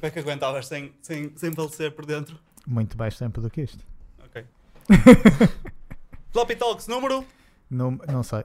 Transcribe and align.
tempo 0.00 0.06
é 0.06 0.10
que 0.10 0.18
aguentavas 0.18 0.66
sem, 0.66 0.92
sem, 1.02 1.30
sem 1.36 1.52
falecer 1.52 1.92
por 1.92 2.06
dentro? 2.06 2.38
Muito 2.66 2.96
mais 2.96 3.16
tempo 3.18 3.40
do 3.40 3.50
que 3.50 3.62
isto. 3.62 3.84
Ok. 4.24 4.44
Floppy 6.32 6.56
Talks 6.56 6.86
número 6.88 7.24
Não, 7.68 7.98
não 8.08 8.22
sei. 8.22 8.44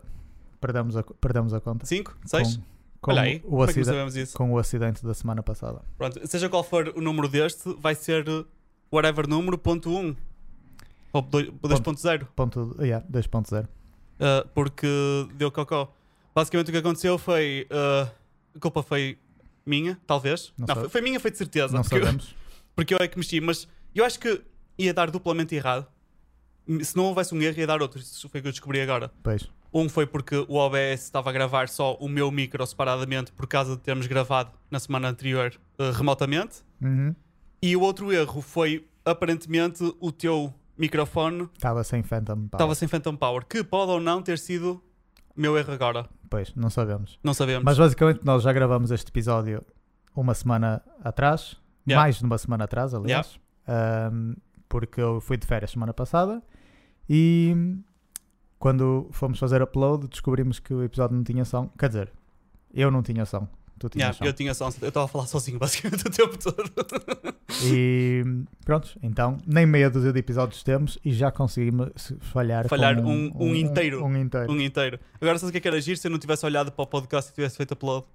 Perdemos 0.60 0.98
a, 0.98 1.04
perdemos 1.04 1.54
a 1.54 1.62
conta. 1.62 1.86
5, 1.86 2.18
6? 2.26 2.58
Com, 2.58 2.64
com 3.02 3.12
Olha 3.12 3.22
aí, 3.22 3.42
o 3.46 3.64
é 3.64 3.72
sabemos 3.72 4.16
isso? 4.16 4.36
com 4.36 4.52
o 4.52 4.58
acidente 4.58 5.06
da 5.06 5.14
semana 5.14 5.42
passada. 5.44 5.82
Pronto, 5.98 6.20
seja 6.28 6.50
qual 6.50 6.64
for 6.64 6.92
o 6.96 7.02
número 7.02 7.28
deste, 7.30 7.74
vai 7.80 7.94
ser 7.96 8.28
uh, 8.28 8.46
whatever 8.92 9.28
número, 9.28 9.58
ponto 9.58 9.90
1. 9.90 10.16
Ou 11.14 11.22
doi- 11.22 11.52
2.0. 11.64 12.28
Ponto, 12.36 12.76
yeah, 12.82 13.06
2.0. 13.10 13.64
Uh, 13.64 14.48
porque 14.54 14.88
deu 15.36 15.52
cocó. 15.52 15.94
Basicamente 16.34 16.70
o 16.70 16.72
que 16.72 16.78
aconteceu 16.80 17.18
foi. 17.18 17.68
uh, 17.72 18.10
a 18.56 18.60
culpa 18.60 18.82
foi 18.82 19.18
minha, 19.66 20.00
talvez. 20.06 20.54
Não 20.58 20.68
Não, 20.68 20.76
foi, 20.76 20.90
foi 20.90 21.02
minha, 21.02 21.20
foi 21.20 21.32
de 21.32 21.38
certeza. 21.38 21.74
Não 21.74 21.82
porque, 21.82 21.96
eu, 21.96 22.00
sabemos. 22.06 22.36
porque 22.76 22.94
eu 22.94 22.98
é 23.00 23.08
que 23.08 23.18
mexi, 23.18 23.42
mas 23.42 23.68
eu 23.94 24.06
acho 24.06 24.20
que 24.20 24.42
ia 24.78 24.94
dar 24.94 25.10
duplamente 25.10 25.56
errado. 25.56 25.88
Se 26.82 26.96
não 26.96 27.06
houvesse 27.06 27.34
um 27.34 27.42
erro, 27.42 27.60
ia 27.60 27.68
dar 27.68 27.82
outro. 27.82 28.00
Isso 28.00 28.28
foi 28.30 28.40
o 28.40 28.44
que 28.44 28.48
eu 28.48 28.52
descobri 28.52 28.82
agora. 28.82 29.12
Pois. 29.22 29.48
Um 29.74 29.90
foi 29.90 30.06
porque 30.06 30.38
o 30.48 30.56
OBS 30.56 31.04
estava 31.04 31.30
a 31.30 31.34
gravar 31.34 31.68
só 31.68 31.96
o 31.96 32.08
meu 32.08 32.32
micro 32.32 32.66
separadamente 32.66 33.32
por 33.34 33.46
causa 33.46 33.76
de 33.76 33.82
termos 33.82 34.08
gravado 34.08 34.52
na 34.72 34.80
semana 34.80 35.10
anterior 35.10 35.54
uh, 35.78 35.92
remotamente. 35.92 36.64
Uhum. 36.82 37.14
E 37.62 37.76
o 37.76 37.82
outro 37.82 38.12
erro 38.12 38.42
foi 38.42 38.88
aparentemente 39.04 39.84
o 40.00 40.12
teu 40.12 40.54
microfone 40.78 41.50
Estava 41.54 41.84
sem 41.84 42.04
Phantom 42.04 42.36
Power. 42.36 42.50
estava 42.54 42.76
sem 42.76 42.88
Phantom 42.88 43.16
Power, 43.16 43.46
que 43.46 43.64
pode 43.64 43.92
ou 43.92 44.00
não 44.00 44.22
ter 44.22 44.38
sido 44.40 44.82
meu 45.36 45.58
erro 45.58 45.74
agora. 45.74 46.08
Pois, 46.30 46.54
não 46.56 46.70
sabemos. 46.70 47.20
Não 47.24 47.34
sabemos. 47.34 47.64
Mas 47.64 47.78
basicamente 47.78 48.26
nós 48.26 48.44
já 48.44 48.54
gravamos 48.54 48.92
este 48.92 49.10
episódio 49.10 49.64
uma 50.16 50.34
semana 50.34 50.82
atrás. 51.04 51.58
Yeah. 51.88 52.02
Mais 52.02 52.18
de 52.18 52.24
uma 52.26 52.38
semana 52.38 52.64
atrás, 52.64 52.94
aliás. 52.94 53.40
Ahm, 53.68 54.34
porque 54.68 55.02
eu 55.02 55.22
fui 55.22 55.38
de 55.38 55.46
férias 55.46 55.72
semana 55.72 55.94
passada. 55.94 56.42
E 57.10 57.56
quando 58.58 59.08
fomos 59.12 59.38
fazer 59.38 59.62
upload 59.62 60.08
descobrimos 60.08 60.60
que 60.60 60.74
o 60.74 60.84
episódio 60.84 61.16
não 61.16 61.24
tinha 61.24 61.46
som. 61.46 61.70
Quer 61.78 61.90
dizer, 61.90 62.12
eu 62.74 62.90
não 62.90 63.04
tinha 63.04 63.26
som. 63.26 63.48
Tu 63.78 63.90
tinhas 63.90 64.16
Yeah, 64.16 64.18
som. 64.18 64.26
eu 64.26 64.34
tinha 64.34 64.54
só, 64.54 64.70
eu 64.82 64.88
estava 64.88 65.06
a 65.06 65.08
falar 65.08 65.28
sozinho 65.28 65.60
basicamente 65.60 66.08
o 66.08 66.10
tempo 66.12 66.38
todo. 66.38 66.72
E 67.64 68.24
pronto, 68.64 68.98
então 69.04 69.38
nem 69.46 69.66
meia 69.66 69.90
dúzia 69.90 70.12
de 70.14 70.20
episódios 70.20 70.64
temos 70.64 70.98
e 71.04 71.12
já 71.12 71.32
conseguimos 71.32 72.14
falhar, 72.22 72.68
Falhar 72.68 72.96
com 73.02 73.14
um- 73.14 73.32
um 73.36 73.56
inteiro. 73.56 74.04
Um, 74.04 74.18
inteiro. 74.18 74.52
um 74.52 74.60
inteiro. 74.62 75.00
Agora 75.20 75.38
sabes 75.38 75.50
o 75.50 75.52
que 75.52 75.58
é 75.58 75.62
que 75.62 75.68
era 75.68 75.78
agir 75.78 75.98
se 75.98 76.08
eu 76.08 76.12
não 76.12 76.20
tivesse 76.20 76.46
olhado 76.46 76.72
para 76.72 76.84
o 76.84 76.88
podcast 76.88 77.32
e 77.32 77.36
tivesse 77.36 77.58
feito 77.58 77.74
upload? 77.74 78.06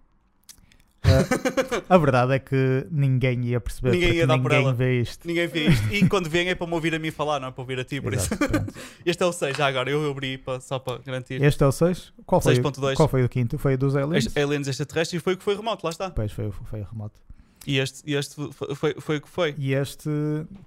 A 1.89 1.97
verdade 1.99 2.35
é 2.35 2.39
que 2.39 2.87
ninguém 2.91 3.45
ia 3.47 3.61
perceber 3.61 3.93
Ninguém 3.93 4.13
ia 4.15 4.27
dar 4.27 4.39
por 4.39 4.51
ninguém 4.51 4.65
ela. 4.67 4.75
vê 4.75 5.01
isto. 5.01 5.27
Ninguém 5.27 5.47
vê 5.49 5.69
isto. 5.69 5.93
E 5.95 6.09
quando 6.09 6.29
vem 6.29 6.49
é 6.49 6.55
para 6.55 6.67
me 6.67 6.75
ouvir 6.75 6.95
a 6.95 6.99
mim 6.99 7.11
falar, 7.11 7.41
não 7.41 7.49
é 7.49 7.51
para 7.51 7.63
ouvir 7.63 7.79
a 7.81 7.85
ti, 7.85 8.01
por 8.01 8.13
isso. 8.15 8.33
Exato, 8.35 8.49
pronto. 8.49 8.75
Este 9.05 9.23
é 9.23 9.27
o 9.27 9.33
6 9.33 9.57
já 9.57 9.67
agora, 9.67 9.91
eu 9.91 10.11
abri 10.11 10.39
para, 10.39 10.61
só 10.61 10.79
para 10.79 10.99
garantir. 10.99 11.43
Este 11.43 11.63
é 11.65 11.67
o 11.67 11.73
6. 11.73 12.13
Qual 12.27 12.41
foi, 12.41 12.55
6.2. 12.57 12.95
qual 12.95 13.09
foi 13.09 13.25
o 13.25 13.29
quinto? 13.29 13.59
Foi 13.59 13.75
o 13.75 13.79
dos 13.79 13.97
aliens? 13.97 14.27
Este 14.27 14.39
Aliens 14.41 14.69
extraterrestres 14.69 15.21
e 15.21 15.25
foi 15.25 15.35
o 15.35 15.37
que 15.39 15.43
foi 15.45 15.57
remoto, 15.57 15.85
lá 15.87 15.91
está. 15.91 16.09
Depois 16.09 16.33
foi, 16.33 16.47
o- 16.49 16.53
foi 16.53 16.83
remoto. 16.83 17.19
E 17.67 17.79
este, 17.79 18.03
e 18.11 18.15
este 18.15 18.37
foi, 18.53 18.95
foi, 19.01 19.17
o 19.17 19.21
que 19.21 19.29
foi. 19.29 19.55
E 19.59 19.75
este, 19.75 20.09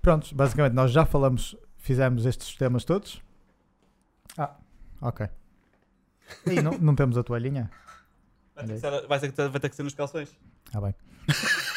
pronto, 0.02 0.34
basicamente 0.36 0.74
nós 0.74 0.92
já 0.92 1.06
falamos, 1.06 1.56
fizemos 1.78 2.26
estes 2.26 2.56
temas 2.56 2.84
todos. 2.84 3.22
Ah, 4.38 4.56
ok. 5.02 5.28
E 6.48 6.62
não, 6.62 6.72
não 6.80 6.96
temos 6.96 7.18
a 7.18 7.24
toalhinha? 7.24 7.70
Vai 8.56 8.66
ter, 8.66 8.74
que 8.74 8.80
ser, 8.80 9.08
vai, 9.08 9.20
ter 9.20 9.28
que 9.30 9.34
ter- 9.34 9.50
vai 9.50 9.60
ter 9.62 9.70
que 9.70 9.76
ser 9.76 9.84
nos 9.84 9.94
calções. 9.94 10.30
Ah, 10.74 10.82
bem. 10.82 10.94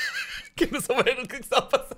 Que 0.56 0.66
não 0.72 0.80
souberam 0.80 1.22
o 1.22 1.28
que 1.28 1.36
é 1.36 1.38
que 1.38 1.44
está 1.44 1.58
a 1.58 1.62
passar. 1.62 1.96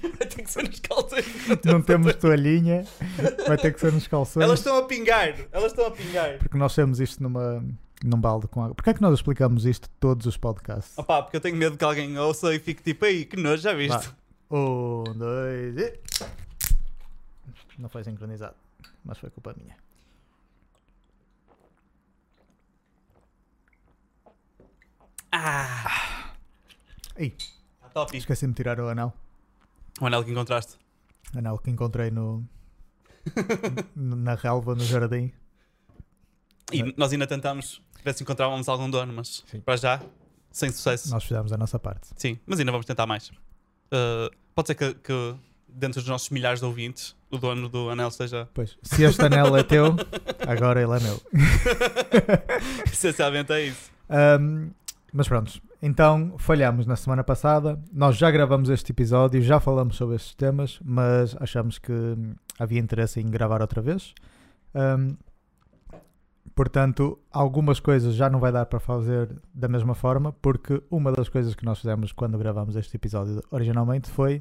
Vai 0.00 0.26
ter 0.26 0.42
que 0.42 0.50
ser 0.50 0.62
nos 0.66 0.80
calções. 0.80 1.26
Não 1.66 1.82
temos 1.82 2.14
toalhinha, 2.14 2.86
vai 3.46 3.58
ter 3.58 3.74
que 3.74 3.80
ser 3.80 3.92
nos 3.92 4.06
calções. 4.06 4.42
Elas 4.42 4.58
estão 4.60 4.78
a 4.78 4.84
pingar. 4.84 5.34
Elas 5.52 5.72
estão 5.72 5.86
a 5.86 5.90
pingar. 5.90 6.38
Porque 6.38 6.56
nós 6.56 6.74
temos 6.74 7.00
isto 7.00 7.22
numa, 7.22 7.62
num 8.02 8.18
balde 8.18 8.48
com 8.48 8.62
água. 8.62 8.74
Porquê 8.74 8.88
é 8.88 8.94
que 8.94 9.02
nós 9.02 9.12
explicamos 9.14 9.66
isto 9.66 9.86
todos 10.00 10.24
os 10.24 10.38
podcasts? 10.38 10.96
Opá, 10.96 11.22
porque 11.22 11.36
eu 11.36 11.40
tenho 11.42 11.56
medo 11.56 11.76
que 11.76 11.84
alguém 11.84 12.18
ouça 12.18 12.54
e 12.54 12.58
fique 12.58 12.82
tipo, 12.82 13.04
aí, 13.04 13.26
que 13.26 13.36
nojo, 13.36 13.62
já 13.62 13.74
viste? 13.74 14.08
Vá. 14.50 14.56
Um, 14.56 15.04
dois 15.14 15.76
e. 15.76 16.00
Não 17.78 17.88
foi 17.90 18.02
sincronizado, 18.02 18.54
mas 19.04 19.18
foi 19.18 19.28
culpa 19.28 19.54
minha. 19.58 19.76
Ah! 25.36 26.32
Ih. 27.18 27.34
Tá 27.80 27.88
top. 27.88 28.16
Esqueci-me 28.16 28.52
de 28.52 28.56
tirar 28.56 28.78
o 28.78 28.88
anel. 28.88 29.12
O 30.00 30.06
anel 30.06 30.22
que 30.22 30.30
encontraste. 30.30 30.78
Anel 31.36 31.58
que 31.58 31.70
encontrei 31.70 32.08
no. 32.12 32.48
na 33.96 34.36
relva, 34.36 34.76
no 34.76 34.84
jardim. 34.84 35.32
E 36.72 36.94
nós 36.96 37.12
ainda 37.12 37.26
tentámos 37.26 37.82
ver 38.04 38.14
se 38.14 38.22
encontrávamos 38.22 38.68
algum 38.68 38.88
dono, 38.88 39.12
mas 39.12 39.42
Sim. 39.50 39.60
para 39.60 39.76
já, 39.76 40.00
sem 40.52 40.70
sucesso. 40.70 41.10
Nós 41.10 41.24
fizemos 41.24 41.52
a 41.52 41.56
nossa 41.56 41.80
parte. 41.80 42.10
Sim, 42.16 42.38
mas 42.46 42.60
ainda 42.60 42.70
vamos 42.70 42.86
tentar 42.86 43.04
mais. 43.04 43.30
Uh, 43.30 44.30
pode 44.54 44.68
ser 44.68 44.76
que, 44.76 44.94
que 44.94 45.34
dentro 45.68 46.00
dos 46.00 46.08
nossos 46.08 46.30
milhares 46.30 46.60
de 46.60 46.66
ouvintes, 46.66 47.16
o 47.28 47.38
dono 47.38 47.68
do 47.68 47.90
anel 47.90 48.10
seja 48.12 48.48
Pois, 48.54 48.78
se 48.82 49.02
este 49.02 49.20
anel 49.22 49.56
é 49.56 49.64
teu, 49.64 49.96
agora 50.46 50.80
ele 50.80 50.92
é 50.92 51.00
meu. 51.00 51.20
essencialmente 52.86 53.52
é 53.52 53.66
isso. 53.66 53.90
Ahm, 54.08 54.70
mas 55.14 55.28
pronto, 55.28 55.62
então 55.80 56.34
falhamos 56.38 56.86
na 56.86 56.96
semana 56.96 57.22
passada. 57.22 57.80
Nós 57.92 58.16
já 58.16 58.28
gravamos 58.32 58.68
este 58.68 58.90
episódio, 58.90 59.40
já 59.40 59.60
falamos 59.60 59.94
sobre 59.94 60.16
estes 60.16 60.34
temas, 60.34 60.80
mas 60.84 61.36
achamos 61.38 61.78
que 61.78 61.92
hum, 61.92 62.34
havia 62.58 62.80
interesse 62.80 63.20
em 63.20 63.30
gravar 63.30 63.60
outra 63.60 63.80
vez. 63.80 64.12
Ahm, 64.74 65.14
portanto, 66.52 67.16
algumas 67.30 67.78
coisas 67.78 68.16
já 68.16 68.28
não 68.28 68.40
vai 68.40 68.50
dar 68.50 68.66
para 68.66 68.80
fazer 68.80 69.30
da 69.54 69.68
mesma 69.68 69.94
forma, 69.94 70.32
porque 70.32 70.82
uma 70.90 71.12
das 71.12 71.28
coisas 71.28 71.54
que 71.54 71.64
nós 71.64 71.78
fizemos 71.78 72.10
quando 72.10 72.36
gravamos 72.36 72.74
este 72.74 72.96
episódio 72.96 73.40
originalmente 73.52 74.10
foi 74.10 74.40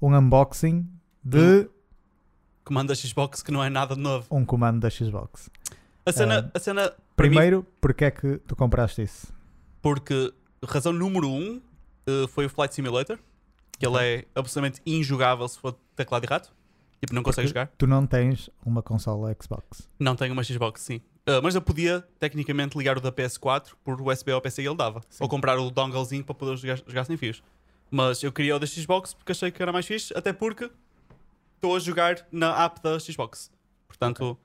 um 0.00 0.16
unboxing 0.16 0.88
de 1.22 1.68
Comando 2.64 2.88
da 2.88 2.94
Xbox 2.94 3.42
que 3.42 3.52
não 3.52 3.62
é 3.62 3.68
nada 3.68 3.94
de 3.94 4.00
novo. 4.00 4.26
um 4.30 4.42
comando 4.42 4.80
da 4.80 4.88
Xbox. 4.88 5.50
A 6.06 6.12
cena, 6.12 6.50
a 6.54 6.58
cena 6.58 6.94
para 7.14 7.26
mim, 7.28 7.34
Primeiro, 7.34 7.66
porque 7.78 8.06
é 8.06 8.10
que 8.10 8.38
tu 8.38 8.56
compraste 8.56 9.02
isso? 9.02 9.34
Porque 9.84 10.32
razão 10.66 10.94
número 10.94 11.28
um 11.28 11.60
uh, 12.08 12.26
foi 12.28 12.46
o 12.46 12.48
Flight 12.48 12.74
Simulator, 12.74 13.18
que 13.78 13.86
ele 13.86 13.98
é 13.98 14.24
absolutamente 14.34 14.80
injogável 14.86 15.46
se 15.46 15.58
for 15.58 15.76
teclado 15.94 16.24
e 16.24 16.26
rato. 16.26 16.50
Tipo, 17.02 17.14
não 17.14 17.22
consegue 17.22 17.48
Porque 17.48 17.60
jogar. 17.60 17.72
Tu 17.76 17.86
não 17.86 18.06
tens 18.06 18.48
uma 18.64 18.82
consola 18.82 19.36
Xbox. 19.38 19.86
Não 19.98 20.16
tenho 20.16 20.32
uma 20.32 20.42
Xbox, 20.42 20.80
sim. 20.80 21.02
Uh, 21.28 21.42
mas 21.42 21.54
eu 21.54 21.60
podia, 21.60 22.02
tecnicamente, 22.18 22.78
ligar 22.78 22.96
o 22.96 23.00
da 23.00 23.12
PS4 23.12 23.72
por 23.84 24.00
USB 24.00 24.32
ao 24.32 24.40
PC 24.40 24.62
e 24.62 24.66
ele 24.66 24.74
dava. 24.74 25.02
Sim. 25.10 25.22
Ou 25.22 25.28
comprar 25.28 25.58
o 25.58 25.70
donglezinho 25.70 26.24
para 26.24 26.34
poder 26.34 26.56
jogar, 26.56 26.78
jogar 26.86 27.04
sem 27.04 27.18
fios. 27.18 27.42
Mas 27.90 28.22
eu 28.22 28.32
queria 28.32 28.56
o 28.56 28.58
da 28.58 28.66
Xbox 28.66 29.12
porque 29.12 29.32
achei 29.32 29.50
que 29.50 29.62
era 29.62 29.70
mais 29.70 29.84
fixe, 29.84 30.14
até 30.16 30.32
porque 30.32 30.70
estou 31.56 31.76
a 31.76 31.78
jogar 31.78 32.26
na 32.32 32.64
app 32.64 32.82
da 32.82 32.98
Xbox. 32.98 33.50
Portanto, 33.86 34.38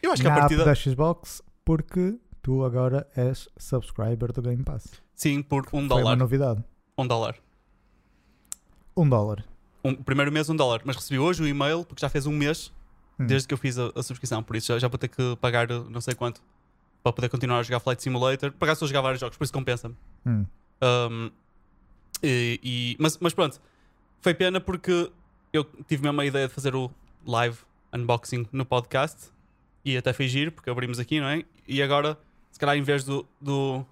eu 0.00 0.12
acho 0.12 0.22
que 0.22 0.28
na 0.28 0.36
a 0.36 0.38
partida. 0.38 0.62
app 0.62 0.70
da 0.70 0.74
Xbox, 0.76 1.42
porque 1.64 2.16
tu 2.42 2.64
agora 2.64 3.06
és 3.14 3.48
subscriber 3.56 4.32
do 4.32 4.42
Game 4.42 4.62
Pass. 4.62 4.88
Sim, 5.14 5.42
por 5.42 5.62
um 5.66 5.70
Foi 5.70 5.80
uma 5.80 5.88
dólar. 5.88 6.16
novidade. 6.16 6.64
Um 6.96 7.06
dólar. 7.06 7.36
Um 8.96 9.08
dólar. 9.08 9.44
Um, 9.84 9.94
primeiro 9.94 10.30
mês, 10.32 10.48
um 10.50 10.56
dólar. 10.56 10.82
Mas 10.84 10.96
recebi 10.96 11.18
hoje 11.18 11.42
o 11.42 11.46
e-mail 11.48 11.84
porque 11.84 12.00
já 12.00 12.08
fez 12.08 12.26
um 12.26 12.32
mês 12.36 12.72
Hum. 13.18 13.26
desde 13.26 13.46
que 13.46 13.52
eu 13.52 13.58
fiz 13.58 13.78
a, 13.78 13.90
a 13.94 14.02
subscrição. 14.02 14.42
Por 14.42 14.56
isso 14.56 14.68
já, 14.68 14.78
já 14.78 14.88
vou 14.88 14.96
ter 14.98 15.08
que 15.08 15.36
pagar 15.42 15.70
uh, 15.70 15.88
não 15.90 16.00
sei 16.00 16.14
quanto 16.14 16.40
para 17.02 17.12
poder 17.12 17.28
continuar 17.28 17.58
a 17.58 17.62
jogar 17.62 17.78
Flight 17.80 18.02
Simulator. 18.02 18.50
Pagar 18.52 18.74
só 18.74 18.86
jogar 18.86 19.02
vários 19.02 19.20
jogos, 19.20 19.36
por 19.36 19.44
isso 19.44 19.52
compensa-me. 19.52 19.94
Hum. 20.26 20.46
Um, 20.82 21.30
e, 22.22 22.58
e- 22.62 22.96
mas, 22.98 23.18
mas 23.18 23.34
pronto, 23.34 23.60
foi 24.22 24.32
pena 24.32 24.58
porque 24.60 25.10
eu 25.52 25.64
tive 25.86 26.02
mesmo 26.02 26.18
a 26.20 26.24
ideia 26.24 26.48
de 26.48 26.54
fazer 26.54 26.74
o 26.74 26.90
live 27.26 27.58
unboxing 27.92 28.46
no 28.52 28.64
podcast 28.64 29.30
e 29.84 29.96
até 29.98 30.12
foi 30.14 30.26
giro, 30.28 30.52
porque 30.52 30.70
abrimos 30.70 30.98
aqui, 30.98 31.20
não 31.20 31.28
é? 31.28 31.44
E 31.68 31.82
agora, 31.82 32.18
calhar, 32.60 32.76
em 32.76 32.82
vez 32.82 33.04
do, 33.04 33.26
do, 33.40 33.84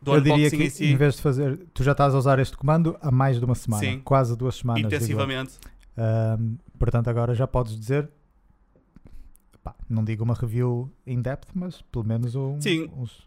do 0.00 0.14
Eu 0.14 0.20
diria 0.20 0.50
que 0.50 0.56
em 0.56 0.70
si, 0.70 0.86
em 0.86 0.96
vez 0.96 1.16
de 1.16 1.22
fazer, 1.22 1.58
tu 1.72 1.82
já 1.82 1.92
estás 1.92 2.14
a 2.14 2.18
usar 2.18 2.38
este 2.38 2.56
comando 2.56 2.96
há 3.00 3.10
mais 3.10 3.38
de 3.38 3.44
uma 3.44 3.54
semana, 3.54 3.82
Sim. 3.82 4.00
quase 4.00 4.36
duas 4.36 4.56
semanas. 4.56 4.84
intensivamente, 4.84 5.58
portanto, 6.78 7.08
agora 7.08 7.34
já 7.34 7.46
podes 7.46 7.78
dizer, 7.78 8.08
pá, 9.62 9.74
não 9.88 10.04
digo 10.04 10.22
uma 10.24 10.34
review 10.34 10.90
in 11.06 11.20
depth, 11.20 11.48
mas 11.54 11.82
pelo 11.82 12.04
menos 12.04 12.34
um, 12.34 12.60
Sim. 12.60 12.90
uns. 12.96 13.18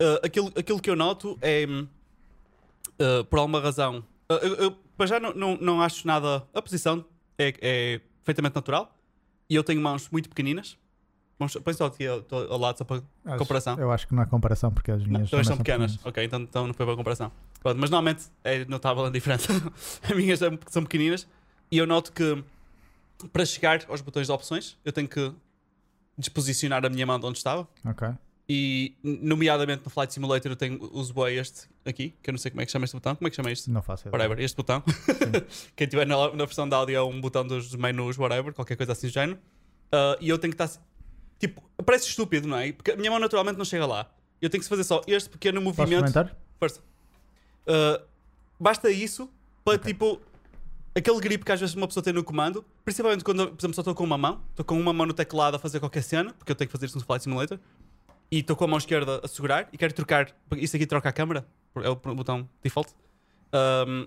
uh, 0.00 0.20
aquilo, 0.22 0.52
aquilo 0.56 0.80
que 0.80 0.90
eu 0.90 0.96
noto 0.96 1.38
é, 1.40 1.66
uh, 1.66 3.24
por 3.24 3.38
alguma 3.38 3.60
razão, 3.60 3.98
uh, 4.30 4.34
eu, 4.42 4.54
eu, 4.54 4.70
para 4.96 5.06
já 5.06 5.20
não, 5.20 5.34
não, 5.34 5.56
não 5.56 5.82
acho 5.82 6.06
nada. 6.06 6.46
A 6.54 6.62
posição 6.62 7.04
é, 7.38 7.54
é 7.60 8.00
perfeitamente 8.24 8.54
natural 8.54 8.96
e 9.48 9.54
eu 9.54 9.64
tenho 9.64 9.80
mãos 9.80 10.08
muito 10.10 10.28
pequeninas 10.28 10.78
Põe 11.36 11.74
só 11.74 11.86
aqui 11.86 12.06
ao, 12.06 12.24
ao 12.50 12.58
lado 12.58 12.78
só 12.78 12.84
para 12.84 13.02
Acho- 13.24 13.38
comparação. 13.38 13.76
Eu 13.78 13.90
acho 13.90 14.06
que 14.06 14.14
não 14.14 14.22
há 14.22 14.26
comparação 14.26 14.70
porque 14.72 14.90
as 14.92 15.02
Não, 15.02 15.08
minhas 15.08 15.30
também 15.30 15.44
são 15.44 15.56
pequenas. 15.56 15.98
Ok, 16.04 16.24
então, 16.24 16.40
então 16.40 16.66
não 16.66 16.74
foi 16.74 16.86
boa 16.86 16.96
comparação. 16.96 17.32
Pronto, 17.60 17.78
mas 17.80 17.90
normalmente 17.90 18.26
é 18.44 18.64
notável 18.66 19.04
a 19.04 19.10
diferença. 19.10 19.52
As 20.02 20.10
minhas 20.16 20.38
são, 20.68 20.82
pequeninas 20.84 21.26
e 21.70 21.78
eu 21.78 21.86
noto 21.86 22.12
que 22.12 22.42
para 23.32 23.44
chegar 23.44 23.84
aos 23.88 24.00
botões 24.00 24.26
de 24.26 24.32
opções 24.32 24.76
eu 24.84 24.92
tenho 24.92 25.08
que 25.08 25.32
disposicionar 26.16 26.84
a 26.84 26.88
minha 26.88 27.06
mão 27.06 27.18
de 27.18 27.26
onde 27.26 27.38
estava. 27.38 27.66
Ok. 27.84 28.08
E, 28.48 28.94
nomeadamente 29.02 29.82
no 29.84 29.90
Flight 29.90 30.12
Simulator, 30.12 30.52
eu 30.52 30.56
tenho, 30.56 30.78
uso 30.92 31.14
bem 31.14 31.36
este 31.38 31.62
aqui, 31.84 32.14
que 32.22 32.28
eu 32.28 32.32
não 32.32 32.38
sei 32.38 32.50
como 32.50 32.60
é 32.60 32.66
que 32.66 32.70
chama 32.70 32.84
este 32.84 32.94
botão. 32.94 33.16
Como 33.16 33.26
é 33.26 33.30
que 33.30 33.36
chama 33.36 33.50
isto? 33.50 33.70
Não 33.70 33.82
faço 33.82 34.06
ideia. 34.06 34.12
Whatever, 34.12 34.44
este 34.44 34.54
botão. 34.56 34.82
Quem 35.74 35.86
tiver 35.88 36.06
na, 36.06 36.14
na 36.28 36.44
versão 36.44 36.68
de 36.68 36.74
áudio 36.74 36.94
é 36.96 37.02
um 37.02 37.20
botão 37.20 37.46
dos 37.46 37.74
menus, 37.74 38.18
whatever, 38.18 38.52
qualquer 38.52 38.76
coisa 38.76 38.92
assim 38.92 39.06
do 39.06 39.12
género. 39.12 39.38
Ah, 39.90 40.16
e 40.20 40.28
eu 40.28 40.38
tenho 40.38 40.54
que 40.54 40.62
estar. 40.62 40.78
Tipo, 41.46 41.62
parece 41.84 42.08
estúpido, 42.08 42.48
não 42.48 42.56
é? 42.56 42.72
Porque 42.72 42.92
a 42.92 42.96
minha 42.96 43.10
mão 43.10 43.20
naturalmente 43.20 43.56
não 43.58 43.64
chega 43.64 43.84
lá. 43.86 44.10
Eu 44.40 44.48
tenho 44.48 44.62
que 44.62 44.68
fazer 44.68 44.84
só 44.84 45.02
este 45.06 45.28
pequeno 45.28 45.60
Posso 45.62 45.78
movimento. 45.78 46.00
comentar? 46.00 46.34
Força. 46.58 46.80
Uh, 47.66 48.02
basta 48.58 48.90
isso 48.90 49.28
para 49.64 49.74
Ok. 49.76 49.92
tipo 49.92 50.20
aquele 50.94 51.20
grip 51.20 51.44
que 51.44 51.52
às 51.52 51.60
vezes 51.60 51.74
uma 51.74 51.86
pessoa 51.86 52.02
tem 52.02 52.12
no 52.12 52.22
comando, 52.24 52.64
principalmente 52.84 53.24
quando, 53.24 53.48
por 53.48 53.60
exemplo, 53.60 53.74
só 53.74 53.80
estou 53.80 53.94
com 53.94 54.04
uma 54.04 54.16
mão, 54.16 54.40
estou 54.50 54.64
com 54.64 54.78
uma 54.80 54.92
mão 54.92 55.06
no 55.06 55.12
teclado 55.12 55.56
a 55.56 55.58
fazer 55.58 55.80
qualquer 55.80 56.02
cena, 56.02 56.32
porque 56.34 56.52
eu 56.52 56.56
tenho 56.56 56.68
que 56.68 56.72
fazer 56.72 56.86
isso 56.86 56.96
no 56.98 57.04
Flight 57.04 57.24
Simulator, 57.24 57.58
e 58.30 58.38
estou 58.38 58.54
com 58.56 58.64
a 58.64 58.68
mão 58.68 58.78
esquerda 58.78 59.20
a 59.22 59.28
segurar 59.28 59.68
e 59.72 59.76
quero 59.76 59.92
trocar. 59.92 60.34
Isso 60.56 60.76
aqui 60.76 60.86
troca 60.86 61.08
a 61.08 61.12
câmera, 61.12 61.46
é 61.76 61.88
o 61.88 61.96
botão 61.96 62.48
default. 62.62 62.92
Um, 63.52 64.06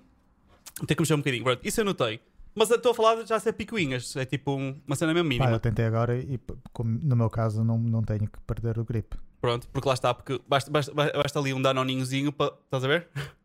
tenho 0.86 0.88
que 0.88 1.02
mexer 1.02 1.14
um 1.14 1.18
bocadinho. 1.18 1.46
Isso 1.64 1.82
eu 1.82 1.86
notei. 1.86 2.20
Mas 2.58 2.72
estou 2.72 2.92
a 2.92 2.96
falar 2.96 3.24
já 3.26 3.40
ser 3.40 3.54
picuinhas, 3.54 4.16
é 4.16 4.26
tipo 4.26 4.52
um- 4.56 4.80
uma 4.88 4.96
cena 4.96 5.14
mesmo 5.14 5.30
Pá, 5.30 5.34
mínima. 5.36 5.52
eu 5.52 5.60
tentei 5.60 5.86
agora 5.86 6.18
e 6.18 6.40
como 6.74 6.98
no 7.04 7.16
meu 7.16 7.30
caso 7.30 7.64
não, 7.64 7.78
não 7.78 8.02
tenho 8.02 8.28
que 8.28 8.40
perder 8.48 8.80
o 8.80 8.84
grip. 8.84 9.16
Pronto, 9.40 9.68
porque 9.72 9.88
lá 9.88 9.94
está, 9.94 10.12
porque 10.14 10.42
basta, 10.48 10.72
basta, 10.72 10.92
basta 10.94 11.40
ali 11.40 11.54
um 11.54 11.62
danoninhozinho 11.62 12.32
para. 12.34 12.54
Estás 12.66 12.84
a 12.84 12.88
ver? 12.88 13.08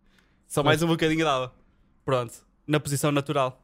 Só 0.49 0.63
mais 0.63 0.83
um 0.83 0.87
bocadinho 0.87 1.25
dava. 1.25 1.53
Pronto, 2.05 2.33
na 2.67 2.81
posição 2.81 3.13
natural. 3.13 3.61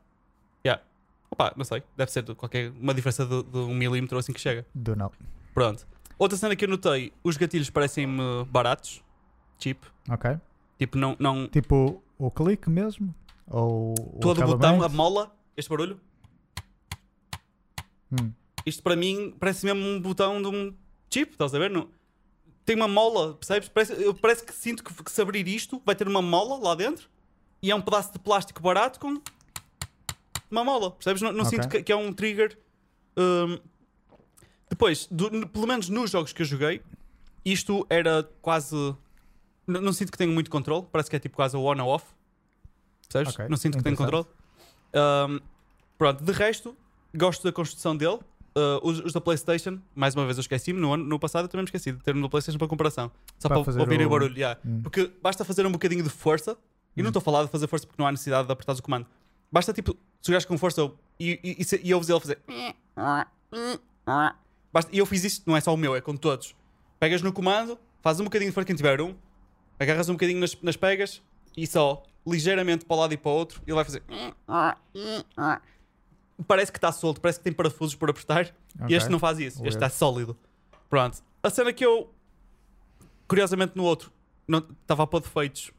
Yeah. 0.65 0.83
Opa, 1.31 1.53
não 1.57 1.65
sei, 1.65 1.83
deve 1.97 2.11
ser 2.13 2.23
de 2.23 2.35
qualquer. 2.35 2.71
Uma 2.73 2.93
diferença 2.93 3.25
de, 3.25 3.43
de 3.43 3.59
um 3.59 3.75
milímetro 3.75 4.19
assim 4.19 4.33
que 4.35 4.41
chega. 4.41 4.67
Do 4.75 4.95
não. 4.95 5.11
Pronto. 5.55 5.87
Outra 6.19 6.37
cena 6.37 6.55
que 6.55 6.65
eu 6.65 6.69
notei, 6.69 7.13
os 7.25 7.37
gatilhos 7.39 7.71
parecem-me 7.71 8.45
baratos, 8.51 9.03
cheap. 9.59 9.83
Ok. 10.11 10.37
Tipo, 10.79 10.99
não. 10.99 11.17
não 11.19 11.49
Tipo 11.49 12.03
o 12.19 12.31
clique 12.31 12.69
mesmo? 12.69 13.15
Ou 13.47 13.93
o 13.93 14.19
todo 14.21 14.43
o 14.43 14.47
botão, 14.47 14.83
a 14.83 14.89
mola, 14.89 15.33
este 15.59 15.69
barulho. 15.69 16.01
Hum. 18.13 18.33
Isto 18.65 18.83
para 18.83 18.97
mim 18.97 19.35
parece 19.39 19.65
mesmo 19.67 19.83
um 19.85 20.01
botão 20.01 20.41
de 20.41 20.49
um 20.49 20.75
chip, 21.13 21.33
estás 21.33 21.55
a 21.55 21.59
ver? 21.59 21.71
Não, 21.71 21.89
tem 22.65 22.77
uma 22.77 22.89
mola, 22.89 23.35
percebes? 23.35 23.69
Parece, 23.69 23.93
eu 24.03 24.15
parece 24.15 24.45
que 24.45 24.53
sinto 24.53 24.83
que, 24.85 25.03
que 25.03 25.11
se 25.11 25.21
abrir 25.21 25.47
isto 25.49 25.83
vai 25.85 25.95
ter 25.95 26.07
uma 26.07 26.23
mola 26.23 26.57
lá 26.63 26.75
dentro 26.75 27.09
e 27.63 27.71
é 27.71 27.75
um 27.75 27.81
pedaço 27.81 28.13
de 28.13 28.19
plástico 28.19 28.63
barato 28.63 29.01
com 29.01 29.21
uma 30.51 30.65
mola, 30.65 30.91
percebes? 30.93 31.21
Não, 31.23 31.33
não 31.33 31.45
Ok. 31.45 31.51
sinto 31.51 31.69
que, 31.69 31.83
que 31.83 31.93
é 31.93 31.97
um 31.97 32.13
trigger. 32.13 32.59
hum. 33.17 33.59
Depois, 34.71 35.07
do- 35.11 35.49
pelo 35.49 35.67
menos 35.67 35.89
nos 35.89 36.11
jogos 36.11 36.33
que 36.33 36.43
eu 36.43 36.47
joguei, 36.47 36.83
isto 37.45 37.87
era 37.89 38.23
quase. 38.43 38.77
n- 39.67 39.81
Não, 39.81 39.93
sinto 39.95 40.13
que 40.13 40.19
tenho 40.19 40.31
muito 40.33 40.51
controle, 40.51 40.87
parece 40.93 41.09
que 41.09 41.17
é 41.17 41.19
tipo 41.19 41.37
quase 41.37 41.57
o 41.57 41.61
on 41.63 41.81
ou 41.83 41.89
off. 41.89 42.05
Percebes? 43.09 43.35
Ok, 43.35 43.49
Não 43.49 43.57
sinto 43.57 43.79
que 43.79 43.85
tenho 43.85 43.97
controle. 43.97 44.27
Um, 44.95 45.41
pronto, 45.97 46.23
de 46.25 46.33
resto, 46.33 46.77
gosto 47.15 47.43
da 47.45 47.53
construção 47.53 47.97
dele. 47.97 48.19
Uh, 48.57 48.81
os, 48.83 48.99
os 49.01 49.13
da 49.13 49.21
PlayStation, 49.21 49.79
mais 49.95 50.15
uma 50.17 50.25
vez 50.25 50.37
eu 50.37 50.41
esqueci-me. 50.41 50.81
No, 50.81 50.93
ano- 50.93 51.05
no 51.05 51.19
passado 51.19 51.45
eu 51.45 51.49
também 51.49 51.63
me 51.63 51.67
esqueci 51.69 51.93
de 51.93 51.99
ter 52.03 52.17
um 52.17 52.21
da 52.23 52.29
PlayStation 52.29 52.59
para 52.59 52.67
comparação. 52.67 53.11
Só 53.39 53.49
Para 53.49 53.63
para, 53.63 53.81
ouvirem 53.81 54.07
o 54.07 54.11
barulho. 54.11 54.35
yeah. 54.37 54.59
Hum. 54.67 54.81
Porque 54.83 55.11
basta 55.23 55.45
fazer 55.45 55.65
um 55.67 55.71
bocadinho 55.73 56.03
de 56.03 56.11
força. 56.11 56.57
E 56.97 57.03
não 57.03 57.07
Hum. 57.07 57.11
estou 57.11 57.21
a 57.21 57.25
falar 57.25 57.45
de 57.45 57.51
fazer 57.51 57.69
força 57.69 57.87
porque 57.87 58.01
não 58.03 58.09
há 58.09 58.11
necessidade 58.11 58.47
de 58.47 58.53
apertar 58.53 58.73
o 58.73 58.83
comando. 58.83 59.07
Basta 59.53 59.73
tipo, 59.73 59.97
segurar 60.21 60.45
com 60.47 60.59
força 60.59 60.91
e, 61.21 61.39
e, 61.45 61.63
e, 61.63 61.89
e 61.89 61.95
ouves 61.95 62.09
ele 62.09 62.19
fazer. 62.21 62.39
Basta, 64.73 64.91
e 64.95 64.99
eu 64.99 65.07
fiz 65.07 65.25
isso, 65.25 65.43
não 65.47 65.57
é 65.57 65.61
só 65.61 65.73
o 65.73 65.77
meu, 65.77 65.95
é 65.95 66.01
com 66.01 66.17
todos. 66.17 66.55
Pegas 66.99 67.23
no 67.23 67.33
comando, 67.33 67.79
fazes 68.03 68.21
um 68.21 68.25
bocadinho 68.25 68.51
de 68.51 68.55
força 68.55 68.67
quem 68.67 68.77
tiver 68.77 69.01
um, 69.01 69.15
agarras 69.79 70.09
um 70.09 70.15
bocadinho 70.15 70.41
nas, 70.41 70.57
nas 70.61 70.77
pegas 70.77 71.23
e 71.57 71.67
só 71.67 72.03
ligeiramente 72.31 72.85
para 72.85 72.97
o 72.97 73.01
lado 73.01 73.15
e 73.15 73.17
para 73.17 73.31
o 73.31 73.35
outro, 73.35 73.63
ele 73.67 73.75
vai 73.75 73.85
fazer. 73.85 74.03
Parece 76.47 76.71
que 76.71 76.79
está 76.79 76.93
solto, 76.93 77.21
parece 77.21 77.39
que 77.41 77.45
tem 77.45 77.53
parafusos 77.53 77.95
por 77.97 78.09
apertar. 78.11 78.47
E 78.81 78.85
Ok. 78.85 78.97
este 78.97 79.09
não 79.11 79.19
faz 79.19 79.39
isso, 79.39 79.57
este 79.59 79.63
Weird. 79.63 79.77
está 79.77 79.91
sólido. 79.91 80.37
Pronto. 80.89 81.19
A 81.43 81.51
cena 81.51 81.73
que 81.73 81.85
eu, 81.85 82.13
curiosamente 83.27 83.73
no 83.77 83.83
outro, 83.85 84.13
estava 84.83 85.03
a 85.03 85.07
pôr 85.07 85.21
defeitos, 85.21 85.73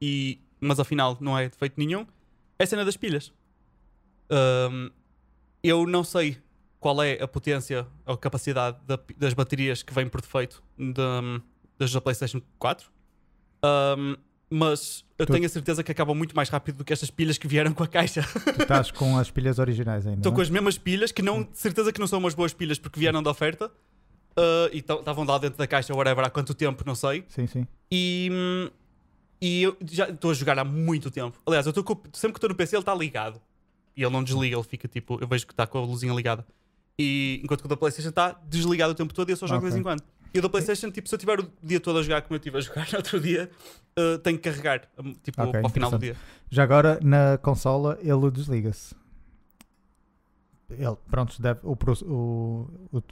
e, 0.00 0.40
mas 0.58 0.80
afinal 0.80 1.16
não 1.20 1.38
é 1.38 1.48
defeito 1.48 1.74
nenhum, 1.76 2.06
é 2.58 2.64
a 2.64 2.66
cena 2.66 2.84
das 2.84 2.96
pilhas. 2.96 3.32
Ahm, 4.30 4.90
eu 5.62 5.86
não 5.86 6.02
sei 6.02 6.38
qual 6.78 7.02
é 7.02 7.22
a 7.22 7.28
potência 7.28 7.86
ou 8.06 8.14
a 8.14 8.18
capacidade 8.18 8.78
da- 8.86 8.98
das 9.18 9.34
baterias 9.34 9.82
que 9.82 9.92
vêm 9.92 10.08
por 10.08 10.22
defeito 10.22 10.62
da, 10.78 11.20
das 11.78 11.92
da 11.92 12.00
PlayStation 12.00 12.40
4, 12.58 12.90
Ahm, 13.62 14.16
mas 14.50 15.04
eu 15.18 15.24
Tu- 15.26 15.32
tenho 15.32 15.46
a 15.46 15.48
certeza 15.48 15.82
que 15.84 15.92
acabam 15.92 16.16
muito 16.16 16.34
mais 16.34 16.48
rápido 16.48 16.78
do 16.78 16.84
que 16.84 16.92
estas 16.92 17.10
pilhas 17.10 17.38
que 17.38 17.46
vieram 17.46 17.72
com 17.72 17.82
a 17.84 17.86
caixa. 17.88 18.22
Tu 18.56 18.62
estás 18.62 18.90
com 18.90 19.16
as 19.16 19.30
pilhas 19.30 19.58
originais 19.58 20.06
ainda. 20.06 20.18
Estou 20.20 20.32
com 20.32 20.40
as 20.40 20.50
mesmas 20.50 20.76
pilhas, 20.76 21.12
que 21.12 21.22
não, 21.22 21.46
certeza 21.52 21.92
que 21.92 22.00
não 22.00 22.06
são 22.06 22.18
umas 22.18 22.34
boas 22.34 22.52
pilhas 22.52 22.78
porque 22.78 22.98
vieram 22.98 23.22
da 23.22 23.30
oferta. 23.30 23.70
ah, 24.36 24.68
e 24.72 24.78
estavam 24.78 25.24
lá 25.24 25.38
dentro 25.38 25.58
da 25.58 25.66
caixa, 25.66 25.94
whatever, 25.94 26.24
há 26.24 26.30
quanto 26.30 26.52
tempo, 26.54 26.82
não 26.86 26.94
sei. 26.94 27.24
Sim, 27.28 27.46
sim. 27.46 27.66
E, 27.90 28.30
e 29.40 29.62
eu 29.62 29.76
já 29.90 30.08
estou 30.08 30.30
a 30.30 30.34
jogar 30.34 30.58
há 30.58 30.64
muito 30.64 31.10
tempo. 31.10 31.38
Aliás, 31.46 31.66
eu 31.66 31.72
com- 31.84 32.00
sempre 32.12 32.32
que 32.34 32.38
estou 32.38 32.48
no 32.50 32.54
PC, 32.56 32.76
ele 32.76 32.82
está 32.82 32.94
ligado. 32.94 33.40
E 33.96 34.02
ele 34.02 34.12
não 34.12 34.22
desliga, 34.24 34.56
ele 34.56 34.62
fica 34.64 34.86
tipo, 34.88 35.18
eu 35.20 35.26
vejo 35.28 35.46
que 35.46 35.52
está 35.52 35.66
com 35.66 35.78
a 35.78 35.80
luzinha 35.82 36.14
ligada. 36.14 36.46
E 36.98 37.40
enquanto 37.42 37.60
que 37.60 37.66
o 37.66 37.68
da 37.68 37.76
PlayStation 37.76 38.10
está 38.10 38.38
desligado 38.48 38.92
o 38.92 38.94
tempo 38.94 39.12
todo 39.12 39.28
e 39.28 39.32
eu 39.32 39.36
só 39.36 39.46
jogo 39.46 39.60
de 39.60 39.64
vez 39.66 39.76
em 39.76 39.82
quando. 39.82 40.02
E 40.32 40.38
o 40.38 40.42
da 40.42 40.48
PlayStation, 40.48 40.90
tipo, 40.90 41.08
se 41.08 41.14
eu 41.14 41.18
tiver 41.18 41.40
o 41.40 41.50
dia 41.62 41.80
todo 41.80 41.98
a 41.98 42.02
jogar 42.02 42.22
como 42.22 42.34
eu 42.34 42.38
estive 42.38 42.58
a 42.58 42.60
jogar 42.60 42.88
no 42.92 42.98
outro 42.98 43.18
dia, 43.20 43.50
ah, 43.96 44.18
tenho 44.22 44.38
que 44.38 44.48
carregar, 44.50 44.82
tipo, 45.22 45.42
Ok, 45.42 45.60
ao 45.62 45.68
final 45.68 45.90
do 45.90 45.98
dia. 45.98 46.16
Já 46.48 46.62
agora, 46.62 46.98
na 47.02 47.36
consola, 47.38 47.98
ele 48.00 48.30
desliga-se. 48.30 48.94
Ele, 50.70 50.96
pronto, 51.10 51.40
deve, 51.42 51.60
o, 51.64 51.72
o- 52.04 52.70
o- 52.92 53.02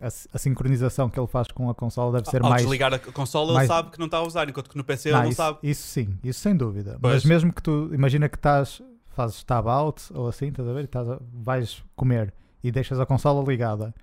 a, 0.00 0.06
a 0.08 0.38
sincronização 0.38 1.08
que 1.08 1.18
ele 1.18 1.26
faz 1.28 1.48
com 1.48 1.70
a 1.70 1.74
consola 1.74 2.18
deve 2.18 2.28
ser 2.28 2.42
Ao 2.42 2.50
mais. 2.50 2.62
desligar 2.62 2.92
a 2.92 2.98
consola, 2.98 3.54
mais- 3.54 3.68
ele 3.70 3.76
sabe 3.76 3.90
que 3.92 3.98
não 3.98 4.06
está 4.06 4.18
a 4.18 4.22
usar, 4.26 4.48
enquanto 4.48 4.68
que 4.68 4.76
no 4.76 4.82
PC 4.84 5.10
Não, 5.10 5.18
ele 5.18 5.22
não 5.24 5.30
isso, 5.30 5.36
sabe. 5.36 5.58
isso 5.62 5.86
sim, 5.86 6.18
isso 6.24 6.40
sem 6.40 6.56
dúvida. 6.56 6.98
Pois. 7.00 7.14
Mas 7.14 7.24
mesmo 7.24 7.52
que 7.52 7.62
tu, 7.62 7.90
imagina 7.94 8.28
que 8.28 8.36
estás, 8.36 8.82
fazes 9.14 9.42
tab 9.44 9.68
out 9.68 10.02
ou 10.12 10.26
assim, 10.28 10.48
estás 10.48 10.68
a 10.68 10.72
ver? 10.72 10.84
Estás 10.84 11.08
a- 11.08 11.18
vais 11.32 11.82
comer 11.94 12.34
e 12.62 12.72
deixas 12.72 12.98
a 12.98 13.06
consola 13.06 13.42
ligada. 13.48 13.94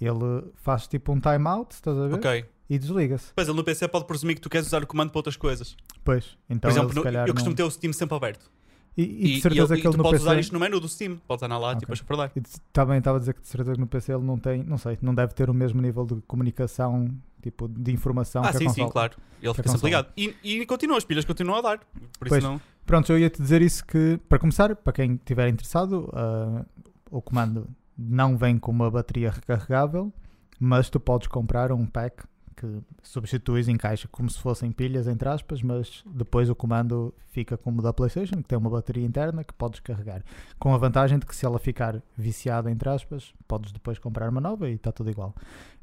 Ele 0.00 0.44
faz 0.54 0.86
tipo 0.86 1.12
um 1.12 1.20
time 1.20 1.46
out, 1.46 1.74
estás 1.74 1.96
a 1.98 2.06
ver? 2.08 2.14
Ok. 2.14 2.44
E 2.68 2.78
desliga-se. 2.78 3.32
Pois 3.34 3.48
ele 3.48 3.56
no 3.56 3.64
PC 3.64 3.88
pode 3.88 4.06
presumir 4.06 4.36
que 4.36 4.40
tu 4.40 4.48
queres 4.48 4.66
usar 4.68 4.82
o 4.82 4.86
comando 4.86 5.10
para 5.10 5.18
outras 5.18 5.36
coisas. 5.36 5.76
Pois, 6.04 6.38
então 6.48 6.70
Por 6.70 6.78
exemplo, 6.78 7.08
ele, 7.08 7.18
no- 7.18 7.26
eu 7.26 7.34
costumo 7.34 7.50
não- 7.50 7.56
ter 7.56 7.62
o 7.64 7.70
Steam 7.70 7.92
sempre 7.92 8.16
aberto. 8.16 8.50
E, 8.96 9.02
e 9.02 9.34
de 9.34 9.40
certeza 9.40 9.74
ele- 9.74 9.80
que 9.82 9.86
ele 9.86 9.94
tu 9.94 9.98
no 9.98 10.02
podes 10.04 10.20
PC. 10.20 10.30
usar 10.30 10.40
isto 10.40 10.52
no 10.52 10.60
menu 10.60 10.78
do 10.80 10.88
Steam. 10.88 11.16
Podes 11.26 11.42
andar 11.42 11.58
lá, 11.58 11.68
Ok. 11.70 11.80
tipo, 11.80 11.92
a 11.92 11.96
chapardar. 11.96 12.30
E 12.34 12.40
de- 12.40 12.48
também 12.72 12.98
estava 12.98 13.16
a 13.16 13.20
dizer 13.20 13.34
que 13.34 13.40
de 13.40 13.48
certeza 13.48 13.72
que 13.74 13.80
no 13.80 13.86
PC 13.86 14.12
ele 14.12 14.22
não 14.24 14.38
tem, 14.38 14.62
não 14.62 14.78
sei, 14.78 14.98
não 15.02 15.14
deve 15.14 15.32
ter 15.34 15.48
o 15.50 15.54
mesmo 15.54 15.80
nível 15.82 16.04
de 16.06 16.16
comunicação, 16.26 17.08
tipo 17.42 17.68
de 17.68 17.92
informação 17.92 18.42
Ah, 18.44 18.50
que 18.52 18.58
sim, 18.58 18.68
sim, 18.68 18.88
claro. 18.88 19.16
Ele 19.42 19.54
fica 19.54 19.68
sempre 19.68 19.86
ligado. 19.86 20.08
E, 20.16 20.34
e 20.42 20.66
continua, 20.66 20.96
as 20.98 21.04
pilhas 21.04 21.24
continuam 21.24 21.58
a 21.58 21.62
dar. 21.62 21.78
Por 21.78 22.26
isso 22.26 22.28
Pois. 22.28 22.42
não. 22.44 22.60
Pronto, 22.86 23.10
eu 23.12 23.18
ia-te 23.18 23.40
dizer 23.40 23.62
isso 23.62 23.84
que, 23.86 24.18
para 24.28 24.38
começar, 24.38 24.74
para 24.76 24.92
quem 24.92 25.14
estiver 25.14 25.48
interessado, 25.48 26.10
ah, 26.12 26.64
o 27.10 27.22
comando 27.22 27.66
não 28.00 28.36
vem 28.36 28.58
com 28.58 28.70
uma 28.70 28.90
bateria 28.90 29.30
recarregável, 29.30 30.12
mas 30.58 30.88
tu 30.88 30.98
podes 30.98 31.28
comprar 31.28 31.70
um 31.70 31.86
pack 31.86 32.24
que 32.56 32.82
substituis 33.02 33.68
em 33.68 33.76
caixa 33.76 34.06
como 34.08 34.28
se 34.28 34.38
fossem 34.38 34.70
pilhas, 34.70 35.08
entre 35.08 35.28
aspas, 35.28 35.62
mas 35.62 36.04
depois 36.06 36.50
o 36.50 36.54
comando 36.54 37.14
fica 37.28 37.56
como 37.56 37.80
o 37.80 37.82
da 37.82 37.92
PlayStation, 37.92 38.36
que 38.36 38.48
tem 38.48 38.58
uma 38.58 38.68
bateria 38.68 39.04
interna 39.04 39.42
que 39.42 39.54
podes 39.54 39.80
carregar. 39.80 40.22
Com 40.58 40.74
a 40.74 40.76
vantagem 40.76 41.18
de 41.18 41.24
que 41.24 41.34
se 41.34 41.46
ela 41.46 41.58
ficar 41.58 42.02
viciada, 42.16 42.70
entre 42.70 42.88
aspas, 42.90 43.32
podes 43.48 43.72
depois 43.72 43.98
comprar 43.98 44.28
uma 44.28 44.42
nova 44.42 44.68
e 44.68 44.74
está 44.74 44.92
tudo 44.92 45.10
igual. 45.10 45.34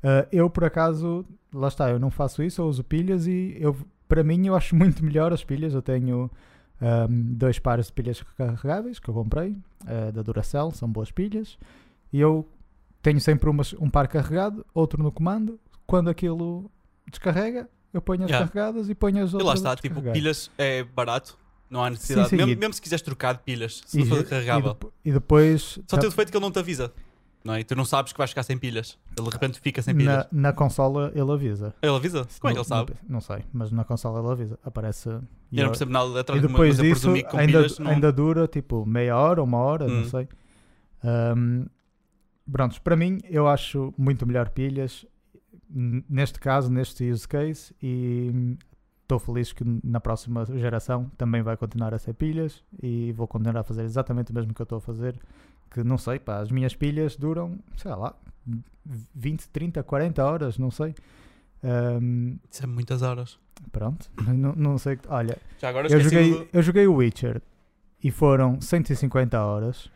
Ah, 0.04 0.28
eu, 0.32 0.50
por 0.50 0.66
acaso, 0.66 1.26
lá 1.52 1.68
está, 1.68 1.90
eu 1.90 2.00
não 2.00 2.12
faço 2.12 2.44
isso, 2.44 2.62
eu 2.62 2.68
uso 2.68 2.84
pilhas 2.84 3.26
e 3.26 3.58
eu, 3.60 3.76
para 4.08 4.24
mim 4.24 4.46
eu 4.46 4.56
acho 4.56 4.76
muito 4.76 5.04
melhor 5.04 5.34
as 5.34 5.44
pilhas. 5.44 5.74
Eu 5.74 5.82
tenho 5.82 6.30
um, 6.82 7.34
dois 7.34 7.58
pares 7.60 7.88
de 7.88 7.94
pilhas 7.94 8.20
recarregáveis 8.20 9.00
que 9.00 9.10
eu 9.10 9.14
comprei, 9.14 9.52
uh, 9.52 10.12
da 10.14 10.22
Duracell, 10.22 10.72
são 10.72 10.88
boas 10.88 11.12
pilhas, 11.12 11.58
e 12.12 12.20
eu 12.20 12.48
tenho 13.02 13.20
sempre 13.22 13.50
umas, 13.50 13.74
um 13.74 13.90
par 13.90 14.08
carregado, 14.08 14.66
outro 14.74 15.02
no 15.02 15.12
comando. 15.12 15.60
Quando 15.86 16.10
aquilo 16.10 16.70
descarrega, 17.10 17.70
eu 17.94 18.02
ponho 18.02 18.24
as 18.26 18.30
Yeah. 18.30 18.48
carregadas 18.48 18.90
e 18.90 18.96
ponho 18.96 19.24
as 19.24 19.32
E 19.32 19.36
outras. 19.36 19.46
lá 19.46 19.52
a 19.52 19.56
está, 19.56 19.76
tipo, 19.76 20.02
pilhas 20.12 20.52
é 20.58 20.84
barato. 20.84 21.38
Não 21.70 21.84
há 21.84 21.90
necessidade. 21.90 22.30
sim, 22.30 22.38
mesmo, 22.38 22.52
e- 22.52 22.56
mesmo 22.56 22.74
se 22.74 22.82
quiseres 22.82 23.02
trocar 23.02 23.34
de 23.34 23.42
pilhas, 23.44 23.82
se 23.86 23.98
E, 23.98 24.02
não 24.02 24.08
for 24.08 24.20
e 24.20 24.24
carregável. 24.24 24.78
e 25.04 25.12
depois. 25.12 25.62
Só 25.88 25.96
tá- 25.96 25.98
tem 25.98 26.08
o 26.08 26.10
defeito 26.10 26.32
que 26.32 26.38
ele 26.38 26.44
não 26.46 26.52
te 26.52 26.60
avisa. 26.60 26.94
Não 27.44 27.54
é? 27.54 27.60
E 27.62 27.64
tu 27.64 27.76
não 27.76 27.86
sabes 27.86 28.12
que 28.12 28.18
vais 28.18 28.30
ficar 28.32 28.44
sem 28.44 28.58
pilhas. 28.58 28.98
Ele 29.18 29.26
de 29.28 29.34
repente 29.34 29.60
fica 29.62 29.82
sem 29.82 29.96
pilhas. 29.96 30.28
Na, 30.32 30.50
na 30.50 30.54
consola 30.54 31.12
ele 31.16 31.32
avisa. 31.32 31.74
Ele 31.82 31.96
avisa? 31.96 32.28
Como 32.40 32.52
é 32.52 32.54
que 32.54 32.60
ele 32.60 32.68
sabe? 32.68 32.94
no- 33.04 33.14
Não 33.16 33.22
sei, 33.22 33.46
mas 33.54 33.72
na 33.72 33.84
consola 33.86 34.20
ele 34.20 34.32
avisa. 34.32 34.60
Aparece. 34.66 35.08
Eu 35.10 35.22
não 35.52 35.68
percebo 35.70 35.92
nada 35.92 36.06
de 36.08 36.12
E 36.12 36.16
eletrônica, 36.16 36.48
depois 36.50 36.78
disso 36.78 37.10
ainda, 37.10 37.30
pilhas 37.38 37.80
não... 37.80 37.92
ainda 37.92 38.12
dura 38.12 38.48
tipo 38.48 38.86
meia 38.86 39.16
hora, 39.18 39.42
uma 39.42 39.58
hora, 39.60 39.88
não 39.88 40.02
Hum. 40.02 40.10
sei. 40.10 40.28
Ahm, 41.04 41.66
prontos, 42.52 42.80
para 42.80 42.96
mim 42.96 43.20
eu 43.26 43.48
acho 43.48 43.94
muito 43.98 44.26
melhor 44.26 44.50
pilhas 44.50 45.06
neste 45.70 46.40
caso, 46.40 46.72
neste 46.72 47.10
use 47.10 47.28
case 47.28 47.74
e 47.82 48.58
estou 49.02 49.20
feliz 49.20 49.54
que 49.54 49.64
na 49.84 50.00
próxima 50.00 50.46
geração 50.46 51.10
também 51.18 51.42
vai 51.42 51.56
continuar 51.56 51.94
a 51.94 52.00
ser 52.00 52.14
pilhas 52.14 52.64
e 52.82 53.12
vou 53.14 53.28
continuar 53.28 53.60
a 53.62 53.64
fazer 53.64 53.84
exatamente 53.84 54.32
o 54.32 54.36
mesmo 54.36 54.54
que 54.54 54.62
eu 54.62 54.66
estou 54.66 54.78
a 54.78 54.82
fazer. 54.82 55.20
Que 55.72 55.84
não 55.84 55.98
sei, 55.98 56.20
pá, 56.20 56.40
as 56.40 56.52
minhas 56.52 56.76
pilhas 56.76 57.16
duram, 57.18 57.58
sei 57.76 57.92
lá, 57.92 58.16
20, 59.16 59.50
30, 59.50 59.84
40 59.84 60.26
horas, 60.26 60.58
não 60.58 60.72
sei. 60.72 60.96
Isso 62.50 62.64
é 62.64 62.68
muitas 62.68 63.02
horas. 63.02 63.40
pronto, 63.72 64.10
não, 64.34 64.54
não 64.54 64.78
sei. 64.78 65.00
Olha, 65.08 65.38
eu 65.90 66.00
joguei, 66.00 66.50
eu 66.54 66.62
joguei 66.62 66.88
o 66.88 66.96
Witcher 66.96 67.42
e 68.04 68.12
foram 68.12 68.60
150 68.62 69.42
horas. 69.42 69.90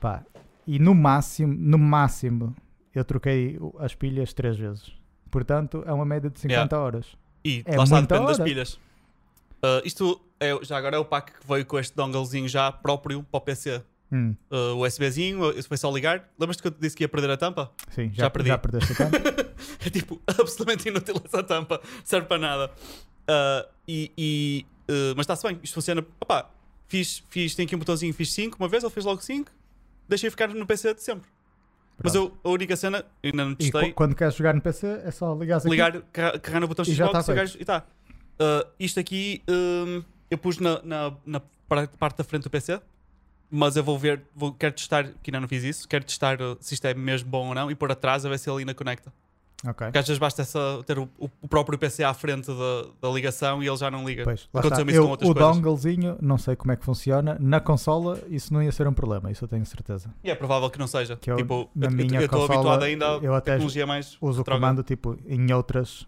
Pá, 0.00 0.22
e 0.66 0.78
no 0.78 0.94
máximo, 0.94 1.52
no 1.54 1.78
máximo, 1.78 2.54
eu 2.94 3.04
troquei 3.04 3.58
as 3.78 3.94
pilhas 3.94 4.32
três 4.32 4.56
vezes. 4.58 4.92
Portanto, 5.30 5.82
é 5.86 5.92
uma 5.92 6.04
média 6.04 6.28
de 6.30 6.38
50 6.40 6.78
horas. 6.78 7.06
E 7.44 7.62
É 7.64 7.76
lá 7.76 7.84
está, 7.84 8.00
depende 8.00 8.26
das 8.26 8.38
hora. 8.38 8.44
pilhas. 8.48 8.80
Ah, 9.62 9.80
isto 9.84 10.20
é, 10.40 10.58
já 10.62 10.76
agora 10.76 10.96
é 10.96 10.98
o 10.98 11.04
pack 11.04 11.32
que 11.40 11.46
veio 11.46 11.64
com 11.66 11.78
este 11.78 11.94
donglezinho 11.94 12.48
já 12.48 12.70
próprio 12.72 13.22
para 13.22 13.38
o 13.38 13.40
PC. 13.40 13.82
Hum, 14.12 14.34
Uh, 14.50 14.84
USBzinho, 14.84 15.50
isso 15.56 15.68
foi 15.68 15.76
só 15.76 15.88
ligar. 15.90 16.28
Lembras-te 16.38 16.62
que 16.62 16.66
eu 16.68 16.72
te 16.72 16.80
disse 16.80 16.96
que 16.96 17.04
ia 17.04 17.08
perder 17.08 17.30
a 17.30 17.36
tampa? 17.36 17.70
sim, 17.90 18.10
Já 18.12 18.24
já, 18.24 18.30
perdi. 18.30 18.48
já 18.48 18.58
perdeste 18.58 18.92
a 18.92 18.96
tampa. 18.96 19.18
é 19.86 19.90
tipo 19.90 20.20
absolutamente 20.26 20.88
inútil 20.88 21.14
essa 21.24 21.42
tampa, 21.44 21.80
serve 22.02 22.26
para 22.26 22.38
nada. 22.38 22.70
Ah, 23.28 23.68
e, 23.86 24.10
e, 24.18 24.66
uh, 24.90 25.14
mas 25.16 25.24
está-se 25.24 25.46
bem, 25.46 25.60
isto 25.62 25.74
funciona. 25.74 26.04
Opá, 26.20 26.50
fiz, 26.88 27.22
fiz, 27.30 27.54
tem 27.54 27.64
aqui 27.66 27.76
um 27.76 27.78
botãozinho, 27.78 28.12
fiz 28.12 28.32
5 28.32 28.56
uma 28.58 28.68
vez, 28.68 28.82
ele 28.82 28.92
fez 28.92 29.06
logo 29.06 29.20
5, 29.22 29.48
deixei 30.10 30.28
ficar 30.30 30.48
no 30.48 30.66
PC 30.66 30.92
de 30.94 31.02
sempre. 31.02 31.28
Mas 32.02 32.14
eu, 32.14 32.34
a 32.42 32.48
única 32.48 32.76
cena, 32.76 33.04
eu 33.22 33.30
ainda 33.30 33.44
não 33.44 33.52
E 33.52 33.56
testei, 33.56 33.90
qu- 33.90 33.94
quando 33.94 34.14
queres 34.14 34.34
jogar 34.34 34.54
no 34.54 34.60
PC 34.60 34.86
é 35.04 35.10
só 35.10 35.34
ligar 35.34 35.58
aqui. 35.58 35.68
ligar, 35.68 36.02
carregar 36.12 36.60
no 36.60 36.68
botão 36.68 36.82
E 36.86 36.94
Xbox 36.94 37.28
e, 37.28 37.34
gajo- 37.34 37.58
e 37.60 37.64
tá. 37.64 37.84
Uh, 38.40 38.66
isto 38.78 38.98
aqui 38.98 39.42
um, 39.48 40.02
eu 40.30 40.38
pus 40.38 40.58
na, 40.58 40.80
na, 40.82 41.12
na 41.26 41.40
par- 41.68 41.88
parte 41.88 42.16
da 42.16 42.24
frente 42.24 42.44
do 42.44 42.50
PC, 42.50 42.80
mas 43.50 43.76
eu 43.76 43.84
vou 43.84 43.98
ver, 43.98 44.22
vou, 44.34 44.50
quero 44.54 44.74
testar, 44.74 45.08
que 45.22 45.30
ainda 45.30 45.40
não 45.40 45.48
fiz 45.48 45.62
isso, 45.62 45.86
quero 45.86 46.04
testar 46.04 46.40
uh, 46.40 46.56
se 46.58 46.72
isto 46.72 46.86
é 46.86 46.94
mesmo 46.94 47.28
bom 47.28 47.48
ou 47.48 47.54
não 47.54 47.70
e 47.70 47.74
pôr 47.74 47.92
atrás 47.92 48.24
a 48.24 48.30
ver 48.30 48.38
se 48.38 48.48
ele 48.48 48.60
ainda 48.60 48.72
conecta. 48.74 49.12
Ok. 49.62 49.86
Porque 49.88 49.98
às 49.98 50.06
vezes 50.06 50.18
basta 50.18 50.42
ter 50.86 50.98
o, 50.98 51.06
o 51.18 51.46
próprio 51.46 51.78
PC 51.78 52.02
à 52.02 52.14
frente 52.14 52.46
da, 52.46 52.86
da 53.08 53.14
ligação 53.14 53.62
e 53.62 53.68
ele 53.68 53.76
já 53.76 53.90
não 53.90 54.06
liga. 54.08 54.24
Pois, 54.24 54.48
lá 54.54 54.62
está. 54.62 54.80
isso 54.80 54.90
Eu, 54.90 55.04
com 55.04 55.10
outras 55.10 55.30
o 55.30 55.34
coisas. 55.34 55.54
donglezinho, 55.56 56.16
não 56.22 56.38
sei 56.38 56.56
como 56.56 56.72
é 56.72 56.76
que 56.76 56.84
funciona. 56.84 57.36
Na 57.38 57.60
consola, 57.60 58.18
isso 58.28 58.54
não 58.54 58.62
ia 58.62 58.72
ser 58.72 58.88
um 58.88 58.92
problema, 58.94 59.30
isso 59.30 59.44
eu 59.44 59.48
tenho 59.48 59.66
certeza. 59.66 60.08
E 60.24 60.30
é 60.30 60.34
provável 60.34 60.70
que 60.70 60.78
não 60.78 60.86
seja. 60.86 61.16
Que 61.16 61.30
eu, 61.30 61.36
tipo, 61.36 61.68
na 61.74 61.88
eu- 61.88 61.90
eu 61.90 61.96
minha 61.96 62.20
estou 62.22 62.40
consola, 62.40 62.54
habituado 62.58 62.82
ainda 62.84 63.04
eu 63.22 63.34
até 63.34 63.52
tecnologia 63.52 63.86
mais. 63.86 64.16
uso 64.20 64.40
o 64.40 64.44
comando 64.46 64.82
tipo 64.82 65.18
em 65.26 65.52
outras 65.52 66.06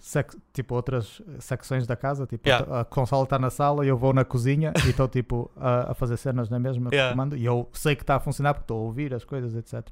sec- 0.00 0.34
tipo 0.52 0.74
outras 0.74 1.22
secções 1.38 1.86
da 1.86 1.94
casa 1.96 2.26
tipo 2.26 2.48
Yeah. 2.48 2.80
a 2.80 2.84
consola 2.84 3.24
está 3.24 3.38
na 3.38 3.50
sala 3.50 3.84
e 3.84 3.88
eu 3.88 3.96
vou 3.96 4.12
na 4.12 4.24
cozinha 4.24 4.72
e 4.86 4.90
estou 4.90 5.06
tipo 5.08 5.50
a, 5.56 5.90
a 5.92 5.94
fazer 5.94 6.16
cenas 6.16 6.48
na 6.48 6.58
mesma 6.58 6.88
Yeah. 6.92 7.12
comando 7.12 7.36
e 7.36 7.44
eu 7.44 7.68
sei 7.72 7.94
que 7.96 8.02
está 8.02 8.14
a 8.16 8.20
funcionar 8.20 8.54
porque 8.54 8.64
estou 8.64 8.78
a 8.78 8.82
ouvir 8.82 9.12
as 9.14 9.24
coisas 9.24 9.54
etc 9.56 9.84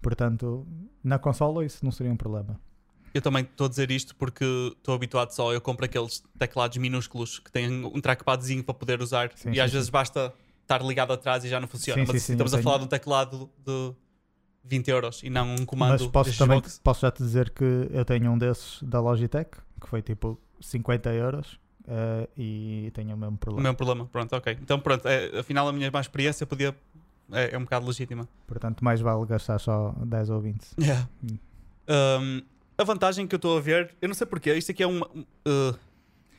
portanto 0.00 0.66
na 1.02 1.18
consola 1.18 1.64
isso 1.64 1.84
não 1.84 1.92
seria 1.92 2.12
um 2.12 2.16
problema 2.16 2.58
Eu 3.12 3.20
também 3.20 3.42
estou 3.42 3.66
a 3.66 3.68
dizer 3.68 3.90
isto 3.90 4.14
porque 4.14 4.44
estou 4.76 4.94
habituado 4.94 5.30
só. 5.32 5.52
Eu 5.52 5.60
compro 5.60 5.84
aqueles 5.84 6.22
teclados 6.38 6.76
minúsculos 6.76 7.38
que 7.38 7.50
têm 7.50 7.84
um 7.84 8.00
trackpadzinho 8.00 8.62
para 8.62 8.74
poder 8.74 9.00
usar 9.02 9.30
Sim, 9.34 9.50
e 9.50 9.54
sim, 9.54 9.60
às 9.60 9.70
sim. 9.70 9.76
vezes 9.76 9.90
basta 9.90 10.32
estar 10.62 10.82
ligado 10.82 11.12
atrás 11.12 11.44
e 11.44 11.48
já 11.48 11.58
não 11.58 11.66
funciona. 11.66 12.04
Mas 12.06 12.28
estamos 12.28 12.54
a 12.54 12.62
falar 12.62 12.78
de 12.78 12.84
um 12.84 12.86
teclado 12.86 13.50
de 13.66 13.92
20 14.64 14.88
euros 14.88 15.22
e 15.22 15.30
não 15.30 15.54
um 15.54 15.64
comando 15.64 15.90
mas 15.92 16.06
posso 16.06 16.38
também 16.38 16.62
posso 16.84 17.00
já 17.00 17.10
te 17.10 17.22
dizer 17.22 17.50
que 17.50 17.88
eu 17.90 18.04
tenho 18.04 18.30
um 18.30 18.38
desses 18.38 18.82
da 18.82 19.00
Logitech 19.00 19.50
que 19.80 19.88
foi 19.88 20.02
tipo 20.02 20.38
50 20.60 21.10
euros 21.12 21.58
eh, 21.88 22.28
e 22.36 22.90
tenho 22.94 23.14
o 23.14 23.18
mesmo 23.18 23.34
O 23.34 23.38
problema 23.38 23.62
mesmo 23.62 23.76
problema. 23.76 24.06
Pronto, 24.06 24.36
ok. 24.36 24.56
Então 24.62 24.78
pronto, 24.78 25.08
é, 25.08 25.40
afinal 25.40 25.66
a 25.66 25.72
minha 25.72 25.90
má 25.90 26.00
experiência 26.00 26.46
podia. 26.46 26.74
É, 27.32 27.54
é 27.54 27.58
um 27.58 27.62
bocado 27.62 27.86
legítima. 27.86 28.28
portanto 28.46 28.84
mais 28.84 29.00
vale 29.00 29.24
gastar 29.26 29.58
só 29.58 29.94
10 30.04 30.30
ou 30.30 30.40
20 30.40 30.66
Yeah. 30.80 31.08
Hum. 31.24 31.38
Um, 31.88 32.42
a 32.78 32.84
vantagem 32.84 33.26
que 33.26 33.34
eu 33.34 33.38
estou 33.38 33.58
a 33.58 33.60
ver, 33.60 33.94
eu 34.00 34.08
não 34.08 34.14
sei 34.14 34.26
porquê, 34.26 34.54
isto 34.54 34.70
aqui 34.70 34.82
é 34.82 34.86
uma. 34.86 35.06
uh, 35.06 35.78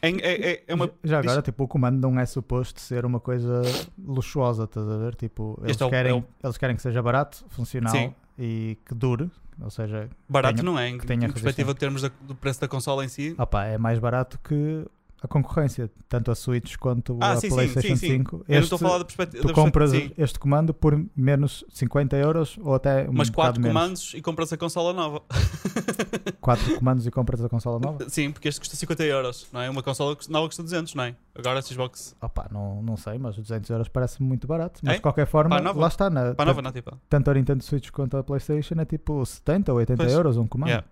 é, 0.02 0.10
é, 0.10 0.52
é- 0.54 0.64
é 0.68 0.74
uma 0.74 0.90
Já 1.04 1.20
agora, 1.20 1.36
diz- 1.38 1.46
tipo, 1.46 1.64
o 1.64 1.68
comando 1.68 2.00
não 2.00 2.20
é 2.20 2.26
suposto 2.26 2.80
ser 2.82 3.06
uma 3.06 3.20
coisa 3.20 3.62
luxuosa, 4.04 4.64
estás 4.64 4.88
a 4.90 4.98
ver? 4.98 5.14
Tipo, 5.16 5.58
eles, 5.62 5.72
Este 5.72 5.84
é 5.84 5.90
querem, 5.90 6.12
é 6.12 6.16
o- 6.16 6.24
eles 6.44 6.58
querem 6.58 6.76
que 6.76 6.82
seja 6.82 7.02
barato, 7.04 7.46
funcional 7.50 7.94
Sim. 7.94 8.14
e 8.40 8.78
que 8.86 8.96
dure. 8.96 9.30
Ou 9.62 9.70
seja, 9.70 10.10
barato, 10.28 10.56
tenha- 10.56 10.64
não 10.66 10.80
é? 10.80 10.90
Em, 10.90 10.98
que 10.98 11.06
tenha 11.06 11.28
em 11.28 11.32
perspectiva 11.32 11.72
de 11.74 11.80
termos 11.80 12.02
da- 12.02 12.10
do 12.22 12.34
preço 12.34 12.60
da 12.62 12.68
consola 12.68 13.06
em 13.06 13.08
si. 13.08 13.36
opa, 13.38 13.66
é 13.66 13.78
mais 13.78 14.00
barato 14.00 14.40
que 14.44 14.88
a 15.24 15.28
concorrência, 15.28 15.90
tanto 16.10 16.32
a 16.32 16.36
Switch 16.36 16.78
quanto 16.78 17.16
Ah, 17.22 17.34
a 17.34 17.38
sim, 17.38 17.50
PlayStation 17.50 17.90
sim, 17.90 17.96
sim. 17.96 18.08
5. 18.18 18.36
eu 18.36 18.40
não 18.40 18.46
Este, 18.60 18.64
estou 18.64 18.76
a 18.78 18.80
falar 18.80 18.98
da 18.98 19.06
perspectiva. 19.06 19.48
tu 19.48 19.54
compras 19.54 19.92
este 20.18 20.40
comando 20.40 20.74
por 20.74 21.00
menos 21.16 21.64
50 21.70 22.16
euros 22.18 22.58
ou 22.64 22.74
até 22.74 23.08
um 23.08 23.14
mas 23.14 23.30
bocado 23.30 23.36
quatro 23.36 23.62
menos. 23.62 23.74
comandos 23.74 24.14
e 24.16 24.22
compras 24.22 24.52
a 24.52 24.58
consola 24.58 24.94
nova. 24.94 25.22
Quatro 26.42 26.76
comandos 26.78 27.06
e 27.06 27.12
compras 27.12 27.44
a 27.44 27.48
consola 27.50 27.80
nova? 27.80 28.06
Sim, 28.10 28.32
porque 28.32 28.48
este 28.48 28.60
custa 28.60 28.76
50 28.76 29.04
euros, 29.04 29.48
não 29.54 29.62
é? 29.62 29.70
Uma 29.70 29.84
consola 29.84 30.18
nova 30.30 30.48
custa 30.48 30.64
200, 30.64 30.96
não 30.96 31.04
é? 31.04 31.16
Agora 31.36 31.60
a 31.60 31.62
Xbox. 31.62 32.16
Opa, 32.22 32.48
não, 32.52 32.82
não 32.82 32.98
sei, 32.98 33.18
mas 33.20 33.38
os 33.38 33.44
200 33.44 33.70
euros 33.70 33.88
parece 33.88 34.22
muito 34.24 34.48
barato. 34.48 34.80
Mas 34.84 34.94
É? 34.94 34.96
de 34.98 35.02
qualquer 35.04 35.28
forma, 35.28 35.62
Para 35.62 35.72
lá 35.72 35.88
está. 35.88 36.10
Na, 36.10 36.34
Para 36.34 36.44
a 36.50 36.54
nova, 36.54 36.62
não, 36.64 36.72
tipo. 36.72 36.98
tanto 37.10 37.30
a 37.30 37.34
Nintendo 37.36 37.64
Switch 37.64 37.92
quanto 37.92 38.18
a 38.18 38.24
PlayStation 38.24 38.74
é 38.80 38.86
tipo 38.86 39.24
70 39.24 39.72
ou 39.72 39.78
80 39.78 39.98
Pois. 40.04 40.12
euros 40.14 40.38
um 40.38 40.48
comando. 40.48 40.70
Yeah. 40.70 40.88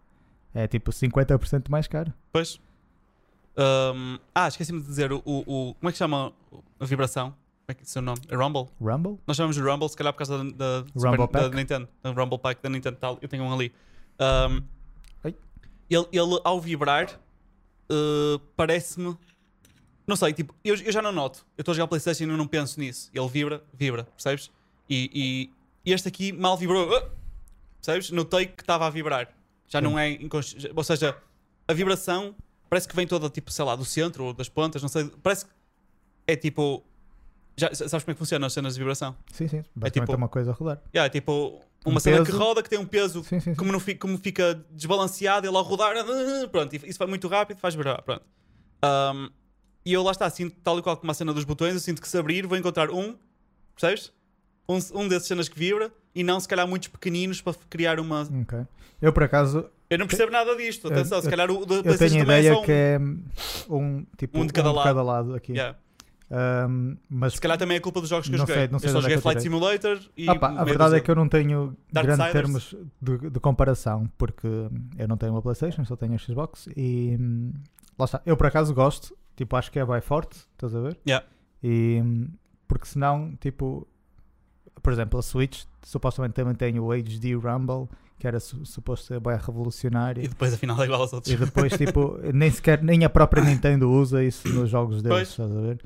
É 0.54 0.68
tipo 0.68 0.92
50% 0.92 1.70
mais 1.70 1.88
caro. 1.88 2.14
Pois. 2.32 2.60
Um, 3.60 4.18
ah, 4.34 4.48
esqueci-me 4.48 4.80
de 4.80 4.88
dizer 4.88 5.12
o, 5.12 5.22
o, 5.26 5.76
Como 5.76 5.90
é 5.90 5.92
que 5.92 5.98
chama 5.98 6.32
a 6.80 6.86
vibração? 6.86 7.32
Como 7.32 7.68
é 7.68 7.74
que 7.74 7.82
é 7.82 7.84
o 7.84 7.88
seu 7.88 8.02
nome? 8.02 8.22
É 8.30 8.36
Rumble? 8.36 8.70
Rumble? 8.80 9.20
Nós 9.28 9.36
chamamos 9.36 9.58
de 9.58 9.62
Rumble, 9.62 9.90
se 9.90 9.98
calhar 9.98 10.14
por 10.14 10.20
causa 10.20 10.38
da, 10.38 10.44
da, 10.44 10.86
Rumble 10.96 11.26
Super- 11.26 11.50
da? 11.50 11.56
Nintendo. 11.56 11.90
Da 12.02 12.12
Rumble 12.12 12.40
Pack 12.40 12.64
da 12.64 12.70
Nintendo 12.70 12.98
tal. 12.98 13.20
Eu 13.22 13.28
tenho 13.28 13.44
um 13.44 13.54
ali. 13.54 13.74
Um, 14.20 14.64
ele, 15.90 16.08
ele, 16.12 16.40
ao 16.44 16.62
vibrar, 16.62 17.20
uh, 17.92 18.40
parece-me. 18.56 19.18
Não 20.08 20.16
sei, 20.16 20.34
tipo, 20.34 20.56
eu, 20.64 20.76
eu 20.76 20.92
já 20.92 21.02
não 21.02 21.12
noto. 21.12 21.46
Eu 21.58 21.62
estou 21.62 21.74
a 21.74 21.76
jogar 21.76 21.88
PlayStation 21.88 22.24
e 22.24 22.30
eu 22.30 22.38
não 22.38 22.48
penso 22.48 22.80
nisso. 22.80 23.12
Ele 23.14 23.28
vibra, 23.28 23.64
vibra, 23.74 24.04
percebes? 24.06 24.50
E, 24.90 25.52
e 25.86 25.92
este 25.92 26.08
aqui 26.08 26.32
mal 26.32 26.56
vibrou. 26.58 26.96
Ah! 26.96 27.10
percebes? 27.82 28.12
Notei 28.12 28.46
que 28.48 28.62
estava 28.62 28.88
a 28.88 28.90
vibrar. 28.90 29.28
Já 29.68 29.80
Sim. 29.80 29.86
não 29.86 30.00
é 30.00 30.12
inconsci... 30.12 30.72
Ou 30.76 30.84
seja, 30.84 31.18
a 31.68 31.74
vibração 31.74 32.36
parece 32.70 32.88
que 32.88 32.96
vem 32.96 33.08
toda, 33.08 33.30
tipo, 33.30 33.52
sei 33.52 33.66
lá, 33.66 33.76
do 33.76 33.86
centro 33.86 34.26
ou 34.26 34.34
das 34.34 34.48
pontas, 34.50 34.82
não 34.82 34.90
sei. 34.90 35.06
Parece 35.24 35.46
que 35.46 35.52
é 36.28 36.36
tipo. 36.36 36.84
Já, 37.58 37.74
sabes 37.74 37.92
como 38.06 38.12
é 38.12 38.14
que 38.14 38.20
funciona 38.20 38.48
as 38.48 38.54
cenas 38.54 38.74
de 38.74 38.80
vibração? 38.80 39.16
Sim, 39.34 39.48
sim. 39.50 39.64
É, 39.82 39.90
tipo- 39.90 40.16
uma 40.16 40.30
coisa 40.30 40.52
a 40.52 40.54
rodar. 40.54 40.82
Yeah, 40.96 41.08
é 41.08 41.10
tipo 41.10 41.62
uma 41.86 41.98
Um 41.98 42.00
cena 42.00 42.20
que 42.20 42.26
peso. 42.32 42.38
roda 42.38 42.64
que 42.64 42.70
tem 42.70 42.80
um 42.80 42.86
peso 42.86 43.22
Sim, 43.24 43.40
sim, 43.40 43.52
sim. 43.52 43.56
como, 43.56 43.72
não 43.72 43.80
fica, 43.80 44.00
como 44.00 44.18
fica 44.18 44.66
desbalanceado, 44.72 45.46
ele 45.48 45.56
ao 45.58 45.64
rodar, 45.64 45.94
pronto, 46.52 46.74
isso 46.76 46.98
vai 47.00 47.08
muito 47.08 47.28
rápido, 47.28 47.58
faz 47.58 47.74
vibrar, 47.76 48.02
pronto. 48.04 48.24
Um, 48.84 49.30
e 49.86 49.92
eu 49.94 50.02
lá 50.04 50.12
está, 50.12 50.30
sinto 50.30 50.56
tal 50.64 50.80
e 50.80 50.82
qual 50.82 50.96
como 50.98 51.12
a 51.12 51.14
cena 51.14 51.34
dos 51.34 51.44
botões, 51.44 51.74
eu 51.74 51.80
sinto 51.82 52.02
que 52.02 52.08
se 52.08 52.18
abrir 52.18 52.46
vou 52.48 52.58
encontrar 52.58 52.90
um, 52.92 53.18
percebes? 53.76 54.12
Um, 54.68 54.78
um 55.02 55.08
desses 55.08 55.28
cenas 55.28 55.50
que 55.50 55.58
vibra 55.60 55.92
e 56.16 56.24
não 56.24 56.40
se 56.40 56.48
calhar 56.48 56.66
muitos 56.68 56.88
pequeninos 56.90 57.42
para 57.42 57.54
criar 57.70 58.00
uma. 58.00 58.22
Ok. 58.42 58.60
Eu 59.02 59.12
por 59.12 59.24
acaso 59.24 59.70
Eu 59.90 59.98
não 59.98 60.08
percebo 60.08 60.32
nada 60.32 60.56
disto, 60.56 60.88
Eu- 60.88 60.92
atenção, 60.92 61.20
se 61.20 61.28
eu- 61.28 61.32
calhar 61.32 61.50
o 61.50 61.66
da 61.66 61.76
eu 61.76 61.84
PlayStation 61.84 62.14
tenho 62.14 62.24
a 62.24 62.26
também 62.28 62.46
é 62.48 62.54
só 62.54 62.62
um. 62.62 62.66
que 62.66 62.72
é 62.72 63.00
um 63.70 64.06
tipo 64.18 64.40
Um 64.40 64.46
de 64.46 64.54
cada 64.54 64.72
lado. 65.04 65.34
aqui. 65.36 65.54
Yeah. 65.54 65.78
Um, 66.32 66.96
mas 67.10 67.34
Se 67.34 67.42
calhar 67.42 67.58
também 67.58 67.78
é 67.78 67.80
culpa 67.80 68.00
dos 68.00 68.08
jogos 68.10 68.28
que 68.30 68.36
eu 68.36 68.38
Não 68.38 68.46
joguei. 68.46 68.62
sei- 68.64 68.68
não 68.72 68.78
sei 68.78 68.90
eu 68.90 68.94
só 68.94 69.00
é 69.00 69.02
joguei 69.02 69.18
eu 69.18 69.22
Flight. 69.22 69.42
Simulator 69.42 70.00
e. 70.16 70.30
Ah 70.30 70.36
pá, 70.36 70.50
a 70.50 70.64
verdade 70.64 70.96
é 70.96 71.00
que 71.00 71.10
eu 71.10 71.16
não 71.16 71.28
tenho 71.28 71.76
grandes 71.92 72.32
termos 72.32 72.76
de, 73.02 73.30
de 73.32 73.40
comparação 73.40 74.08
porque 74.16 74.48
eu 74.98 75.08
não 75.08 75.18
tenho 75.18 75.32
uma 75.32 75.42
Playstation, 75.42 75.84
só 75.86 75.96
tenho 75.96 76.14
a 76.14 76.18
Xbox 76.20 76.68
e 76.78 77.18
hum, 77.20 77.52
lá 77.98 78.06
está. 78.06 78.22
Eu 78.28 78.38
por 78.38 78.46
acaso 78.46 78.72
gosto, 78.76 79.18
tipo, 79.36 79.56
acho 79.56 79.72
que 79.72 79.80
é 79.80 79.86
bem 79.86 80.02
forte, 80.02 80.38
estás 80.54 80.76
a 80.76 80.82
ver? 80.82 81.00
Yeah. 81.08 81.26
E 81.64 82.00
hum, 82.04 82.28
porque 82.68 82.86
senão, 82.86 83.36
tipo, 83.40 83.88
por 84.84 84.94
exemplo, 84.94 85.18
a 85.20 85.24
Switch 85.24 85.64
supostamente 85.82 86.34
também 86.36 86.54
tem 86.54 86.80
o 86.80 86.92
HD 86.92 87.34
Rumble, 87.34 87.90
que 88.20 88.28
era 88.28 88.40
su- 88.40 88.66
suposto 88.66 89.08
ser 89.08 89.20
bem 89.20 89.38
revolucionário. 89.38 90.24
E 90.24 90.28
depois 90.28 90.54
afinal 90.54 90.80
é 90.82 90.86
igual 90.86 91.02
aos 91.02 91.14
outros. 91.14 91.34
E 91.34 91.38
depois, 91.38 91.72
tipo, 91.78 92.20
nem 92.34 92.52
sequer, 92.52 92.84
nem 92.84 93.06
a 93.06 93.10
própria 93.10 93.42
Nintendo 93.44 93.90
usa 93.90 94.24
isso 94.24 94.48
nos 94.50 94.70
jogos 94.70 95.02
deles, 95.02 95.18
Pois. 95.18 95.30
estás 95.30 95.52
a 95.52 95.62
ver? 95.62 95.80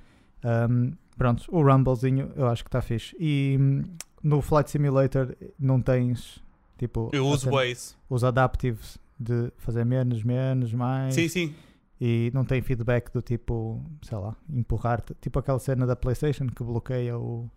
Um, 0.70 0.92
pronto, 1.18 1.44
o 1.50 1.62
Rumblezinho 1.64 2.32
eu 2.36 2.48
acho 2.48 2.64
que 2.64 2.68
está 2.70 2.82
fixe. 2.82 3.16
E 3.20 3.56
hum, 3.60 3.84
no 4.22 4.42
Flight 4.42 4.70
Simulator 4.72 5.36
não 5.60 5.80
tens 5.82 6.42
tipo 6.78 7.10
Eu 7.14 7.26
uso 7.28 7.50
Waze. 7.52 7.96
os 8.10 8.24
adaptives 8.24 8.98
de 9.20 9.52
fazer 9.58 9.86
menos, 9.86 10.24
menos, 10.24 10.74
mais 10.74 11.14
Sim, 11.14 11.30
sim. 11.30 11.54
e 12.02 12.30
não 12.34 12.44
tem 12.44 12.62
feedback 12.62 13.12
do 13.14 13.22
tipo, 13.22 13.80
sei 14.02 14.18
lá, 14.18 14.36
empurrar-te. 14.50 15.14
Tipo 15.22 15.40
aquela 15.40 15.60
cena 15.60 15.86
da 15.86 15.96
PlayStation 15.96 16.48
que 16.48 16.64
bloqueia 16.64 17.18
o. 17.18 17.48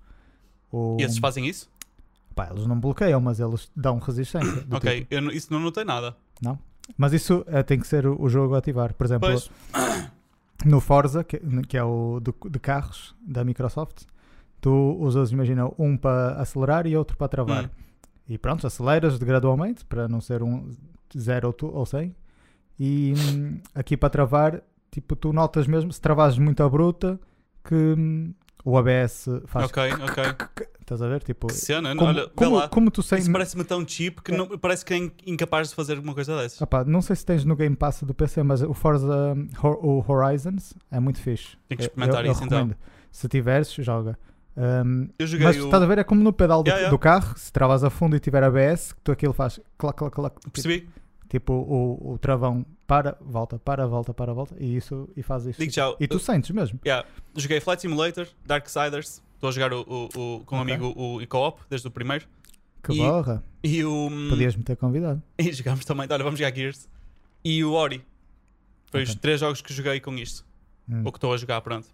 o 0.70 0.96
E 1.00 1.02
esses 1.02 1.18
fazem 1.18 1.48
isso? 1.48 1.68
Pá, 2.36 2.48
eles 2.52 2.66
não 2.66 2.78
bloqueiam, 2.78 3.20
mas 3.20 3.40
eles 3.40 3.68
dão 3.74 3.98
resistência. 3.98 4.64
ok, 4.70 5.00
tipo. 5.00 5.20
não- 5.20 5.32
isso 5.32 5.52
não 5.52 5.58
notei 5.58 5.82
nada. 5.84 6.14
Mas 6.96 7.12
isso 7.12 7.44
eh, 7.48 7.64
tem 7.64 7.80
que 7.80 7.86
ser 7.88 8.06
o, 8.06 8.20
o 8.22 8.28
jogo 8.28 8.54
a 8.54 8.58
ativar. 8.58 8.94
Por 8.94 9.04
exemplo, 9.06 9.28
Pois, 9.28 9.50
no 10.64 10.80
Forza, 10.80 11.24
que, 11.24 11.38
que 11.66 11.76
é 11.76 11.82
o 11.82 12.20
do- 12.20 12.34
de, 12.48 12.58
carros 12.60 13.16
da 13.20 13.42
Microsoft, 13.44 14.02
tu 14.60 14.96
usas, 15.00 15.32
imagina, 15.32 15.68
um 15.78 15.96
para 15.96 16.40
acelerar 16.40 16.86
e 16.86 16.96
outro 16.96 17.16
para 17.16 17.26
travar. 17.26 17.64
Hum. 17.64 17.68
E 18.28 18.38
pronto, 18.38 18.64
aceleras 18.66 19.16
gradualmente 19.18 19.84
para 19.84 20.06
não 20.06 20.20
ser 20.20 20.42
um 20.42 20.70
0 21.16 21.48
ou, 21.48 21.52
tu- 21.52 21.74
ou 21.74 21.84
100. 21.86 22.14
E 22.78 23.14
hum, 23.16 23.58
aqui 23.74 23.96
para 23.96 24.10
travar, 24.10 24.62
tipo, 24.90 25.16
tu 25.16 25.32
notas 25.32 25.66
mesmo, 25.66 25.92
se 25.92 26.00
travares 26.00 26.36
muito 26.38 26.62
à 26.62 26.68
bruta, 26.68 27.18
que 27.64 27.74
hum, 27.74 28.32
o 28.68 28.76
ABS 28.76 29.26
faz. 29.46 29.66
ok, 29.66 29.82
ok. 30.02 30.24
Estás 30.80 31.00
a 31.02 31.08
ver? 31.08 31.22
Tipo, 31.22 31.46
Que 31.48 31.54
cena, 31.54 31.96
como, 31.96 32.08
olha, 32.08 32.28
como, 32.34 32.68
como 32.68 32.90
tu 32.90 33.02
sem. 33.02 33.18
Isso 33.18 33.32
parece-me 33.32 33.64
tão 33.64 33.86
cheap 33.86 34.20
que 34.22 34.32
É. 34.32 34.36
não, 34.36 34.46
parece 34.58 34.84
que 34.84 34.94
é 34.94 34.98
in- 34.98 35.10
incapaz 35.26 35.68
de 35.70 35.74
fazer 35.74 35.94
alguma 35.94 36.14
coisa 36.14 36.36
dessas. 36.36 36.60
Opá, 36.60 36.84
não 36.84 37.00
sei 37.02 37.16
se 37.16 37.24
tens 37.26 37.44
no 37.44 37.56
Game 37.56 37.74
Pass 37.74 38.02
do 38.02 38.12
PC, 38.14 38.42
mas 38.42 38.62
o 38.62 38.72
Forza 38.74 39.34
o 39.82 40.04
Horizons 40.06 40.74
é 40.90 41.00
muito 41.00 41.20
fixe. 41.20 41.56
Tenho 41.68 41.78
que 41.78 41.84
experimentar 41.84 42.20
eu, 42.24 42.26
eu 42.26 42.32
isso, 42.32 42.44
então. 42.44 42.58
recomendo. 42.58 42.78
Se 43.10 43.26
tiveres, 43.28 43.72
joga. 43.72 44.18
Hum, 44.56 45.08
Eu 45.18 45.26
joguei 45.26 45.46
mas 45.46 45.56
o. 45.56 45.64
estás 45.64 45.82
a 45.82 45.86
ver, 45.86 45.98
é 45.98 46.04
como 46.04 46.22
no 46.22 46.32
pedal 46.32 46.62
do, 46.62 46.68
Yeah, 46.68 46.82
yeah. 46.82 46.90
do 46.96 46.98
carro, 46.98 47.36
se 47.36 47.52
travas 47.52 47.84
a 47.84 47.90
fundo 47.90 48.16
e 48.16 48.20
tiver 48.20 48.42
ABS, 48.42 48.92
que 48.92 49.00
tu 49.02 49.12
aquilo 49.12 49.32
faz 49.32 49.60
clac, 49.76 49.96
clac, 49.98 50.14
clac. 50.14 50.36
Percebi? 50.52 50.80
tipo 50.80 50.92
o, 51.52 52.12
o 52.12 52.18
travão 52.18 52.64
para, 52.86 53.16
volta, 53.20 53.58
para, 53.58 53.86
volta, 53.86 54.14
para, 54.14 54.32
volta, 54.32 54.56
e 54.60 54.76
isso 54.76 55.08
e 55.16 55.22
faz 55.22 55.44
isso. 55.46 55.58
Digo 55.60 55.72
já. 55.72 55.94
E 55.98 56.06
tu 56.06 56.18
sentes 56.18 56.50
mesmo. 56.50 56.78
Yeah. 56.84 57.06
Joguei 57.34 57.60
Flight 57.60 57.82
Simulator, 57.82 58.28
Darksiders. 58.44 59.22
Estou 59.34 59.48
a 59.48 59.52
jogar 59.52 59.72
o, 59.72 59.80
o, 59.82 60.36
o- 60.36 60.44
com 60.46 60.56
um 60.56 60.60
amigo 60.60 60.86
o, 60.96 61.26
co-op, 61.26 61.60
desde 61.68 61.86
o 61.88 61.90
primeiro. 61.90 62.26
Que 62.82 62.92
E- 62.92 62.96
borra. 62.98 63.42
E 63.62 63.84
o. 63.84 64.08
Podias-me 64.30 64.62
ter 64.62 64.76
convidado. 64.76 65.20
E 65.38 65.52
jogámos 65.52 65.84
também. 65.84 66.06
Olha, 66.10 66.22
vamos 66.24 66.38
jogar 66.38 66.54
Gears. 66.54 66.88
E 67.44 67.62
o 67.64 67.72
Ori. 67.72 68.02
Foi 68.90 69.02
os 69.02 69.10
Ok. 69.10 69.20
três 69.20 69.40
jogos 69.40 69.60
que 69.60 69.72
joguei 69.74 69.98
com 70.00 70.14
isto. 70.16 70.46
Hum. 70.88 71.02
Ou 71.04 71.10
que 71.12 71.18
estou 71.18 71.32
a 71.34 71.36
jogar, 71.36 71.60
pronto. 71.60 71.88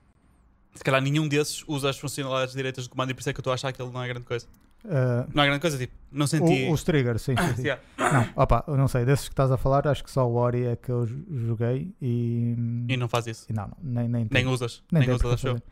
Se 0.74 0.84
calhar 0.84 1.00
nenhum 1.02 1.26
desses 1.26 1.64
usa 1.66 1.90
as 1.90 1.98
funcionalidades 1.98 2.54
direitas 2.54 2.86
do 2.86 2.90
comando 2.90 3.10
e 3.10 3.14
por 3.14 3.20
isso 3.20 3.30
é 3.30 3.32
que 3.32 3.40
eu 3.40 3.42
estou 3.42 3.50
a 3.50 3.54
achar 3.54 3.72
que 3.72 3.80
ele 3.82 3.90
não 3.90 4.02
é 4.02 4.08
grande 4.08 4.26
coisa. 4.26 4.46
Uh, 4.84 5.30
Não 5.32 5.42
é 5.44 5.46
grande 5.46 5.60
coisa, 5.60 5.78
tipo, 5.78 5.92
não 6.10 6.26
senti. 6.26 6.64
o- 6.68 6.72
os 6.72 6.82
triggers, 6.82 7.22
sim, 7.22 7.34
sim, 7.36 7.56
sim. 7.56 7.62
Yeah. 7.62 7.82
Não, 7.98 8.28
opa, 8.42 8.64
não 8.68 8.88
sei, 8.88 9.04
desses 9.04 9.28
que 9.28 9.32
estás 9.32 9.50
a 9.52 9.56
falar, 9.56 9.86
acho 9.86 10.02
que 10.02 10.10
só 10.10 10.28
o 10.28 10.34
Ori 10.34 10.64
é 10.66 10.74
que 10.76 10.90
eu 10.90 11.06
jo- 11.06 11.24
joguei 11.46 11.94
e. 12.02 12.56
E 12.88 12.96
não 12.96 13.08
faz 13.08 13.26
isso. 13.28 13.46
e 13.48 13.52
não, 13.52 13.68
não, 13.68 13.76
nem, 13.80 14.08
nem, 14.08 14.28
Nem 14.30 14.46
usas. 14.48 14.82
nem 14.90 15.06
Nem, 15.06 15.14
usas, 15.14 15.32
acho 15.34 15.48
eu. 15.48 15.62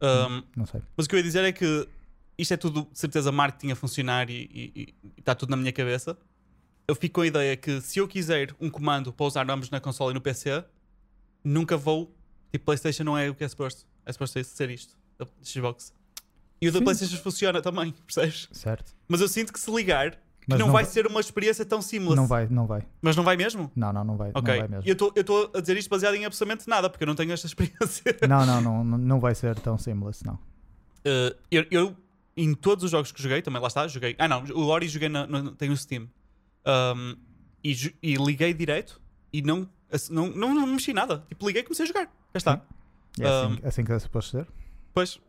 Um, 0.00 0.42
Não 0.56 0.66
sei. 0.66 0.80
Mas 0.96 1.06
o 1.06 1.08
que 1.08 1.14
eu 1.14 1.18
ia 1.18 1.22
dizer 1.22 1.44
é 1.44 1.52
que 1.52 1.88
isto 2.38 2.52
é 2.52 2.56
tudo, 2.56 2.86
de 2.92 2.98
certeza, 2.98 3.32
marketing 3.32 3.72
a 3.72 3.76
funcionar 3.76 4.28
e, 4.30 4.34
e- 4.52 4.72
e- 4.74 4.94
e 5.04 5.20
está 5.20 5.34
tudo 5.34 5.50
na 5.50 5.56
minha 5.56 5.72
cabeça. 5.72 6.16
Eu 6.88 6.94
fico 6.94 7.16
com 7.16 7.20
a 7.22 7.26
ideia 7.26 7.56
que 7.56 7.80
se 7.80 7.98
eu 7.98 8.06
quiser 8.06 8.54
um 8.60 8.70
comando 8.70 9.12
para 9.12 9.26
usar 9.26 9.50
ambos 9.50 9.70
na 9.70 9.80
console 9.80 10.12
e 10.12 10.14
no 10.14 10.20
PC, 10.20 10.64
nunca 11.42 11.76
vou. 11.76 12.14
Tipo, 12.52 12.64
PlayStation 12.66 13.04
não 13.04 13.16
é 13.18 13.28
o 13.28 13.34
que 13.34 13.42
é 13.44 13.48
suposto. 13.48 13.86
É 14.04 14.12
suposto 14.12 14.42
ser 14.44 14.70
isto, 14.70 14.96
da 15.18 15.26
Xbox. 15.42 15.92
E 16.60 16.68
o 16.68 16.72
da 16.72 16.78
Sim. 16.78 16.84
PlayStation 16.84 17.16
funciona 17.18 17.60
também, 17.60 17.92
percebes? 17.92 18.48
Certo. 18.52 18.94
Mas 19.08 19.20
eu 19.20 19.28
sinto 19.28 19.52
que 19.52 19.60
se 19.60 19.70
ligar, 19.70 20.12
que 20.12 20.18
Mas 20.48 20.58
não, 20.58 20.70
vai 20.70 20.84
ser 20.84 21.06
uma 21.06 21.20
experiência 21.20 21.64
tão 21.64 21.82
seamless. 21.82 22.16
Não 22.16 22.26
vai, 22.26 22.48
não 22.48 22.66
vai. 22.66 22.82
Mas 23.02 23.14
não 23.16 23.24
vai 23.24 23.36
mesmo? 23.36 23.70
Não, 23.76 23.92
não, 23.92 24.04
não 24.04 24.16
vai. 24.16 24.30
Ok. 24.34 24.62
Não 24.62 24.68
vai. 24.68 24.80
E 24.84 24.88
eu 24.88 24.94
estou 25.20 25.50
a 25.54 25.60
dizer 25.60 25.76
isto 25.76 25.90
baseado 25.90 26.14
em 26.14 26.24
absolutamente 26.24 26.68
nada, 26.68 26.88
porque 26.88 27.04
eu 27.04 27.06
não 27.06 27.14
tenho 27.14 27.32
esta 27.32 27.46
experiência. 27.48 28.04
Não, 28.28 28.46
não, 28.46 28.60
não, 28.60 28.84
não, 28.84 28.98
não 28.98 29.20
vai 29.20 29.34
ser 29.34 29.58
tão 29.58 29.76
seamless, 29.76 30.24
não. 30.24 30.34
Uh, 30.34 31.36
eu, 31.50 31.66
eu, 31.70 31.96
em 32.36 32.54
todos 32.54 32.84
os 32.84 32.90
jogos 32.90 33.12
que 33.12 33.22
joguei, 33.22 33.42
também 33.42 33.60
lá 33.60 33.68
está, 33.68 33.86
joguei. 33.86 34.14
Ah 34.18 34.26
não, 34.28 34.44
o 34.44 34.66
Ori 34.66 34.88
joguei 34.88 35.08
na, 35.08 35.26
no, 35.26 35.52
tem 35.52 35.68
no 35.68 35.76
Steam. 35.76 36.08
Um, 36.66 37.16
e, 37.62 37.94
e 38.02 38.14
liguei 38.16 38.54
direto 38.54 39.00
e 39.32 39.42
não, 39.42 39.68
não, 40.10 40.28
não, 40.30 40.54
não 40.54 40.66
mexi 40.66 40.92
nada. 40.92 41.24
Tipo, 41.28 41.46
liguei 41.46 41.62
e 41.62 41.64
comecei 41.64 41.84
a 41.84 41.86
jogar. 41.88 42.04
Já 42.34 42.38
está. 42.38 42.62
É 43.20 43.26
assim, 43.26 43.52
Um, 43.64 43.68
assim 43.68 43.84
que 43.84 43.92
é 43.92 43.98
suposto 43.98 44.30
ser. 44.38 44.46
Pois. 44.92 45.20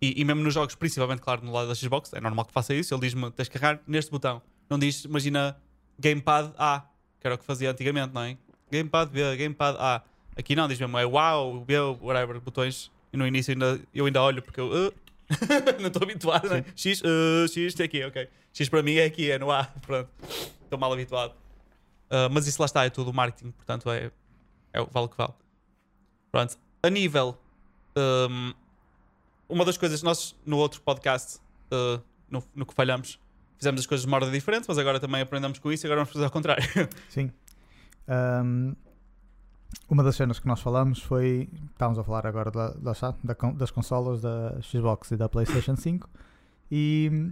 E, 0.00 0.20
e 0.20 0.24
mesmo 0.24 0.42
nos 0.42 0.54
jogos, 0.54 0.74
principalmente, 0.74 1.20
claro, 1.20 1.44
no 1.44 1.52
lado 1.52 1.68
da 1.68 1.74
Xbox, 1.74 2.12
é 2.14 2.20
normal 2.20 2.46
que 2.46 2.52
faça 2.52 2.72
isso. 2.72 2.94
Ele 2.94 3.02
diz-me: 3.02 3.30
tens 3.30 3.48
que 3.48 3.58
carregar 3.58 3.82
neste 3.86 4.10
botão. 4.10 4.40
Não 4.68 4.78
diz, 4.78 5.04
imagina, 5.04 5.56
Gamepad 5.98 6.52
A, 6.56 6.84
que 7.20 7.26
era 7.26 7.34
o 7.34 7.38
que 7.38 7.44
fazia 7.44 7.70
antigamente, 7.70 8.14
não 8.14 8.22
é? 8.22 8.36
Gamepad 8.70 9.10
B, 9.10 9.36
Gamepad 9.36 9.76
A. 9.78 10.02
Aqui 10.36 10.56
não, 10.56 10.66
diz 10.66 10.78
mesmo: 10.78 10.96
é 10.96 11.04
wow, 11.04 11.60
B, 11.64 11.78
whatever, 12.00 12.40
botões. 12.40 12.90
E 13.12 13.16
no 13.16 13.26
início 13.26 13.52
ainda, 13.52 13.80
eu 13.94 14.06
ainda 14.06 14.22
olho 14.22 14.40
porque 14.40 14.60
eu. 14.60 14.68
uh, 14.68 14.94
não 15.80 15.88
estou 15.88 16.02
habituado, 16.02 16.48
não 16.48 16.56
é? 16.56 16.64
X, 16.74 17.02
uh, 17.02 17.46
X, 17.48 17.78
é 17.78 17.84
aqui, 17.84 18.02
ok. 18.04 18.28
X 18.52 18.68
para 18.68 18.82
mim 18.82 18.94
é 18.94 19.04
aqui, 19.04 19.30
é 19.30 19.38
no 19.38 19.50
A, 19.50 19.64
pronto. 19.82 20.08
Estou 20.64 20.78
mal 20.78 20.92
habituado. 20.92 21.32
Uh, 22.10 22.30
mas 22.30 22.46
isso 22.46 22.60
lá 22.60 22.66
está, 22.66 22.84
é 22.84 22.90
tudo 22.90 23.12
marketing, 23.12 23.52
portanto 23.52 23.88
é, 23.90 24.10
é 24.72 24.82
vale 24.82 25.06
o 25.06 25.08
que 25.08 25.16
vale. 25.16 25.34
Pronto. 26.32 26.56
A 26.82 26.88
nível. 26.88 27.38
um, 27.96 28.54
uma 29.50 29.64
das 29.64 29.76
coisas, 29.76 30.02
nós 30.02 30.34
no 30.46 30.56
outro 30.58 30.80
podcast, 30.82 31.38
uh, 31.72 32.00
no, 32.30 32.42
no 32.54 32.64
que 32.66 32.74
falhamos, 32.74 33.18
fizemos 33.58 33.80
as 33.80 33.86
coisas 33.86 34.04
de 34.04 34.08
uma 34.10 34.16
ordem 34.16 34.32
diferente, 34.32 34.64
mas 34.68 34.78
agora 34.78 34.98
também 35.00 35.20
aprendemos 35.20 35.58
com 35.58 35.70
isso 35.72 35.84
e 35.84 35.86
agora 35.86 36.00
vamos 36.00 36.12
fazer 36.12 36.24
ao 36.24 36.30
contrário. 36.30 36.64
Sim. 37.10 37.30
Ahm, 38.08 38.74
uma 39.88 40.02
das 40.02 40.16
cenas 40.16 40.38
que 40.38 40.46
nós 40.46 40.60
falamos 40.60 41.00
foi. 41.00 41.48
Estávamos 41.72 41.98
a 41.98 42.04
falar 42.04 42.26
agora 42.26 42.50
da, 42.50 42.70
da, 42.70 42.92
das 43.54 43.70
consolas 43.70 44.20
da 44.20 44.60
Xbox 44.62 45.10
e 45.12 45.16
da 45.16 45.28
PlayStation 45.28 45.74
5 45.76 46.08
e 46.70 47.30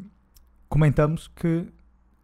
comentamos 0.68 1.28
que. 1.34 1.66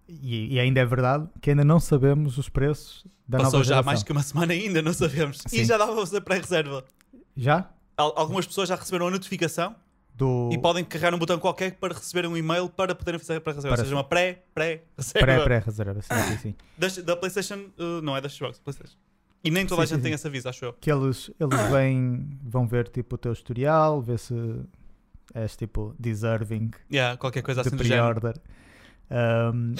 E, 0.06 0.54
e 0.54 0.60
ainda 0.60 0.80
é 0.80 0.84
verdade 0.84 1.26
que 1.40 1.48
ainda 1.50 1.64
não 1.64 1.80
sabemos 1.80 2.36
os 2.36 2.48
preços 2.50 3.06
da 3.26 3.38
Passou 3.38 3.52
nova 3.52 3.64
já 3.64 3.68
geração. 3.68 3.84
mais 3.86 4.02
que 4.02 4.12
uma 4.12 4.22
semana 4.22 4.52
ainda, 4.52 4.82
não 4.82 4.92
sabemos. 4.92 5.40
E 5.46 5.48
Sim. 5.48 5.64
já 5.64 5.78
dava 5.78 5.92
para 5.92 6.00
fazer 6.04 6.20
pré-reserva. 6.20 6.84
Já? 7.34 7.70
Al- 7.96 8.12
Algumas 8.14 8.46
pessoas 8.46 8.68
já 8.68 8.76
receberam 8.76 9.06
a 9.08 9.10
notificação 9.10 9.74
Do 10.14 10.48
e 10.52 10.58
podem 10.58 10.84
carregar 10.84 11.12
um 11.14 11.18
botão 11.18 11.38
qualquer 11.40 11.72
para 11.74 11.92
receber 11.92 12.24
um 12.26 12.36
e-mail 12.36 12.68
para 12.68 12.94
poderem 12.94 13.18
fazer 13.18 13.36
a 13.36 13.40
pré-reserva. 13.40 13.70
Ou 13.72 13.76
Para- 13.76 13.84
seja, 13.84 13.96
uma 13.96 14.04
pré-pré-reserva. 14.04 15.26
pré- 15.26 15.44
pré-reserva. 15.44 16.02
sim, 16.02 16.14
sim, 16.28 16.38
sim. 16.38 16.54
Da, 16.78 16.88
da 17.02 17.16
PlayStation, 17.16 17.66
uh, 17.78 18.00
não 18.00 18.16
é 18.16 18.20
da 18.20 18.28
Xbox, 18.28 18.58
PlayStation. 18.60 18.96
E 19.42 19.50
nem 19.50 19.66
toda 19.66 19.82
a 19.82 19.86
Sim, 19.86 19.94
gente 19.96 19.98
sim, 19.98 20.02
tem 20.04 20.12
sim. 20.12 20.14
esse 20.14 20.26
aviso, 20.26 20.48
acho 20.48 20.64
eu. 20.64 20.72
que 20.74 20.90
eles, 20.90 21.30
eles 21.38 21.60
vêm, 21.70 22.38
vão 22.42 22.66
ver 22.66 22.88
tipo 22.88 23.16
o 23.16 23.18
teu 23.18 23.32
historial, 23.32 24.00
ver 24.00 24.18
se 24.18 24.34
és 25.34 25.56
tipo 25.56 25.94
deserving 25.98 26.70
Yeah, 26.90 27.16
qualquer 27.18 27.42
coisa 27.42 27.60
assim 27.62 27.70
do 27.70 27.76
pre-order. 27.76 28.36
Um, 29.10 29.74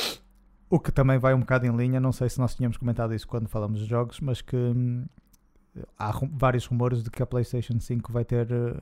o 0.69 0.79
que 0.81 0.91
também 0.93 1.17
vai 1.19 1.33
um 1.33 1.41
bocado 1.41 1.67
em 1.67 1.75
linha, 1.77 2.01
não 2.01 2.13
sei 2.13 2.29
se 2.29 2.39
nós 2.41 2.55
tínhamos 2.55 2.77
comentado 2.77 3.15
isso 3.15 3.27
quando 3.29 3.49
falamos 3.49 3.81
de 3.81 3.87
jogos, 3.87 4.21
mas 4.21 4.41
que 4.43 4.57
hum, 4.57 5.07
há 5.99 6.13
vários 6.33 6.67
rumores 6.67 7.03
de 7.03 7.11
que 7.11 7.23
a 7.23 7.27
PlayStation 7.27 7.79
5 7.81 8.13
vai 8.13 8.25
ter 8.25 8.51
eh, 8.51 8.75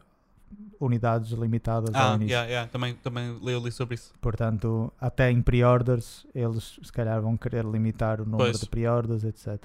unidades 0.80 1.30
limitadas 1.30 1.94
Ah, 1.94 2.10
ao 2.10 2.16
início. 2.16 2.32
yeah, 2.32 2.48
yeah, 2.48 2.70
também, 2.70 2.94
também 2.96 3.36
li, 3.42 3.58
li 3.60 3.70
sobre 3.72 3.94
isso. 3.94 4.12
Portanto, 4.20 4.92
até 5.00 5.30
em 5.30 5.40
pre-orders, 5.42 6.26
eles 6.34 6.78
se 6.82 6.92
calhar 6.92 7.20
vão 7.22 7.36
querer 7.36 7.64
limitar 7.64 8.20
o 8.20 8.24
número 8.24 8.50
Pois. 8.50 8.60
de 8.60 8.68
pre-orders, 8.68 9.24
etc. 9.24 9.64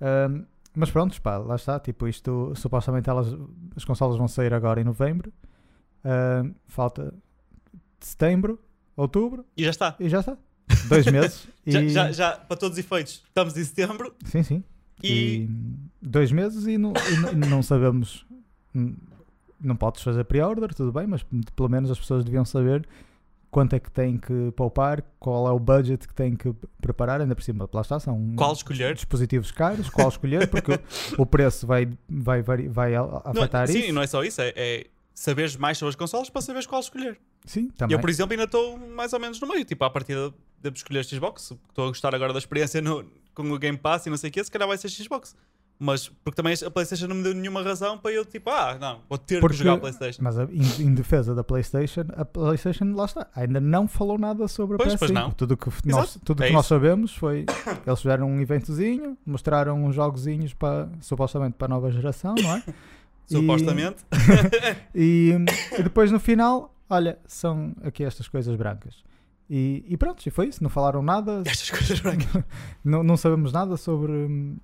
Um, 0.00 0.44
mas 0.74 0.90
pronto, 0.90 1.20
pá, 1.20 1.36
lá 1.38 1.56
está. 1.56 1.78
Tipo, 1.78 2.08
isto 2.08 2.52
supostamente 2.56 3.08
elas, 3.10 3.26
as 3.76 3.84
consolas 3.84 4.16
vão 4.16 4.26
sair 4.26 4.54
agora 4.54 4.80
em 4.80 4.84
novembro. 4.84 5.30
Um, 6.04 6.54
falta 6.66 7.12
setembro, 8.00 8.58
outubro 8.96 9.44
E 9.56 9.62
já 9.64 9.70
está. 9.70 9.94
e 10.00 10.08
já 10.08 10.20
está. 10.20 10.36
Dois 10.88 11.06
meses. 11.06 11.46
Já, 11.64 11.80
e... 11.80 11.88
já, 11.90 12.10
já, 12.10 12.32
para 12.32 12.56
todos 12.56 12.76
os 12.76 12.84
efeitos, 12.84 13.22
estamos 13.28 13.56
em 13.56 13.62
setembro 13.62 14.12
Sim, 14.24 14.42
sim. 14.42 14.64
e. 15.00 15.08
E 15.42 15.50
dois 16.00 16.32
meses 16.32 16.66
e 16.66 16.76
não, 16.76 16.92
e 17.32 17.36
não 17.36 17.62
sabemos. 17.62 18.26
Não 19.62 19.76
podes 19.76 20.02
fazer 20.02 20.24
pre-order, 20.24 20.74
tudo 20.74 20.90
bem, 20.92 21.06
mas 21.06 21.24
pelo 21.54 21.68
menos 21.68 21.90
as 21.90 21.98
pessoas 21.98 22.24
deviam 22.24 22.44
saber 22.44 22.86
quanto 23.50 23.74
é 23.74 23.78
que 23.80 23.90
têm 23.90 24.16
que 24.16 24.50
poupar, 24.56 25.02
qual 25.20 25.46
é 25.46 25.50
o 25.52 25.58
budget 25.58 26.08
que 26.08 26.14
têm 26.14 26.34
que 26.34 26.54
preparar, 26.80 27.20
ainda 27.20 27.34
por 27.36 27.42
cima, 27.42 27.68
lá 27.72 27.80
está, 27.82 28.00
são 28.00 28.32
Qual 28.34 28.52
escolher? 28.54 28.94
dispositivos 28.94 29.50
caros, 29.52 29.90
qual 29.90 30.08
escolher, 30.08 30.48
porque 30.48 30.72
o 31.18 31.26
preço 31.26 31.66
vai, 31.66 31.86
vai, 32.08 32.40
vari- 32.42 32.68
vai 32.68 32.94
a- 32.94 33.02
Não, 33.02 33.22
afetar 33.42 33.68
sim, 33.68 33.78
isso. 33.80 33.92
não 33.92 34.00
é 34.02 34.06
só 34.06 34.24
isso, 34.24 34.40
é, 34.40 34.52
é 34.56 34.86
saberes 35.14 35.54
mais 35.56 35.76
sobre 35.76 35.90
as 35.90 35.96
consolas 35.96 36.30
para 36.30 36.40
saberes 36.40 36.66
qual 36.66 36.80
escolher. 36.80 37.20
Sim, 37.44 37.68
também. 37.76 37.94
Eu, 37.94 38.00
por 38.00 38.08
exemplo, 38.08 38.32
ainda 38.32 38.44
estou 38.44 38.78
mais 38.78 39.12
ou 39.12 39.20
menos 39.20 39.38
no 39.40 39.46
meio. 39.46 39.64
Tipo, 39.64 39.84
à 39.84 39.90
partida 39.90 40.32
devo 40.62 40.76
escolher 40.76 41.04
Xbox. 41.04 41.52
Estou 41.68 41.84
a 41.84 41.88
gostar 41.88 42.14
agora 42.14 42.32
da 42.32 42.38
experiência 42.38 42.80
no- 42.80 43.04
com 43.34 43.42
o 43.50 43.58
Game 43.58 43.76
Pass 43.76 44.06
e 44.06 44.10
não 44.10 44.16
sei 44.16 44.30
o 44.30 44.32
que, 44.32 44.42
se 44.42 44.50
calhar 44.50 44.66
vai 44.66 44.78
ser 44.78 44.88
Xbox. 44.88 45.36
Mas 45.84 46.08
porque 46.08 46.36
também 46.36 46.54
a 46.64 46.70
PlayStation 46.70 47.08
não 47.08 47.16
me 47.16 47.24
deu 47.24 47.34
nenhuma 47.34 47.60
razão 47.60 47.98
para 47.98 48.12
eu, 48.12 48.24
tipo, 48.24 48.48
ah, 48.50 48.78
não, 48.80 49.00
vou 49.08 49.18
ter 49.18 49.40
Porque- 49.40 49.56
que 49.56 49.58
jogar 49.64 49.72
a 49.74 49.78
PlayStation. 49.78 50.22
Mas 50.22 50.38
em, 50.38 50.84
em 50.84 50.94
defesa 50.94 51.34
da 51.34 51.42
PlayStation, 51.42 52.04
a 52.16 52.24
PlayStation, 52.24 52.92
lá 52.94 53.04
está, 53.06 53.26
ainda 53.34 53.60
não 53.60 53.88
falou 53.88 54.16
nada 54.16 54.46
sobre 54.46 54.76
a 54.76 54.78
Pois, 54.78 54.92
PS5. 54.94 54.98
pois 55.00 55.10
não. 55.10 55.30
Tudo 55.32 55.56
que 55.56 55.68
nós, 55.88 56.16
tudo 56.24 56.44
é 56.44 56.46
que 56.46 56.52
nós 56.52 56.66
sabemos 56.66 57.12
foi 57.16 57.46
eles 57.84 58.00
fizeram 58.00 58.28
um 58.30 58.40
eventozinho, 58.40 59.18
mostraram 59.26 59.84
uns 59.84 59.96
jogozinhos 59.96 60.54
para, 60.54 60.88
supostamente 61.00 61.54
para 61.56 61.66
a 61.66 61.68
nova 61.70 61.90
geração, 61.90 62.36
não 62.40 62.54
é? 62.56 62.62
E- 63.30 63.34
Supostamente. 63.36 64.04
E, 64.94 65.32
e 65.78 65.82
depois 65.82 66.12
no 66.12 66.20
final, 66.20 66.74
olha, 66.88 67.18
são 67.26 67.74
aqui 67.82 68.04
estas 68.04 68.28
coisas 68.28 68.54
brancas. 68.56 69.02
E, 69.50 69.84
e 69.88 69.96
pronto, 69.96 70.24
e 70.26 70.30
foi 70.30 70.46
isso. 70.48 70.62
Não 70.62 70.70
falaram 70.70 71.02
nada, 71.02 71.42
Estas 71.44 71.70
coisas 71.70 71.98
brancas. 72.00 72.44
não, 72.84 73.02
não 73.02 73.16
sabemos 73.16 73.52
nada 73.52 73.76
sobre 73.76 74.12
hum, 74.12 74.56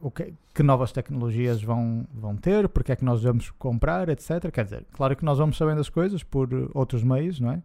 o 0.00 0.10
que, 0.10 0.32
que 0.54 0.62
novas 0.62 0.92
tecnologias 0.92 1.62
vão, 1.62 2.06
vão 2.12 2.36
ter, 2.36 2.68
porque 2.68 2.92
é 2.92 2.96
que 2.96 3.04
nós 3.04 3.22
vamos 3.22 3.50
comprar, 3.52 4.08
etc. 4.08 4.50
Quer 4.52 4.64
dizer, 4.64 4.86
claro 4.92 5.14
que 5.16 5.24
nós 5.24 5.38
vamos 5.38 5.56
sabendo 5.56 5.80
as 5.80 5.88
coisas 5.88 6.22
por 6.22 6.52
uh, 6.52 6.70
outros 6.74 7.02
meios, 7.02 7.38
não 7.40 7.52
é? 7.52 7.62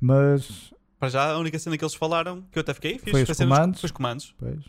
Mas, 0.00 0.72
Para 0.98 1.08
já, 1.08 1.32
a 1.32 1.38
única 1.38 1.58
cena 1.58 1.76
que 1.76 1.84
eles 1.84 1.94
falaram, 1.94 2.42
que 2.52 2.58
eu 2.58 2.60
até 2.60 2.72
fiquei 2.74 2.98
fixe, 2.98 3.10
Foi 3.10 3.22
os 3.22 3.36
comandos. 3.38 3.80
foi 3.80 3.86
os 3.86 3.92
comandos. 3.92 4.34
pois, 4.38 4.64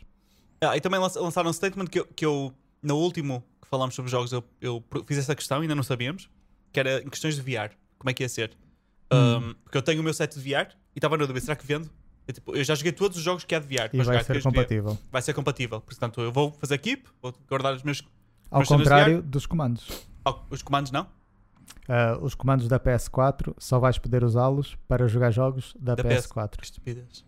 Ah, 0.61 0.75
e 0.75 0.81
também 0.81 0.99
lança- 0.99 1.19
lançaram 1.21 1.49
um 1.49 1.53
statement 1.53 1.85
que 1.87 1.99
eu, 1.99 2.05
que 2.07 2.25
eu, 2.25 2.53
no 2.81 2.97
último 2.97 3.43
que 3.61 3.67
falámos 3.67 3.95
sobre 3.95 4.11
jogos, 4.11 4.31
eu, 4.31 4.43
eu 4.59 4.83
fiz 5.05 5.17
essa 5.17 5.35
questão, 5.35 5.61
ainda 5.61 5.75
não 5.75 5.83
sabíamos, 5.83 6.29
que 6.71 6.79
era 6.79 7.01
em 7.01 7.09
questões 7.09 7.35
de 7.35 7.41
VR. 7.41 7.71
Como 7.97 8.09
é 8.09 8.13
que 8.13 8.23
ia 8.23 8.29
ser? 8.29 8.51
Hum. 9.11 9.37
Um, 9.37 9.53
porque 9.63 9.77
eu 9.77 9.81
tenho 9.81 10.01
o 10.01 10.03
meu 10.03 10.13
set 10.13 10.33
de 10.37 10.39
VR 10.41 10.67
e 10.95 10.99
estava 10.99 11.17
na 11.17 11.25
dúvida, 11.25 11.39
será 11.45 11.55
que 11.55 11.65
vendo? 11.65 11.89
Eu, 12.29 12.33
tipo, 12.33 12.55
eu 12.55 12.63
já 12.63 12.75
joguei 12.75 12.91
todos 12.91 13.17
os 13.17 13.23
jogos 13.23 13.43
que 13.43 13.55
há 13.55 13.59
de 13.59 13.65
VR. 13.65 13.89
e 13.91 14.03
vai 14.03 14.23
ser 14.23 14.43
compatível. 14.43 14.95
Vai 15.11 15.19
ser 15.19 15.33
compatível. 15.33 15.81
Portanto, 15.81 16.21
eu 16.21 16.31
vou 16.31 16.51
fazer 16.51 16.77
keep, 16.77 17.07
vou 17.19 17.33
guardar 17.47 17.73
os 17.73 17.81
meus. 17.81 18.03
Ao 18.51 18.63
contrário 18.63 19.23
dos 19.23 19.47
comandos. 19.47 20.05
os 20.51 20.61
comandos, 20.61 20.91
não? 20.91 21.07
Uh, 21.87 22.23
os 22.23 22.35
comandos 22.35 22.67
da 22.67 22.79
PS4 22.79 23.55
só 23.57 23.79
vais 23.79 23.97
poder 23.97 24.23
usá-los 24.23 24.75
para 24.87 25.07
jogar 25.07 25.31
jogos 25.31 25.75
da, 25.79 25.95
Da 25.95 26.03
PS4. 26.03 26.57
Que 26.57 26.65
estupidez. 26.65 27.25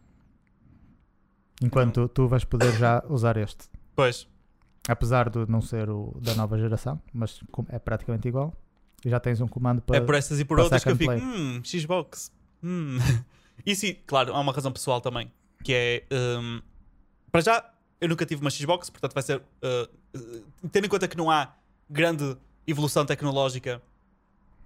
Enquanto 1.64 2.08
tu 2.08 2.28
vais 2.28 2.44
poder 2.44 2.72
já 2.78 3.04
usar 3.10 3.38
este. 3.38 3.72
Pois, 3.96 4.28
Apesar 4.88 5.32
de 5.32 5.50
não 5.50 5.62
ser 5.62 5.90
o 5.90 6.16
da 6.22 6.36
nova 6.36 6.60
geração, 6.60 7.02
mas 7.12 7.40
é 7.70 7.80
praticamente 7.80 8.28
igual. 8.28 8.56
E 9.04 9.10
já 9.10 9.20
tens 9.20 9.42
um 9.42 9.48
comando 9.48 9.82
para. 9.82 9.98
é 9.98 10.02
por 10.02 10.14
essas 10.14 10.40
e 10.40 10.46
por 10.46 10.60
outras 10.60 10.84
que 10.84 10.92
eu 10.92 10.96
fico, 10.96 11.12
hum, 11.14 11.60
Xbox. 11.66 12.32
Hum. 12.64 13.00
e 13.66 13.76
sim, 13.76 13.96
claro, 14.06 14.34
há 14.34 14.40
uma 14.40 14.52
razão 14.52 14.72
pessoal 14.72 15.02
também, 15.02 15.32
que 15.64 15.74
é. 15.74 16.04
um, 16.12 16.62
para 17.32 17.42
já, 17.42 17.72
eu 18.00 18.10
nunca 18.10 18.26
tive 18.26 18.42
uma 18.42 18.50
Xbox, 18.50 18.90
portanto 18.90 19.14
vai 19.14 19.24
ser. 19.24 19.38
uh, 19.38 20.42
tendo 20.72 20.86
em 20.86 20.90
conta 20.90 21.08
que 21.08 21.18
não 21.18 21.30
há 21.30 21.54
grande 21.90 22.38
evolução 22.68 23.06
tecnológica 23.06 23.82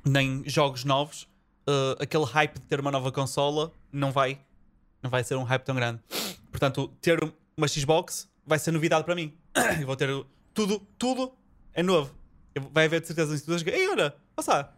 nem 0.04 0.48
jogos 0.48 0.84
novos, 0.84 1.24
uh, 1.68 2.02
aquele 2.02 2.26
hype 2.26 2.56
de 2.56 2.66
ter 2.68 2.80
uma 2.80 2.92
nova 2.92 3.12
consola 3.12 3.72
não 3.92 4.12
vai, 4.12 4.40
não 5.02 5.10
vai 5.10 5.24
ser 5.24 5.36
um 5.36 5.44
hype 5.44 5.64
tão 5.64 5.76
grande. 5.76 6.00
Portanto, 6.52 6.88
ter 7.02 7.20
uma 7.58 7.68
Xbox 7.68 8.30
vai 8.46 8.60
ser 8.60 8.72
novidade 8.72 9.04
para 9.04 9.16
mim. 9.16 9.34
Eu 9.80 9.88
vou 9.88 9.96
ter 9.96 10.10
tudo, 10.54 10.80
tudo 10.98 11.34
é 11.74 11.82
novo. 11.82 12.14
Vai 12.72 12.86
haver 12.86 13.02
de 13.02 13.08
certeza 13.08 13.34
instituições 13.34 13.64
que, 13.64 13.70
ei, 13.70 13.90
olha, 13.90 14.16
passa, 14.36 14.72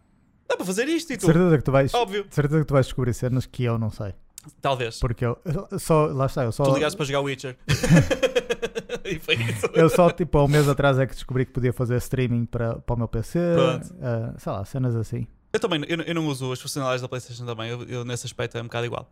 dá 0.48 0.56
para 0.56 0.64
fazer 0.66 0.88
isto 0.88 1.12
e 1.12 1.16
De 1.16 1.20
tu. 1.20 1.26
certeza 1.26 1.58
que 1.58 1.64
tu 1.64 1.72
vais. 1.72 1.92
Óbvio. 1.94 2.24
de 2.24 2.34
certeza 2.34 2.60
que 2.60 2.66
tu 2.66 2.72
vais 2.74 2.86
descobrir 2.86 3.12
cenas 3.14 3.46
que 3.46 3.64
eu 3.64 3.78
não 3.78 3.90
sei. 3.90 4.14
Talvez. 4.62 4.98
Porque 4.98 5.24
eu 5.24 5.36
eu 5.70 5.78
só. 5.78 6.06
Lá 6.06 6.26
está, 6.26 6.44
eu 6.44 6.52
só. 6.52 6.64
Tu 6.64 6.74
ligaste 6.74 6.96
para 6.96 7.04
jogar 7.06 7.20
Witcher. 7.20 7.56
e 9.04 9.18
foi 9.18 9.34
isso. 9.34 9.66
Eu 9.74 9.88
só, 9.90 10.10
tipo, 10.10 10.38
há 10.38 10.44
um 10.44 10.48
mês 10.48 10.68
atrás 10.68 10.98
é 10.98 11.06
que 11.06 11.14
descobri 11.14 11.44
que 11.44 11.52
podia 11.52 11.72
fazer 11.72 11.96
streaming 11.98 12.46
para, 12.46 12.76
para 12.76 12.94
o 12.94 12.98
meu 12.98 13.08
PC. 13.08 13.38
Pronto. 13.54 13.94
ah, 14.02 14.34
sei 14.38 14.52
lá, 14.52 14.64
cenas 14.64 14.96
assim. 14.96 15.26
Eu 15.52 15.60
também, 15.60 15.82
eu, 15.88 15.96
não- 15.96 16.04
eu 16.04 16.14
não 16.14 16.26
uso 16.26 16.52
as 16.52 16.60
funcionalidades 16.60 17.02
da 17.02 17.08
PlayStation 17.08 17.44
também, 17.46 17.70
eu, 17.70 17.82
eu 17.84 18.04
nesse 18.04 18.26
aspecto 18.26 18.56
é 18.58 18.60
um 18.60 18.64
bocado 18.64 18.86
igual. 18.86 19.10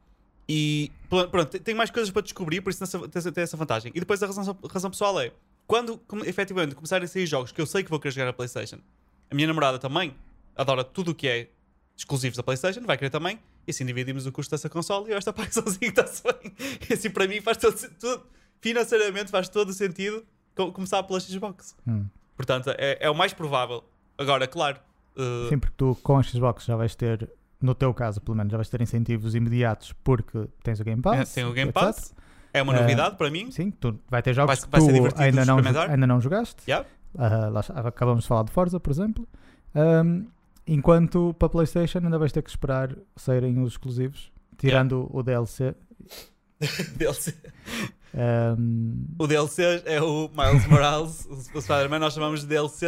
E 0.49 0.93
pronto, 1.09 1.47
tem- 1.47 1.61
tem 1.61 1.75
mais 1.75 1.91
coisas 1.91 2.11
para 2.11 2.23
descobrir, 2.23 2.61
por 2.61 2.71
isso 2.71 2.81
nessa- 2.83 2.99
tem, 3.01 3.11
essa- 3.19 3.33
tem 3.33 3.43
essa 3.45 3.57
vantagem. 3.57 3.91
E 3.95 4.01
depois 4.01 4.23
a 4.23 4.27
razão, 4.27 4.57
a 4.63 4.73
razão 4.73 4.91
pessoal 4.91 5.19
é 5.21 5.33
quando 5.67 5.99
como, 6.07 6.25
efetivamente 6.25 6.75
começarem 6.75 7.05
a 7.05 7.09
sair 7.09 7.27
jogos 7.27 7.53
que 7.53 7.61
eu 7.61 7.67
sei 7.67 7.83
que 7.83 7.91
vou 7.91 7.99
querer 7.99 8.13
jogar 8.13 8.27
na 8.27 8.33
PlayStation, 8.33 8.77
a 9.31 9.35
minha 9.35 9.49
namorada 9.49 9.79
também 9.79 10.15
adora 10.57 10.83
tudo 10.85 11.11
o 11.11 11.15
que 11.15 11.29
é 11.29 11.49
exclusivos 11.97 12.37
da 12.37 12.43
PlayStation, 12.43 12.81
vai 12.83 12.97
querer 12.99 13.11
também, 13.11 13.39
e 13.67 13.71
assim 13.71 13.85
dividimos 13.87 14.27
o 14.27 14.33
custo 14.33 14.51
dessa 14.51 14.69
console 14.69 15.11
e 15.11 15.15
esta 15.15 15.33
paga 15.33 15.51
sozinho 15.53 15.89
está-se 15.91 16.23
bem. 16.23 16.53
E 16.89 16.93
assim 16.95 17.11
para 17.11 17.27
mim 17.27 17.41
faz 17.41 17.57
todo, 17.57 17.75
tudo, 17.99 18.23
financeiramente 18.61 19.31
faz 19.31 19.49
todo 19.49 19.71
o 19.71 19.73
sentido 19.73 20.25
co- 20.55 20.73
começar 20.73 21.03
pela 21.05 21.19
Xbox. 21.21 21.75
Hum. 21.87 22.07
Portanto, 22.37 22.71
é, 22.77 22.99
é 23.01 23.11
o 23.11 23.15
mais 23.15 23.33
provável. 23.33 23.83
Agora, 24.19 24.47
claro. 24.47 24.79
uh, 25.17 25.49
Sim, 25.49 25.59
porque 25.59 25.75
tu 25.77 25.97
com 26.03 26.19
a 26.19 26.23
Xbox 26.23 26.65
já 26.65 26.77
vais 26.77 26.95
ter, 26.95 27.31
no 27.61 27.75
teu 27.75 27.93
caso 27.95 28.21
pelo 28.21 28.37
menos, 28.37 28.51
já 28.51 28.59
vais 28.59 28.69
ter 28.69 28.81
incentivos 28.83 29.35
imediatos 29.35 29.93
porque 30.05 30.47
tens 30.63 30.79
o 30.81 30.85
Game 30.85 31.01
Pass. 31.01 31.33
É, 31.33 31.35
tem 31.41 31.45
o 31.45 31.53
Game 31.53 31.71
etc. 31.71 31.81
Pass. 31.83 32.15
É 32.53 32.63
uma 32.63 32.73
novidade 32.75 33.17
para 33.17 33.31
mim. 33.31 33.51
Sim, 33.51 33.71
tu 33.71 33.99
vai 34.11 34.23
ter 34.23 34.35
jogos 34.35 34.55
Vai- 34.59 34.65
que 34.65 34.71
vai 34.71 34.81
ser 34.81 34.87
tu 34.89 34.93
divertido 34.95 35.23
ainda 35.23 35.45
não, 35.45 35.59
ainda 35.59 36.07
não 36.07 36.21
jogaste. 36.21 36.63
Yeah. 36.69 36.87
Ah, 37.19 37.49
lá 37.49 37.61
acabamos 37.89 38.25
de 38.25 38.29
falar 38.29 38.45
de 38.45 38.51
Forza, 38.51 38.79
por 38.81 38.91
exemplo. 38.91 39.27
Ahm, 39.75 40.25
enquanto 40.67 41.35
para 41.39 41.49
PlayStation 41.49 41.99
ainda 41.99 42.19
vais 42.19 42.33
ter 42.33 42.43
que 42.43 42.51
esperar 42.51 42.97
saírem 43.17 43.59
os 43.63 43.73
exclusivos, 43.73 44.31
tirando 44.59 45.09
o 45.13 45.23
DLC. 45.23 45.75
DLC. 46.97 47.35
Ahm, 48.15 49.05
O 49.19 49.27
DLC 49.27 49.83
é 49.85 50.01
o 50.01 50.29
Miles 50.35 50.67
Morales, 50.67 51.27
o 51.55 51.61
Spider-Man. 51.61 51.99
Nós 51.99 52.15
chamamos 52.15 52.41
de 52.41 52.47
DLC. 52.47 52.87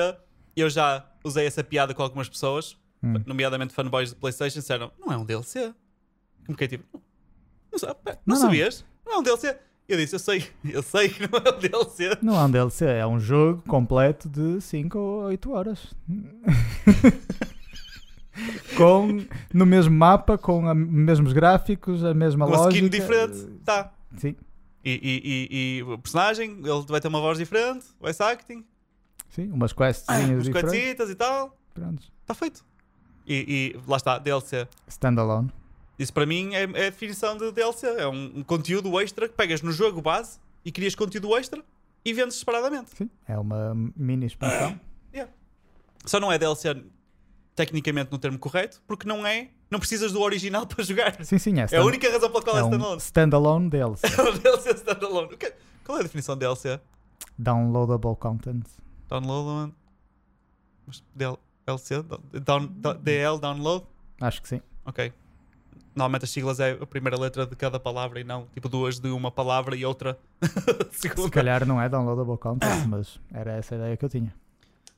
Eu 0.56 0.68
já 0.70 1.06
usei 1.22 1.46
essa 1.46 1.62
piada 1.62 1.94
com 1.94 2.02
algumas 2.02 2.28
pessoas, 2.28 2.76
hum. 3.02 3.14
nomeadamente 3.26 3.72
fanboys 3.74 4.10
de 4.10 4.16
PlayStation, 4.16 4.58
disseram: 4.60 4.90
Não 4.98 5.12
é 5.12 5.16
um 5.16 5.24
DLC. 5.24 5.72
Como 6.46 6.56
que 6.56 6.64
é 6.64 6.68
tipo? 6.68 6.84
Não, 7.70 7.78
não, 7.88 7.96
não 8.04 8.12
Não, 8.26 8.34
não. 8.34 8.36
sabias? 8.36 8.84
Não 9.04 9.12
é 9.14 9.18
um 9.18 9.22
DLC. 9.22 9.56
Eu 9.86 9.96
disse: 9.98 10.14
Eu 10.14 10.18
sei, 10.18 10.46
eu 10.64 10.82
sei 10.82 11.08
que 11.10 11.20
não 11.30 11.38
é 11.38 11.54
um 11.54 11.58
DLC. 11.60 12.18
Não 12.22 12.34
é 12.40 12.44
um 12.44 12.50
DLC, 12.50 12.84
é 12.86 13.06
um 13.06 13.20
jogo 13.20 13.62
completo 13.68 14.28
de 14.28 14.60
5 14.60 14.98
ou 14.98 15.22
8 15.24 15.50
horas. 15.52 15.94
com, 18.76 19.24
no 19.52 19.66
mesmo 19.66 19.94
mapa, 19.94 20.36
com 20.38 20.64
os 20.70 20.76
mesmos 20.76 21.32
gráficos, 21.32 22.04
a 22.04 22.14
mesma 22.14 22.46
Uma 22.46 22.56
lógica. 22.56 22.74
skin 22.84 22.88
diferente. 22.88 23.44
Tá. 23.64 23.92
Sim, 24.16 24.34
E, 24.84 24.90
e, 24.90 25.22
e, 25.24 25.78
e 25.78 25.82
o 25.82 25.98
personagem, 25.98 26.50
ele 26.64 26.84
vai 26.88 27.00
ter 27.00 27.08
uma 27.08 27.20
voz 27.20 27.38
diferente, 27.38 27.86
voice 28.00 28.22
acting, 28.22 28.64
sim, 29.28 29.50
umas 29.52 29.72
quests 29.72 30.06
uns 30.08 30.44
diferentes. 30.44 30.52
quadricitas 30.52 31.10
e 31.10 31.14
tal. 31.14 31.56
Prontos. 31.74 32.10
Está 32.22 32.34
feito. 32.34 32.64
E, 33.26 33.78
lá 33.86 33.96
está, 33.98 34.18
DLC. 34.18 34.66
Standalone. 34.88 35.52
Isso 35.98 36.12
para 36.12 36.24
mim 36.24 36.54
é, 36.54 36.62
é 36.62 36.86
a 36.86 36.90
definição 36.90 37.36
de 37.36 37.50
DLC. 37.52 37.86
É 37.86 38.06
um, 38.08 38.32
um 38.36 38.42
conteúdo 38.42 38.98
extra 39.00 39.28
que 39.28 39.34
pegas 39.34 39.60
no 39.60 39.70
jogo 39.72 40.00
base 40.00 40.38
e 40.64 40.72
crias 40.72 40.94
conteúdo 40.94 41.36
extra 41.36 41.62
e 42.04 42.12
vendes 42.14 42.36
separadamente. 42.36 42.96
Sim, 42.96 43.10
é 43.26 43.36
uma 43.38 43.74
mini 43.96 44.26
expansão. 44.26 44.78
Só 46.06 46.18
não 46.20 46.32
é 46.32 46.38
DLC 46.38 46.74
tecnicamente 47.58 48.12
no 48.12 48.18
termo 48.18 48.38
correto, 48.38 48.80
porque 48.86 49.06
não 49.06 49.26
é. 49.26 49.48
Não 49.70 49.78
precisas 49.80 50.12
do 50.12 50.20
original 50.22 50.64
para 50.70 50.82
jogar. 50.84 51.22
Sim, 51.24 51.38
sim, 51.38 51.54
é, 51.56 51.60
É 51.60 51.62
a 51.62 51.66
stand- 51.66 51.84
única 51.84 52.10
razão 52.10 52.30
pela 52.30 52.42
qual 52.42 52.56
é, 52.56 52.60
é 52.60 52.62
um 52.64 52.68
standalone. 52.70 53.00
standalone 53.00 53.68
DLC. 53.70 54.06
É 54.16 54.22
um 54.22 54.38
DLC 54.38 54.70
standalone. 54.76 55.36
Que- 55.36 55.52
Qual 55.84 55.98
é 55.98 56.00
a 56.00 56.04
definição 56.04 56.34
de 56.36 56.40
DLC? 56.40 56.80
Downloadable 57.38 58.16
content. 58.16 58.64
Download. 59.08 59.72
Mas 60.86 61.02
DL 61.14 61.36
DLC? 61.66 62.02
Down, 62.44 62.66
DL, 63.02 63.38
download? 63.40 63.84
Acho 64.20 64.40
que 64.42 64.48
sim. 64.48 64.60
Ok. 64.86 65.12
Normalmente 65.94 66.24
as 66.24 66.30
siglas 66.30 66.60
é 66.60 66.78
a 66.80 66.86
primeira 66.86 67.18
letra 67.18 67.44
de 67.44 67.56
cada 67.56 67.80
palavra 67.80 68.20
e 68.20 68.24
não 68.24 68.46
tipo 68.54 68.68
duas 68.68 69.00
de 69.00 69.08
uma 69.08 69.30
palavra 69.32 69.74
e 69.74 69.84
outra 69.84 70.16
Se 70.92 71.08
calhar 71.30 71.66
não 71.66 71.80
é 71.82 71.88
downloadable 71.88 72.38
content, 72.38 72.84
mas 72.86 73.18
era 73.32 73.52
essa 73.54 73.74
a 73.74 73.78
ideia 73.78 73.96
que 73.96 74.04
eu 74.04 74.08
tinha. 74.08 74.32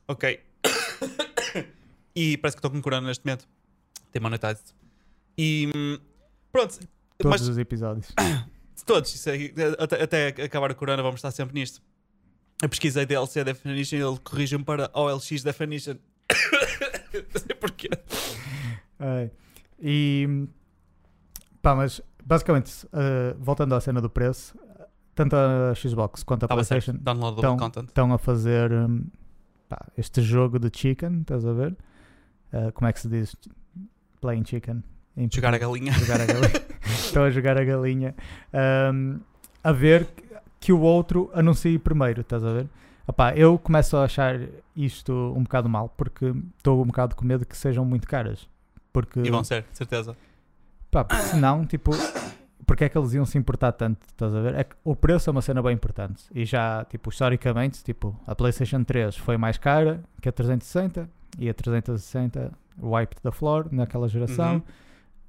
Ok. 0.07 0.39
E 2.15 2.37
parece 2.37 2.55
que 2.55 2.59
estou 2.59 2.71
com 2.71 2.81
corona 2.81 3.07
neste 3.07 3.25
momento. 3.25 3.47
Tem 4.11 4.21
monetized. 4.21 4.73
E 5.37 5.71
hum, 5.75 5.97
pronto. 6.51 6.79
Todos 7.17 7.41
Mas 7.41 7.47
os 7.47 7.57
episódios. 7.57 8.13
todos, 8.85 9.27
aí, 9.27 9.53
até, 9.77 10.03
até 10.03 10.43
acabar 10.43 10.71
a 10.71 10.73
corona, 10.73 11.01
vamos 11.01 11.19
estar 11.19 11.31
sempre 11.31 11.53
nisto. 11.53 11.81
Eu 12.61 12.69
pesquisei 12.69 13.05
DLC 13.05 13.43
Definition 13.43 13.95
e 13.95 14.01
ele 14.01 14.19
corrige-me 14.23 14.63
para 14.63 14.89
OLX 14.93 15.43
Definition. 15.43 15.95
Não 17.13 17.41
sei 17.41 17.55
porquê. 17.55 17.89
É. 18.99 19.31
E 19.79 20.47
pá, 21.61 21.75
mas 21.75 22.01
basicamente, 22.23 22.87
eh, 22.93 23.35
voltando 23.39 23.73
à 23.73 23.81
cena 23.81 23.99
do 23.99 24.09
preço, 24.09 24.55
tanto 25.15 25.35
a 25.35 25.73
Xbox 25.75 26.23
quanto 26.23 26.43
a 26.43 26.45
Estava 26.45 26.63
certo. 26.63 26.91
PlayStation 27.01 27.57
content. 27.57 27.87
estão 27.87 28.13
a 28.13 28.17
fazer 28.17 28.71
hum, 28.71 29.05
pá, 29.67 29.87
este 29.97 30.21
jogo 30.21 30.59
de 30.59 30.69
chicken, 30.75 31.21
estás 31.21 31.45
a 31.45 31.53
ver? 31.53 31.75
Eh, 32.53 32.71
como 32.71 32.87
é 32.87 32.93
que 32.93 32.99
se 32.99 33.07
diz? 33.07 33.35
Playing 34.19 34.45
chicken. 34.45 34.83
Em 35.17 35.27
Jogar 35.31 35.53
a 35.53 35.57
galinha. 35.57 35.91
jogar 35.93 36.21
a 36.21 36.25
galinha. 36.25 36.51
Estão 36.85 37.23
a 37.23 37.29
jogar 37.29 37.57
a 37.57 37.63
galinha. 37.63 38.15
Ahm, 38.53 39.19
a 39.63 39.71
ver 39.71 40.07
que- 40.59 40.71
o 40.71 40.79
outro 40.79 41.29
anuncie 41.33 41.77
primeiro, 41.79 42.21
estás 42.21 42.43
a 42.43 42.53
ver? 42.53 42.67
Opá, 43.07 43.33
eu 43.35 43.57
começo 43.57 43.97
a 43.97 44.03
achar 44.05 44.39
isto 44.75 45.11
um 45.35 45.43
bocado 45.43 45.67
mal 45.67 45.89
porque 45.89 46.33
estou 46.57 46.81
um 46.81 46.85
bocado 46.85 47.15
com 47.15 47.25
medo 47.25 47.45
que 47.45 47.57
sejam 47.57 47.83
muito 47.83 48.07
caras. 48.07 48.47
Porque, 48.93 49.19
E 49.21 49.29
vão 49.29 49.43
ser, 49.43 49.65
certeza. 49.73 50.15
pá, 50.89 51.03
porque 51.03 51.23
senão, 51.23 51.65
tipo, 51.65 51.91
porque 52.65 52.83
é 52.85 52.89
que 52.89 52.97
eles 52.97 53.13
iam 53.13 53.25
se 53.25 53.37
importar 53.37 53.71
tanto? 53.73 53.99
Estás 54.07 54.33
a 54.35 54.39
ver? 54.41 54.55
É 54.55 54.63
que 54.63 54.75
o 54.83 54.95
preço 54.95 55.29
é 55.29 55.31
uma 55.31 55.41
cena 55.41 55.61
bem 55.61 55.73
importante. 55.73 56.23
E 56.33 56.45
já, 56.45 56.85
tipo, 56.85 57.09
historicamente, 57.09 57.83
tipo, 57.83 58.17
a 58.27 58.35
PlayStation 58.35 58.83
3 58.83 59.17
foi 59.17 59.35
mais 59.37 59.57
cara 59.57 60.03
que 60.21 60.29
a 60.29 60.31
360 60.31 61.09
e 61.37 61.49
a 61.49 61.53
360 61.53 62.51
wiped 62.81 63.21
the 63.21 63.31
floor 63.31 63.67
naquela 63.71 64.07
geração. 64.07 64.55
Uhum. 64.55 64.61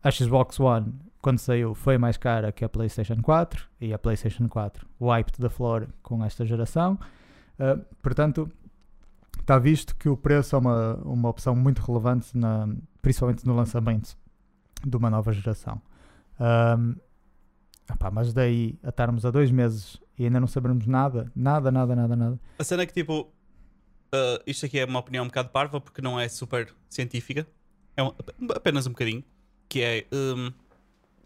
A 0.02 0.10
Xbox 0.10 0.58
One, 0.58 0.94
quando 1.20 1.38
saiu, 1.38 1.74
foi 1.74 1.96
mais 1.96 2.16
cara 2.16 2.50
que 2.50 2.64
a 2.64 2.68
PlayStation 2.68 3.20
4 3.22 3.68
e 3.80 3.92
a 3.92 3.98
PlayStation 3.98 4.48
4 4.48 4.86
wiped 5.00 5.40
the 5.40 5.48
floor 5.48 5.86
com 6.02 6.24
esta 6.24 6.44
geração. 6.44 6.98
Uh, 7.58 7.84
portanto, 8.02 8.50
está 9.40 9.58
visto 9.58 9.94
que 9.96 10.08
o 10.08 10.16
preço 10.16 10.56
é 10.56 10.58
uma, 10.58 10.94
uma 11.04 11.28
opção 11.28 11.54
muito 11.54 11.80
relevante, 11.80 12.36
na, 12.36 12.68
principalmente 13.00 13.46
no 13.46 13.54
lançamento 13.54 14.16
de 14.84 14.96
uma 14.96 15.10
nova 15.10 15.32
geração. 15.32 15.80
Um, 16.40 16.96
opá, 17.92 18.10
mas 18.10 18.32
daí 18.32 18.78
a 18.82 18.88
estarmos 18.88 19.24
a 19.24 19.30
dois 19.30 19.50
meses 19.50 20.00
e 20.18 20.24
ainda 20.24 20.40
não 20.40 20.46
sabermos 20.46 20.86
nada, 20.86 21.30
nada, 21.34 21.70
nada, 21.70 21.94
nada, 21.94 22.16
nada. 22.16 22.40
A 22.58 22.64
cena 22.64 22.82
é 22.82 22.86
que, 22.86 22.92
tipo, 22.92 23.28
uh, 24.14 24.42
isto 24.46 24.66
aqui 24.66 24.79
é 24.79 24.85
uma 24.85 24.98
opinião 24.98 25.25
um 25.25 25.29
bocado 25.29 25.48
parva 25.51 25.81
porque 25.81 26.01
não 26.03 26.18
é 26.18 26.29
super 26.29 26.72
científica. 26.88 27.46
É 27.96 28.03
um- 28.03 28.12
apenas 28.55 28.87
um 28.87 28.90
bocadinho. 28.90 29.25
Que 29.68 29.81
é, 29.83 30.07
um, 30.12 30.53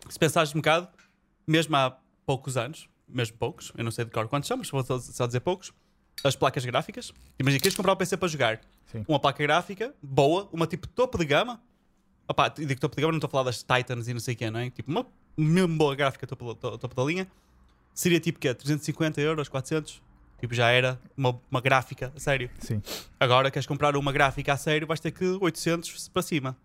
se 0.08 0.18
pensares 0.18 0.50
um 0.54 0.58
bocado, 0.58 0.88
mesmo 1.46 1.74
há 1.76 1.96
poucos 2.24 2.56
anos, 2.56 2.88
mesmo 3.08 3.36
poucos, 3.36 3.72
eu 3.76 3.84
não 3.84 3.90
sei 3.90 4.04
de 4.04 4.10
cor 4.10 4.28
quantos 4.28 4.46
são, 4.48 4.56
mas 4.56 4.70
vou 4.70 4.82
só- 4.84 5.26
dizer 5.26 5.40
poucos, 5.40 5.72
as 6.24 6.34
placas 6.36 6.64
gráficas. 6.64 7.12
Imagina, 7.38 7.60
queres 7.60 7.76
comprar 7.76 7.92
um 7.92 7.96
PC 7.96 8.16
para 8.16 8.28
jogar. 8.28 8.60
Sim. 8.90 9.04
Uma 9.08 9.18
placa 9.18 9.42
gráfica 9.42 9.94
boa, 10.02 10.48
uma 10.52 10.66
tipo 10.66 10.86
topo 10.88 11.18
de 11.18 11.24
gama. 11.24 11.60
Opá, 12.28 12.48
digo 12.48 12.80
topo 12.80 12.96
de 12.96 13.02
gama, 13.02 13.12
não 13.12 13.18
estou 13.18 13.28
a 13.28 13.30
falar 13.30 13.44
das 13.44 13.62
Titans 13.62 14.08
e 14.08 14.12
não 14.12 14.20
sei 14.20 14.34
o 14.34 14.36
que, 14.36 14.50
não 14.50 14.60
é? 14.60 14.70
Tipo, 14.70 14.90
uma 14.90 15.06
mesmo 15.36 15.76
boa 15.76 15.94
gráfica 15.94 16.26
topo, 16.26 16.54
to- 16.54 16.78
topo 16.78 16.94
da 16.94 17.04
linha. 17.04 17.26
Seria 17.94 18.18
tipo 18.20 18.38
que 18.38 18.52
350 18.52 19.20
euros, 19.20 19.48
400. 19.48 20.02
Tipo, 20.38 20.54
já 20.54 20.68
era 20.70 20.98
uma, 21.16 21.40
uma 21.50 21.60
gráfica, 21.60 22.12
a 22.14 22.20
sério. 22.20 22.50
Sim, 22.58 22.82
Agora, 23.18 23.50
queres 23.50 23.66
comprar 23.66 23.96
uma 23.96 24.12
gráfica 24.12 24.52
a 24.52 24.56
sério, 24.56 24.86
vais 24.86 25.00
ter 25.00 25.10
que 25.10 25.24
800 25.24 26.08
para 26.08 26.22
cima. 26.22 26.56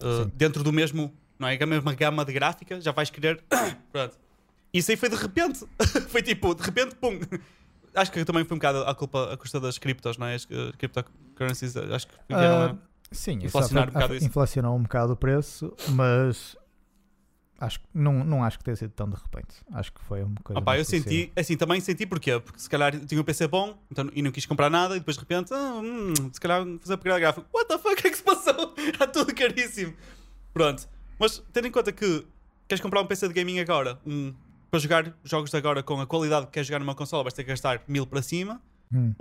Uh, 0.00 0.24
dentro 0.34 0.62
do 0.62 0.72
mesmo, 0.72 1.12
não 1.38 1.48
é? 1.48 1.56
A 1.60 1.66
mesma 1.66 1.94
gama 1.94 2.24
de 2.24 2.32
gráfica, 2.32 2.80
já 2.80 2.92
vais 2.92 3.08
querer. 3.08 3.42
Pronto. 3.92 4.18
Isso 4.74 4.90
aí 4.90 4.96
foi 4.96 5.08
de 5.08 5.16
repente. 5.16 5.64
foi 6.08 6.22
tipo, 6.22 6.54
de 6.54 6.62
repente, 6.62 6.94
pum. 6.96 7.18
Acho 7.94 8.12
que 8.12 8.24
também 8.24 8.44
foi 8.44 8.54
um 8.56 8.58
bocado 8.58 8.78
a 8.80 8.94
culpa, 8.94 9.32
a 9.32 9.36
custa 9.36 9.58
das 9.58 9.78
criptos, 9.78 10.18
não 10.18 10.26
é? 10.26 10.34
As 10.34 10.44
uh, 10.44 10.72
cryptocurrencies, 10.76 11.76
acho 11.76 12.06
que 12.08 12.14
vieram 12.28 12.72
Ah, 12.72 12.76
sim 13.10 13.38
inflacionar 13.42 13.88
um 13.88 13.92
bocado 13.92 14.14
isso. 14.16 14.26
inflacionou 14.26 14.76
um 14.76 14.82
bocado 14.82 15.12
o 15.14 15.16
preço, 15.16 15.72
mas 15.90 16.56
acho, 17.58 17.80
que- 17.80 17.86
não, 17.94 18.24
não 18.24 18.44
acho 18.44 18.58
que 18.58 18.64
tenha 18.64 18.76
sido 18.76 18.90
tão 18.90 19.08
de 19.08 19.16
repente. 19.16 19.54
Acho 19.72 19.92
que 19.92 20.00
foi 20.02 20.22
uma 20.22 20.34
coisa. 20.42 20.58
Opa, 20.60 20.76
eu 20.78 20.84
senti, 20.84 21.32
assim, 21.36 21.56
também 21.56 21.80
senti 21.80 22.06
porquê? 22.06 22.38
Porque 22.40 22.58
se 22.58 22.68
calhar 22.68 22.98
tinha 23.06 23.20
um 23.20 23.24
PC 23.24 23.46
bom 23.48 23.78
então, 23.90 24.08
e 24.14 24.22
não 24.22 24.30
quis 24.30 24.46
comprar 24.46 24.70
nada 24.70 24.96
e 24.96 24.98
depois 24.98 25.16
de 25.16 25.20
repente, 25.20 25.52
ah, 25.54 25.80
hum, 25.82 26.12
se 26.32 26.40
calhar 26.40 26.64
fazer 26.80 26.94
upgrade 26.94 27.20
gráfico. 27.20 27.46
What 27.52 27.68
the 27.68 27.78
fuck, 27.78 27.96
é 28.06 28.10
que 28.10 28.16
se 28.16 28.22
passou? 28.22 28.74
Está 28.76 29.06
tudo 29.06 29.34
caríssimo. 29.34 29.94
Pronto. 30.52 30.88
Mas 31.18 31.42
tendo 31.52 31.68
em 31.68 31.70
conta 31.70 31.92
que 31.92 32.26
queres 32.68 32.80
comprar 32.82 33.00
um 33.00 33.06
PC 33.06 33.28
de 33.28 33.34
gaming 33.34 33.58
agora, 33.60 33.98
um, 34.06 34.34
para 34.70 34.80
jogar 34.80 35.16
jogos 35.24 35.50
de 35.50 35.56
agora 35.56 35.82
com 35.82 36.00
a 36.00 36.06
qualidade 36.06 36.46
que 36.46 36.52
queres 36.52 36.66
jogar 36.66 36.78
numa 36.80 36.94
consola, 36.94 37.22
vais 37.22 37.32
ter 37.34 37.44
que 37.44 37.50
gastar 37.50 37.82
mil 37.88 38.06
para 38.06 38.20
cima. 38.22 38.60
Hum. 38.92 39.14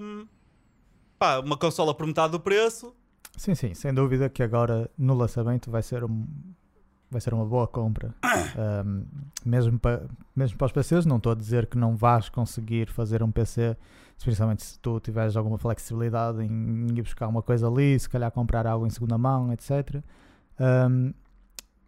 Hum, 0.00 0.26
pá, 1.18 1.40
uma 1.40 1.56
consola 1.56 1.94
por 1.94 2.06
metade 2.06 2.32
do 2.32 2.40
preço. 2.40 2.94
Sim, 3.36 3.54
sim, 3.54 3.74
sem 3.74 3.92
dúvida 3.92 4.28
que 4.30 4.42
agora 4.42 4.90
no 4.96 5.14
lançamento 5.14 5.70
vai 5.70 5.82
ser, 5.82 6.02
um, 6.04 6.26
vai 7.10 7.20
ser 7.20 7.32
uma 7.34 7.44
boa 7.44 7.66
compra. 7.66 8.14
Um, 8.84 9.04
mesmo, 9.44 9.78
para, 9.78 10.06
mesmo 10.34 10.58
para 10.58 10.66
os 10.66 10.72
PCs, 10.72 11.06
não 11.06 11.16
estou 11.16 11.32
a 11.32 11.34
dizer 11.34 11.66
que 11.66 11.78
não 11.78 11.96
vais 11.96 12.28
conseguir 12.28 12.90
fazer 12.90 13.22
um 13.22 13.30
PC, 13.30 13.76
especialmente 14.18 14.64
se 14.64 14.78
tu 14.78 14.98
tiveres 15.00 15.36
alguma 15.36 15.58
flexibilidade 15.58 16.42
em 16.42 16.86
ir 16.96 17.02
buscar 17.02 17.28
uma 17.28 17.42
coisa 17.42 17.68
ali, 17.68 17.98
se 17.98 18.08
calhar 18.08 18.30
comprar 18.30 18.66
algo 18.66 18.86
em 18.86 18.90
segunda 18.90 19.16
mão, 19.16 19.52
etc. 19.52 20.02
Um, 20.58 21.12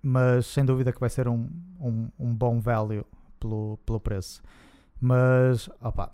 mas 0.03 0.47
sem 0.47 0.65
dúvida 0.65 0.93
que 0.93 1.01
vai 1.01 1.11
ser 1.11 1.27
um, 1.27 1.49
um, 1.81 2.09
um 2.19 2.35
bom 2.35 2.61
value 2.61 3.05
pelo, 3.41 3.79
pelo 3.85 3.99
preço. 3.99 4.41
Mas, 5.01 5.69
opa, 5.81 6.13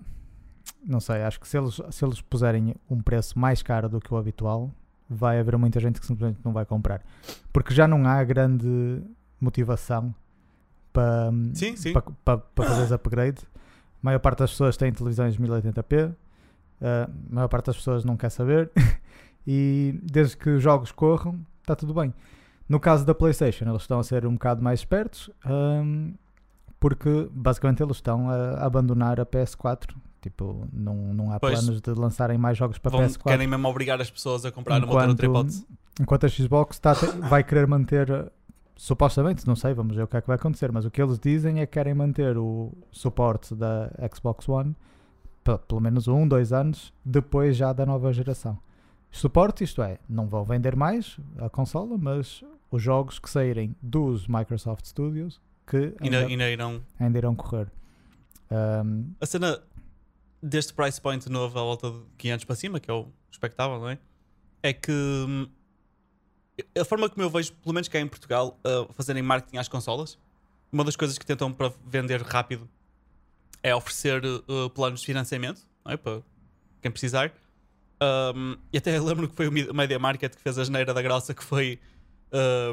não 0.84 1.00
sei, 1.00 1.22
acho 1.22 1.40
que 1.40 1.48
se 1.48 1.58
eles, 1.58 1.80
se 1.90 2.04
eles 2.04 2.20
puserem 2.20 2.74
um 2.88 3.00
preço 3.00 3.38
mais 3.38 3.62
caro 3.62 3.88
do 3.88 4.00
que 4.00 4.12
o 4.12 4.16
habitual, 4.16 4.70
vai 5.08 5.38
haver 5.38 5.56
muita 5.56 5.80
gente 5.80 6.00
que 6.00 6.06
simplesmente 6.06 6.40
não 6.44 6.52
vai 6.52 6.64
comprar. 6.64 7.02
Porque 7.52 7.74
já 7.74 7.86
não 7.86 8.06
há 8.06 8.22
grande 8.24 9.02
motivação 9.40 10.14
para, 10.92 11.30
Sim, 11.54 11.76
sim. 11.76 11.92
para, 11.92 12.02
para, 12.24 12.38
para 12.38 12.64
fazeres 12.64 12.92
upgrade. 12.92 13.42
A 13.42 14.04
maior 14.04 14.18
parte 14.18 14.38
das 14.38 14.50
pessoas 14.50 14.76
tem 14.76 14.92
televisões 14.92 15.36
1080p, 15.36 16.14
a 16.80 17.08
maior 17.30 17.48
parte 17.48 17.66
das 17.66 17.76
pessoas 17.76 18.04
não 18.04 18.16
quer 18.16 18.30
saber. 18.30 18.70
e 19.46 19.98
desde 20.02 20.36
que 20.36 20.50
os 20.50 20.62
jogos 20.62 20.92
corram, 20.92 21.40
está 21.60 21.74
tudo 21.74 21.94
bem. 21.94 22.12
No 22.68 22.80
caso 22.80 23.04
da 23.04 23.14
PlayStation, 23.14 23.68
eles 23.68 23.82
estão 23.82 23.98
a 23.98 24.02
ser 24.02 24.26
um 24.26 24.34
bocado 24.34 24.62
mais 24.62 24.80
espertos, 24.80 25.30
hum, 25.46 26.14
porque 26.80 27.28
basicamente 27.30 27.82
eles 27.82 27.96
estão 27.96 28.30
a 28.30 28.64
abandonar 28.64 29.20
a 29.20 29.26
PS4. 29.26 29.94
Tipo, 30.24 30.66
não, 30.72 30.94
não 31.12 31.30
há 31.32 31.38
Pois. 31.38 31.60
planos 31.60 31.82
de 31.82 31.90
lançarem 31.90 32.38
mais 32.38 32.56
jogos 32.56 32.78
para 32.78 32.90
Vão, 32.92 33.00
PS4. 33.02 33.22
querem 33.24 33.46
mesmo 33.46 33.68
obrigar 33.68 34.00
as 34.00 34.10
pessoas 34.10 34.46
a 34.46 34.50
comprar 34.50 34.82
uma 34.82 35.06
outra, 35.06 35.26
hipótese. 35.26 35.66
enquanto 36.00 36.24
a 36.24 36.28
Xbox 36.30 36.76
está 36.76 36.94
vai 37.28 37.44
querer 37.44 37.66
manter, 37.66 38.10
uh, 38.10 38.30
supostamente, 38.74 39.46
não 39.46 39.54
sei, 39.54 39.74
vamos 39.74 39.94
ver 39.94 40.02
o 40.04 40.06
que 40.08 40.16
é 40.16 40.20
que 40.22 40.26
vai 40.26 40.36
acontecer, 40.36 40.72
mas 40.72 40.86
o 40.86 40.90
que 40.90 41.02
eles 41.02 41.18
dizem 41.18 41.60
é 41.60 41.66
que 41.66 41.72
querem 41.72 41.92
manter 41.92 42.38
o 42.38 42.72
suporte 42.90 43.54
da 43.54 43.90
Xbox 44.14 44.48
One 44.48 44.74
pe- 45.44 45.58
pelo 45.68 45.80
menos 45.82 46.08
um, 46.08 46.26
dois 46.26 46.54
anos 46.54 46.90
depois 47.04 47.54
já 47.54 47.70
da 47.74 47.84
nova 47.84 48.10
geração. 48.14 48.58
Suporte, 49.10 49.62
isto 49.62 49.82
é, 49.82 49.98
não 50.08 50.26
vão 50.26 50.42
vender 50.42 50.74
mais 50.74 51.18
a 51.38 51.50
consola, 51.50 51.98
mas 51.98 52.42
os 52.70 52.82
jogos 52.82 53.18
que 53.18 53.28
saírem 53.28 53.76
dos 53.82 54.26
Microsoft 54.26 54.86
Studios 54.86 55.38
que 55.66 55.94
Ainda, 56.00 56.20
ainda, 56.20 56.26
ainda 56.26 56.50
irão 56.50 56.80
ainda 56.98 57.18
irão 57.18 57.34
correr. 57.34 57.68
Um, 58.50 59.10
A 59.20 59.26
cena 59.26 59.58
deste 60.44 60.74
price 60.74 61.00
point 61.00 61.28
novo 61.30 61.58
à 61.58 61.62
volta 61.62 61.90
de 61.90 62.00
500 62.18 62.44
para 62.44 62.56
cima, 62.56 62.80
que 62.80 62.90
é 62.90 62.94
o 62.94 63.08
expectável, 63.30 63.78
não 63.78 63.88
é? 63.88 63.98
É 64.62 64.72
que 64.72 64.92
hum, 64.92 65.48
a 66.78 66.84
forma 66.84 67.08
como 67.08 67.22
eu 67.22 67.30
vejo, 67.30 67.52
pelo 67.54 67.74
menos 67.74 67.88
cá 67.88 67.98
em 67.98 68.06
Portugal, 68.06 68.58
a 68.62 68.92
fazerem 68.92 69.22
marketing 69.22 69.56
às 69.56 69.68
consolas, 69.68 70.18
uma 70.70 70.84
das 70.84 70.96
coisas 70.96 71.16
que 71.16 71.24
tentam 71.24 71.52
para 71.52 71.72
vender 71.86 72.20
rápido 72.20 72.68
é 73.62 73.74
oferecer 73.74 74.22
uh, 74.24 74.68
planos 74.70 75.00
de 75.00 75.06
financiamento, 75.06 75.62
é? 75.86 75.96
Para 75.96 76.22
quem 76.82 76.90
precisar. 76.90 77.32
Um, 78.36 78.56
e 78.72 78.78
até 78.78 78.98
lembro 79.00 79.28
que 79.28 79.34
foi 79.34 79.48
o 79.48 79.52
Media 79.52 79.98
Market 79.98 80.34
que 80.34 80.42
fez 80.42 80.58
a 80.58 80.64
geneira 80.64 80.92
da 80.92 81.00
graça, 81.00 81.32
que 81.32 81.42
foi. 81.42 81.80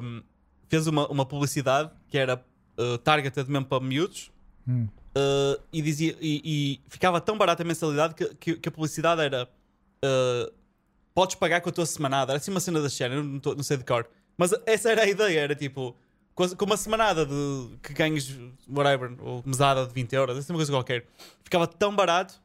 um, 0.02 0.22
fez 0.68 0.88
uma, 0.88 1.08
uma 1.10 1.26
publicidade 1.26 1.92
que 2.08 2.18
era 2.18 2.44
uh, 2.78 2.98
targeted 2.98 3.50
mesmo 3.50 3.66
para 3.66 3.84
miúdos, 3.84 4.32
hum, 4.68 4.88
Uh, 5.14 5.62
e 5.74 5.82
dizia 5.82 6.16
e, 6.22 6.42
e 6.46 6.90
ficava 6.90 7.20
tão 7.20 7.38
barata 7.38 7.64
a 7.64 7.66
mensalidade 7.66 8.16
que, 8.16 8.34
que, 8.36 8.56
que 8.56 8.70
a 8.70 8.72
publicidade 8.72 9.22
era 9.22 9.44
uh, 10.06 10.54
podes 11.14 11.36
pagar 11.36 11.60
com 11.60 11.68
a 11.68 11.72
tua 11.72 11.86
semanada, 11.86 12.32
era 12.32 12.38
assim 12.40 12.50
uma 12.50 12.62
cena 12.62 12.82
da 12.82 12.88
género, 12.88 13.22
não, 13.22 13.40
tô- 13.40 13.54
não 13.54 13.64
sei 13.64 13.76
de 13.76 13.84
cor, 13.84 14.08
mas 14.38 14.54
essa 14.66 14.90
era 14.90 15.04
a 15.04 15.08
ideia, 15.08 15.42
era 15.42 15.54
tipo 15.56 15.98
com 16.34 16.66
uma 16.66 16.78
semanada 16.78 17.26
de 17.26 17.78
que 17.84 17.94
ganhes 17.94 18.40
whatever, 18.70 19.14
ou 19.20 19.44
mesada 19.46 19.86
de 19.86 19.94
20 19.94 20.14
euros, 20.14 20.38
assim 20.38 20.54
uma 20.54 20.60
coisa 20.60 20.72
qualquer, 20.72 21.06
ficava 21.44 21.68
tão 21.68 21.94
barato 21.94 22.42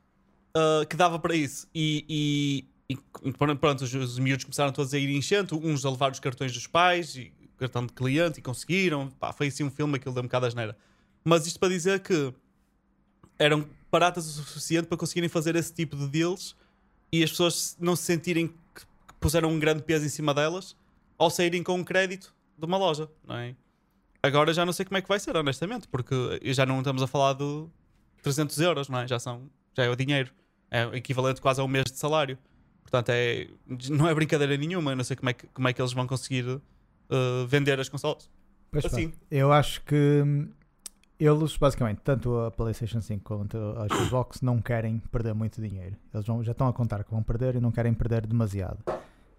uh, 0.56 0.84
que 0.86 0.96
dava 0.96 1.18
para 1.18 1.34
isso. 1.36 1.68
E, 1.74 2.64
e, 2.88 2.96
e 3.22 3.32
pronto, 3.32 3.84
os, 3.84 3.94
os 3.94 4.18
miúdos 4.18 4.44
começaram 4.44 4.72
todos 4.72 4.92
a 4.92 4.98
ir 4.98 5.08
enchendo, 5.10 5.56
uns 5.64 5.86
a 5.86 5.90
levar 5.90 6.10
os 6.10 6.18
cartões 6.18 6.52
dos 6.52 6.66
pais 6.66 7.16
e 7.16 7.32
cartão 7.56 7.86
de 7.86 7.92
cliente 7.92 8.40
e 8.40 8.42
conseguiram, 8.42 9.08
pá, 9.08 9.32
foi 9.32 9.46
assim 9.46 9.64
um 9.64 9.70
filme, 9.70 9.96
aquilo 9.96 10.12
deu 10.12 10.22
um 10.22 10.26
bocado 10.26 10.46
asneira. 10.46 10.76
Mas 11.24 11.46
isto 11.46 11.58
para 11.58 11.68
dizer 11.70 12.00
que 12.00 12.34
eram 13.38 13.68
baratas 13.90 14.26
o 14.26 14.42
suficiente 14.42 14.86
para 14.86 14.96
conseguirem 14.96 15.28
fazer 15.28 15.56
esse 15.56 15.72
tipo 15.72 15.96
de 15.96 16.08
deals 16.08 16.56
e 17.12 17.22
as 17.22 17.30
pessoas 17.30 17.76
não 17.80 17.94
se 17.94 18.02
sentirem 18.02 18.48
que 18.48 18.84
puseram 19.20 19.50
um 19.50 19.58
grande 19.58 19.82
peso 19.82 20.04
em 20.04 20.08
cima 20.08 20.34
delas 20.34 20.76
ao 21.18 21.30
saírem 21.30 21.62
com 21.62 21.74
um 21.74 21.84
crédito 21.84 22.34
de 22.58 22.64
uma 22.64 22.76
loja, 22.76 23.08
não 23.26 23.36
é? 23.36 23.54
Agora 24.22 24.52
já 24.52 24.66
não 24.66 24.72
sei 24.72 24.84
como 24.84 24.98
é 24.98 25.02
que 25.02 25.08
vai 25.08 25.20
ser, 25.20 25.36
honestamente, 25.36 25.86
porque 25.88 26.14
já 26.44 26.66
não 26.66 26.78
estamos 26.78 27.02
a 27.02 27.06
falar 27.06 27.34
de 27.34 27.66
300 28.22 28.58
euros, 28.60 28.88
não 28.88 29.00
é? 29.00 29.06
Já 29.06 29.18
são, 29.18 29.48
já 29.74 29.84
é 29.84 29.88
o 29.88 29.94
dinheiro, 29.94 30.32
é 30.70 30.86
o 30.86 30.94
equivalente 30.94 31.40
quase 31.40 31.60
a 31.60 31.64
um 31.64 31.68
mês 31.68 31.84
de 31.84 31.96
salário. 31.96 32.36
Portanto, 32.82 33.10
é, 33.10 33.48
não 33.90 34.08
é 34.08 34.14
brincadeira 34.14 34.56
nenhuma. 34.56 34.92
Eu 34.92 34.96
não 34.96 35.04
sei 35.04 35.16
como 35.16 35.30
é 35.30 35.32
que, 35.32 35.46
como 35.48 35.68
é 35.68 35.72
que 35.72 35.80
eles 35.80 35.92
vão 35.92 36.06
conseguir 36.06 36.44
uh, 36.46 37.46
vender 37.48 37.78
as 37.78 37.88
consolas. 37.88 38.30
pois 38.70 38.84
pá. 38.84 38.88
Assim. 38.88 39.12
Eu 39.30 39.52
acho 39.52 39.82
que 39.82 40.22
hum, 40.24 40.48
eles, 41.18 41.56
basicamente, 41.56 42.00
tanto 42.04 42.36
a 42.40 42.50
PlayStation 42.50 43.00
5 43.00 43.24
quanto 43.24 43.56
a 43.56 43.86
Xbox 44.04 44.42
não 44.42 44.60
querem 44.60 44.98
perder 45.10 45.34
muito 45.34 45.60
dinheiro. 45.60 45.96
Eles 46.12 46.26
vão- 46.26 46.42
já 46.42 46.52
estão 46.52 46.68
a 46.68 46.72
contar 46.72 47.04
que 47.04 47.10
vão 47.10 47.22
perder 47.22 47.56
e 47.56 47.60
não 47.60 47.70
querem 47.72 47.94
perder 47.94 48.26
demasiado. 48.26 48.78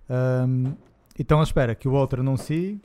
Ahm, 0.10 0.74
e 1.18 1.22
estão 1.22 1.40
à 1.40 1.44
espera 1.44 1.76
que 1.76 1.88
o 1.88 1.94
outro 1.94 2.22
anuncie, 2.22 2.82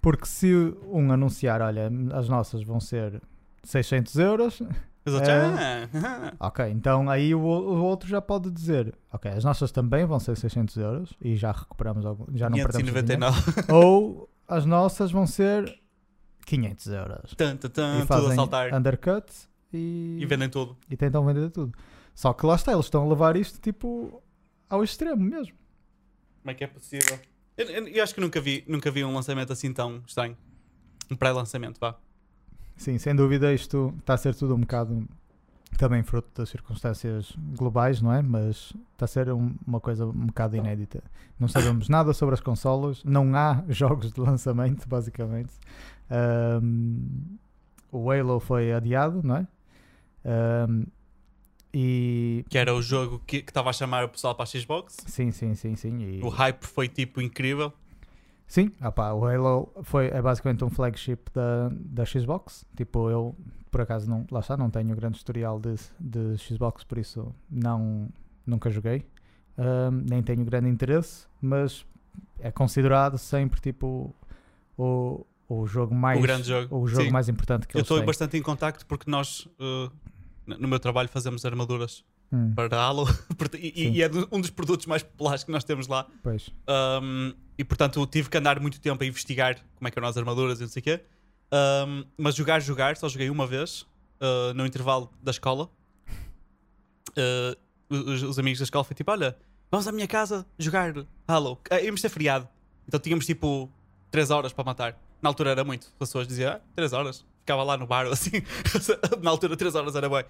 porque 0.00 0.26
se 0.26 0.52
um 0.90 1.10
anunciar, 1.12 1.60
olha, 1.60 1.90
as 2.14 2.28
nossas 2.28 2.62
vão 2.62 2.80
ser 2.80 3.20
600 3.62 4.16
euros, 4.16 4.60
É. 5.06 5.88
ok, 6.38 6.68
então 6.70 7.08
aí 7.08 7.34
o, 7.34 7.40
o 7.40 7.82
outro 7.82 8.06
já 8.08 8.20
pode 8.20 8.50
dizer, 8.50 8.94
ok, 9.12 9.30
as 9.30 9.42
nossas 9.44 9.70
também 9.72 10.04
vão 10.04 10.20
ser 10.20 10.36
600 10.36 10.76
euros 10.76 11.14
e 11.22 11.34
já 11.34 11.50
recuperamos, 11.50 12.04
algum, 12.04 12.26
já 12.36 12.50
não 12.50 12.58
perdemos 12.58 12.88
dinheiro. 12.92 13.06
599. 13.06 13.72
Ou 13.72 14.28
as 14.46 14.66
nossas 14.66 15.10
vão 15.10 15.26
ser 15.26 15.78
500 16.48 16.86
euros. 16.88 17.34
Tan, 17.36 17.56
tan, 17.56 18.02
e 18.02 18.06
fazem 18.06 18.38
undercut 18.74 19.26
e, 19.72 20.18
E 20.20 20.26
vendem 20.26 20.48
tudo. 20.48 20.76
e 20.90 20.96
tentam 20.96 21.24
vender 21.24 21.50
tudo. 21.50 21.72
Só 22.14 22.32
que 22.32 22.46
lá 22.46 22.54
está, 22.56 22.72
eles 22.72 22.86
estão 22.86 23.04
a 23.04 23.08
levar 23.08 23.36
isto 23.36 23.60
tipo 23.60 24.22
ao 24.68 24.82
extremo 24.82 25.22
mesmo. 25.22 25.54
Como 26.42 26.50
é 26.50 26.54
que 26.54 26.64
é 26.64 26.66
possível? 26.66 27.18
Eu, 27.56 27.66
eu- 27.66 27.88
eu 27.88 28.02
acho 28.02 28.14
que 28.14 28.20
nunca 28.20 28.40
vi, 28.40 28.64
nunca 28.66 28.90
vi 28.90 29.04
um 29.04 29.12
lançamento 29.14 29.52
assim 29.52 29.72
tão 29.72 30.02
estranho. 30.06 30.36
Um 31.10 31.16
pré-lançamento, 31.16 31.78
vá. 31.78 31.96
Sim, 32.76 32.96
sem 32.98 33.14
dúvida 33.14 33.52
isto 33.52 33.94
está 33.98 34.14
a 34.14 34.16
ser 34.16 34.34
tudo 34.34 34.54
um 34.54 34.60
bocado 34.60 35.06
também 35.76 36.02
fruto 36.02 36.28
das 36.34 36.48
circunstâncias 36.48 37.32
globais, 37.56 38.00
não 38.00 38.12
é? 38.12 38.22
Mas 38.22 38.72
está 38.92 39.04
a 39.04 39.06
ser 39.06 39.30
um- 39.32 39.54
uma 39.66 39.80
coisa 39.80 40.06
um 40.06 40.26
bocado 40.26 40.56
inédita. 40.56 41.02
Não 41.38 41.46
sabemos 41.48 41.88
nada 41.90 42.12
sobre 42.12 42.34
as 42.34 42.40
consolas, 42.40 43.02
não 43.04 43.34
há 43.36 43.62
jogos 43.68 44.12
de 44.12 44.20
lançamento, 44.20 44.88
basicamente. 44.88 45.52
Ahm, 46.10 47.36
o 47.92 48.10
Halo 48.10 48.40
foi 48.40 48.72
adiado, 48.72 49.20
não 49.22 49.36
é? 49.36 49.46
Ahm, 50.24 50.84
e 51.72 52.44
Que 52.48 52.58
era 52.58 52.74
o 52.74 52.80
jogo 52.80 53.20
que 53.26 53.42
que 53.42 53.50
estava 53.50 53.70
a 53.70 53.72
chamar 53.72 54.04
o 54.04 54.08
pessoal 54.08 54.34
para 54.34 54.44
a 54.44 54.46
Xbox. 54.46 54.96
sim, 55.06 55.30
sim, 55.30 55.54
sim, 55.54 55.76
sim. 55.76 55.98
E, 56.02 56.22
O 56.22 56.28
hype 56.28 56.64
foi 56.64 56.88
tipo 56.88 57.20
incrível. 57.20 57.72
Sim, 58.46 58.72
ah 58.80 58.90
pá, 58.90 59.12
o 59.12 59.26
Halo 59.26 59.70
foi, 59.82 60.06
é 60.06 60.22
basicamente 60.22 60.64
um 60.64 60.70
flagship 60.70 61.18
da, 61.34 61.68
da 61.70 62.04
Xbox. 62.06 62.64
Tipo, 62.74 63.10
eu 63.10 63.36
por 63.70 63.80
acaso 63.80 64.08
não, 64.08 64.26
lá 64.30 64.40
está, 64.40 64.56
não 64.56 64.70
tenho 64.70 64.94
grande 64.94 65.16
historial 65.16 65.60
de, 65.60 65.74
de 65.98 66.36
Xbox, 66.38 66.84
por 66.84 66.98
isso 66.98 67.34
não, 67.50 68.08
nunca 68.46 68.70
joguei. 68.70 69.04
Ahm, 69.56 70.04
nem 70.08 70.22
tenho 70.22 70.44
grande 70.44 70.68
interesse, 70.68 71.26
mas 71.40 71.84
é 72.38 72.50
considerado 72.50 73.18
sempre 73.18 73.60
tipo 73.60 74.14
o, 74.76 75.26
o 75.48 75.66
jogo 75.66 75.94
mais 75.94 76.18
o 76.18 76.22
grande 76.22 76.48
jogo. 76.48 76.76
o 76.76 76.86
jogo 76.86 77.04
Sim. 77.04 77.10
mais 77.10 77.28
importante 77.28 77.66
que 77.66 77.76
Eu 77.76 77.82
estou 77.82 78.04
bastante 78.04 78.36
em 78.36 78.42
contacto 78.42 78.86
porque 78.86 79.10
nós, 79.10 79.46
uh, 79.60 79.90
no 80.46 80.68
meu 80.68 80.78
trabalho, 80.78 81.08
fazemos 81.08 81.44
armaduras 81.44 82.04
Hum, 82.32 82.52
para 82.54 82.76
Halo. 82.76 83.06
E, 83.58 83.88
e 83.88 84.02
é 84.02 84.10
um 84.30 84.40
dos 84.40 84.50
produtos 84.50 84.86
mais 84.86 85.02
populares 85.02 85.44
que 85.44 85.50
nós 85.50 85.64
temos 85.64 85.86
lá. 85.86 86.06
Um, 87.02 87.32
e 87.56 87.64
portanto 87.64 88.04
tive 88.06 88.28
que 88.28 88.36
andar 88.36 88.60
muito 88.60 88.80
tempo 88.80 89.02
a 89.02 89.06
investigar 89.06 89.56
como 89.76 89.88
é 89.88 89.90
que 89.90 89.98
eram 89.98 90.08
as 90.08 90.16
armaduras 90.16 90.58
e 90.58 90.62
não 90.62 90.68
sei 90.68 90.80
o 90.80 90.82
quê. 90.84 91.00
Um, 91.52 92.04
mas 92.16 92.34
jogar, 92.34 92.60
jogar, 92.60 92.96
só 92.96 93.08
joguei 93.08 93.30
uma 93.30 93.46
vez 93.46 93.82
uh, 94.20 94.52
no 94.54 94.66
intervalo 94.66 95.10
da 95.22 95.30
escola. 95.30 95.70
Uh, 97.10 97.56
os, 97.88 98.22
os 98.22 98.38
amigos 98.38 98.58
da 98.58 98.64
escola 98.64 98.84
foi 98.84 98.94
tipo: 98.94 99.10
Olha, 99.10 99.36
vamos 99.70 99.88
à 99.88 99.92
minha 99.92 100.06
casa 100.06 100.46
jogar 100.58 100.94
Halo. 101.26 101.58
Ah, 101.70 101.80
íamos 101.80 102.02
ter 102.02 102.08
feriado. 102.08 102.48
Então 102.86 103.00
tínhamos 103.00 103.26
tipo 103.26 103.70
3 104.10 104.30
horas 104.30 104.52
para 104.52 104.64
matar. 104.64 104.98
Na 105.20 105.30
altura 105.30 105.50
era 105.50 105.64
muito. 105.64 105.86
As 105.86 106.08
pessoas 106.08 106.28
diziam: 106.28 106.52
ah, 106.52 106.60
3 106.76 106.92
horas. 106.92 107.24
Ficava 107.40 107.62
lá 107.62 107.76
no 107.76 107.86
bar 107.86 108.06
assim. 108.12 108.42
Na 109.22 109.30
altura 109.30 109.56
3 109.56 109.74
horas 109.74 109.94
era 109.94 110.08
bem. 110.08 110.24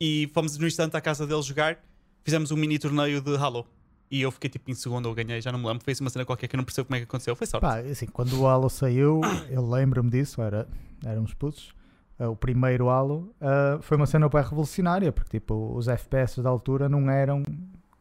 E 0.00 0.30
fomos 0.32 0.56
no 0.56 0.66
instante 0.66 0.96
à 0.96 1.00
casa 1.00 1.26
deles 1.26 1.44
jogar. 1.44 1.78
Fizemos 2.22 2.50
um 2.50 2.56
mini 2.56 2.78
torneio 2.78 3.20
de 3.20 3.36
Halo. 3.36 3.66
E 4.10 4.22
eu 4.22 4.30
fiquei 4.32 4.50
tipo 4.50 4.70
em 4.70 4.74
segundo 4.74 5.06
ou 5.06 5.14
ganhei, 5.14 5.40
já 5.40 5.52
não 5.52 5.58
me 5.58 5.66
lembro. 5.66 5.84
Foi 5.84 5.92
assim 5.92 6.02
uma 6.02 6.10
cena 6.10 6.24
qualquer 6.24 6.48
que 6.48 6.56
eu 6.56 6.58
não 6.58 6.64
percebo 6.64 6.86
como 6.88 6.96
é 6.96 6.98
que 6.98 7.04
aconteceu. 7.04 7.36
Foi 7.36 7.46
sorte. 7.46 7.62
Pá, 7.62 7.78
assim, 7.78 8.06
quando 8.06 8.40
o 8.40 8.46
Halo 8.46 8.68
saiu, 8.68 9.20
eu 9.48 9.64
lembro-me 9.68 10.10
disso, 10.10 10.42
era, 10.42 10.66
éramos 11.04 11.32
putos. 11.34 11.72
eh, 12.18 12.26
o 12.26 12.34
primeiro 12.34 12.88
Halo 12.90 13.32
eh, 13.40 13.78
foi 13.82 13.96
uma 13.96 14.06
cena 14.06 14.28
bem 14.28 14.42
revolucionária, 14.42 15.12
porque 15.12 15.38
tipo, 15.38 15.72
os 15.76 15.86
FPS 15.86 16.42
da 16.42 16.50
altura 16.50 16.88
não 16.88 17.08
eram, 17.08 17.42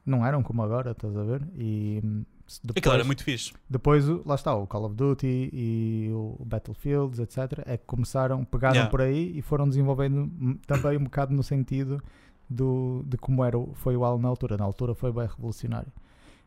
não 0.05 0.25
eram 0.25 0.41
como 0.41 0.63
agora, 0.63 0.91
estás 0.91 1.15
a 1.15 1.23
ver? 1.23 1.43
E 1.55 2.01
hum, 2.03 2.23
se 2.47 2.59
Aquilo 2.61 2.73
depois, 2.73 2.95
era 2.95 3.03
muito 3.03 3.23
fixe. 3.23 3.53
depois 3.69 4.07
lá 4.25 4.33
está, 4.33 4.55
o 4.55 4.65
Call 4.65 4.85
of 4.85 4.95
Duty 4.95 5.51
e 5.53 6.09
o 6.11 6.43
Battlefield, 6.43 7.21
etc. 7.21 7.37
É 7.67 7.77
que 7.77 7.85
começaram, 7.85 8.43
pegaram 8.43 8.73
Yeah. 8.73 8.89
por 8.89 9.01
aí 9.01 9.37
e 9.37 9.43
foram 9.43 9.69
desenvolvendo 9.69 10.21
hum, 10.21 10.57
também 10.65 10.97
um 10.97 11.03
bocado 11.03 11.31
no 11.35 11.43
sentido 11.43 12.01
do, 12.49 13.03
de 13.05 13.17
como 13.17 13.43
era, 13.43 13.57
foi 13.75 13.95
o 13.95 14.03
Halo 14.03 14.19
na 14.19 14.27
altura. 14.27 14.57
Na 14.57 14.65
altura 14.65 14.95
foi 14.95 15.11
bem 15.11 15.27
revolucionário. 15.27 15.91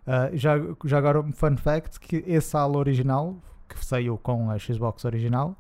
Ah, 0.07 0.31
já, 0.33 0.55
já 0.85 0.99
agora, 0.99 1.21
um 1.21 1.33
fun 1.33 1.57
fact: 1.57 2.01
que 2.01 2.25
esse 2.27 2.57
Halo 2.57 2.79
original, 2.79 3.37
que 3.69 3.85
saiu 3.85 4.19
com 4.19 4.51
a 4.51 4.59
Xbox 4.59 5.05
original, 5.05 5.57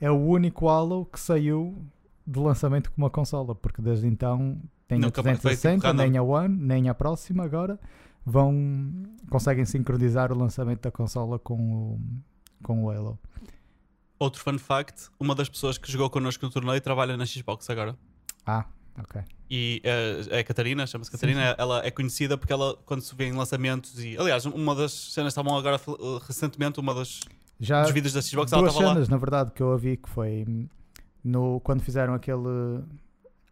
é 0.00 0.10
o 0.10 0.18
único 0.18 0.68
Halo 0.68 1.06
que 1.06 1.20
saiu 1.20 1.76
de 2.26 2.38
lançamento 2.38 2.90
com 2.90 3.00
uma 3.00 3.10
consola, 3.10 3.54
porque 3.54 3.80
desde 3.80 4.06
então 4.06 4.58
tem 4.88 4.98
Nunca 4.98 5.20
a 5.20 5.24
tipo, 5.24 5.40
360, 5.40 5.86
random. 5.86 6.02
nem 6.02 6.16
a 6.18 6.22
One, 6.22 6.56
nem 6.56 6.88
a 6.88 6.94
próxima 6.94 7.44
agora. 7.44 7.78
Vão, 8.26 9.04
conseguem 9.28 9.66
sincronizar 9.66 10.32
o 10.32 10.36
lançamento 10.36 10.80
da 10.80 10.90
consola 10.90 11.38
com 11.38 11.54
o, 11.54 12.00
com 12.62 12.84
o 12.84 12.90
Halo. 12.90 13.18
Outro 14.18 14.42
fun 14.42 14.58
fact: 14.58 15.10
uma 15.20 15.34
das 15.34 15.48
pessoas 15.48 15.78
que 15.78 15.90
jogou 15.90 16.08
connosco 16.10 16.44
no 16.44 16.50
torneio 16.50 16.80
trabalha 16.80 17.16
na 17.16 17.26
Xbox 17.26 17.68
agora. 17.68 17.96
Ah, 18.46 18.64
ok. 18.98 19.22
E 19.50 19.80
eh, 19.84 20.22
é 20.30 20.38
a 20.40 20.44
Catarina, 20.44 20.86
chama-se 20.86 21.10
Sim, 21.10 21.16
Catarina. 21.16 21.50
sim. 21.50 21.54
Ela 21.58 21.86
é 21.86 21.90
conhecida 21.90 22.36
porque 22.36 22.52
ela, 22.52 22.76
quando 22.86 23.02
se 23.02 23.14
vê 23.14 23.26
em 23.26 23.32
lançamentos 23.32 24.02
e. 24.02 24.16
Aliás, 24.18 24.46
uma 24.46 24.74
das 24.74 24.92
cenas 24.92 25.32
estavam 25.32 25.56
agora 25.56 25.76
eh, 25.76 26.18
recentemente, 26.26 26.80
uma 26.80 26.94
das 26.94 27.20
Já 27.60 27.82
dos 27.82 27.92
vídeos 27.92 28.12
da 28.14 28.22
Xbox, 28.22 28.52
ela 28.52 28.66
estava 28.68 28.86
lá. 28.86 28.92
cenas, 28.94 29.08
na 29.08 29.16
verdade, 29.16 29.52
que 29.52 29.62
eu 29.62 29.68
ouvi 29.68 29.96
que 29.96 30.08
foi 30.08 30.44
no, 31.22 31.60
quando 31.60 31.82
fizeram 31.82 32.14
aquele 32.14 32.82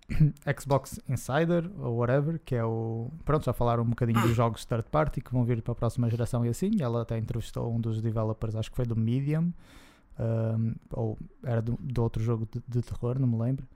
Xbox 0.60 1.00
Insider 1.08 1.70
ou 1.78 1.96
whatever, 1.96 2.40
que 2.44 2.54
é 2.54 2.64
o. 2.64 3.10
Pronto, 3.24 3.44
já 3.44 3.52
falaram 3.52 3.82
um 3.82 3.90
bocadinho 3.90 4.20
dos 4.22 4.34
jogos 4.36 4.64
third 4.64 4.84
party 4.90 5.20
que 5.20 5.32
vão 5.32 5.44
vir 5.44 5.62
para 5.62 5.72
a 5.72 5.74
próxima 5.74 6.08
geração 6.08 6.44
e 6.44 6.48
assim. 6.48 6.70
Ela 6.80 7.02
até 7.02 7.18
entrevistou 7.18 7.72
um 7.72 7.80
dos 7.80 8.00
developers, 8.00 8.54
acho 8.56 8.70
que 8.70 8.76
foi 8.76 8.86
do 8.86 8.96
Medium, 8.96 9.52
hum, 10.18 10.74
ou 10.90 11.18
era 11.44 11.62
do, 11.62 11.78
do 11.80 12.02
outro 12.02 12.22
jogo 12.22 12.48
de, 12.50 12.62
de 12.66 12.82
terror, 12.82 13.18
não 13.18 13.28
me 13.28 13.38
lembro. 13.38 13.66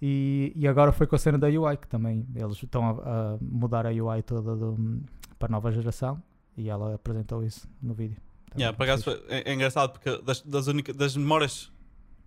E, 0.00 0.52
e 0.54 0.68
agora 0.68 0.92
foi 0.92 1.06
com 1.06 1.16
a 1.16 1.18
cena 1.18 1.38
da 1.38 1.46
UI, 1.48 1.76
que 1.78 1.88
também 1.88 2.26
eles 2.34 2.62
estão 2.62 2.84
a, 3.00 3.34
a 3.34 3.38
mudar 3.40 3.86
a 3.86 3.90
UI 3.90 4.22
toda 4.22 4.54
do- 4.54 5.02
para 5.38 5.48
a 5.48 5.50
nova 5.52 5.70
geração 5.72 6.22
e 6.56 6.68
ela 6.68 6.94
apresentou 6.94 7.42
isso 7.44 7.68
no 7.82 7.94
vídeo. 7.94 8.16
Também 8.50 8.64
Yeah, 8.66 8.98
foi- 9.02 9.22
é, 9.28 9.50
é 9.50 9.54
engraçado 9.54 9.92
porque 9.92 10.18
das, 10.22 10.40
das, 10.42 10.66
única- 10.66 10.92
das 10.92 11.16
memórias 11.16 11.72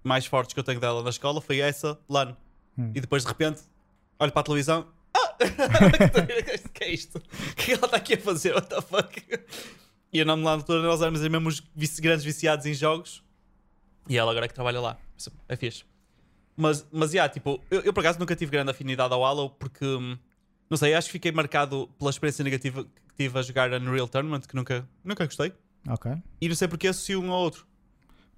mais 0.04 0.26
fortes 0.26 0.54
que 0.54 0.60
eu 0.60 0.64
tenho 0.64 0.80
dela 0.80 1.04
na 1.04 1.10
escola 1.10 1.40
foi 1.42 1.60
essa, 1.60 2.00
LAN. 2.10 2.36
Hum. 2.78 2.92
E 2.96 3.02
depois 3.02 3.24
de 3.24 3.30
repente 3.30 3.62
olho 4.20 4.32
para 4.32 4.42
a 4.42 4.44
televisão. 4.44 4.88
Ah! 5.16 5.36
que 6.74 6.84
é 6.84 6.92
isto? 6.94 7.18
O 7.18 7.22
que 7.56 7.62
é 7.62 7.66
que 7.66 7.72
ela 7.74 7.86
está 7.86 7.98
aqui 7.98 8.14
a 8.16 8.18
fazer? 8.20 8.54
What 8.56 8.68
the 8.70 8.82
fuck? 8.82 9.22
E 10.12 10.20
eu 10.20 10.26
não 10.26 10.36
me 10.38 10.46
lembro, 10.46 10.66
todos 10.66 10.84
nós 10.84 11.02
éramos 11.02 11.22
mesmo 11.22 11.50
os 11.50 12.00
grandes 12.00 12.24
viciados 12.26 12.66
em 12.66 12.74
jogos. 12.74 13.24
E 14.08 14.18
ela 14.18 14.32
agora 14.32 14.46
é 14.46 14.48
que 14.50 14.56
trabalha 14.56 14.80
lá. 14.82 14.98
É 15.48 15.56
fixe. 15.56 15.84
Mas, 16.62 16.86
mas 16.92 17.14
yeah, 17.14 17.32
tipo, 17.34 17.62
eu, 17.72 17.80
eu 17.82 17.94
por 17.94 18.02
acaso 18.02 18.20
nunca 18.20 18.36
tive 18.36 18.52
grande 18.52 18.70
afinidade 18.72 19.14
ao 19.14 19.24
Halo 19.24 19.50
porque, 19.52 19.86
hum, 19.86 20.18
não 20.70 20.78
sei, 20.78 20.94
acho 20.94 21.08
que 21.08 21.14
fiquei 21.14 21.32
marcado 21.32 21.88
pela 21.98 22.10
experiência 22.10 22.44
negativa 22.44 22.84
que 22.84 23.16
tive 23.16 23.40
a 23.40 23.42
jogar 23.42 23.72
Unreal 23.74 24.08
Tournament, 24.10 24.42
que 24.42 24.56
nunca, 24.56 24.86
nunca 25.04 25.24
gostei. 25.26 25.54
Ok. 25.88 26.12
E 26.42 26.50
não 26.50 26.56
sei 26.56 26.68
porque 26.68 26.88
associo 26.90 27.22
um 27.22 27.32
ao 27.32 27.40
outro. 27.42 27.66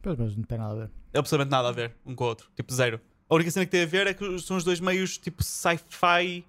Pois, 0.04 0.18
mas 0.20 0.36
não 0.36 0.44
tem 0.44 0.58
nada 0.58 0.72
a 0.74 0.76
ver. 0.86 0.92
absolutamente 1.16 1.52
nada 1.52 1.70
a 1.70 1.72
ver 1.72 1.94
um 2.06 2.14
com 2.14 2.24
o 2.24 2.28
outro. 2.28 2.48
Tipo, 2.56 2.72
zero. 2.74 3.02
A 3.28 3.34
única 3.36 3.50
cena 3.50 3.66
que 3.66 3.72
tem 3.72 3.82
a 3.84 3.86
ver 3.88 4.06
é 4.08 4.14
que 4.14 4.40
são 4.40 4.56
os 4.58 4.64
dois 4.64 4.80
meios 4.80 5.18
tipo 5.18 5.44
sci-fi. 5.44 6.46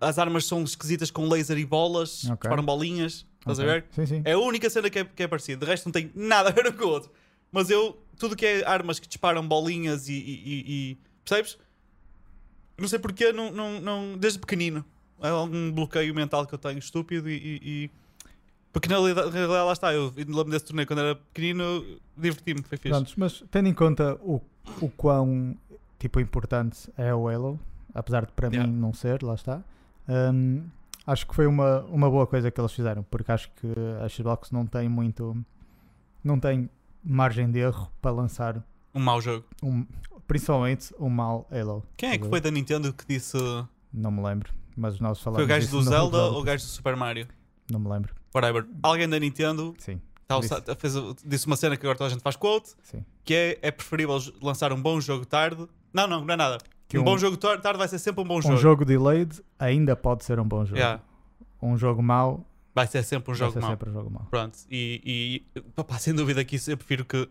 As 0.00 0.18
armas 0.18 0.44
são 0.44 0.62
esquisitas 0.62 1.10
com 1.10 1.26
laser 1.28 1.56
e 1.56 1.64
bolas, 1.64 2.24
Ok. 2.24 2.36
disparam 2.42 2.62
bolinhas. 2.64 3.26
Estás 3.40 3.58
Ok. 3.58 3.70
a 3.70 3.74
ver? 3.74 3.84
Sim, 3.92 4.06
sim. 4.06 4.22
É 4.26 4.32
a 4.32 4.38
única 4.38 4.68
cena 4.68 4.90
que 4.90 4.98
é, 4.98 5.04
que 5.04 5.22
é 5.22 5.26
parecida. 5.28 5.64
De 5.64 5.70
resto, 5.70 5.86
não 5.86 5.92
tem 5.92 6.10
nada 6.14 6.50
a 6.50 6.52
ver 6.52 6.66
um 6.66 6.72
com 6.72 6.84
o 6.84 6.88
outro. 6.88 7.10
Mas 7.52 7.70
eu, 7.70 7.96
tudo 8.18 8.34
que 8.36 8.44
é 8.44 8.66
armas 8.66 8.98
que 8.98 9.06
disparam 9.06 9.46
bolinhas 9.46 10.08
e- 10.08 10.12
e- 10.12 10.64
e- 10.66 10.98
percebes? 11.24 11.58
Não 12.78 12.88
sei 12.88 12.98
porquê, 12.98 13.32
não, 13.32 13.52
não, 13.52 13.80
não, 13.80 14.18
desde 14.18 14.38
pequenino. 14.38 14.84
É 15.20 15.28
algum 15.28 15.70
bloqueio 15.72 16.14
mental 16.14 16.46
que 16.46 16.54
eu 16.54 16.58
tenho 16.58 16.78
estúpido 16.78 17.28
e. 17.30 17.34
e- 17.34 17.60
e- 17.84 17.90
Porque 18.72 18.88
na 18.88 18.96
realidade, 18.96 19.30
lá 19.46 19.72
está. 19.72 19.94
Eu 19.94 20.12
lembro 20.16 20.50
desse 20.50 20.64
torneio 20.64 20.86
quando 20.86 20.98
era 20.98 21.14
pequenino, 21.14 21.84
diverti-me, 22.16 22.62
foi 22.62 22.76
fixe. 22.76 22.88
Prontos, 22.90 23.14
mas 23.16 23.44
tendo 23.50 23.68
em 23.68 23.72
conta 23.74 24.14
o, 24.20 24.40
o 24.80 24.88
quão 24.90 25.56
tipo, 26.00 26.18
importante 26.20 26.90
é 26.98 27.14
o 27.14 27.28
Halo, 27.28 27.58
apesar 27.94 28.26
de 28.26 28.32
para 28.32 28.48
Yeah. 28.48 28.70
mim 28.70 28.76
não 28.78 28.92
ser, 28.92 29.22
lá 29.22 29.34
está, 29.34 29.62
hum, 30.08 30.64
acho 31.06 31.26
que 31.26 31.34
foi 31.34 31.46
uma, 31.46 31.82
uma 31.84 32.10
boa 32.10 32.26
coisa 32.26 32.50
que 32.50 32.60
eles 32.60 32.72
fizeram, 32.72 33.04
porque 33.04 33.30
acho 33.30 33.48
que 33.52 33.68
a 34.04 34.08
Xbox 34.08 34.50
não 34.50 34.66
tem 34.66 34.88
muito. 34.88 35.34
não 36.24 36.38
tem 36.40 36.68
margem 37.02 37.50
de 37.50 37.60
erro 37.60 37.90
para 38.02 38.10
lançar 38.10 38.62
Um 38.94 39.00
mau 39.00 39.20
jogo. 39.20 39.46
Um, 39.62 39.86
principalmente 40.26 40.94
um 40.98 41.08
mal 41.08 41.46
Halo. 41.50 41.82
Quem 41.96 42.10
é 42.10 42.18
que 42.18 42.28
foi 42.28 42.40
da 42.40 42.50
Nintendo 42.50 42.92
que 42.92 43.04
disse. 43.06 43.36
Não 43.92 44.10
me 44.10 44.22
lembro. 44.22 44.52
Mas 44.76 44.98
nós 44.98 45.20
falamos 45.20 45.36
Foi 45.38 45.44
o 45.44 45.48
gajo 45.48 45.70
do 45.70 45.82
Zelda 45.82 46.18
ou 46.24 46.40
o 46.40 46.42
gajo 46.42 46.64
do 46.64 46.68
Super 46.68 46.96
Mario? 46.96 47.28
Não 47.70 47.78
me 47.78 47.88
lembro. 47.88 48.12
Whatever. 48.34 48.66
Alguém 48.82 49.08
da 49.08 49.18
Nintendo 49.20 49.72
Sim, 49.78 50.00
tá- 50.26 50.40
Disse. 50.40 50.54
fez, 50.76 50.94
disse 51.24 51.46
uma 51.46 51.54
cena 51.56 51.76
que 51.76 51.86
agora 51.86 51.96
toda 51.96 52.08
a 52.08 52.10
gente 52.12 52.22
faz 52.22 52.34
quote. 52.34 52.70
sim. 52.82 53.04
Que 53.24 53.34
é, 53.34 53.58
é 53.62 53.70
preferível 53.70 54.18
lançar 54.42 54.72
um 54.72 54.80
bom 54.82 55.00
jogo 55.00 55.24
tarde. 55.24 55.66
Não, 55.92 56.08
não, 56.08 56.24
não 56.24 56.34
é 56.34 56.36
nada. 56.36 56.58
Que 56.88 56.98
um, 56.98 57.02
um- 57.02 57.04
bom 57.04 57.16
jogo 57.16 57.36
tar- 57.36 57.60
tarde 57.60 57.78
vai 57.78 57.86
ser 57.86 57.98
sempre 58.00 58.20
um 58.22 58.26
bom 58.26 58.38
Um 58.38 58.42
jogo. 58.42 58.56
jogo 58.56 58.84
delayed 58.84 59.40
ainda 59.58 59.94
pode 59.94 60.24
ser 60.24 60.40
um 60.40 60.44
bom 60.46 60.64
jogo. 60.64 60.76
Yeah. 60.78 61.00
Um 61.62 61.76
jogo 61.78 62.02
mau 62.02 62.44
Vai 62.74 62.88
ser 62.88 63.04
sempre 63.04 63.30
um 63.30 63.34
vai 63.34 63.38
jogo 63.38 63.52
ser 63.52 63.60
mau. 63.60 63.70
sempre 63.70 63.90
um 63.90 63.92
jogo 63.92 64.10
mau. 64.10 64.26
Pronto. 64.28 64.58
E, 64.68 65.44
e 65.54 65.96
sem 66.00 66.12
dúvida 66.12 66.44
que 66.44 66.56
isso 66.56 66.68
eu 66.72 66.76
prefiro 66.76 67.04
que. 67.04 67.28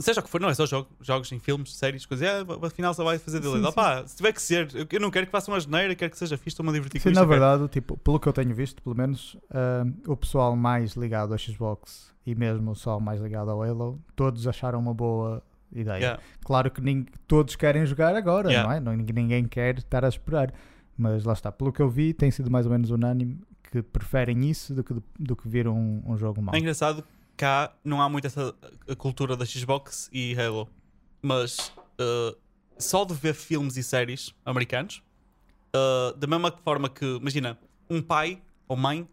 Seja 0.00 0.20
o 0.20 0.22
que 0.22 0.30
for, 0.30 0.40
não 0.40 0.48
é 0.48 0.54
só 0.54 0.64
jogo, 0.64 0.88
jogos 1.00 1.30
em 1.32 1.38
filmes, 1.40 1.74
séries, 1.76 2.06
coisas. 2.06 2.26
É, 2.26 2.44
afinal 2.66 2.94
só 2.94 3.02
vai 3.02 3.18
fazer 3.18 3.40
delay. 3.40 3.62
Opá, 3.64 4.06
se 4.06 4.16
tiver 4.16 4.32
que 4.32 4.40
ser, 4.40 4.68
eu- 4.74 4.86
eu 4.90 5.00
não 5.00 5.10
quero 5.10 5.26
que 5.26 5.32
faça 5.32 5.50
uma 5.50 5.58
geneira, 5.58 5.94
quero 5.94 6.10
que 6.10 6.16
seja 6.18 6.36
fixe, 6.36 6.50
estou-me 6.50 6.70
a 6.70 6.72
divertir 6.72 7.00
com 7.00 7.04
Sim, 7.04 7.10
isto. 7.10 7.16
na 7.16 7.24
eu 7.24 7.28
quero- 7.28 7.40
verdade, 7.40 7.68
tipo, 7.70 7.96
pelo 7.98 8.20
que 8.20 8.28
eu 8.28 8.32
tenho 8.32 8.54
visto, 8.54 8.80
pelo 8.82 8.94
menos, 8.96 9.36
ah, 9.50 9.84
o 10.06 10.16
pessoal 10.16 10.54
mais 10.54 10.92
ligado 10.94 11.32
ao 11.32 11.38
Xbox 11.38 12.12
e 12.24 12.34
mesmo 12.34 12.70
o 12.70 12.74
pessoal 12.74 13.00
mais 13.00 13.20
ligado 13.20 13.50
ao 13.50 13.62
Halo, 13.62 14.00
todos 14.14 14.46
acharam 14.46 14.78
uma 14.78 14.94
boa 14.94 15.42
ideia. 15.72 15.96
Yeah. 15.98 16.22
Claro 16.44 16.70
que 16.70 16.80
nin- 16.80 17.06
todos 17.26 17.56
querem 17.56 17.84
jogar 17.84 18.14
agora, 18.14 18.48
Yeah. 18.50 18.68
não 18.68 18.76
é? 18.76 18.96
Não- 18.96 19.04
ninguém 19.04 19.44
quer 19.46 19.78
estar 19.78 20.04
a 20.04 20.08
esperar. 20.08 20.52
Mas 20.96 21.24
lá 21.24 21.32
está, 21.32 21.52
pelo 21.52 21.72
que 21.72 21.80
eu 21.82 21.88
vi, 21.88 22.12
tem 22.12 22.30
sido 22.30 22.50
mais 22.50 22.66
ou 22.66 22.72
menos 22.72 22.90
unânime 22.90 23.40
que 23.70 23.82
preferem 23.82 24.48
isso 24.48 24.74
do 24.74 24.82
que, 24.82 24.94
do 25.18 25.36
que 25.36 25.46
vir 25.48 25.68
um, 25.68 26.02
um 26.06 26.16
jogo 26.16 26.40
mau. 26.40 26.54
É 26.54 26.58
engraçado, 26.58 27.04
cá 27.38 27.72
não 27.84 28.02
há 28.02 28.08
muito 28.08 28.26
essa 28.26 28.52
cultura 28.98 29.36
da 29.36 29.46
Xbox 29.46 30.10
e 30.12 30.34
Halo. 30.38 30.68
Mas 31.22 31.72
uh, 31.98 32.36
só 32.76 33.04
de 33.04 33.14
ver 33.14 33.34
filmes 33.34 33.76
e 33.76 33.82
séries 33.82 34.34
americanos, 34.44 35.02
uh, 35.74 36.16
da 36.16 36.26
mesma 36.26 36.52
forma 36.64 36.88
que, 36.88 37.04
imagina, 37.04 37.58
um 37.88 38.02
pai 38.02 38.42
ou 38.66 38.76
mãe 38.76 39.08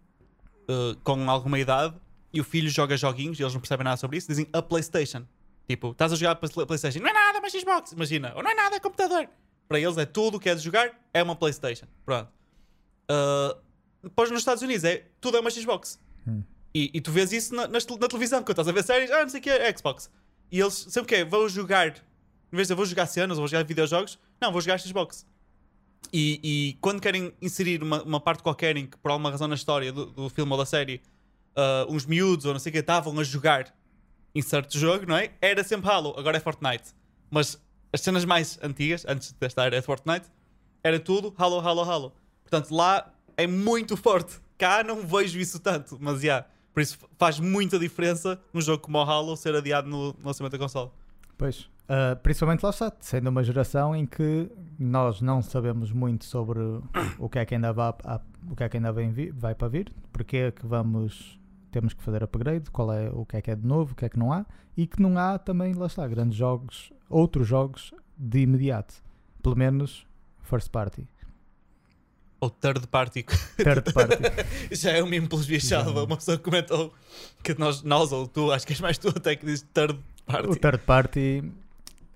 uh, 0.69 0.95
com 1.03 1.29
alguma 1.29 1.59
idade 1.59 1.95
e 2.33 2.41
o 2.41 2.43
filho 2.43 2.69
joga 2.69 2.97
joguinhos 2.97 3.39
e 3.39 3.43
eles 3.43 3.53
não 3.53 3.61
percebem 3.61 3.83
nada 3.85 3.97
sobre 3.97 4.17
isso, 4.17 4.27
dizem 4.27 4.47
a 4.51 4.61
PlayStation. 4.61 5.25
Tipo, 5.67 5.91
estás 5.91 6.11
a 6.11 6.15
jogar 6.15 6.31
a 6.31 6.35
Play- 6.35 6.65
PlayStation, 6.65 6.99
não 6.99 7.09
é 7.09 7.13
nada, 7.13 7.39
mas 7.41 7.53
Xbox, 7.53 7.91
imagina, 7.91 8.33
ou 8.35 8.43
não 8.43 8.51
é 8.51 8.55
nada, 8.55 8.75
é 8.75 8.79
computador. 8.79 9.27
Para 9.67 9.79
eles 9.79 9.97
é 9.97 10.05
tudo 10.05 10.37
o 10.37 10.39
que 10.39 10.49
é 10.49 10.53
de 10.55 10.61
jogar, 10.61 10.91
é 11.13 11.23
uma 11.23 11.35
PlayStation. 11.35 11.87
Pronto. 12.05 12.29
Depois 14.03 14.29
nos 14.29 14.41
Estados 14.41 14.61
Unidos 14.61 14.83
é 14.83 15.07
tudo 15.19 15.37
é 15.37 15.39
uma 15.39 15.49
Xbox. 15.49 15.99
Hum. 16.27 16.43
E, 16.77 16.91
e 16.93 16.99
tu 16.99 17.09
vês 17.09 17.31
isso 17.31 17.55
na, 17.55 17.67
tel- 17.69 17.97
na 17.97 18.07
televisão, 18.09 18.39
quando 18.43 18.49
estás 18.49 18.67
a 18.67 18.71
ver 18.73 18.83
séries, 18.83 19.09
ah, 19.09 19.21
não 19.21 19.29
sei 19.29 19.39
o 19.39 19.43
que 19.43 19.49
é 19.49 19.77
Xbox. 19.77 20.11
E 20.51 20.59
eles, 20.59 20.73
sempre 20.73 21.07
que 21.07 21.15
é, 21.15 21.23
vão 21.23 21.47
jogar, 21.47 21.87
em 21.87 21.91
vez 21.91 22.01
de 22.51 22.61
dizer, 22.63 22.75
vou 22.75 22.85
jogar 22.85 23.05
cenas 23.05 23.37
ou 23.37 23.43
vou 23.43 23.47
jogar 23.47 23.63
videojogos, 23.63 24.19
não, 24.41 24.51
vou 24.51 24.59
jogar 24.59 24.77
Xbox. 24.79 25.25
E, 26.11 26.39
e 26.43 26.77
quando 26.81 27.01
querem 27.01 27.33
inserir 27.41 27.81
uma, 27.81 28.03
uma 28.03 28.19
parte 28.19 28.43
qualquer 28.43 28.75
em 28.75 28.85
que, 28.87 28.97
por 28.97 29.09
alguma 29.09 29.31
razão 29.31 29.47
na 29.47 29.55
história 29.55 29.91
do, 29.91 30.05
do 30.07 30.29
filme 30.29 30.51
ou 30.51 30.57
da 30.57 30.65
série, 30.65 31.01
ah, 31.55 31.85
uns 31.89 32.05
miúdos 32.05 32.45
ou 32.45 32.51
não 32.51 32.59
sei 32.59 32.71
o 32.71 32.73
que 32.73 32.79
estavam 32.79 33.17
a 33.17 33.23
jogar 33.23 33.73
em 34.33 34.41
certo 34.41 34.77
jogo, 34.77 35.05
não 35.07 35.15
é? 35.15 35.31
Era 35.41 35.63
sempre 35.63 35.89
Halo, 35.89 36.13
agora 36.17 36.35
é 36.35 36.39
Fortnite. 36.41 36.93
Mas 37.31 37.57
as 37.93 38.01
cenas 38.01 38.25
mais 38.25 38.59
antigas, 38.61 39.05
antes 39.07 39.31
desta 39.31 39.63
era 39.63 39.79
de 39.79 39.85
Fortnite, 39.85 40.25
era 40.83 40.99
tudo 40.99 41.33
Halo, 41.37 41.59
Halo, 41.61 41.81
Halo. 41.89 42.13
Portanto, 42.43 42.75
lá 42.75 43.13
é 43.37 43.47
muito 43.47 43.95
forte. 43.95 44.41
Cá 44.57 44.83
não 44.83 45.07
vejo 45.07 45.39
isso 45.39 45.57
tanto, 45.59 45.97
mas 46.01 46.21
já. 46.21 46.45
Por 46.75 46.81
isso 46.81 46.99
faz 47.17 47.39
muita 47.39 47.79
diferença 47.79 48.37
um 48.53 48.59
jogo 48.59 48.83
como 48.83 48.97
o 48.97 49.01
Halo 49.01 49.37
ser 49.37 49.55
adiado 49.55 49.89
no 49.89 50.13
lançamento 50.21 50.51
da 50.51 50.57
console. 50.57 50.91
Pois, 51.37 51.69
ah, 51.87 52.17
principalmente 52.21 52.63
lá 52.63 52.69
está, 52.69 52.91
sendo 52.99 53.29
uma 53.29 53.41
geração 53.41 53.95
em 53.95 54.05
que 54.05 54.51
nós 54.77 55.21
não 55.21 55.41
sabemos 55.41 55.93
muito 55.93 56.25
sobre 56.25 56.59
o 57.17 57.29
que 57.29 57.39
é 57.39 57.45
que 57.45 57.55
ainda 57.55 57.71
vai, 57.71 57.93
o 58.49 58.55
que 58.57 58.63
é 58.65 58.67
que 58.67 58.75
ainda 58.75 58.91
vem 58.91 59.13
vai 59.31 59.55
para 59.55 59.69
vir, 59.69 59.89
porque 60.11 60.35
é 60.35 60.51
que 60.51 60.67
vamos 60.67 61.39
temos 61.71 61.93
que 61.93 62.03
fazer 62.03 62.23
upgrade, 62.23 62.69
qual 62.71 62.91
é 62.91 63.09
o 63.09 63.25
que 63.25 63.37
é 63.37 63.41
que 63.41 63.51
é 63.51 63.55
de 63.55 63.65
novo, 63.65 63.93
o 63.93 63.95
que 63.95 64.03
é 64.03 64.09
que 64.09 64.19
não 64.19 64.33
há, 64.33 64.45
e 64.75 64.85
que 64.85 65.01
não 65.01 65.17
há 65.17 65.39
também, 65.39 65.73
lá 65.73 65.87
está, 65.87 66.05
grandes 66.07 66.37
jogos, 66.37 66.91
outros 67.09 67.47
jogos 67.47 67.93
de 68.17 68.39
imediato, 68.39 68.95
pelo 69.41 69.57
menos 69.57 70.05
first 70.41 70.69
party, 70.69 71.07
Ou 72.39 72.49
third 72.49 72.85
party. 72.87 73.23
third 73.57 73.93
party. 73.93 74.15
Já 74.75 74.91
é 74.91 75.03
um 75.03 75.07
meme 75.07 75.27
pelos 75.27 75.45
bichados. 75.45 75.93
Já. 75.93 76.03
Uma 76.03 76.17
pessoa 76.17 76.37
comentou 76.37 76.93
que 77.41 77.57
nós, 77.57 77.81
nós 77.83 78.11
ou 78.11 78.27
tu, 78.27 78.51
acho 78.51 78.65
que 78.67 78.73
és 78.73 78.81
mais 78.81 78.97
tu 78.97 79.09
até 79.09 79.35
que 79.35 79.45
diz 79.45 79.61
third 79.73 79.97
party. 80.25 80.49
o 80.49 80.55
third 80.55 80.79
party, 80.79 81.43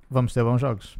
vamos 0.09 0.34
ter 0.34 0.43
bons 0.43 0.59
jogos. 0.61 0.97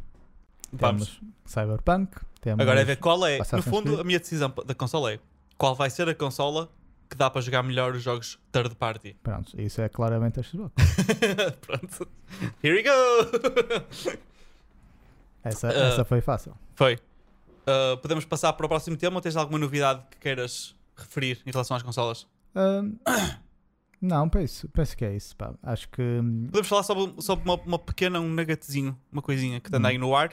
Vamos. 0.72 1.08
Temos 1.18 1.20
Cyberpunk, 1.46 2.16
temos 2.40 2.62
Agora 2.62 2.80
é 2.80 2.84
ver 2.84 2.96
qual 2.96 3.24
é. 3.26 3.38
No 3.38 3.62
fundo, 3.62 3.82
Creed. 3.88 4.00
a 4.00 4.04
minha 4.04 4.18
decisão 4.18 4.52
da 4.64 4.74
consola 4.74 5.12
é 5.12 5.18
qual 5.58 5.74
vai 5.74 5.90
ser 5.90 6.08
a 6.08 6.14
consola 6.14 6.70
que 7.08 7.16
dá 7.16 7.28
para 7.28 7.40
jogar 7.40 7.62
melhor 7.64 7.92
os 7.94 8.02
jogos 8.02 8.38
third 8.52 8.74
party. 8.76 9.16
Pronto, 9.22 9.60
isso 9.60 9.80
é 9.82 9.88
claramente 9.88 10.38
a 10.40 10.42
Xbox. 10.44 10.72
Pronto. 11.60 12.08
Here 12.62 12.74
we 12.76 12.82
go! 12.84 14.10
Essa, 15.42 15.68
Ah. 15.74 15.88
essa 15.92 16.04
foi 16.04 16.20
fácil. 16.20 16.54
Foi. 16.76 16.98
Uh, 17.70 17.96
podemos 17.98 18.24
passar 18.24 18.52
para 18.54 18.66
o 18.66 18.68
próximo 18.68 18.96
tema 18.96 19.16
ou 19.16 19.20
tens 19.20 19.36
alguma 19.36 19.58
novidade 19.58 20.02
que 20.10 20.18
queiras 20.18 20.74
referir 20.96 21.40
em 21.46 21.50
relação 21.50 21.76
às 21.76 21.82
consolas? 21.82 22.26
Ahn, 22.54 22.94
não, 24.00 24.28
penso, 24.28 24.68
penso 24.70 24.96
que 24.96 25.04
é 25.04 25.14
isso. 25.14 25.36
Pá. 25.36 25.54
Acho 25.62 25.88
que 25.88 26.00
hum, 26.02 26.46
Podemos 26.46 26.68
falar 26.68 26.82
sobre, 26.82 27.22
sobre 27.22 27.44
uma, 27.44 27.54
uma 27.62 27.78
pequena, 27.78 28.18
um 28.20 28.28
nuggetzinho, 28.28 28.98
uma 29.12 29.22
coisinha 29.22 29.60
que 29.60 29.68
anda 29.74 29.86
Hum. 29.88 29.90
aí 29.90 29.98
no 29.98 30.14
ar, 30.16 30.30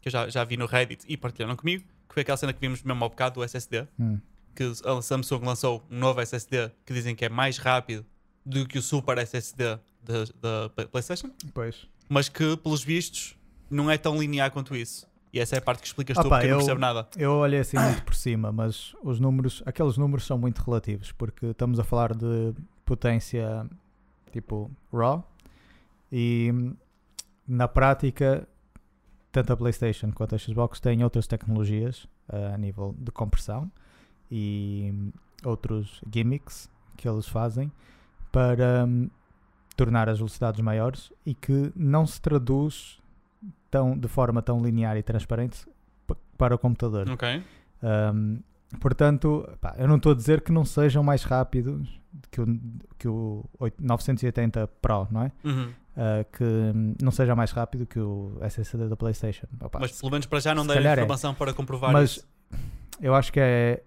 que 0.00 0.08
eu 0.08 0.12
já, 0.12 0.28
já 0.28 0.44
vi 0.44 0.56
no 0.56 0.66
Reddit 0.66 1.04
e 1.08 1.16
partilharam 1.16 1.56
comigo, 1.56 1.84
que 2.08 2.14
foi 2.14 2.20
aquela 2.22 2.36
cena 2.36 2.52
que 2.52 2.60
vimos 2.60 2.82
mesmo 2.82 3.02
ao 3.02 3.10
bocado 3.10 3.36
do 3.40 3.44
SSD, 3.44 3.86
hum, 3.98 4.18
que 4.54 4.62
a 4.84 5.02
Samsung 5.02 5.44
lançou 5.44 5.82
um 5.90 5.98
novo 5.98 6.20
SSD 6.20 6.70
que 6.84 6.92
dizem 6.94 7.14
que 7.14 7.24
é 7.24 7.28
mais 7.28 7.58
rápido 7.58 8.04
do 8.44 8.66
que 8.66 8.78
o 8.78 8.82
Super 8.82 9.18
SSD 9.18 9.78
da- 10.02 10.24
da 10.40 10.68
Play- 10.70 10.86
PlayStation, 10.86 11.30
pois. 11.52 11.86
mas 12.08 12.28
que, 12.28 12.56
pelos 12.58 12.82
vistos, 12.84 13.36
não 13.68 13.90
é 13.90 13.98
tão 13.98 14.16
linear 14.18 14.50
quanto 14.52 14.76
isso. 14.76 15.06
E 15.36 15.38
essa 15.38 15.54
é 15.54 15.58
a 15.58 15.62
parte 15.62 15.80
que 15.80 15.86
explicas 15.86 16.16
tu, 16.16 16.26
Opa, 16.26 16.36
porque 16.36 16.46
eu 16.46 16.52
não 16.52 16.58
percebo 16.58 16.80
nada. 16.80 17.06
Eu 17.14 17.32
olhei 17.32 17.60
assim 17.60 17.78
muito 17.78 18.02
por 18.04 18.14
cima, 18.14 18.50
mas 18.50 18.96
os 19.02 19.20
números, 19.20 19.62
aqueles 19.66 19.98
números 19.98 20.24
são 20.24 20.38
muito 20.38 20.62
relativos, 20.62 21.12
porque 21.12 21.44
estamos 21.46 21.78
a 21.78 21.84
falar 21.84 22.14
de 22.14 22.54
potência 22.86 23.68
tipo 24.32 24.70
RAW 24.90 25.22
e 26.10 26.50
na 27.46 27.68
prática 27.68 28.48
tanto 29.30 29.52
a 29.52 29.56
PlayStation 29.58 30.10
quanto 30.10 30.34
a 30.34 30.38
Xbox 30.38 30.80
têm 30.80 31.04
outras 31.04 31.26
tecnologias 31.26 32.06
ah, 32.30 32.54
a 32.54 32.56
nível 32.56 32.94
de 32.98 33.12
compressão 33.12 33.70
e 34.30 35.12
outros 35.44 36.00
gimmicks 36.10 36.70
que 36.96 37.06
eles 37.06 37.28
fazem 37.28 37.70
para 38.32 38.86
hum, 38.86 39.10
tornar 39.76 40.08
as 40.08 40.16
velocidades 40.16 40.62
maiores 40.62 41.12
e 41.26 41.34
que 41.34 41.70
não 41.76 42.06
se 42.06 42.18
traduz 42.22 42.98
tão, 43.78 43.96
de 43.98 44.08
forma 44.08 44.40
tão 44.42 44.62
linear 44.62 44.96
e 44.96 45.02
transparente 45.02 45.66
pa- 46.06 46.16
para 46.38 46.54
o 46.54 46.58
computador. 46.58 47.08
Ok. 47.10 47.42
Um, 47.82 48.38
portanto, 48.80 49.48
pá, 49.60 49.74
eu 49.78 49.86
não 49.88 49.96
estou 49.96 50.12
a 50.12 50.14
dizer 50.14 50.40
que 50.40 50.50
não 50.52 50.64
sejam 50.64 51.02
mais 51.02 51.22
rápidos 51.24 52.00
que 52.30 52.40
o, 52.40 52.46
que 52.98 53.08
o 53.08 53.44
oit- 53.60 53.76
980 53.80 54.66
Pro, 54.80 55.06
não 55.10 55.22
é? 55.22 55.32
Uhum. 55.44 55.68
Uh, 55.96 56.24
que 56.32 57.02
não 57.02 57.10
seja 57.10 57.34
mais 57.34 57.52
rápido 57.52 57.86
que 57.86 57.98
o 57.98 58.36
SSD 58.42 58.88
da 58.88 58.96
PlayStation. 58.96 59.46
Opa, 59.60 59.78
Mas 59.80 59.98
pelo 59.98 60.10
menos 60.12 60.26
para 60.26 60.40
já 60.40 60.54
não 60.54 60.66
deram 60.66 60.90
é. 60.90 60.92
informação 60.92 61.34
para 61.34 61.54
comprovar 61.54 61.90
Mas 61.92 62.10
isso. 62.18 62.28
eu 63.00 63.14
acho 63.14 63.32
que 63.32 63.40
é, 63.40 63.82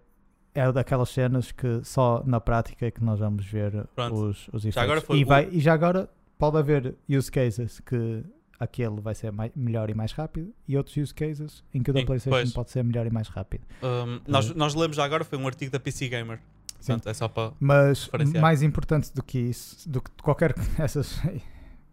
é 0.56 0.72
daquelas 0.72 1.10
cenas 1.10 1.52
que 1.52 1.82
só 1.84 2.24
na 2.26 2.40
prática 2.40 2.86
é 2.88 2.92
que 2.92 3.04
nós 3.04 3.20
vamos 3.20 3.46
ver 3.46 3.86
Pronto. 3.96 4.16
os, 4.16 4.48
os 4.50 4.62
efeitos. 4.66 4.78
agora 4.84 5.02
foi 5.02 5.20
e, 5.20 5.24
o- 5.24 5.28
vai- 5.28 5.50
e 5.52 5.60
já 5.60 5.74
agora 5.74 6.10
pode 6.38 6.58
haver 6.58 6.96
use 7.08 7.32
cases 7.32 7.80
que 7.82 8.24
aquele 8.60 9.00
vai 9.00 9.16
ser 9.16 9.32
mai- 9.32 9.52
melhor 9.56 9.90
e 9.90 9.94
mais 9.94 10.12
rápido 10.12 10.54
e 10.68 10.76
outros 10.76 10.98
use 10.98 11.14
cases 11.14 11.64
em 11.74 11.82
que 11.82 11.90
o 11.92 11.94
da 11.94 12.04
PlayStation 12.04 12.38
pois. 12.38 12.52
pode 12.54 12.72
ser 12.72 12.84
melhor 12.84 13.08
e 13.08 13.10
mais 13.10 13.28
rápido. 13.30 13.64
Um, 13.82 14.20
nós, 14.28 14.54
nós 14.54 14.76
lemos 14.76 14.98
já 14.98 15.06
agora, 15.06 15.24
foi 15.24 15.38
um 15.38 15.48
artigo 15.48 15.72
da 15.72 15.80
PC 15.80 16.10
Gamer. 16.10 16.40
Sim. 16.80 16.94
Portanto, 16.94 17.10
é 17.10 17.14
só 17.14 17.28
para. 17.28 17.54
Mas 17.60 18.10
mais 18.40 18.62
importante 18.64 19.14
do 19.14 19.22
que 19.24 19.38
isso, 19.38 19.88
do 19.90 20.02
que 20.02 20.10
qualquer 20.22 20.54
essas 20.80 21.20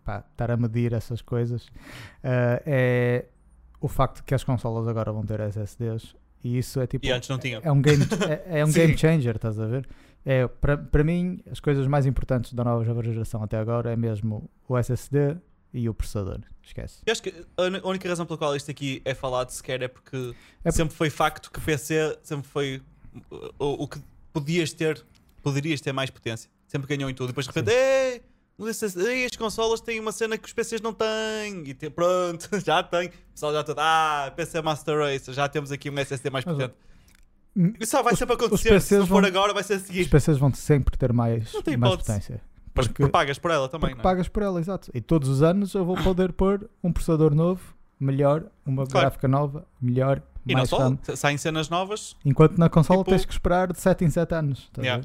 pá, 0.04 0.24
estar 0.30 0.50
a 0.50 0.56
medir 0.56 0.92
essas 0.92 1.20
coisas, 1.20 1.68
eh, 2.22 2.62
é 2.66 3.24
o 3.80 3.88
facto 3.88 4.22
que 4.24 4.34
as 4.34 4.44
consolas 4.44 4.86
agora 4.88 5.12
vão 5.12 5.24
ter 5.24 5.40
SSDs 5.40 6.14
e 6.42 6.56
isso 6.58 6.80
é 6.80 6.86
tipo 6.86 7.04
E 7.04 7.10
antes 7.10 7.28
não 7.28 7.38
tinham. 7.38 7.60
é 7.64 7.70
um 7.72 7.82
game 7.82 8.04
é, 8.48 8.60
é 8.60 8.64
um 8.64 8.68
Sim. 8.72 8.80
game 8.80 8.96
changer, 8.98 9.34
estás 9.36 9.58
a 9.58 9.66
ver? 9.66 9.88
É 10.24 10.46
para 10.46 10.76
para 10.78 11.02
mim 11.04 11.40
as 11.50 11.58
coisas 11.60 11.86
mais 11.86 12.06
importantes 12.06 12.52
da 12.52 12.62
nova 12.64 12.84
geração 13.02 13.42
até 13.42 13.58
agora 13.58 13.92
é 13.92 13.96
mesmo 13.96 14.48
o 14.68 14.76
SSD 14.78 15.36
e 15.72 15.88
o 15.88 15.94
processador. 15.94 16.40
Esquece. 16.62 16.98
Eu 17.06 17.12
acho 17.12 17.22
que 17.22 17.32
a 17.56 17.88
única 17.88 18.08
razão 18.08 18.26
pela 18.26 18.38
qual 18.38 18.56
isto 18.56 18.70
aqui 18.70 19.00
é 19.04 19.14
falado 19.14 19.50
sequer 19.50 19.82
é 19.82 19.88
porque 19.88 20.34
É 20.64 20.70
por- 20.70 20.72
sempre 20.72 20.96
foi 20.96 21.10
facto 21.10 21.50
que 21.50 21.60
PC 21.60 22.18
sempre 22.22 22.48
foi 22.48 22.82
o, 23.58 23.84
o 23.84 23.88
que 23.88 24.00
podias 24.32 24.72
ter, 24.72 25.04
poderias 25.42 25.80
ter 25.80 25.92
mais 25.92 26.10
potência. 26.10 26.50
Sempre 26.66 26.88
ganhou 26.96 27.08
em 27.08 27.14
tudo. 27.14 27.28
Depois 27.28 27.46
de 27.46 27.52
repente, 27.52 27.70
ei, 27.72 29.24
as 29.24 29.36
consolas 29.36 29.80
têm 29.80 30.00
uma 30.00 30.10
cena 30.12 30.36
que 30.36 30.46
os 30.48 30.52
PCs 30.52 30.80
não 30.80 30.92
têm. 30.92 31.62
E 31.68 31.74
te- 31.74 31.88
pronto, 31.90 32.48
já 32.64 32.82
tem. 32.82 33.08
O 33.08 33.12
pessoal 33.32 33.52
já 33.52 33.62
todo. 33.62 33.78
Ah, 33.78 34.32
PC 34.34 34.60
Master 34.62 34.98
Race, 34.98 35.32
já 35.32 35.48
temos 35.48 35.70
aqui 35.70 35.88
um 35.88 35.98
SSD 35.98 36.30
mais 36.30 36.44
Mas, 36.44 36.56
potente. 36.56 36.74
hum, 37.56 37.72
Isso 37.78 37.92
só 37.92 38.02
vai 38.02 38.14
os- 38.14 38.18
sempre 38.18 38.34
os 38.34 38.42
acontecer. 38.42 38.80
Se 38.80 38.98
não 38.98 39.06
for 39.06 39.20
vão- 39.22 39.28
agora, 39.30 39.54
vai 39.54 39.62
ser 39.62 39.74
a 39.74 39.76
Os 39.76 39.82
seguir. 39.84 40.08
PCs 40.10 40.36
vão 40.38 40.52
sempre 40.52 40.96
ter 40.96 41.12
mais, 41.12 41.52
mais 41.78 41.96
potência. 41.96 42.40
Mas 42.76 42.86
Porque, 42.88 43.08
pagas 43.08 43.38
por 43.38 43.50
ela 43.50 43.68
também, 43.68 43.92
não 43.94 44.00
é? 44.00 44.02
pagas 44.02 44.28
por 44.28 44.42
ela, 44.42 44.60
exato. 44.60 44.90
E 44.94 45.00
todos 45.00 45.28
os 45.28 45.42
anos 45.42 45.72
eu 45.74 45.84
vou 45.84 45.96
poder 45.96 46.32
pôr 46.32 46.68
um 46.84 46.92
processador 46.92 47.34
novo, 47.34 47.74
melhor, 47.98 48.44
uma 48.64 48.86
Claro. 48.86 49.06
gráfica 49.06 49.26
nova, 49.28 49.66
melhor, 49.80 50.22
E 50.46 50.52
não 50.52 50.58
mais 50.58 50.68
só, 50.68 50.78
RAM. 50.78 50.98
saem 51.16 51.36
cenas 51.38 51.68
novas, 51.68 52.16
Enquanto 52.24 52.58
na 52.58 52.68
consola 52.68 53.00
Tipo- 53.00 53.10
tens 53.10 53.24
que 53.24 53.32
esperar 53.32 53.72
de 53.72 53.80
7 53.80 54.04
em 54.04 54.10
7 54.10 54.34
anos. 54.34 54.70
a 54.76 54.80
Yeah. 54.80 55.04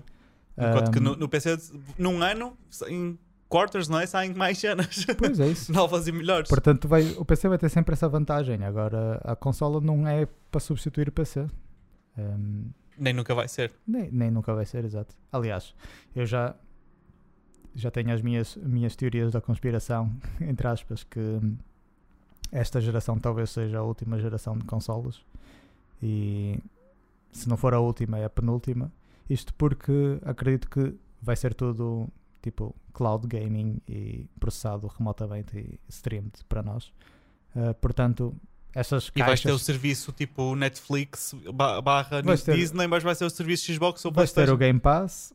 enquanto 0.57 0.91
que 0.91 0.99
Ahm, 0.99 1.03
no, 1.03 1.15
no 1.15 1.29
PC, 1.29 1.57
num 1.97 2.21
ano, 2.21 2.55
em 2.87 3.17
quarters, 3.49 3.87
não 3.89 3.99
é? 3.99 4.05
Saem 4.05 4.33
mais 4.33 4.57
cenas 4.59 5.05
Pois 5.17 5.39
é 5.39 5.47
isso. 5.47 5.71
novas 5.73 6.07
e 6.07 6.11
melhores. 6.11 6.49
Portanto, 6.49 6.87
vai, 6.87 7.03
o 7.17 7.25
PC 7.25 7.47
vai 7.49 7.57
ter 7.57 7.69
sempre 7.69 7.93
essa 7.93 8.07
vantagem. 8.09 8.63
Agora, 8.63 9.19
a 9.23 9.35
consola 9.35 9.79
não 9.81 10.07
é 10.07 10.27
para 10.51 10.59
substituir 10.59 11.07
o 11.09 11.11
PC. 11.11 11.47
Ahm, 12.17 12.69
Nem 12.97 13.13
nunca 13.13 13.33
vai 13.33 13.47
ser. 13.47 13.71
nem, 13.87 14.09
nem 14.11 14.29
nunca 14.31 14.53
vai 14.53 14.65
ser, 14.65 14.83
exato. 14.85 15.15
Aliás, 15.31 15.73
eu 16.15 16.25
já, 16.25 16.53
já 17.75 17.89
tenho 17.91 18.13
as 18.13 18.21
minhas, 18.21 18.55
minhas 18.57 18.95
teorias 18.95 19.31
da 19.31 19.41
conspiração, 19.41 20.11
entre 20.41 20.67
aspas, 20.67 21.03
que 21.03 21.39
esta 22.51 22.81
geração 22.81 23.17
talvez 23.19 23.49
seja 23.49 23.79
a 23.79 23.83
última 23.83 24.19
geração 24.19 24.57
de 24.57 24.65
consolas. 24.65 25.21
E 26.01 26.59
se 27.31 27.47
não 27.47 27.55
for 27.57 27.73
a 27.73 27.79
última, 27.79 28.17
é 28.17 28.25
a 28.25 28.29
penúltima. 28.29 28.91
Isto 29.29 29.53
porque 29.53 30.19
acredito 30.25 30.69
que 30.69 30.93
vai 31.21 31.35
ser 31.35 31.53
tudo 31.53 32.07
tipo 32.41 32.75
cloud 32.93 33.27
gaming 33.27 33.79
e 33.87 34.25
processado 34.39 34.87
remotamente 34.87 35.57
e 35.57 35.79
streamed 35.87 36.31
para 36.49 36.61
nós. 36.63 36.91
Ah, 37.55 37.73
portanto, 37.75 38.35
essas 38.73 39.11
E 39.15 39.19
vais 39.23 39.39
ter 39.39 39.49
o 39.49 39.51
caixas. 39.51 39.61
serviço 39.65 40.11
tipo 40.11 40.55
Netflix 40.55 41.33
ba- 41.53 41.81
barra 41.81 42.21
ter- 42.23 42.55
Disney, 42.55 42.87
mas 42.87 43.03
vai 43.03 43.13
ser 43.15 43.25
o 43.25 43.29
serviço 43.29 43.71
Xbox 43.71 44.03
ou 44.03 44.11
Vais 44.11 44.33
ter 44.33 44.49
o 44.49 44.57
Game 44.57 44.79
Pass, 44.79 45.33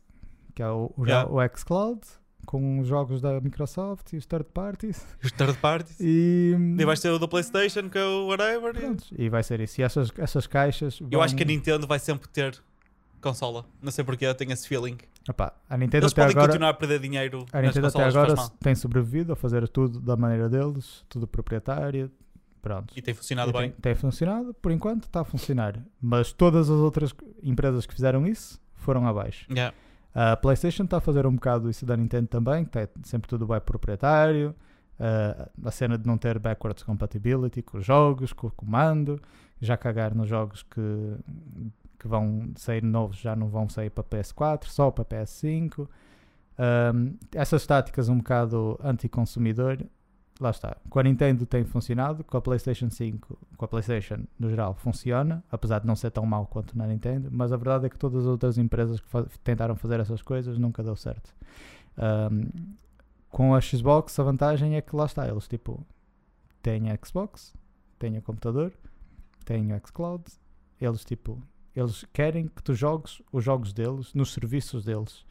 que 0.53 0.61
é 0.61 0.69
o, 0.69 0.91
o, 0.97 1.05
Yeah. 1.05 1.31
o 1.31 1.37
xCloud, 1.57 2.01
com 2.47 2.79
os 2.79 2.87
jogos 2.87 3.19
da 3.21 3.39
Microsoft 3.41 4.13
e 4.13 4.17
os 4.17 4.25
third 4.25 4.45
parties. 4.53 5.05
Os 5.21 5.31
third 5.33 5.57
parties. 5.59 5.99
E 5.99 6.55
E, 6.79 6.85
vais 6.85 6.99
ter 6.99 7.09
o 7.09 7.19
da 7.19 7.27
PlayStation, 7.27 7.89
que 7.89 7.97
é 7.97 8.03
o 8.05 8.27
whatever. 8.27 8.73
e- 8.75 8.79
pronto, 8.79 9.03
e 9.17 9.27
vai 9.29 9.43
ser 9.43 9.59
isso. 9.59 9.81
E 9.81 9.83
essas, 9.83 10.11
essas 10.17 10.47
caixas. 10.47 10.99
Eu 11.01 11.09
vão- 11.11 11.21
acho 11.21 11.35
que 11.35 11.43
a 11.43 11.45
Nintendo 11.45 11.85
vai 11.85 11.99
sempre 11.99 12.27
ter 12.29 12.57
consola. 13.21 13.65
Não 13.81 13.91
sei 13.91 14.03
porque 14.03 14.25
eu 14.25 14.33
tenho 14.33 14.51
esse 14.53 14.67
feeling. 14.67 14.97
Epá, 15.29 15.51
a 15.69 15.77
Nintendo 15.77 16.05
Eles 16.05 16.13
até 16.13 16.21
podem 16.21 16.35
agora, 16.37 16.47
continuar 16.47 16.69
a 16.69 16.73
perder 16.73 16.99
dinheiro 16.99 17.45
a 17.51 17.61
Nintendo 17.61 17.87
até 17.87 18.03
agora 18.05 18.33
tem 18.61 18.73
sobrevivido 18.75 19.33
a 19.33 19.35
fazer 19.35 19.67
tudo 19.67 19.99
da 19.99 20.15
maneira 20.15 20.47
deles, 20.47 21.03
tudo 21.09 21.27
proprietário. 21.27 22.09
Pronto. 22.61 22.93
E 22.97 23.01
tem 23.01 23.13
funcionado 23.13 23.49
E 23.49 23.53
tem, 23.53 23.61
bem. 23.61 23.71
tem 23.81 23.95
funcionado, 23.95 24.53
por 24.53 24.71
enquanto 24.71 25.03
está 25.03 25.21
a 25.21 25.25
funcionar. 25.25 25.79
Mas 26.01 26.31
todas 26.31 26.69
as 26.69 26.77
outras 26.79 27.13
empresas 27.43 27.85
que 27.85 27.93
fizeram 27.93 28.25
isso 28.25 28.59
foram 28.73 29.05
abaixo. 29.07 29.45
Yeah. 29.51 29.75
A 30.19 30.35
PlayStation 30.35 30.85
está 30.85 30.97
a 30.97 30.99
fazer 30.99 31.27
um 31.27 31.35
bocado 31.35 31.69
isso 31.69 31.85
da 31.85 31.95
Nintendo 31.95 32.27
também, 32.27 32.65
que 32.65 32.79
é 32.79 32.89
sempre 33.03 33.29
tudo 33.29 33.45
bem 33.45 33.61
proprietário. 33.61 34.55
Uh, 34.99 35.67
a 35.67 35.69
cena 35.69 35.95
de 35.95 36.07
não 36.07 36.17
ter 36.17 36.39
backwards 36.39 36.81
compatibility 36.81 37.61
com 37.61 37.77
os 37.77 37.85
jogos, 37.85 38.33
com 38.33 38.47
o 38.47 38.51
comando, 38.51 39.21
já 39.61 39.77
cagar 39.77 40.15
nos 40.15 40.27
jogos 40.27 40.63
que, 40.63 40.81
que 41.99 42.07
vão 42.07 42.51
sair 42.55 42.81
novos 42.81 43.17
já 43.17 43.35
não 43.35 43.47
vão 43.47 43.69
sair 43.69 43.91
para 43.91 44.03
PS4, 44.03 44.63
só 44.63 44.89
para 44.89 45.05
PS5. 45.05 45.87
Um, 46.57 47.15
essas 47.35 47.67
táticas 47.67 48.09
um 48.09 48.17
bocado 48.17 48.79
anti-consumidor, 48.83 49.77
lá 50.39 50.51
está. 50.51 50.77
Com 50.89 50.99
a 50.99 51.03
Nintendo 51.03 51.45
tem 51.45 51.63
funcionado, 51.65 52.23
com 52.23 52.37
a 52.37 52.41
PlayStation 52.41 52.89
5, 52.89 53.37
com 53.57 53.65
a 53.65 53.67
PlayStation 53.67 54.19
no 54.39 54.49
geral 54.49 54.73
funciona, 54.75 55.43
apesar 55.51 55.79
de 55.79 55.87
não 55.87 55.95
ser 55.95 56.11
tão 56.11 56.25
mau 56.25 56.45
quanto 56.45 56.77
na 56.77 56.85
Nintendo, 56.87 57.29
mas 57.31 57.51
a 57.51 57.57
verdade 57.57 57.85
é 57.87 57.89
que 57.89 57.97
todas 57.97 58.21
as 58.23 58.27
outras 58.27 58.57
empresas 58.57 58.99
que 58.99 59.07
fa- 59.07 59.25
tentaram 59.43 59.75
fazer 59.75 59.99
essas 59.99 60.21
coisas 60.21 60.57
nunca 60.57 60.83
deu 60.83 60.95
certo. 60.95 61.33
Um, 61.97 62.49
com 63.29 63.55
a 63.55 63.61
Xbox 63.61 64.19
a 64.19 64.23
vantagem 64.23 64.75
é 64.75 64.81
que 64.81 64.95
lá 64.95 65.05
está, 65.05 65.27
eles 65.27 65.47
tipo 65.47 65.85
têm 66.61 66.91
a 66.91 66.97
Xbox, 67.03 67.53
têm 67.97 68.17
o 68.17 68.21
computador, 68.21 68.71
têm 69.45 69.73
o 69.73 69.81
xCloud, 69.85 70.23
eles 70.79 71.03
tipo, 71.03 71.41
eles 71.75 72.05
querem 72.13 72.47
que 72.47 72.61
tu 72.61 72.73
jogues 72.75 73.21
os 73.31 73.43
jogos 73.43 73.73
deles 73.73 74.13
nos 74.13 74.33
serviços 74.33 74.85
deles. 74.85 75.25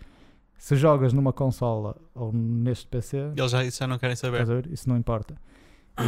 Se 0.59 0.75
jogas 0.77 1.13
numa 1.13 1.33
consola 1.33 1.97
ou 2.15 2.33
neste 2.33 2.87
PC, 2.87 3.33
Eles 3.37 3.51
já, 3.51 3.65
isso 3.65 3.79
já 3.79 3.87
não 3.87 3.99
querem 3.99 4.17
saber. 4.17 4.45
ver? 4.45 4.73
isso 4.73 4.89
não 4.89 4.97
importa. 4.97 5.37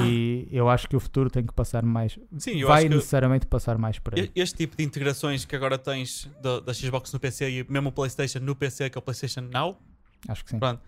E 0.05 0.47
eu 0.51 0.69
acho 0.69 0.87
que 0.87 0.95
o 0.97 1.01
futuro 1.01 1.31
tem 1.31 1.45
que 1.47 1.53
passar 1.53 1.83
mais. 1.83 2.19
Sim, 2.37 2.61
eu 2.61 2.69
vai 2.69 2.81
acho 2.83 2.89
que 2.91 2.95
necessariamente 2.97 3.47
passar 3.47 3.79
mais 3.79 3.99
por 3.99 4.19
aí. 4.19 4.31
este 4.35 4.57
tipo 4.59 4.77
de 4.77 4.85
integrações 4.85 5.45
que 5.47 5.57
agora 5.57 5.79
tens 5.79 6.29
da, 6.43 6.61
da 6.61 6.75
Xbox 6.75 7.11
no 7.13 7.19
PC 7.19 7.51
e 7.51 7.67
mesmo 7.73 7.89
o 7.89 7.93
PlayStation 7.93 8.41
no 8.41 8.55
PC, 8.55 8.91
que 8.91 8.99
é 8.99 9.01
o 9.01 9.03
PlayStation 9.03 9.41
Now, 9.43 9.79
Acho 10.29 10.45
que 10.45 10.51
sim. 10.51 10.59
Pronto. 10.59 10.81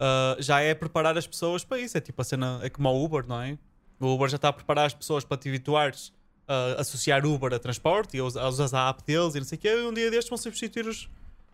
uh, 0.00 0.42
já 0.42 0.60
é 0.60 0.74
preparar 0.74 1.16
as 1.16 1.26
pessoas 1.26 1.62
para 1.64 1.78
isso. 1.78 1.96
É 1.96 2.00
tipo 2.00 2.20
a 2.20 2.24
cena, 2.24 2.58
é 2.62 2.68
como 2.70 2.88
o 2.88 3.04
Uber, 3.04 3.24
não 3.28 3.40
é? 3.40 3.56
O 4.00 4.06
Uber 4.14 4.28
já 4.28 4.36
está 4.36 4.48
a 4.48 4.52
preparar 4.52 4.86
as 4.86 4.94
pessoas 4.94 5.24
para 5.24 5.36
te 5.36 5.48
habituares 5.48 6.12
a 6.48 6.80
associar 6.80 7.24
Uber 7.26 7.52
a 7.52 7.58
transporte 7.58 8.16
e 8.16 8.20
usar 8.22 8.70
a 8.72 8.88
app 8.88 9.04
deles 9.04 9.34
e 9.34 9.38
não 9.38 9.44
sei 9.46 9.56
o 9.56 9.60
quê. 9.60 9.68
E 9.68 9.86
um 9.86 9.92
dia 9.92 10.10
destes 10.10 10.30
vão 10.30 10.38
substituir 10.38 10.86
os, 10.88 11.08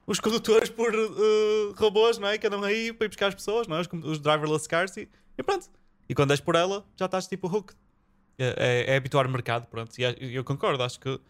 os 0.07 0.21
condutores 0.21 0.69
por 0.71 0.95
uh, 0.95 1.73
robôs, 1.77 2.19
não 2.19 2.29
é? 2.29 2.37
Que 2.39 2.47
andam 2.47 2.63
aí 2.63 2.93
para 2.93 3.07
ir 3.07 3.09
buscar 3.09 3.29
as 3.29 3.35
pessoas, 3.35 3.67
não 3.67 3.77
é? 3.77 3.81
Os, 3.81 3.89
os 4.05 4.19
driverless 4.21 4.69
cars 4.69 4.97
e, 4.97 5.09
e 5.39 5.43
pronto. 5.43 5.69
E 6.09 6.15
quando 6.15 6.33
és 6.33 6.41
por 6.41 6.55
ela, 6.55 6.85
já 6.97 7.07
estás 7.07 7.27
tipo 7.27 7.47
hook. 7.49 7.73
É, 8.39 8.85
é, 8.89 8.93
é 8.95 8.97
habituar 8.97 9.27
o 9.27 9.31
mercado, 9.31 9.67
pronto. 9.69 9.97
E 9.99 10.35
eu 10.35 10.43
concordo, 10.45 10.83
acho 10.83 10.99
que 11.01 11.21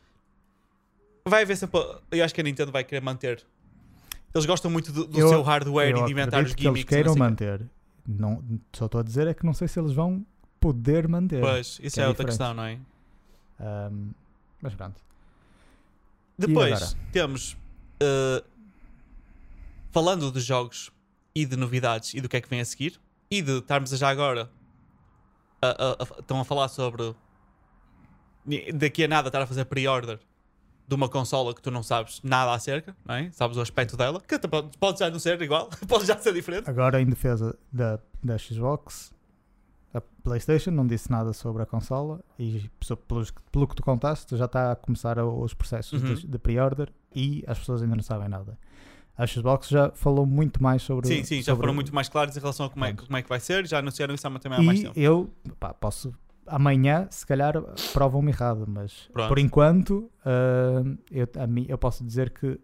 vai 1.27 1.43
haver 1.43 1.57
sempre. 1.57 1.79
Eu 2.11 2.25
acho 2.25 2.35
que 2.35 2.41
a 2.41 2.45
Nintendo 2.45 2.72
vai 2.72 2.83
querer 2.83 3.01
manter. 3.03 3.45
Eles 4.35 4.47
gostam 4.47 4.70
muito 4.70 4.91
do, 4.91 5.07
do 5.07 5.18
Eu- 5.20 5.29
seu 5.29 5.43
hardware 5.43 5.91
e 5.97 6.05
de 6.07 6.11
inventar 6.12 6.43
os 6.43 6.51
acredito 6.53 6.57
que 6.57 6.62
eles 6.66 6.79
gimmicks. 6.79 6.89
queiram 6.89 7.14
manter. 7.14 7.64
Não, 8.07 8.43
só 8.72 8.87
estou 8.87 9.01
a 9.01 9.05
dizer 9.05 9.27
é 9.29 9.35
que 9.35 9.47
não 9.47 9.55
sei 9.55 9.68
se 9.68 9.79
eles 9.79 9.93
vão 9.93 10.27
poder 10.59 11.07
manter. 11.07 11.41
Pois, 11.41 11.79
isso 11.83 12.01
é, 12.01 12.05
é 12.05 12.09
outra 12.09 12.27
questão, 12.27 12.53
não 12.53 12.64
é? 12.64 12.79
Ahm, 13.61 14.11
mas 14.61 14.75
pronto. 14.75 15.01
Depois 16.37 16.97
temos. 17.12 17.53
uh, 18.03 18.45
falando 19.95 20.30
de 20.32 20.40
jogos 20.40 20.90
e 21.34 21.47
de 21.47 21.57
novidades 21.57 22.12
e 22.14 22.20
do 22.20 22.28
que 22.28 22.36
é 22.36 22.40
que 22.40 22.49
vem 22.51 22.61
a 22.61 22.64
seguir, 22.64 23.01
e 23.30 23.40
de 23.40 23.59
estarmos 23.59 23.90
já 23.90 24.09
agora. 24.11 24.51
a- 25.62 25.66
a- 25.66 25.92
a- 26.03 26.20
estão 26.20 26.38
a 26.40 26.45
falar 26.45 26.68
sobre. 26.68 27.14
Daqui 28.74 29.05
a 29.05 29.09
nada 29.09 29.28
estar 29.28 29.40
a 29.40 29.47
fazer 29.47 29.64
pre-order 29.64 30.18
de 30.86 30.95
uma 30.95 31.09
consola 31.09 31.55
que 31.55 31.62
tu 31.62 31.70
não 31.70 31.82
sabes 31.82 32.20
nada 32.22 32.53
acerca, 32.53 32.95
não 33.03 33.14
é? 33.14 33.30
Sabes 33.30 33.57
o 33.57 33.62
aspecto 33.62 33.97
dela, 33.97 34.20
que 34.20 34.38
pode, 34.78 34.99
já 34.99 35.09
não 35.09 35.18
ser 35.18 35.40
igual, 35.40 35.70
pode 35.88 36.05
já 36.05 36.18
ser 36.18 36.34
diferente. 36.34 36.68
Agora, 36.68 37.01
em 37.01 37.07
defesa 37.07 37.59
da, 37.72 37.99
da 38.22 38.36
Xbox, 38.36 39.14
a 39.95 40.01
PlayStation 40.22 40.70
não 40.72 40.86
disse 40.86 41.11
nada 41.11 41.32
sobre 41.32 41.62
a 41.62 41.66
consola 41.66 42.20
e, 42.38 42.70
pelos 43.09 43.30
pelo 43.51 43.66
que 43.66 43.74
tu 43.76 43.82
contaste, 43.82 44.36
já 44.36 44.45
está 44.45 44.72
a 44.72 44.76
começar 44.76 45.18
os 45.24 45.55
processos 45.55 46.03
Uhum. 46.03 46.14
de, 46.14 46.26
de 46.26 46.38
pre-order 46.38 46.92
e 47.14 47.42
as 47.47 47.59
pessoas 47.59 47.80
ainda 47.80 47.97
não 47.97 48.03
sabem 48.03 48.28
nada. 48.28 48.59
A 49.16 49.26
Xbox 49.26 49.68
já 49.68 49.90
falou 49.92 50.26
muito 50.26 50.60
mais 50.62 50.82
sobre 50.82 51.06
Sim, 51.06 51.22
sim, 51.22 51.40
já 51.40 51.54
foram 51.54 51.72
muito 51.72 51.94
mais 51.94 52.08
claros 52.08 52.36
em 52.36 52.40
relação 52.40 52.66
a 52.66 52.70
como 52.70 52.84
é, 52.84 52.92
como 52.92 53.16
é 53.16 53.22
que 53.22 53.28
vai 53.28 53.38
ser, 53.38 53.66
já 53.66 53.78
anunciaram 53.78 54.14
isso 54.14 54.26
há 54.26 54.38
também 54.38 54.58
há 54.58 54.62
mais 54.62 54.80
E 54.80 54.82
tempo. 54.82 54.98
eu 54.98 55.30
pá, 55.60 55.72
posso 55.72 56.12
amanhã, 56.46 57.06
se 57.10 57.26
calhar, 57.26 57.54
provam-me 57.92 58.30
errado, 58.30 58.64
mas 58.66 59.08
Pronto. 59.12 59.28
por 59.28 59.38
enquanto 59.38 60.10
ah, 60.24 60.82
eu, 61.10 61.28
a 61.38 61.46
mim, 61.46 61.64
eu 61.68 61.78
posso 61.78 62.04
dizer 62.04 62.30
que 62.30 62.58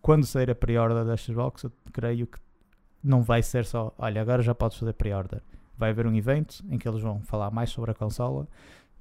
quando 0.00 0.26
sair 0.26 0.50
a 0.50 0.54
pre-order 0.54 1.04
da 1.04 1.16
Xbox, 1.16 1.62
eu 1.62 1.72
creio 1.92 2.26
que 2.26 2.38
não 3.02 3.22
vai 3.22 3.42
ser 3.42 3.64
só, 3.64 3.94
olha, 3.98 4.20
agora 4.20 4.42
já 4.42 4.54
podes 4.54 4.76
fazer 4.78 4.92
pre-order. 4.92 5.40
Vai 5.76 5.90
haver 5.90 6.06
um 6.06 6.14
evento 6.14 6.62
em 6.68 6.78
que 6.78 6.86
eles 6.88 7.00
vão 7.00 7.20
falar 7.22 7.50
mais 7.50 7.70
sobre 7.70 7.90
a 7.92 7.94
consola. 7.94 8.46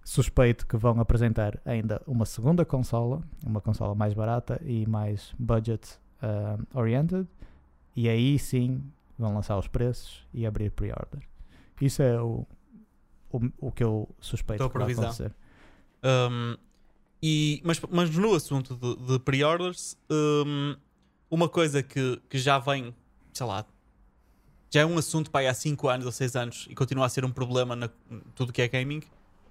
Suspeito 0.04 0.66
que 0.66 0.78
vão 0.78 1.00
apresentar 1.00 1.60
ainda 1.66 2.02
uma 2.08 2.26
segunda 2.26 2.66
consola, 2.66 3.22
uma 3.46 3.62
consola 3.62 3.94
mais 3.94 4.14
barata 4.14 4.60
e 4.64 4.88
mais 4.88 5.34
budget 5.38 6.00
ah, 6.22 6.58
oriented, 6.74 7.28
e 7.96 8.08
aí 8.08 8.38
sim 8.38 8.82
vão 9.18 9.34
lançar 9.34 9.58
os 9.58 9.68
preços 9.68 10.26
e 10.34 10.46
abrir 10.46 10.72
pre-order. 10.72 11.22
Isso 11.80 12.02
é 12.02 12.22
o, 12.22 12.46
o, 13.32 13.40
o 13.60 13.72
que 13.72 13.84
eu 13.84 14.10
suspeito 14.20 14.70
que 14.70 14.78
vai 14.78 14.92
acontecer. 14.92 15.34
Um, 16.04 16.58
e, 17.22 17.62
mas, 17.64 17.80
mas 17.90 18.10
no 18.10 18.34
assunto 18.34 18.76
de, 18.76 18.96
de 19.06 19.20
pre-orders, 19.20 19.98
um, 20.10 20.76
uma 21.30 21.48
coisa 21.48 21.84
que, 21.84 22.22
que 22.30 22.38
já 22.38 22.58
vem, 22.58 22.96
sei 23.32 23.46
lá, 23.46 23.66
já 24.70 24.82
é 24.82 24.86
um 24.86 24.98
assunto 24.98 25.30
para 25.30 25.42
aí 25.42 25.48
há 25.48 25.54
5 25.54 25.88
anos 25.88 26.06
ou 26.06 26.12
6 26.12 26.36
anos 26.36 26.68
e 26.70 26.76
continua 26.76 27.06
a 27.06 27.10
ser 27.10 27.26
um 27.26 27.32
problema 27.32 27.76
na 27.76 27.90
tudo 28.36 28.54
que 28.54 28.62
é 28.62 28.68
gaming, 28.68 29.02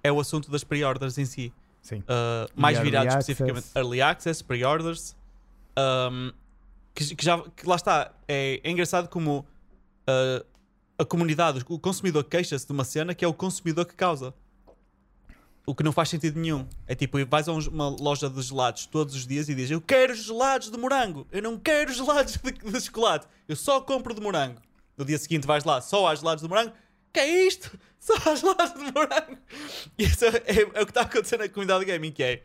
é 0.03 0.11
o 0.11 0.19
assunto 0.19 0.49
das 0.49 0.63
pre-orders 0.63 1.17
em 1.17 1.25
si. 1.25 1.53
Sim. 1.81 1.99
Uh, 1.99 2.49
mais 2.55 2.77
virado 2.79 3.07
especificamente 3.07 3.67
early 3.75 4.01
access, 4.01 4.43
pre-orders. 4.43 5.15
um, 5.77 6.31
que, 6.93 7.15
que 7.15 7.23
já 7.25 7.41
que 7.41 7.67
lá 7.67 7.75
está. 7.75 8.13
É, 8.27 8.59
é 8.63 8.69
engraçado 8.71 9.07
como 9.09 9.39
uh, 9.39 10.45
a 10.97 11.05
comunidade, 11.05 11.63
o 11.67 11.79
consumidor 11.79 12.23
queixa-se 12.23 12.65
de 12.65 12.71
uma 12.71 12.83
cena 12.83 13.13
que 13.15 13.23
é 13.25 13.27
o 13.27 13.33
consumidor 13.33 13.85
que 13.85 13.95
causa. 13.95 14.33
O 15.65 15.75
que 15.75 15.83
não 15.83 15.91
faz 15.91 16.09
sentido 16.09 16.39
nenhum. 16.39 16.67
É 16.87 16.95
tipo, 16.95 17.23
vais 17.27 17.47
a 17.47 17.53
um- 17.53 17.59
uma 17.69 17.87
loja 17.89 18.27
de 18.29 18.41
gelados 18.41 18.87
todos 18.87 19.13
os 19.15 19.27
dias 19.27 19.47
e 19.47 19.53
dizes: 19.55 19.71
Eu 19.71 19.79
quero 19.79 20.13
gelados 20.15 20.71
de 20.71 20.77
morango, 20.77 21.27
eu 21.31 21.41
não 21.41 21.57
quero 21.57 21.93
gelados 21.93 22.37
de, 22.37 22.51
de 22.51 22.81
chocolate, 22.81 23.27
eu 23.47 23.55
só 23.55 23.79
compro 23.79 24.13
de 24.13 24.21
morango. 24.21 24.59
No 24.97 25.05
dia 25.05 25.17
seguinte 25.17 25.45
vais 25.47 25.63
lá, 25.63 25.79
só 25.79 26.07
há 26.07 26.15
gelados 26.15 26.41
de 26.43 26.49
morango. 26.49 26.73
Que 27.13 27.19
é 27.19 27.45
isto? 27.47 27.77
Só 28.01 28.13
há 28.15 28.33
gelados 28.33 28.73
de 28.73 28.91
morango. 28.91 29.37
E 29.95 30.03
isso 30.05 30.25
é, 30.25 30.29
é- 30.29 30.61
é 30.61 30.81
o 30.81 30.85
que 30.85 30.91
está 30.91 31.01
a 31.01 31.03
acontecer 31.03 31.37
na 31.37 31.47
comunidade 31.47 31.85
gaming, 31.85 32.11
que 32.11 32.23
é 32.23 32.43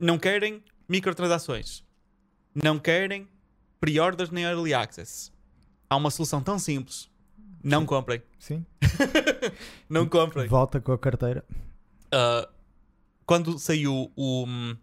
não 0.00 0.18
querem 0.18 0.62
microtransações, 0.88 1.84
não 2.54 2.78
querem 2.78 3.28
pre-orders 3.80 4.30
nem 4.30 4.44
early 4.44 4.72
access. 4.74 5.30
Há 5.88 5.96
uma 5.96 6.10
solução 6.10 6.42
tão 6.42 6.58
simples. 6.58 7.10
Não 7.62 7.86
comprem. 7.86 8.22
Sim. 8.38 8.64
Não 9.88 10.06
comprem. 10.08 10.48
Volta 10.48 10.80
com 10.80 10.90
a 10.92 10.98
carteira. 10.98 11.44
Uh, 12.06 12.48
quando 13.24 13.56
saiu 13.58 14.10
o. 14.16 14.44
hum, 14.44 14.76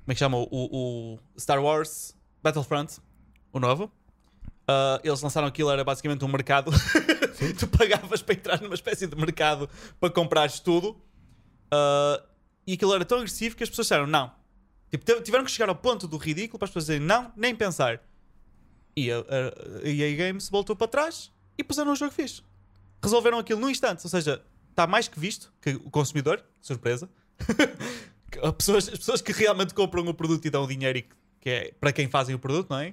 Como 0.00 0.06
é 0.08 0.14
que 0.14 0.18
chama? 0.18 0.38
O, 0.38 0.48
o 0.50 1.18
Star 1.38 1.62
Wars 1.62 2.16
Battlefront, 2.42 2.98
o 3.52 3.60
novo. 3.60 3.84
uh, 3.84 4.98
eles 5.04 5.20
lançaram 5.20 5.46
aquilo, 5.46 5.70
era 5.70 5.84
basicamente 5.84 6.24
um 6.24 6.28
mercado. 6.28 6.70
tu 7.58 7.68
pagavas 7.68 8.22
para 8.22 8.34
entrar 8.34 8.60
numa 8.62 8.74
espécie 8.74 9.06
de 9.06 9.14
mercado 9.16 9.68
para 10.00 10.08
comprares 10.10 10.58
tudo. 10.60 10.92
Uh, 11.72 12.22
e 12.66 12.72
aquilo 12.72 12.94
era 12.94 13.04
tão 13.04 13.18
agressivo 13.18 13.54
que 13.54 13.62
as 13.62 13.68
pessoas 13.68 13.86
disseram 13.86 14.06
não. 14.06 14.30
Tipo, 14.90 15.20
tiveram 15.22 15.44
que 15.44 15.50
chegar 15.50 15.68
ao 15.68 15.74
ponto 15.74 16.08
do 16.08 16.16
ridículo 16.16 16.58
para 16.58 16.66
as 16.66 16.70
pessoas 16.70 16.84
dizerem 16.84 17.06
não, 17.06 17.32
nem 17.36 17.54
pensar. 17.54 18.00
E 18.96 19.12
a, 19.12 19.18
a, 19.18 19.84
a 19.84 19.88
EA 19.88 20.16
Games 20.16 20.48
voltou 20.48 20.74
para 20.74 20.88
trás 20.88 21.30
e 21.56 21.62
puseram 21.62 21.92
um 21.92 21.96
jogo 21.96 22.12
fixe. 22.12 22.42
Resolveram 23.02 23.38
aquilo 23.38 23.60
num 23.60 23.68
instante. 23.68 24.04
Ou 24.04 24.10
seja, 24.10 24.42
está 24.70 24.86
mais 24.86 25.06
que 25.06 25.20
visto 25.20 25.52
que 25.60 25.70
o 25.70 25.90
consumidor, 25.90 26.42
surpresa, 26.60 27.08
pessoas, 28.56 28.88
as 28.88 28.98
pessoas 28.98 29.20
que 29.20 29.32
realmente 29.32 29.74
compram 29.74 30.06
o 30.06 30.14
produto 30.14 30.44
e 30.46 30.50
dão 30.50 30.64
o 30.64 30.66
dinheiro 30.66 31.02
que, 31.40 31.50
é 31.50 31.72
para 31.78 31.92
quem 31.92 32.08
fazem 32.08 32.34
o 32.34 32.38
produto, 32.38 32.70
não 32.70 32.78
é? 32.78 32.92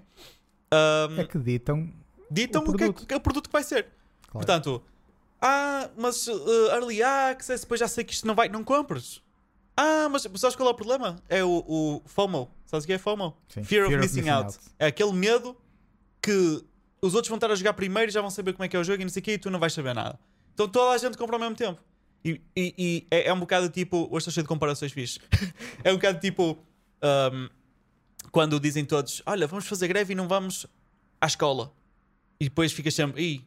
Ahm, 0.72 1.20
É 1.20 1.24
que 1.26 1.40
ditam. 1.40 1.92
ditam 2.30 2.64
o 2.64 2.70
o, 2.70 2.78
que 2.78 2.84
é, 2.84 2.94
que 2.94 3.14
é 3.14 3.18
o 3.18 3.22
produto 3.22 3.48
que 3.48 3.54
vai 3.54 3.64
ser. 3.64 3.88
Claro. 4.28 4.46
Portanto, 4.46 4.84
ah, 5.42 5.90
mas 5.98 6.28
uh, 6.28 6.70
early 6.72 7.04
access, 7.04 7.62
depois 7.64 7.80
já 7.80 7.88
sei 7.88 8.04
que 8.04 8.14
isto 8.14 8.26
não 8.26 8.36
vai, 8.36 8.50
não 8.50 8.64
compres. 8.64 9.22
Ah, 9.78 10.08
mas 10.10 10.22
sabes 10.38 10.56
qual 10.56 10.70
é 10.70 10.72
o 10.72 10.76
problema? 10.76 11.18
É 11.28 11.44
o, 11.44 11.64
o 11.68 12.02
FOMO. 12.06 12.50
Sabes 12.66 12.84
o 12.84 12.88
que 12.88 12.94
é 12.94 12.98
FOMO? 12.98 13.36
Sim, 13.50 13.64
Fear, 13.64 13.86
of 13.88 13.98
Missing, 13.98 14.30
out. 14.30 14.58
É 14.80 14.88
aquele 14.88 15.12
medo 15.14 15.56
que 16.22 16.64
os 17.02 17.14
outros 17.14 17.28
vão 17.30 17.36
estar 17.38 17.52
a 17.52 17.56
jogar 17.56 17.74
primeiro 17.74 18.10
e 18.10 18.14
já 18.14 18.22
vão 18.22 18.30
saber 18.30 18.54
como 18.54 18.64
é 18.64 18.68
que 18.68 18.76
é 18.76 18.80
o 18.80 18.84
jogo 18.84 19.02
e 19.02 19.06
não 19.06 19.10
sei 19.12 19.20
o 19.22 19.24
quê 19.24 19.34
e 19.34 19.38
tu 19.38 19.50
não 19.50 19.60
vais 19.60 19.74
saber 19.74 19.94
nada. 19.94 20.18
Então 20.54 20.68
toda 20.68 20.92
a 20.92 20.98
gente 20.98 21.18
compra 21.18 21.36
ao 21.36 21.40
mesmo 21.40 21.56
tempo. 21.56 21.82
E, 22.24 22.42
e- 22.56 22.74
e 22.78 23.08
é, 23.12 23.28
é 23.28 23.34
um 23.34 23.40
bocado 23.40 23.70
tipo. 23.70 24.08
Hoje 24.10 24.18
estou 24.20 24.32
cheio 24.34 24.44
de 24.44 24.48
comparações 24.48 24.92
fixe. 24.92 25.20
é 25.84 25.92
um 25.92 25.96
bocado 25.96 26.20
tipo. 26.20 26.58
um, 27.34 27.50
quando 28.32 28.60
dizem 28.60 28.84
todos: 28.86 29.22
Olha, 29.26 29.46
vamos 29.46 29.68
fazer 29.68 29.88
greve 29.88 30.14
e 30.14 30.16
não 30.16 30.28
vamos 30.28 30.66
à 31.22 31.28
escola. 31.28 31.72
E 32.40 32.46
depois 32.46 32.72
ficas 32.72 32.94
sempre. 32.96 33.22
Ih, 33.22 33.46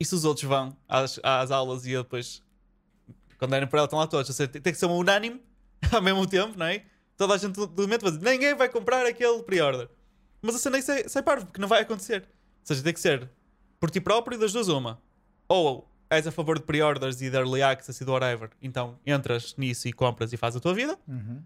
e 0.00 0.04
se 0.04 0.14
os 0.14 0.24
outros 0.24 0.44
vão 0.48 0.76
às, 0.88 1.20
às 1.22 1.50
aulas 1.50 1.86
e 1.86 1.92
eu 1.92 2.02
depois. 2.02 2.42
Quando 3.42 3.50
derem 3.50 3.66
para 3.66 3.80
ela 3.80 3.86
estão 3.86 3.98
lá 3.98 4.06
todos. 4.06 4.28
Ou 4.28 4.34
seja, 4.36 4.48
tem 4.48 4.62
tem 4.62 4.72
que 4.72 4.78
ser 4.78 4.86
um 4.86 4.96
unânime 4.96 5.42
ao 5.90 6.00
mesmo 6.00 6.24
tempo, 6.28 6.56
não 6.56 6.66
é? 6.66 6.84
Toda 7.16 7.34
a 7.34 7.36
gente 7.36 7.54
do 7.54 7.82
momento 7.82 8.02
vai 8.02 8.12
dizer: 8.12 8.30
Ninguém 8.30 8.54
vai 8.54 8.68
comprar 8.68 9.04
aquele 9.04 9.42
pre-order. 9.42 9.88
Mas 10.40 10.54
a 10.54 10.58
cena 10.58 10.78
é 10.78 10.80
sai, 10.80 11.08
sai 11.08 11.24
parvo, 11.24 11.46
porque 11.46 11.60
não 11.60 11.66
vai 11.66 11.82
acontecer. 11.82 12.22
Ou 12.22 12.66
seja, 12.66 12.84
tem 12.84 12.92
que 12.92 13.00
ser 13.00 13.28
por 13.80 13.90
ti 13.90 14.00
próprio 14.00 14.36
e 14.36 14.38
das 14.38 14.52
duas 14.52 14.68
uma. 14.68 15.02
Ou 15.48 15.90
és 16.08 16.24
a 16.24 16.30
favor 16.30 16.56
de 16.56 16.64
pre-orders 16.64 17.20
e 17.20 17.30
de 17.30 17.36
early 17.36 17.64
access 17.64 18.00
e 18.00 18.06
do 18.06 18.12
whatever, 18.12 18.50
então 18.62 18.96
entras 19.04 19.56
nisso 19.56 19.88
e 19.88 19.92
compras 19.92 20.32
e 20.32 20.36
fazes 20.36 20.58
a 20.58 20.60
tua 20.60 20.72
vida. 20.72 20.96
Uhum. 21.08 21.42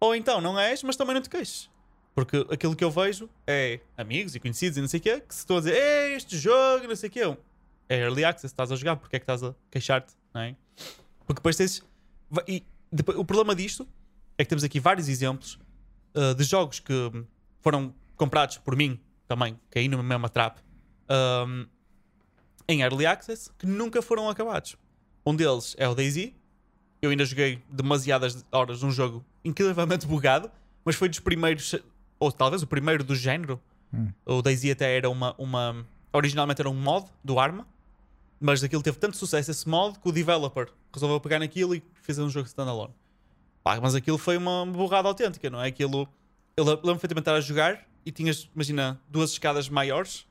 Ou 0.00 0.14
então 0.14 0.40
não 0.40 0.58
és, 0.58 0.82
mas 0.82 0.96
também 0.96 1.14
não 1.14 1.20
te 1.20 1.28
queixes. 1.28 1.68
Porque 2.14 2.46
aquilo 2.50 2.74
que 2.74 2.84
eu 2.84 2.90
vejo 2.90 3.28
é 3.46 3.80
amigos 3.98 4.34
e 4.34 4.40
conhecidos 4.40 4.78
e 4.78 4.80
não 4.80 4.88
sei 4.88 4.98
o 4.98 5.02
quê, 5.02 5.20
que 5.20 5.34
se 5.34 5.40
estão 5.40 5.58
a 5.58 5.60
dizer, 5.60 5.74
é 5.74 6.14
este 6.14 6.38
jogo, 6.38 6.88
não 6.88 6.96
sei 6.96 7.10
o 7.10 7.12
quê. 7.12 7.36
É 7.86 7.98
early 7.98 8.24
access, 8.24 8.46
estás 8.46 8.72
a 8.72 8.76
jogar, 8.76 8.96
porque 8.96 9.16
é 9.16 9.18
que 9.18 9.24
estás 9.24 9.42
a 9.42 9.54
queixar-te, 9.70 10.14
não 10.32 10.40
é? 10.40 10.56
Porque 11.26 11.38
depois 11.40 11.56
tens. 11.56 11.82
E 12.46 12.62
depois- 12.92 13.18
o 13.18 13.24
problema 13.24 13.54
disto 13.54 13.86
é 14.36 14.44
que 14.44 14.48
temos 14.48 14.64
aqui 14.64 14.80
vários 14.80 15.08
exemplos 15.08 15.58
uh, 16.14 16.34
de 16.34 16.44
jogos 16.44 16.80
que 16.80 16.92
foram 17.60 17.94
comprados 18.16 18.58
por 18.58 18.76
mim 18.76 18.98
também, 19.26 19.58
caí 19.70 19.88
numa 19.88 20.02
mesma 20.02 20.28
trap, 20.28 20.58
um, 21.46 21.66
em 22.68 22.82
early 22.82 23.06
access, 23.06 23.50
que 23.58 23.66
nunca 23.66 24.00
foram 24.02 24.28
acabados. 24.28 24.76
Um 25.24 25.34
deles 25.34 25.74
é 25.78 25.88
o 25.88 25.94
DayZ. 25.94 26.32
Eu 27.00 27.10
ainda 27.10 27.24
joguei 27.24 27.62
demasiadas 27.70 28.44
horas 28.52 28.82
num 28.82 28.90
jogo 28.90 29.24
incrivelmente 29.44 30.06
bugado, 30.06 30.50
mas 30.84 30.94
foi 30.96 31.08
dos 31.08 31.20
primeiros, 31.20 31.74
ou 32.18 32.30
talvez 32.32 32.62
o 32.62 32.66
primeiro 32.66 33.02
do 33.04 33.14
género. 33.14 33.60
Hum. 33.92 34.08
O 34.26 34.42
DayZ 34.42 34.70
até 34.72 34.96
era 34.96 35.08
uma, 35.08 35.34
uma. 35.38 35.86
Originalmente 36.12 36.60
era 36.60 36.68
um 36.70 36.74
mod 36.74 37.06
do 37.22 37.38
Arma, 37.38 37.66
mas 38.40 38.62
aquilo 38.62 38.82
teve 38.82 38.98
tanto 38.98 39.16
sucesso 39.16 39.50
esse 39.50 39.68
mod 39.68 39.98
que 39.98 40.08
o 40.08 40.12
developer 40.12 40.68
resolveu 40.94 41.20
pegar 41.20 41.38
naquilo 41.38 41.74
e 41.74 41.82
fez 42.02 42.18
um 42.18 42.28
jogo 42.28 42.46
standalone. 42.46 42.94
Pá, 43.62 43.80
mas 43.80 43.94
aquilo 43.94 44.18
foi 44.18 44.36
uma 44.36 44.66
borrada 44.66 45.08
autêntica, 45.08 45.48
não 45.48 45.62
é? 45.62 45.68
Aquilo. 45.68 46.06
Eu 46.56 46.64
lembro 46.64 46.82
perfeitamente 46.82 47.22
estar 47.22 47.34
a 47.34 47.40
jogar 47.40 47.86
e 48.04 48.12
tinhas, 48.12 48.48
imagina, 48.54 49.00
duas 49.08 49.30
escadas 49.30 49.68
maiores. 49.68 50.26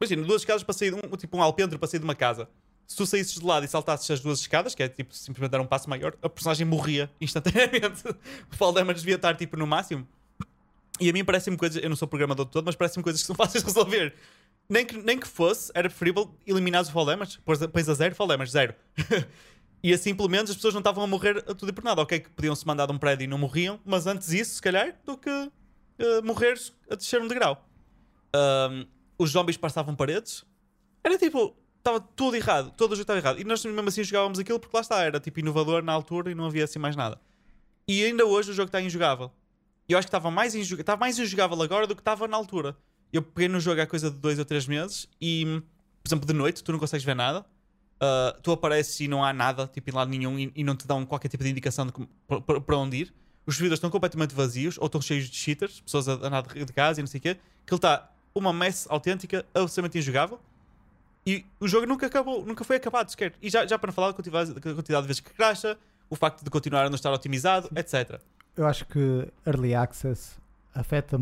Imagina, 0.00 0.22
duas 0.24 0.42
escadas 0.42 0.62
para 0.62 0.72
sair 0.72 0.92
de 0.92 0.96
um, 0.96 1.16
tipo 1.16 1.36
um 1.36 1.42
alpendre 1.42 1.76
para 1.76 1.88
sair 1.88 1.98
de 1.98 2.04
uma 2.04 2.14
casa. 2.14 2.48
Se 2.86 2.96
tu 2.96 3.04
saísses 3.04 3.34
de 3.34 3.44
lado 3.44 3.64
e 3.64 3.68
saltasses 3.68 4.08
as 4.10 4.20
duas 4.20 4.38
escadas, 4.40 4.74
que 4.74 4.82
é 4.82 4.88
tipo 4.88 5.12
simplesmente 5.14 5.50
dar 5.50 5.60
um 5.60 5.66
passo 5.66 5.90
maior, 5.90 6.16
a 6.22 6.28
personagem 6.28 6.64
morria 6.64 7.10
instantaneamente. 7.20 8.08
o 8.50 8.56
fall 8.56 8.72
damage 8.72 9.00
devia 9.00 9.16
estar 9.16 9.34
tipo 9.34 9.56
no 9.56 9.66
máximo. 9.66 10.06
E 11.00 11.10
a 11.10 11.12
mim 11.12 11.24
parece-me 11.24 11.56
coisas, 11.56 11.82
eu 11.82 11.88
não 11.88 11.96
sou 11.96 12.08
programador 12.08 12.46
todo, 12.46 12.64
mas 12.64 12.76
parece-me 12.76 13.02
coisas 13.02 13.20
que 13.20 13.26
são 13.26 13.34
fáceis 13.36 13.62
de 13.62 13.68
resolver. 13.68 14.14
Nem 14.68 14.86
que, 14.86 14.96
nem 14.96 15.18
que 15.18 15.26
fosse, 15.26 15.72
era 15.74 15.88
preferível 15.88 16.32
eliminar 16.46 16.82
o 16.82 16.86
fall 16.86 17.04
damage, 17.04 17.38
a, 17.46 17.90
a 17.90 17.94
zero, 17.94 18.14
fall 18.14 18.26
damage, 18.26 18.52
zero. 18.52 18.74
e 19.82 19.92
assim, 19.92 20.14
pelo 20.14 20.28
menos, 20.28 20.50
as 20.50 20.56
pessoas 20.56 20.74
não 20.74 20.80
estavam 20.80 21.04
a 21.04 21.06
morrer 21.06 21.38
a 21.48 21.54
tudo 21.54 21.68
e 21.68 21.72
por 21.72 21.84
nada. 21.84 22.02
Ok, 22.02 22.20
que 22.20 22.30
podiam-se 22.30 22.66
mandar 22.66 22.86
de 22.86 22.92
um 22.92 22.98
prédio 22.98 23.24
e 23.24 23.26
não 23.26 23.38
morriam, 23.38 23.78
mas 23.84 24.06
antes 24.06 24.32
isso, 24.32 24.56
se 24.56 24.62
calhar, 24.62 24.96
do 25.04 25.16
que 25.16 25.30
eh, 25.98 26.20
morreres 26.22 26.72
a 26.90 26.94
descer 26.94 27.20
um 27.20 27.28
degrau. 27.28 27.68
Ahm, 28.34 28.86
os 29.18 29.30
zombies 29.30 29.56
passavam 29.56 29.94
paredes. 29.94 30.44
Era 31.02 31.16
tipo, 31.18 31.56
estava 31.78 32.00
tudo 32.00 32.36
errado, 32.36 32.72
todo 32.76 32.92
o 32.92 32.94
jogo 32.94 33.02
estava 33.02 33.18
errado. 33.18 33.40
E 33.40 33.44
nós 33.44 33.64
mesmo 33.64 33.88
assim 33.88 34.04
jogávamos 34.04 34.38
aquilo 34.38 34.60
porque 34.60 34.76
lá 34.76 34.80
está, 34.80 35.02
era 35.02 35.18
tipo 35.20 35.40
inovador 35.40 35.82
na 35.82 35.92
altura 35.92 36.30
e 36.30 36.34
não 36.34 36.46
havia 36.46 36.64
assim 36.64 36.78
mais 36.78 36.94
nada. 36.96 37.20
E 37.86 38.04
ainda 38.04 38.24
hoje 38.26 38.50
o 38.50 38.54
jogo 38.54 38.68
está 38.68 38.80
injogável. 38.80 39.32
E 39.88 39.92
eu 39.92 39.98
acho 39.98 40.06
que 40.06 40.10
estava 40.10 40.30
mais, 40.30 40.54
injug... 40.54 40.80
estava 40.80 41.00
mais 41.00 41.18
injogável 41.18 41.60
agora 41.62 41.86
do 41.86 41.94
que 41.94 42.02
estava 42.02 42.28
na 42.28 42.36
altura. 42.36 42.76
Eu 43.12 43.22
peguei 43.22 43.48
no 43.48 43.58
jogo 43.58 43.80
há 43.80 43.86
coisa 43.86 44.10
de 44.10 44.18
dois 44.18 44.38
ou 44.38 44.44
três 44.44 44.66
meses 44.66 45.08
e, 45.20 45.62
por 46.02 46.08
exemplo, 46.08 46.26
de 46.26 46.34
noite 46.34 46.62
tu 46.62 46.70
não 46.72 46.78
consegues 46.78 47.04
ver 47.04 47.16
nada. 47.16 47.44
Ah, 48.00 48.36
tu 48.42 48.52
apareces 48.52 48.98
e 49.00 49.08
não 49.08 49.24
há 49.24 49.32
nada, 49.32 49.66
tipo, 49.66 49.90
em 49.90 49.92
lado 49.92 50.08
nenhum, 50.10 50.38
e, 50.38 50.52
e 50.54 50.62
não 50.64 50.76
te 50.76 50.86
dão 50.86 51.04
qualquer 51.04 51.28
tipo 51.28 51.42
de 51.42 51.50
indicação 51.50 51.86
de 51.86 51.92
para- 52.62 52.76
onde 52.76 52.96
ir. 52.98 53.14
Os 53.46 53.56
servidores 53.56 53.78
estão 53.78 53.90
completamente 53.90 54.34
vazios 54.34 54.76
ou 54.78 54.86
estão 54.86 55.00
cheios 55.00 55.28
de 55.28 55.34
cheaters, 55.36 55.80
pessoas 55.80 56.06
a 56.08 56.12
andar 56.12 56.42
de 56.42 56.64
de 56.64 56.72
casa 56.72 57.00
e 57.00 57.02
não 57.02 57.06
sei 57.08 57.18
o 57.18 57.22
quê. 57.22 57.34
Que 57.66 57.72
ele 57.74 57.78
está 57.78 58.10
uma 58.34 58.52
mess 58.52 58.86
autêntica, 58.90 59.44
absolutamente 59.54 59.98
injogável. 59.98 60.38
E 61.26 61.44
o 61.58 61.66
jogo 61.66 61.86
nunca 61.86 62.06
acabou, 62.06 62.44
nunca 62.44 62.62
foi 62.62 62.76
acabado 62.76 63.10
sequer. 63.10 63.32
E 63.42 63.50
já, 63.50 63.66
já 63.66 63.78
para 63.78 63.88
não 63.88 63.94
falar 63.94 64.08
da 64.08 64.14
quantidade, 64.14 64.52
da 64.54 64.60
quantidade 64.60 65.02
de 65.02 65.06
vezes 65.08 65.20
que 65.20 65.32
cracha, 65.32 65.76
o 66.08 66.14
facto 66.16 66.42
de 66.44 66.50
continuar 66.50 66.84
a 66.86 66.88
não 66.90 66.94
estar 66.96 67.12
otimizado, 67.12 67.68
etc. 67.74 68.20
Eu 68.56 68.66
acho 68.66 68.84
que 68.86 69.26
Early 69.46 69.74
Access 69.74 70.36
afeta, 70.74 71.20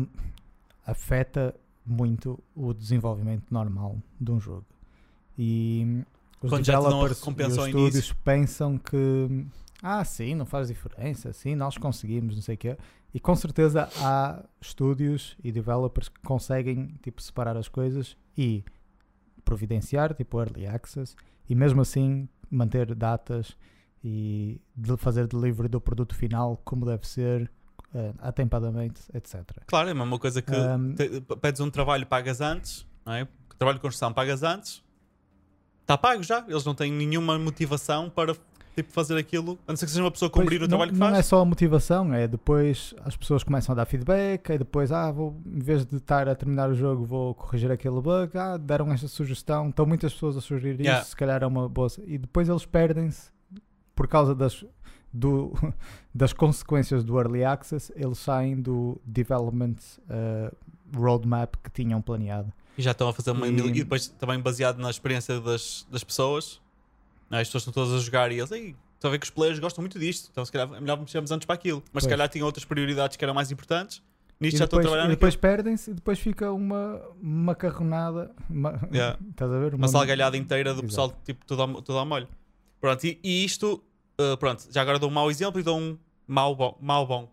afeta 0.85 1.55
muito 1.85 2.39
o 2.55 2.73
desenvolvimento 2.73 3.45
normal 3.51 3.97
de 4.19 4.31
um 4.31 4.39
jogo. 4.39 4.65
E 5.37 6.03
os 6.41 6.49
Quando 6.49 6.65
já 6.65 6.73
e 6.73 6.77
os 7.47 7.57
estúdios 7.67 8.13
pensam 8.23 8.77
que 8.77 9.47
ah, 9.81 10.03
sim, 10.03 10.35
não 10.35 10.45
faz 10.45 10.67
diferença, 10.69 11.31
sim, 11.33 11.55
nós 11.55 11.77
conseguimos, 11.77 12.35
não 12.35 12.41
sei 12.41 12.55
o 12.55 12.57
quê. 12.57 12.77
E 13.13 13.19
com 13.19 13.35
certeza 13.35 13.89
há 14.01 14.43
estúdios 14.59 15.37
e 15.43 15.51
developers 15.51 16.09
que 16.09 16.19
conseguem 16.21 16.97
tipo, 17.01 17.21
separar 17.21 17.55
as 17.57 17.67
coisas 17.67 18.17
e 18.37 18.63
providenciar 19.45 20.13
tipo 20.13 20.39
Early 20.39 20.67
Access 20.67 21.15
e 21.49 21.55
mesmo 21.55 21.81
assim 21.81 22.27
manter 22.49 22.93
datas 22.95 23.55
e 24.03 24.59
de 24.75 24.95
fazer 24.97 25.27
delivery 25.27 25.67
do 25.69 25.81
produto 25.81 26.15
final 26.15 26.59
como 26.63 26.85
deve 26.85 27.07
ser, 27.07 27.49
eh, 27.93 28.13
atempadamente, 28.19 29.01
etc. 29.13 29.43
Claro, 29.65 29.89
é 29.89 29.91
a 29.91 29.95
mesma 29.95 30.19
coisa 30.19 30.41
que 30.41 30.51
Um, 30.55 30.93
te- 30.93 31.21
pedes 31.41 31.59
um 31.61 31.69
trabalho, 31.69 32.05
pagas 32.05 32.41
antes, 32.41 32.85
não 33.05 33.13
é? 33.13 33.27
Trabalho 33.57 33.77
de 33.77 33.81
construção, 33.81 34.13
pagas 34.13 34.43
antes, 34.43 34.83
está 35.87 35.97
pago 35.97 36.21
já. 36.21 36.43
Eles 36.47 36.65
não 36.65 36.75
têm 36.75 36.91
nenhuma 36.91 37.39
motivação 37.39 38.09
para 38.09 38.35
tipo, 38.75 38.91
fazer 38.91 39.17
aquilo, 39.17 39.57
a 39.65 39.71
não 39.71 39.77
ser 39.77 39.85
que 39.85 39.91
seja 39.91 40.03
uma 40.03 40.11
pessoa 40.11 40.27
a 40.27 40.31
cumprir 40.31 40.59
Pois, 40.59 40.67
o 40.67 40.69
trabalho 40.69 40.91
não, 40.91 40.95
que 40.95 40.99
faz. 40.99 41.11
não 41.13 41.19
é 41.19 41.23
só 41.23 41.41
a 41.41 41.45
motivação, 41.45 42.13
é 42.13 42.27
depois 42.27 42.93
as 43.03 43.15
pessoas 43.17 43.43
começam 43.43 43.73
a 43.73 43.75
dar 43.75 43.85
feedback, 43.85 44.51
aí 44.51 44.57
depois, 44.59 44.91
ah, 44.91 45.11
vou, 45.11 45.35
em 45.47 45.59
vez 45.59 45.83
de 45.83 45.95
estar 45.95 46.27
a 46.29 46.35
terminar 46.35 46.69
o 46.69 46.75
jogo, 46.75 47.03
vou 47.03 47.33
corrigir 47.33 47.71
aquele 47.71 47.99
bug, 47.99 48.37
ah, 48.37 48.55
deram 48.57 48.91
esta 48.91 49.07
sugestão, 49.07 49.69
estão 49.69 49.85
muitas 49.85 50.13
pessoas 50.13 50.37
a 50.37 50.41
sugerir 50.41 50.79
Yeah. 50.79 51.01
isso, 51.01 51.11
se 51.11 51.15
calhar 51.15 51.41
é 51.41 51.47
uma 51.47 51.67
boa. 51.67 51.87
E 52.05 52.19
depois 52.19 52.47
eles 52.49 52.65
perdem-se 52.67 53.31
por 53.95 54.07
causa 54.07 54.35
das, 54.35 54.63
do, 55.11 55.53
das 56.13 56.31
consequências 56.31 57.03
do 57.03 57.17
Early 57.17 57.43
Access, 57.43 57.91
eles 57.95 58.19
saem 58.19 58.61
do 58.61 59.01
Development 59.03 59.77
eh, 60.07 60.51
Roadmap 60.95 61.55
que 61.63 61.71
tinham 61.71 61.99
planeado. 61.99 62.53
E 62.77 62.81
já 62.81 62.91
estão 62.91 63.07
a 63.09 63.13
fazer 63.13 63.31
uma. 63.31 63.47
E- 63.47 63.51
E, 63.51 63.71
depois 63.71 64.07
também 64.07 64.39
baseado 64.39 64.77
na 64.77 64.89
experiência 64.89 65.39
das, 65.41 65.85
das 65.89 66.03
pessoas, 66.03 66.61
não 67.29 67.37
é? 67.37 67.41
as 67.41 67.47
pessoas 67.47 67.63
estão 67.63 67.73
todas 67.73 67.93
a 67.99 68.03
jogar 68.03 68.31
e 68.31 68.37
eles, 68.37 68.51
ei, 68.51 68.75
estão 68.95 69.09
a 69.09 69.11
ver 69.11 69.19
que 69.19 69.25
os 69.25 69.29
players 69.31 69.59
gostam 69.59 69.81
muito 69.81 69.97
disto, 69.97 70.29
então 70.31 70.43
se 70.45 70.51
calhar 70.51 70.71
é 70.73 70.79
melhor 70.79 70.99
mexermos 70.99 71.31
antes 71.31 71.45
para 71.45 71.55
aquilo. 71.55 71.83
Mas 71.91 72.03
se 72.03 72.07
Pois. 72.07 72.13
calhar 72.15 72.29
tinham 72.29 72.45
outras 72.45 72.65
prioridades 72.65 73.17
que 73.17 73.23
eram 73.25 73.33
mais 73.33 73.51
importantes. 73.51 74.01
Nisto 74.39 74.55
e 74.55 74.59
já 74.59 74.65
estou 74.65 74.77
a 74.77 74.81
depois, 74.81 74.91
trabalhar 74.91 75.11
e 75.11 75.15
depois 75.15 75.35
perdem-se 75.35 75.89
e 75.89 75.93
depois 75.95 76.19
fica 76.19 76.51
uma 76.51 77.01
macarronada. 77.19 78.31
Uma, 78.49 78.79
Yeah. 78.93 79.17
Estás 79.31 79.51
a 79.51 79.57
ver? 79.59 79.73
uma 79.73 79.87
salgalhada 79.87 80.37
inteira 80.37 80.73
do 80.75 80.81
Exato. 80.81 80.87
pessoal, 80.87 81.21
tipo, 81.25 81.43
tudo 81.45 81.61
ao, 81.63 81.81
tudo 81.81 81.97
ao 81.97 82.05
molho. 82.05 82.27
Pronto, 82.79 83.03
e, 83.03 83.19
e 83.23 83.43
isto, 83.43 83.83
uh, 84.21 84.37
pronto, 84.37 84.67
já 84.71 84.81
agora 84.83 84.99
dou 84.99 85.09
um 85.09 85.13
mau 85.13 85.31
exemplo 85.31 85.59
e 85.59 85.63
dou 85.63 85.79
um 85.79 85.97
mau 86.27 86.55
bom, 86.55 86.77
mau 86.79 87.07
bom 87.07 87.31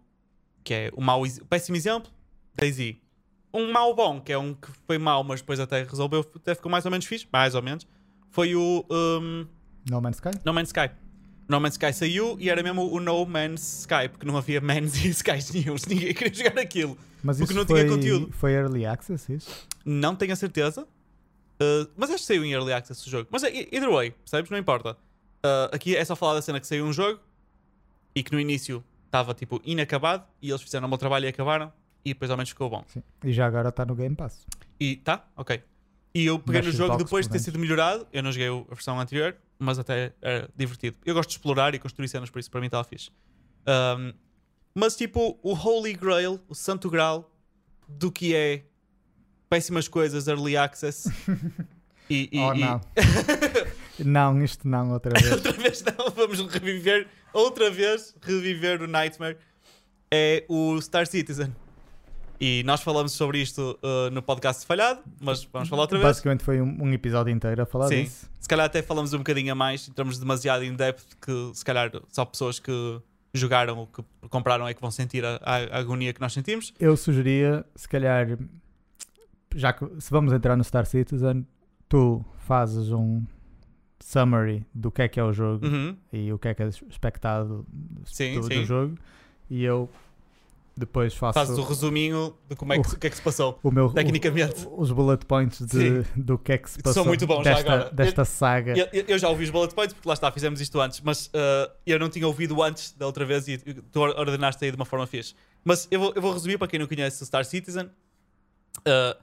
que 0.65 0.73
é 0.73 0.91
o 0.97 1.03
mau, 1.03 1.23
péssimo 1.51 1.77
exemplo, 1.77 2.11
Daisy. 2.55 2.99
Um 3.55 3.71
mau 3.71 3.95
bom, 3.95 4.21
que 4.21 4.33
é 4.33 4.39
um 4.39 4.53
que 4.53 4.69
foi 4.85 4.99
mau, 4.99 5.23
mas 5.23 5.41
depois 5.41 5.61
até 5.61 5.85
resolveu, 5.85 6.29
até 6.35 6.57
ficou 6.57 6.71
mais 6.71 6.85
ou 6.85 6.91
menos 6.91 7.07
fixe, 7.07 7.27
mais 7.33 7.55
ou 7.55 7.63
menos, 7.63 7.87
foi 8.29 8.57
o 8.57 8.85
um, 8.91 9.47
No 9.89 10.01
Man's 10.01 10.17
Sky? 10.17 10.31
No 10.45 10.53
Man's 10.53 10.69
Sky. 10.71 10.91
No 11.49 11.61
Man's 11.61 11.75
Sky 11.75 11.93
saiu 11.93 12.37
e 12.41 12.51
era 12.51 12.63
mesmo 12.65 12.93
o 12.93 12.99
No 12.99 13.25
Man's 13.25 13.83
Sky, 13.83 14.09
porque 14.11 14.27
não 14.27 14.37
havia 14.37 14.61
mans 14.61 14.97
e 15.05 15.09
skies 15.11 15.53
nenhum, 15.53 15.77
ninguém 15.87 16.13
queria 16.13 16.35
jogar 16.35 16.61
aquilo. 16.61 16.99
Mas 17.23 17.39
Porque 17.39 17.53
isso 17.53 17.61
não 17.61 17.67
foi, 17.67 17.81
tinha 17.85 17.97
conteúdo. 17.97 18.33
foi 18.33 18.53
Early 18.53 18.85
Access, 18.85 19.33
isso? 19.33 19.69
Não 19.85 20.17
tenho 20.17 20.33
a 20.33 20.37
certeza. 20.37 20.83
Uh, 20.83 21.89
mas 21.97 22.11
acho 22.11 22.19
que 22.19 22.27
saiu 22.27 22.45
em 22.45 22.53
Early 22.53 22.73
Access 22.73 23.07
o 23.07 23.11
jogo. 23.11 23.29
Mas 23.31 23.45
é, 23.45 23.51
either 23.51 23.91
way, 23.91 24.11
percebes? 24.11 24.51
Não 24.51 24.59
importa. 24.59 24.93
Uh, 25.45 25.73
aqui 25.73 25.97
é 25.97 26.05
só 26.05 26.17
falar 26.17 26.35
da 26.35 26.43
cena 26.43 26.59
que 26.59 26.67
saiu 26.67 26.85
um 26.85 26.93
jogo 26.93 27.21
e 28.15 28.23
que 28.23 28.33
no 28.33 28.41
início 28.41 28.83
estava 29.07 29.33
tipo 29.33 29.61
inacabado 29.65 30.25
e 30.43 30.51
eles 30.51 30.61
fizeram 30.61 30.87
o 30.87 30.89
meu 30.89 30.99
trabalho 30.99 31.25
e 31.27 31.29
acabaram 31.29 31.73
e 32.05 32.13
depois 32.13 32.31
ao 32.31 32.37
menos 32.37 32.51
ficou 32.51 32.69
bom. 32.69 32.85
Sim. 32.87 33.03
E 33.25 33.33
já 33.33 33.47
agora 33.47 33.71
está 33.71 33.85
no 33.85 33.95
Game 33.95 34.15
Pass. 34.15 34.47
E 34.79 34.97
tá, 34.97 35.27
ok. 35.37 35.63
E 36.15 36.27
eu 36.27 36.39
peguei 36.39 36.63
no 36.63 36.71
jogo 36.71 36.97
depois 36.97 37.27
de 37.27 37.33
ter 37.33 37.39
sido 37.41 37.59
melhorado. 37.59 38.07
Eu 38.13 38.23
não 38.23 38.31
joguei 38.31 38.49
a 38.49 38.75
versão 38.75 39.01
anterior, 39.01 39.37
mas 39.59 39.79
até 39.79 40.13
era 40.23 40.49
divertido. 40.55 40.97
Eu 41.05 41.15
gosto 41.15 41.31
de 41.31 41.37
explorar 41.37 41.75
e 41.75 41.79
construir 41.79 42.09
cenas, 42.09 42.31
por 42.31 42.39
isso 42.39 42.51
para 42.51 42.61
mim 42.61 42.67
estava 42.67 42.85
fixe. 42.85 43.11
Um, 43.67 44.13
mas 44.75 44.97
tipo, 44.97 45.39
o 45.43 45.55
Holy 45.55 45.95
Grail, 45.95 46.39
o 46.49 46.55
Santo 46.55 46.89
Graal 46.91 47.31
do 47.89 48.13
que 48.13 48.35
é 48.35 48.65
péssimas 49.49 49.89
coisas, 49.89 50.29
early 50.29 50.57
access. 50.57 51.11
e, 52.09 52.29
e- 52.33 52.39
oh, 52.39 52.55
e- 52.55 52.61
não. 52.61 52.81
não, 54.37 54.45
isto 54.45 54.69
não, 54.69 54.93
outra 54.93 55.13
vez. 55.19 55.31
outra 55.33 55.53
vez 55.53 55.83
não, 55.83 56.11
vamos 56.11 56.41
reviver, 56.47 57.09
outra 57.33 57.71
vez 57.71 58.15
reviver 58.23 58.83
o 58.83 58.87
Nightmare. 58.87 59.37
É 60.11 60.45
o 60.49 60.81
Star 60.81 61.07
Citizen. 61.09 61.53
E 62.41 62.63
nós 62.65 62.83
falamos 62.83 63.13
sobre 63.13 63.41
isto 63.41 63.79
uh, 63.83 64.11
no 64.11 64.21
podcast 64.23 64.67
falhado, 64.67 65.01
mas 65.21 65.45
vamos 65.53 65.69
falar 65.69 65.83
outra 65.83 65.99
vez. 65.99 66.09
Basicamente 66.09 66.43
foi 66.43 66.61
um, 66.61 66.83
um 66.83 66.93
episódio 66.93 67.33
inteiro 67.33 67.63
a 67.63 67.67
falar 67.67 67.89
Sim. 67.89 68.03
disso. 68.05 68.29
Se 68.41 68.49
calhar 68.49 68.67
até 68.67 68.83
falamos 68.83 69.13
um 69.15 69.19
bocadinho 69.19 69.53
a 69.53 69.55
mais, 69.55 69.89
entramos 69.89 70.19
demasiado 70.19 70.65
in 70.65 70.75
depth 70.75 71.15
que 71.21 71.51
se 71.55 71.65
calhar 71.65 71.91
só 72.11 72.25
pessoas 72.25 72.59
que 72.59 73.01
jogaram 73.33 73.79
ou 73.79 73.87
que 73.87 74.03
compraram 74.29 74.67
é 74.69 74.75
que 74.75 74.81
vão 74.81 74.91
sentir 74.91 75.25
a, 75.25 75.41
a- 75.43 75.79
agonia 75.79 76.13
que 76.13 76.21
nós 76.21 76.33
sentimos. 76.33 76.73
Eu 76.79 76.97
sugeria, 76.97 77.65
se 77.75 77.89
calhar, 77.89 78.37
já 79.55 79.73
que 79.73 79.87
se 80.01 80.11
vamos 80.11 80.33
entrar 80.33 80.57
no 80.57 80.65
Star 80.65 80.87
Citizen, 80.87 81.47
tu 81.89 82.25
fazes 82.41 82.91
um 82.91 83.23
summary 84.01 84.67
do 84.75 84.91
que 84.91 85.03
é 85.03 85.09
que 85.09 85.19
é 85.19 85.25
o 85.25 85.33
jogo 85.33 85.67
Uhum. 85.67 85.97
e 86.13 86.33
o 86.33 86.39
que 86.39 86.49
é 86.49 86.55
que 86.55 86.63
é 86.63 86.69
expectado 86.69 87.65
Sim, 88.05 88.35
do, 88.35 88.41
do 88.49 88.55
sim. 88.55 88.65
jogo 88.65 88.99
e 89.49 89.65
eu 89.65 89.89
depois 90.77 91.15
faço 91.15 91.39
Fazes 91.39 91.57
o 91.57 91.63
resuminho 91.63 92.35
de 92.49 92.57
como 92.57 92.73
é 92.73 92.81
que, 92.81 92.89
o- 92.89 92.99
que 92.99 93.07
é 93.07 93.11
que 93.11 93.17
se 93.17 93.23
passou. 93.23 93.59
o 93.63 93.71
meu, 93.71 93.91
tecnicamente. 93.91 94.67
o- 94.67 94.81
os 94.81 94.91
bullet 94.91 95.25
points 95.25 95.65
de, 95.67 96.03
do 96.17 96.37
que 96.37 96.53
é 96.53 96.59
que 96.59 96.69
se 96.71 96.79
passou 96.83 97.03
são 97.03 97.05
muito 97.05 97.27
bons 97.27 97.45
já 97.45 97.55
desta, 97.55 97.73
agora. 97.73 97.91
desta 97.93 98.25
saga. 98.25 98.77
Eu, 98.77 98.89
eu- 98.93 99.05
eu 99.09 99.19
já 99.19 99.29
ouvi 99.29 99.45
os 99.45 99.51
bullet 99.51 99.75
points 99.75 99.93
porque 99.95 100.09
lá 100.09 100.15
está, 100.15 100.31
fizemos 100.33 100.61
isto 100.61 100.81
antes, 100.81 101.01
mas 101.01 101.27
uh, 101.29 101.71
eu 101.87 101.99
não 101.99 102.09
tinha 102.09 102.27
ouvido 102.27 102.61
antes 102.63 102.93
da 102.93 103.07
outra 103.07 103.25
vez 103.25 103.47
e 103.47 103.59
tu 103.59 104.01
ordenaste 104.01 104.65
aí 104.65 104.71
de 104.71 104.77
uma 104.77 104.85
forma 104.85 105.07
fixe. 105.07 105.35
Mas 105.65 105.87
eu 105.91 106.01
vou, 106.01 106.13
eu 106.15 106.21
vou 106.21 106.33
resumir 106.33 106.59
para 106.59 106.67
quem 106.69 106.79
não 106.81 106.87
conhece 106.87 107.25
Star 107.25 107.45
Citizen, 107.45 107.87
uh, 107.87 109.17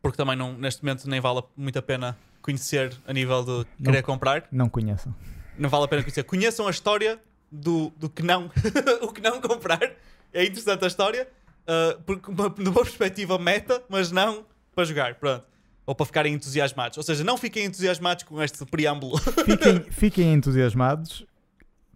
porque 0.00 0.16
também 0.16 0.36
não, 0.36 0.52
neste 0.54 0.82
momento 0.82 1.08
nem 1.08 1.20
vale 1.20 1.42
muito 1.56 1.78
a 1.78 1.82
pena 1.82 2.16
conhecer 2.40 2.96
a 3.06 3.12
nível 3.12 3.44
de 3.44 3.66
querer 3.84 4.02
comprar. 4.02 4.48
Não 4.50 4.68
conheçam. 4.68 5.14
Não 5.56 5.68
vale 5.68 5.84
a 5.84 5.88
pena 5.88 6.02
conhecer. 6.02 6.24
Conheçam 6.24 6.66
a 6.66 6.70
história 6.70 7.20
do, 7.50 7.92
do 7.96 8.08
que 8.08 8.22
não 8.22 8.50
o 9.02 9.12
que 9.12 9.20
não 9.20 9.40
comprar. 9.40 9.92
É 10.32 10.44
interessante 10.44 10.84
a 10.84 10.86
história, 10.86 11.28
uh, 11.62 12.00
porque 12.02 12.30
uma, 12.30 12.48
numa 12.58 12.82
perspectiva 12.82 13.38
meta, 13.38 13.82
mas 13.88 14.10
não 14.10 14.46
para 14.74 14.84
jogar. 14.84 15.14
Pronto. 15.16 15.44
Ou 15.84 15.94
para 15.94 16.06
ficarem 16.06 16.34
entusiasmados. 16.34 16.96
Ou 16.96 17.02
seja, 17.02 17.24
não 17.24 17.36
fiquem 17.36 17.64
entusiasmados 17.64 18.24
com 18.24 18.40
este 18.40 18.64
preâmbulo. 18.64 19.18
Fiquem, 19.44 19.82
fiquem 19.90 20.32
entusiasmados 20.32 21.26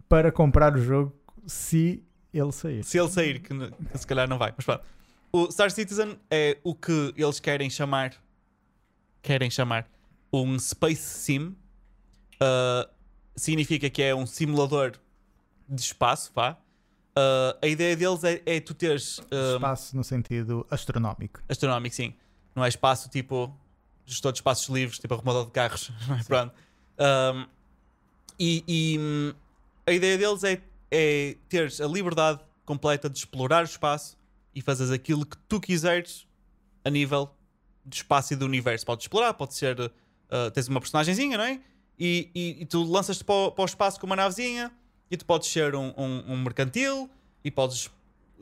para 0.09 0.29
comprar 0.29 0.75
o 0.75 0.81
jogo 0.81 1.15
se 1.45 2.03
ele 2.33 2.51
sair. 2.51 2.83
Se 2.83 2.99
ele 2.99 3.09
sair, 3.09 3.39
que, 3.39 3.53
que 3.91 3.97
se 3.97 4.05
calhar 4.05 4.27
não 4.27 4.37
vai. 4.37 4.53
Mas 4.55 4.65
pronto. 4.65 4.83
O 5.31 5.49
Star 5.51 5.71
Citizen 5.71 6.17
é 6.29 6.57
o 6.63 6.75
que 6.75 7.13
eles 7.15 7.39
querem 7.39 7.69
chamar. 7.69 8.13
Querem 9.21 9.49
chamar 9.49 9.87
um 10.31 10.59
Space 10.59 11.01
Sim. 11.01 11.55
Uh, 12.41 12.87
significa 13.35 13.89
que 13.89 14.01
é 14.01 14.13
um 14.13 14.25
simulador 14.25 14.93
de 15.67 15.81
espaço, 15.81 16.31
vá. 16.33 16.57
Uh, 17.17 17.57
a 17.63 17.67
ideia 17.67 17.95
deles 17.95 18.23
é, 18.23 18.43
é 18.45 18.59
tu 18.59 18.75
teres. 18.75 19.17
uh, 19.17 19.55
Espaço 19.55 19.95
no 19.97 20.03
sentido 20.03 20.67
astronómico. 20.69 21.41
astronómico, 21.49 21.95
sim. 21.95 22.13
Não 22.55 22.63
é 22.63 22.69
espaço 22.69 23.09
tipo 23.09 23.51
gestor 24.05 24.31
de 24.31 24.37
espaços 24.37 24.67
livres, 24.69 24.99
tipo 24.99 25.15
arrumador 25.15 25.45
de 25.45 25.51
carros. 25.51 25.91
não 26.07 26.15
é? 26.15 26.23
Pronto. 26.23 26.53
Um, 26.99 27.47
e 28.39 28.63
e, 28.67 29.35
a 29.87 29.91
ideia 29.91 30.15
deles 30.15 30.43
é, 30.43 30.61
é 30.91 31.35
teres 31.49 31.81
a 31.81 31.87
liberdade 31.87 32.39
completa 32.63 33.09
de 33.09 33.17
explorar 33.17 33.63
o 33.63 33.65
espaço 33.65 34.15
e 34.53 34.61
fazeres 34.61 34.91
aquilo 34.91 35.25
que 35.25 35.37
tu 35.49 35.59
quiseres 35.59 36.27
a 36.85 36.89
nível 36.91 37.31
de 37.83 37.95
espaço 37.95 38.33
e 38.33 38.35
do 38.35 38.45
universo. 38.45 38.85
Podes 38.85 39.05
explorar, 39.05 39.33
pode 39.33 39.55
ser. 39.55 39.79
uh, 39.79 40.51
tens 40.53 40.67
uma 40.67 40.79
personagenzinha, 40.79 41.35
não 41.35 41.43
é? 41.43 41.59
E, 41.97 42.29
e, 42.35 42.61
e 42.61 42.65
tu 42.67 42.83
lanças-te 42.83 43.23
para, 43.23 43.49
para 43.51 43.61
o 43.63 43.65
espaço 43.65 43.99
com 43.99 44.05
uma 44.05 44.15
navezinha 44.15 44.71
e 45.09 45.17
tu 45.17 45.25
podes 45.25 45.47
ser 45.49 45.75
um, 45.75 45.93
um- 45.97 46.23
um 46.33 46.37
mercantil 46.43 47.09
e 47.43 47.49
podes 47.51 47.89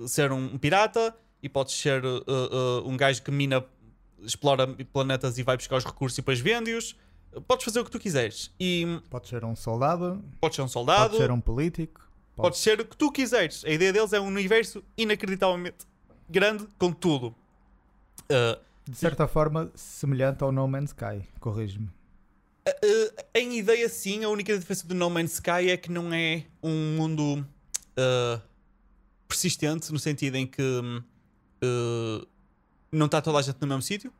ser 0.07 0.31
um, 0.31 0.57
pirata 0.57 1.15
e 1.41 1.47
podes 1.49 1.73
ser 1.75 2.03
uh, 2.05 2.23
uh, 2.27 2.87
um 2.89 2.97
gajo 2.97 3.21
que 3.21 3.31
mina, 3.31 3.63
explora 4.21 4.67
planetas 4.91 5.37
e 5.37 5.43
vai 5.43 5.55
buscar 5.57 5.77
os 5.77 5.85
recursos 5.85 6.17
e 6.17 6.21
depois 6.21 6.39
vende-os. 6.39 6.95
Podes 7.47 7.65
fazer 7.65 7.79
o 7.81 7.85
que 7.85 7.91
tu 7.91 7.99
quiseres. 7.99 8.51
E 8.59 8.85
hum, 8.87 9.01
Pode 9.09 9.27
ser 9.27 9.43
um 9.43 9.55
soldado, 9.55 10.23
podes 10.39 10.55
ser 10.55 10.61
um 10.61 10.67
soldado, 10.67 11.11
pode 11.11 11.17
ser 11.17 11.31
um 11.31 11.39
político. 11.41 11.99
pode- 12.35 12.47
podes 12.47 12.59
ser 12.59 12.79
o 12.79 12.85
que 12.85 12.95
tu 12.95 13.11
quiseres. 13.11 13.63
A 13.65 13.69
ideia 13.69 13.91
deles 13.93 14.13
é 14.13 14.19
um 14.19 14.25
universo 14.27 14.81
inacreditavelmente 14.97 15.85
grande 16.29 16.65
com 16.79 16.91
tudo. 16.91 17.35
Uh, 18.31 18.59
De 18.89 18.97
certa 18.97 19.27
forma, 19.27 19.69
semelhante 19.75 20.43
ao 20.43 20.51
No 20.51 20.67
Man's 20.67 20.91
Sky. 20.91 21.27
Corrige-me. 21.39 21.89
Uh, 22.67 23.23
em 23.35 23.59
ideia, 23.59 23.87
sim, 23.87 24.23
a 24.23 24.29
única 24.29 24.57
diferença 24.57 24.87
do 24.87 24.95
No 24.95 25.07
Man's 25.09 25.33
Sky 25.33 25.69
é 25.69 25.77
que 25.77 25.91
não 25.91 26.11
é 26.11 26.45
um 26.63 26.95
mundo 26.97 27.45
uh, 27.95 28.41
persistente, 29.27 29.91
no 29.93 29.99
sentido 29.99 30.35
em 30.35 30.47
que 30.47 30.61
uh, 30.61 32.27
não 32.91 33.05
está 33.05 33.21
toda 33.21 33.37
a 33.37 33.41
gente 33.43 33.57
no 33.61 33.67
mesmo 33.67 33.83
sítio, 33.83 34.11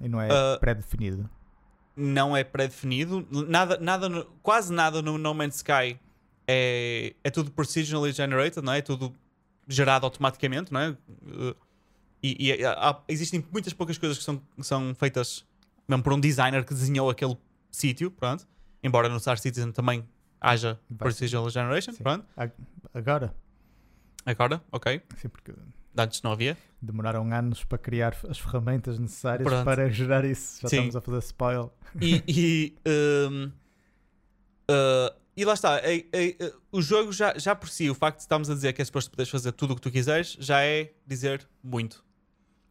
E 0.00 0.08
não 0.08 0.18
é 0.20 0.28
Ah. 0.30 0.56
pré-definido. 0.58 1.28
não 1.94 2.34
é 2.34 2.42
pré-definido, 2.42 3.26
nada, 3.46 3.76
nada, 3.78 4.26
quase 4.42 4.72
nada 4.72 5.02
no 5.02 5.18
No 5.18 5.34
Man's 5.34 5.56
Sky 5.56 6.00
é, 6.48 7.14
é 7.22 7.30
tudo 7.30 7.50
procedurally 7.50 8.12
generated, 8.12 8.64
não 8.64 8.72
é? 8.72 8.78
É 8.78 8.82
tudo 8.82 9.14
gerado 9.68 10.04
automaticamente, 10.06 10.72
não 10.72 10.80
é? 10.80 10.96
E 12.22 12.48
e 12.48 12.64
há- 12.64 12.98
existem 13.08 13.44
muitas 13.52 13.72
poucas 13.74 13.98
coisas 13.98 14.16
que 14.16 14.24
são, 14.24 14.38
que 14.56 14.62
são 14.64 14.94
feitas 14.94 15.44
mesmo 15.86 16.02
por 16.02 16.14
um 16.14 16.20
designer 16.20 16.64
que 16.64 16.72
desenhou 16.72 17.10
aquele 17.10 17.36
sítio, 17.74 18.10
pronto. 18.10 18.46
Embora 18.82 19.08
no 19.08 19.18
Star 19.18 19.38
Citizen 19.38 19.72
também 19.72 20.06
haja 20.40 20.78
procedural 20.98 21.48
generation, 21.50 21.92
Sim. 21.92 22.02
pronto. 22.02 22.26
Agora, 22.92 23.34
Agora, 24.26 24.62
ok. 24.72 25.02
sim, 25.20 25.28
porque 25.28 25.52
Antes 25.96 26.22
não 26.22 26.32
havia. 26.32 26.56
demoraram 26.82 27.32
anos 27.32 27.62
para 27.64 27.78
criar 27.78 28.16
as 28.28 28.38
ferramentas 28.38 28.98
necessárias 28.98 29.46
Pronto. 29.46 29.64
para 29.64 29.88
gerar 29.90 30.24
isso. 30.24 30.60
Já 30.62 30.68
Sim. 30.68 30.76
estamos 30.76 30.96
a 30.96 31.00
fazer 31.00 31.18
spoil. 31.18 31.70
E, 32.00 32.22
e, 32.26 32.76
um, 33.30 33.46
uh, 34.70 35.14
e 35.36 35.44
lá 35.44 35.52
está, 35.54 35.78
é- 35.78 36.06
é- 36.12 36.36
é- 36.38 36.52
o 36.72 36.80
jogo 36.82 37.12
já, 37.12 37.36
já 37.38 37.54
por 37.54 37.68
si, 37.68 37.88
o 37.90 37.94
facto 37.94 38.16
de 38.18 38.22
estarmos 38.24 38.50
a 38.50 38.54
dizer 38.54 38.72
que 38.72 38.82
é 38.82 38.84
suposto 38.84 39.10
poderes 39.10 39.30
fazer 39.30 39.52
tudo 39.52 39.72
o 39.72 39.76
que 39.76 39.82
tu 39.82 39.90
quiseres, 39.90 40.36
já 40.40 40.62
é 40.62 40.92
dizer 41.06 41.46
muito. 41.62 42.04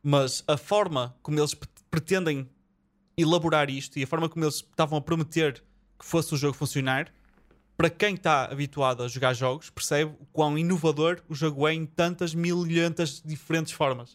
Mas 0.02 0.44
a 0.48 0.58
forma 0.58 1.16
como 1.22 1.40
eles 1.40 1.54
pre- 1.54 1.70
pretendem 1.90 2.50
elaborar 3.18 3.70
isto 3.70 3.98
e 3.98 4.04
a 4.04 4.08
forma 4.08 4.28
como 4.28 4.46
eles 4.46 4.56
estavam 4.56 4.98
a 4.98 5.02
prometer 5.02 5.64
que 6.00 6.06
fosse 6.06 6.34
o 6.34 6.38
jogo 6.38 6.56
funcionar, 6.56 7.12
para 7.78 7.90
quem 7.90 8.16
está 8.16 8.46
habituado 8.46 9.04
a 9.04 9.08
jogar 9.08 9.34
jogos, 9.34 9.70
percebe 9.70 10.16
o 10.20 10.26
quão 10.28 10.58
inovador 10.58 11.22
o 11.28 11.36
jogo 11.36 11.68
é 11.68 11.74
em 11.74 11.86
tantas 11.86 12.34
milhentas 12.34 13.22
diferentes 13.24 13.74
formas. 13.74 14.14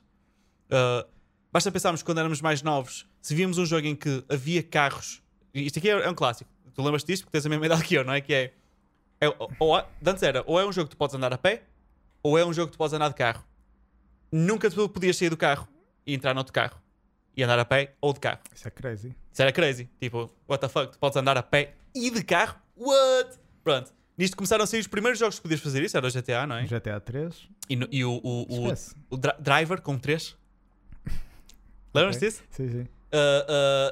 Uh, 0.69 1.09
basta 1.53 1.71
pensarmos 1.73 2.03
quando 2.03 2.19
éramos 2.19 2.41
mais 2.41 2.63
novos, 2.63 3.07
se 3.21 3.35
víamos 3.35 3.59
um 3.59 3.67
jogo 3.67 3.87
em 3.87 3.97
que 3.97 4.25
havia 4.29 4.63
carros, 4.63 5.23
isto 5.53 5.79
aqui 5.79 5.91
é, 5.91 5.93
é 5.93 6.11
um 6.11 6.15
clássico, 6.15 6.51
tu 6.75 6.83
lembras 6.83 7.05
disto 7.05 7.25
porque 7.25 7.39
tens 7.39 7.47
a 7.47 7.49
mesma 7.49 7.67
idade 7.67 7.83
que 7.83 7.95
eu, 7.95 8.05
não 8.05 8.13
é? 8.13 8.21
Que 8.21 8.35
é, 8.35 8.55
é 9.21 9.29
ou, 9.29 9.51
ou, 9.59 9.85
antes 10.07 10.23
era, 10.23 10.45
ou 10.47 10.61
é 10.61 10.67
um 10.67 10.73
jogo 10.73 10.89
que 10.89 10.95
tu 10.95 10.99
podes 10.99 11.15
andar 11.15 11.33
a 11.33 11.39
pé, 11.39 11.65
ou 12.23 12.39
é 12.39 12.45
um 12.45 12.53
jogo 12.53 12.69
que 12.69 12.77
tu 12.77 12.79
podes 12.79 12.93
andar 12.95 13.09
de 13.09 13.15
carro. 13.15 13.45
Nunca 14.31 14.71
tu 14.71 14.89
podias 14.89 15.17
sair 15.17 15.31
do 15.31 15.37
carro 15.37 15.67
e 16.07 16.15
entrar 16.15 16.35
noutro 16.35 16.53
carro 16.53 16.81
e 17.39 17.43
andar 17.45 17.59
a 17.61 17.65
pé 17.65 17.95
ou 18.01 18.13
de 18.13 18.19
carro. 18.19 18.41
Isso 18.53 18.67
é 18.67 18.71
crazy. 18.71 19.15
Isso 19.33 19.41
era 19.43 19.53
crazy. 19.53 19.89
Tipo, 20.01 20.29
what 20.49 20.61
the 20.61 20.69
fuck? 20.69 20.91
Tu 20.93 20.99
podes 20.99 21.17
andar 21.17 21.39
a 21.39 21.43
pé 21.43 21.75
e 21.95 22.11
de 22.11 22.25
carro? 22.25 22.59
What? 22.77 23.39
Pronto. 23.63 23.95
Nisto 24.19 24.37
começaram 24.37 24.65
a 24.65 24.67
sair 24.67 24.81
os 24.81 24.89
primeiros 24.89 25.21
jogos 25.21 25.37
que 25.37 25.43
podias 25.43 25.61
fazer 25.61 25.81
isso, 25.85 25.97
era 25.97 26.05
o 26.05 26.11
GTA, 26.11 26.45
não 26.49 26.57
é? 26.57 26.65
GTA 26.67 26.99
3. 27.01 27.49
E, 27.69 27.77
no- 27.77 27.87
e 27.93 28.05
o, 28.05 28.15
o, 28.25 28.43
o, 28.43 28.73
o 29.11 29.17
dri- 29.17 29.37
Driver 29.39 29.81
com 29.81 29.97
3. 29.97 30.37
Lembras 31.95 32.17
Ok. 32.19 32.29
disso? 32.29 32.43
Sim, 32.51 32.69
sim. 32.69 32.81
Uh, 32.81 32.87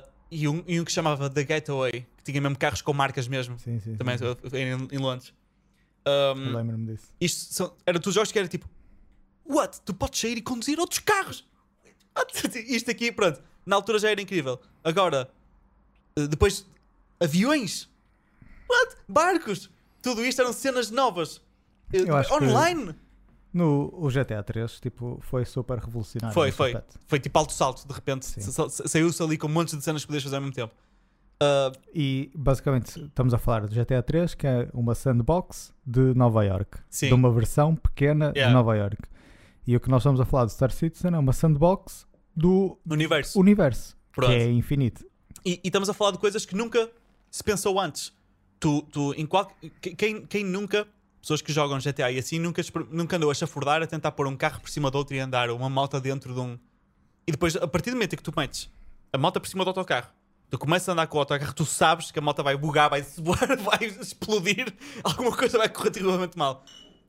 uh, 0.02 0.08
e, 0.28 0.48
um, 0.48 0.64
e 0.66 0.80
um 0.80 0.84
que 0.84 0.90
chamava 0.90 1.30
The 1.30 1.46
Getaway, 1.46 2.04
que 2.16 2.24
tinha 2.24 2.40
mesmo 2.40 2.58
carros 2.58 2.82
com 2.82 2.92
marcas 2.92 3.28
mesmo. 3.28 3.56
Sim, 3.60 3.78
sim. 3.78 3.94
Também 3.96 4.18
sim. 4.18 4.24
uh, 4.24 4.36
em, 4.56 4.96
em 4.96 4.98
Londres. 4.98 5.32
Um, 6.36 6.56
lembro-me 6.56 6.86
disso. 6.92 7.06
isto 7.20 7.54
são, 7.54 7.74
eram 7.86 7.98
todos 8.00 8.14
jogos 8.14 8.30
que 8.30 8.38
era 8.38 8.46
tipo 8.46 8.68
What? 9.48 9.80
Tu 9.82 9.92
podes 9.94 10.20
sair 10.20 10.36
e 10.36 10.42
conduzir 10.42 10.78
outros 10.80 10.98
carros? 11.00 11.46
Isto 12.68 12.90
aqui, 12.90 13.10
pronto 13.12 13.40
Na 13.64 13.76
altura 13.76 13.98
já 13.98 14.10
era 14.10 14.20
incrível 14.20 14.60
Agora, 14.84 15.28
eh, 16.16 16.26
depois 16.26 16.66
Aviões 17.20 17.88
What? 18.68 18.96
Barcos 19.08 19.70
Tudo 20.02 20.24
isto 20.24 20.40
eram 20.42 20.52
cenas 20.52 20.90
novas 20.90 21.40
Eh, 21.92 22.00
Eu 22.06 22.16
acho 22.16 22.28
que- 22.28 22.34
Online 22.44 22.94
No 23.54 23.90
o 23.92 24.08
GTA 24.10 24.42
3, 24.42 24.80
tipo, 24.80 25.18
foi 25.22 25.44
super 25.44 25.78
revolucionário. 25.78 26.34
Foi, 26.34 26.50
foi 26.52 26.68
aspecto. 26.74 26.98
Foi 27.06 27.18
tipo 27.20 27.38
alto 27.38 27.52
salto 27.52 27.86
De 27.86 27.92
repente 27.94 28.26
saiu-se 28.86 29.22
ali 29.22 29.38
com 29.38 29.48
montes 29.48 29.76
de 29.76 29.82
cenas 29.84 30.02
que 30.02 30.08
podias 30.08 30.22
fazer 30.24 30.36
ao 30.36 30.42
mesmo 30.42 30.54
tempo 30.54 30.74
Ah, 31.40 31.70
E 31.94 32.30
basicamente 32.34 32.98
estamos 33.04 33.32
a 33.34 33.38
falar 33.38 33.66
do 33.66 33.74
GTA 33.74 34.02
3, 34.02 34.34
que 34.34 34.46
é 34.46 34.68
uma 34.72 34.94
sandbox 34.94 35.72
de 35.86 36.14
Nova 36.14 36.42
York. 36.44 36.78
Sim 36.90 37.08
De 37.08 37.14
uma 37.14 37.30
versão 37.30 37.74
pequena 37.76 38.26
Yeah. 38.34 38.48
de 38.48 38.52
Nova 38.54 38.74
York. 38.76 38.98
E 39.66 39.74
o 39.76 39.80
que 39.80 39.88
nós 39.88 40.02
estamos 40.02 40.20
a 40.20 40.24
falar 40.24 40.44
do 40.44 40.50
Star 40.52 40.70
Citizen 40.70 41.14
é 41.14 41.18
uma 41.18 41.32
sandbox 41.32 42.06
do 42.34 42.78
universo 42.88 43.38
universo, 43.40 43.96
Pronto. 44.12 44.30
que 44.30 44.36
é 44.36 44.50
infinito. 44.50 45.04
E, 45.44 45.52
e 45.62 45.68
estamos 45.68 45.88
a 45.88 45.94
falar 45.94 46.12
de 46.12 46.18
coisas 46.18 46.44
que 46.44 46.54
nunca 46.54 46.90
se 47.30 47.42
pensou 47.42 47.78
antes. 47.80 48.12
Tu, 48.60 48.82
tu, 48.92 49.12
em 49.14 49.26
qual, 49.26 49.50
que- 49.80 49.94
quem, 49.94 50.24
quem 50.26 50.44
nunca, 50.44 50.86
pessoas 51.20 51.42
que 51.42 51.52
jogam 51.52 51.78
GTA 51.78 52.10
e 52.10 52.18
assim, 52.18 52.38
nunca, 52.38 52.62
nunca 52.90 53.16
andou 53.16 53.30
a 53.30 53.34
chafurdar 53.34 53.82
a 53.82 53.86
tentar 53.86 54.12
pôr 54.12 54.26
um 54.26 54.36
carro 54.36 54.60
por 54.60 54.70
cima 54.70 54.90
do 54.90 54.96
outro 54.98 55.14
e 55.14 55.18
andar, 55.18 55.50
uma 55.50 55.68
moto 55.68 56.00
dentro 56.00 56.32
de 56.32 56.40
um. 56.40 56.58
E 57.26 57.32
depois, 57.32 57.56
a 57.56 57.66
partir 57.66 57.90
do 57.90 57.94
momento 57.96 58.12
em 58.12 58.16
que 58.16 58.22
tu 58.22 58.32
metes 58.36 58.70
a 59.12 59.18
moto 59.18 59.40
por 59.40 59.48
cima 59.48 59.64
do 59.64 59.68
autocarro, 59.70 60.08
tu 60.50 60.58
começas 60.58 60.88
a 60.88 60.92
andar 60.92 61.06
com 61.06 61.16
o 61.16 61.20
autocarro, 61.20 61.52
tu 61.54 61.64
sabes 61.66 62.10
que 62.10 62.18
a 62.18 62.22
moto 62.22 62.42
vai 62.42 62.56
bugar, 62.56 62.88
vai 62.88 63.02
suar, 63.04 63.56
vai 63.58 63.84
explodir, 64.00 64.72
alguma 65.02 65.36
coisa 65.36 65.58
vai 65.58 65.68
correr 65.68 65.90
terrivelmente 65.90 66.38
mal. 66.38 66.64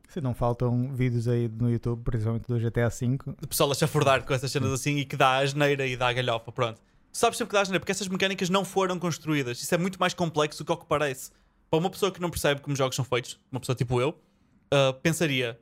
Se 0.08 0.22
não 0.22 0.34
faltam 0.34 0.94
vídeos 0.94 1.28
aí 1.28 1.48
no 1.50 1.70
YouTube, 1.70 2.02
principalmente 2.04 2.48
do 2.48 2.58
GTA 2.58 2.90
V, 2.90 3.18
de 3.42 3.48
pessoal 3.48 3.72
a 3.72 3.76
chafurdar 3.76 4.24
com 4.26 4.34
essas 4.34 4.52
cenas 4.52 4.72
assim 4.72 4.98
e 4.98 5.06
que 5.06 5.18
dá 5.18 5.38
asneira 5.38 5.86
e 5.86 5.98
dá 5.98 6.08
a 6.08 6.14
galhofa, 6.14 6.52
pronto. 6.52 6.82
Sabes 7.12 7.38
sempre 7.38 7.50
que 7.50 7.54
dá 7.54 7.60
a 7.60 7.62
asneira, 7.64 7.80
porque 7.80 7.92
essas 7.92 8.08
mecânicas 8.08 8.50
não 8.50 8.64
foram 8.64 8.98
construídas. 8.98 9.62
Isso 9.62 9.74
é 9.76 9.78
muito 9.78 10.00
mais 10.00 10.14
complexo 10.14 10.64
do 10.64 10.66
que 10.66 10.72
o 10.72 10.78
que 10.78 10.86
parece. 10.86 11.32
Para 11.70 11.80
uma 11.80 11.90
pessoa 11.90 12.12
que 12.12 12.22
não 12.22 12.30
percebe 12.30 12.62
como 12.62 12.76
jogos 12.76 12.96
são 12.96 13.04
feitos, 13.04 13.40
uma 13.52 13.60
pessoa 13.60 13.76
tipo 13.76 14.00
eu, 14.00 14.18
ah, 14.72 14.94
pensaria: 15.02 15.60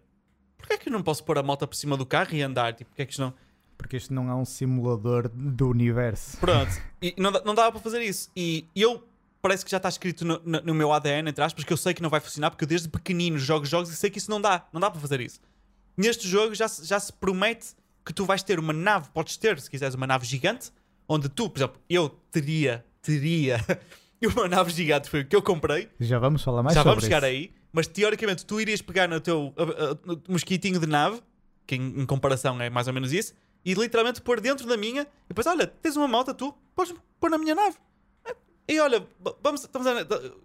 porquê 0.58 0.74
é 0.74 0.78
que 0.78 0.89
eu 0.89 0.93
não 0.93 1.02
posso 1.02 1.24
pôr 1.24 1.38
a 1.38 1.43
moto 1.43 1.68
por 1.68 1.76
cima 1.76 1.98
do 1.98 2.06
carro 2.06 2.34
e 2.34 2.41
andar? 2.41 2.74
Tipo, 2.74 2.89
porquê 2.91 3.02
é 3.02 3.06
que 3.06 3.12
isto 3.14 3.22
não. 3.22 3.34
porque 3.78 3.98
isto 3.98 4.14
não 4.14 4.30
é 4.30 4.36
um 4.36 4.46
simulador 4.46 5.30
do 5.30 5.70
universo. 5.70 6.38
Pronto. 6.38 6.72
E 7.02 7.16
não, 7.18 7.32
não 7.32 7.56
dava 7.56 7.72
para 7.72 7.82
fazer 7.82 8.02
isso. 8.04 8.30
E 8.36 8.68
eu 8.76 9.04
parece 9.48 9.64
que 9.64 9.70
já 9.72 9.78
está 9.78 9.89
escrito 9.89 10.26
no, 10.26 10.41
no- 10.43 10.62
no 10.62 10.74
meu 10.74 10.91
ADN, 10.91 11.30
entre 11.30 11.43
aspas, 11.43 11.64
que 11.64 11.72
eu 11.72 11.78
sei 11.78 11.93
que 11.93 12.02
não 12.02 12.10
vai 12.10 12.20
funcionar, 12.20 12.50
porque 12.50 12.64
eu 12.64 12.68
desde 12.68 12.89
pequenino 12.89 13.38
jogo 13.38 13.66
jogos 13.66 13.89
e 13.91 13.96
sei 13.96 14.10
que 14.10 14.18
isso 14.18 14.32
não 14.32 14.41
dá. 14.41 14.66
Não 14.74 14.80
dá 14.82 14.89
para 14.89 15.00
fazer 15.00 15.22
isso. 15.22 15.39
Neste 15.96 16.28
jogo 16.28 16.56
já, 16.56 16.68
se- 16.68 16.84
já 16.86 17.00
se 17.00 17.14
promete 17.14 17.68
que 18.06 18.12
tu 18.14 18.26
vais 18.26 18.41
ter 18.43 18.60
uma 18.60 18.74
nave, 18.74 19.10
podes 19.14 19.38
ter, 19.38 19.60
se 19.60 19.70
quiseres, 19.70 19.93
uma 19.96 20.08
nave 20.08 20.26
gigante, 20.26 20.72
onde 21.08 21.30
tu, 21.30 21.50
por 21.50 21.60
exemplo, 21.60 21.82
eu 21.89 22.10
teria, 22.32 22.84
teria 23.02 23.60
uma 24.36 24.48
nave 24.48 24.72
gigante, 24.72 25.10
foi 25.10 25.22
o 25.22 25.26
que 25.26 25.36
eu 25.36 25.41
comprei. 25.41 25.89
Já 26.00 26.18
vamos 26.20 26.43
falar 26.43 26.64
mais 26.64 26.74
já 26.76 26.82
sobre 26.82 26.89
vamos 26.96 27.04
chegar 27.04 27.20
isso. 27.20 27.26
aí. 27.28 27.52
Mas 27.72 27.88
teoricamente 27.88 28.46
tu 28.46 28.60
irias 28.60 28.82
pegar 28.82 29.08
no 29.08 29.20
teu 29.20 29.54
ah, 29.58 29.98
no 30.06 30.22
mosquitinho 30.30 30.80
de 30.80 30.88
nave, 30.88 31.22
que 31.68 31.76
em, 31.76 32.02
em 32.02 32.06
comparação 32.06 32.60
é 32.62 32.70
mais 32.70 32.88
ou 32.88 32.93
menos 32.93 33.12
isso, 33.14 33.34
e 33.64 33.74
literalmente 33.74 34.22
pôr 34.22 34.39
dentro 34.39 34.66
da 34.68 34.78
minha, 34.78 35.02
e 35.04 35.28
depois, 35.30 35.46
olha, 35.48 35.66
tens 35.68 35.96
uma 35.96 36.08
moto, 36.08 36.34
tu 36.34 36.54
podes 36.76 36.93
pôr 37.20 37.30
na 37.30 37.38
minha 37.38 37.54
nave. 37.56 37.76
E 38.68 38.80
olha, 38.80 39.07
vamos, 39.43 39.66
a, 39.66 39.70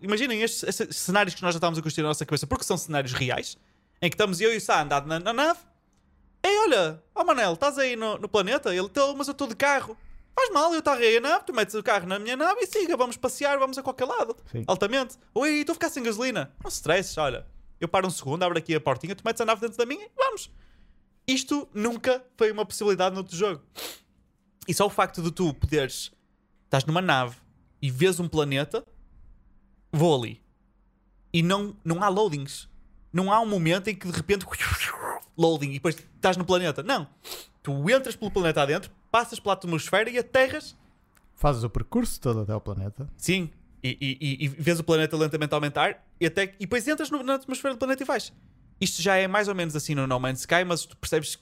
imaginem 0.02 0.42
estes, 0.42 0.62
estes 0.62 0.96
cenários 0.96 1.34
que 1.34 1.42
nós 1.42 1.54
já 1.54 1.58
estávamos 1.58 1.78
a 1.78 1.82
construir 1.82 2.02
na 2.02 2.08
nossa 2.08 2.26
cabeça, 2.26 2.46
porque 2.46 2.64
são 2.64 2.76
cenários 2.76 3.12
reais, 3.12 3.56
em 4.02 4.10
que 4.10 4.14
estamos 4.14 4.40
eu 4.40 4.52
e 4.52 4.58
o 4.58 4.60
Sá 4.60 4.76
a 4.76 4.82
andar 4.82 5.06
na, 5.06 5.18
na 5.18 5.32
nave. 5.32 5.60
Ei, 6.42 6.58
olha, 6.58 7.02
ó 7.14 7.24
Manel, 7.24 7.54
estás 7.54 7.78
aí 7.78 7.96
no, 7.96 8.18
no 8.18 8.28
planeta? 8.28 8.74
Ele, 8.74 8.88
"Tô, 8.88 9.14
mas 9.14 9.26
eu 9.28 9.32
estou 9.32 9.46
de 9.46 9.56
carro. 9.56 9.96
Faz 10.34 10.50
mal, 10.52 10.72
eu 10.72 10.78
estarei 10.78 11.16
a 11.18 11.20
nave, 11.20 11.44
tu 11.44 11.54
metes 11.54 11.74
o 11.74 11.82
carro 11.82 12.06
na 12.06 12.18
minha 12.18 12.36
nave 12.36 12.60
e 12.62 12.66
siga, 12.66 12.96
vamos 12.96 13.16
passear, 13.16 13.58
vamos 13.58 13.76
a 13.78 13.82
qualquer 13.82 14.06
lado. 14.06 14.36
Sim. 14.50 14.64
Altamente. 14.66 15.16
Oi, 15.34 15.60
estou 15.60 15.72
a 15.72 15.74
ficar 15.74 15.90
sem 15.90 16.02
gasolina. 16.02 16.54
Não 16.62 16.70
se 16.70 16.76
stresses, 16.76 17.16
olha. 17.18 17.46
Eu 17.80 17.88
paro 17.88 18.06
um 18.06 18.10
segundo, 18.10 18.42
abro 18.42 18.56
aqui 18.58 18.74
a 18.74 18.80
portinha, 18.80 19.14
tu 19.14 19.22
metes 19.24 19.40
a 19.40 19.44
nave 19.44 19.60
dentro 19.62 19.76
da 19.76 19.86
minha 19.86 20.04
e 20.04 20.10
vamos. 20.16 20.50
Isto 21.26 21.68
nunca 21.74 22.24
foi 22.36 22.50
uma 22.52 22.64
possibilidade 22.64 23.14
no 23.14 23.20
outro 23.22 23.36
jogo. 23.36 23.62
E 24.68 24.74
só 24.74 24.86
o 24.86 24.90
facto 24.90 25.22
de 25.22 25.30
tu 25.30 25.52
poderes. 25.54 26.12
Estás 26.64 26.84
numa 26.84 27.02
nave 27.02 27.36
e 27.82 27.90
vês 27.90 28.18
um 28.20 28.28
planeta, 28.28 28.84
vou 29.92 30.14
ali. 30.18 30.40
E 31.32 31.42
não, 31.42 31.76
não 31.84 32.02
há 32.02 32.08
loadings. 32.08 32.68
Não 33.12 33.32
há 33.32 33.40
um 33.40 33.46
momento 33.46 33.88
em 33.88 33.94
que 33.94 34.06
de 34.06 34.12
repente. 34.16 34.46
Loading 35.38 35.70
e 35.70 35.74
depois 35.74 35.96
estás 36.16 36.36
no 36.36 36.44
planeta. 36.44 36.82
Não. 36.82 37.06
Tu 37.62 37.90
entras 37.90 38.14
pelo 38.14 38.30
planeta 38.30 38.60
adentro, 38.62 38.90
passas 39.10 39.40
pela 39.40 39.54
atmosfera 39.54 40.10
e 40.10 40.18
aterras 40.18 40.76
Fazes 41.34 41.64
o 41.64 41.70
percurso 41.70 42.20
todo 42.20 42.40
até 42.40 42.52
ao 42.52 42.60
planeta. 42.60 43.08
Sim. 43.16 43.48
E, 43.82 43.96
e, 43.98 44.18
e- 44.20 44.44
e 44.44 44.48
vês 44.48 44.78
o 44.78 44.84
planeta 44.84 45.16
lentamente 45.16 45.54
aumentar 45.54 46.04
e, 46.20 46.26
até, 46.26 46.54
e 46.58 46.66
depois 46.66 46.86
entras 46.86 47.10
no- 47.10 47.22
na 47.22 47.36
atmosfera 47.36 47.72
do 47.74 47.78
planeta 47.78 48.02
e 48.02 48.06
vais. 48.06 48.30
Isto 48.78 49.00
já 49.00 49.16
é 49.16 49.26
mais 49.26 49.48
ou 49.48 49.54
menos 49.54 49.74
assim 49.74 49.94
no 49.94 50.06
No 50.06 50.20
Man's 50.20 50.40
Sky, 50.40 50.64
mas 50.66 50.84
tu 50.84 50.94
percebes 50.98 51.38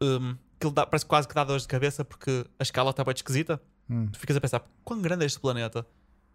hum, 0.00 0.36
que 0.60 0.66
ele 0.68 0.74
dá- 0.74 0.86
parece 0.86 1.04
quase 1.06 1.26
que 1.26 1.34
dá 1.34 1.42
dores 1.42 1.62
de 1.62 1.68
cabeça 1.68 2.04
porque 2.04 2.44
a 2.56 2.62
escala 2.62 2.90
está 2.90 3.02
bem 3.02 3.14
esquisita. 3.14 3.60
Hum. 3.88 4.06
Tu 4.08 4.18
ficas 4.18 4.36
a 4.36 4.40
pensar, 4.40 4.68
quão 4.84 5.00
grande 5.00 5.24
é 5.24 5.26
este 5.26 5.38
planeta? 5.40 5.86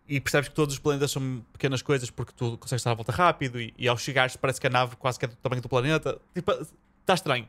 E 0.08 0.20
percebes 0.20 0.50
que 0.50 0.56
todos 0.56 0.74
os 0.76 0.80
planetas 0.80 1.12
são 1.12 1.46
pequenas 1.54 1.82
coisas 1.82 2.10
porque 2.10 2.34
tu 2.36 2.58
consegues 2.58 2.84
dar 2.84 2.92
a 2.92 2.94
volta 2.96 3.12
rápido 3.12 3.62
e, 3.62 3.74
e 3.78 3.88
ao 3.88 3.98
chegares 3.98 4.36
parece 4.36 4.60
que 4.60 4.68
a 4.68 4.70
nave 4.70 4.96
quase 4.96 5.18
que 5.20 5.26
é 5.26 5.28
do 5.28 5.36
tamanho 5.36 5.62
do 5.62 5.70
planeta. 5.70 6.20
Tipo, 6.34 6.52
está 7.02 7.14
estranho. 7.14 7.48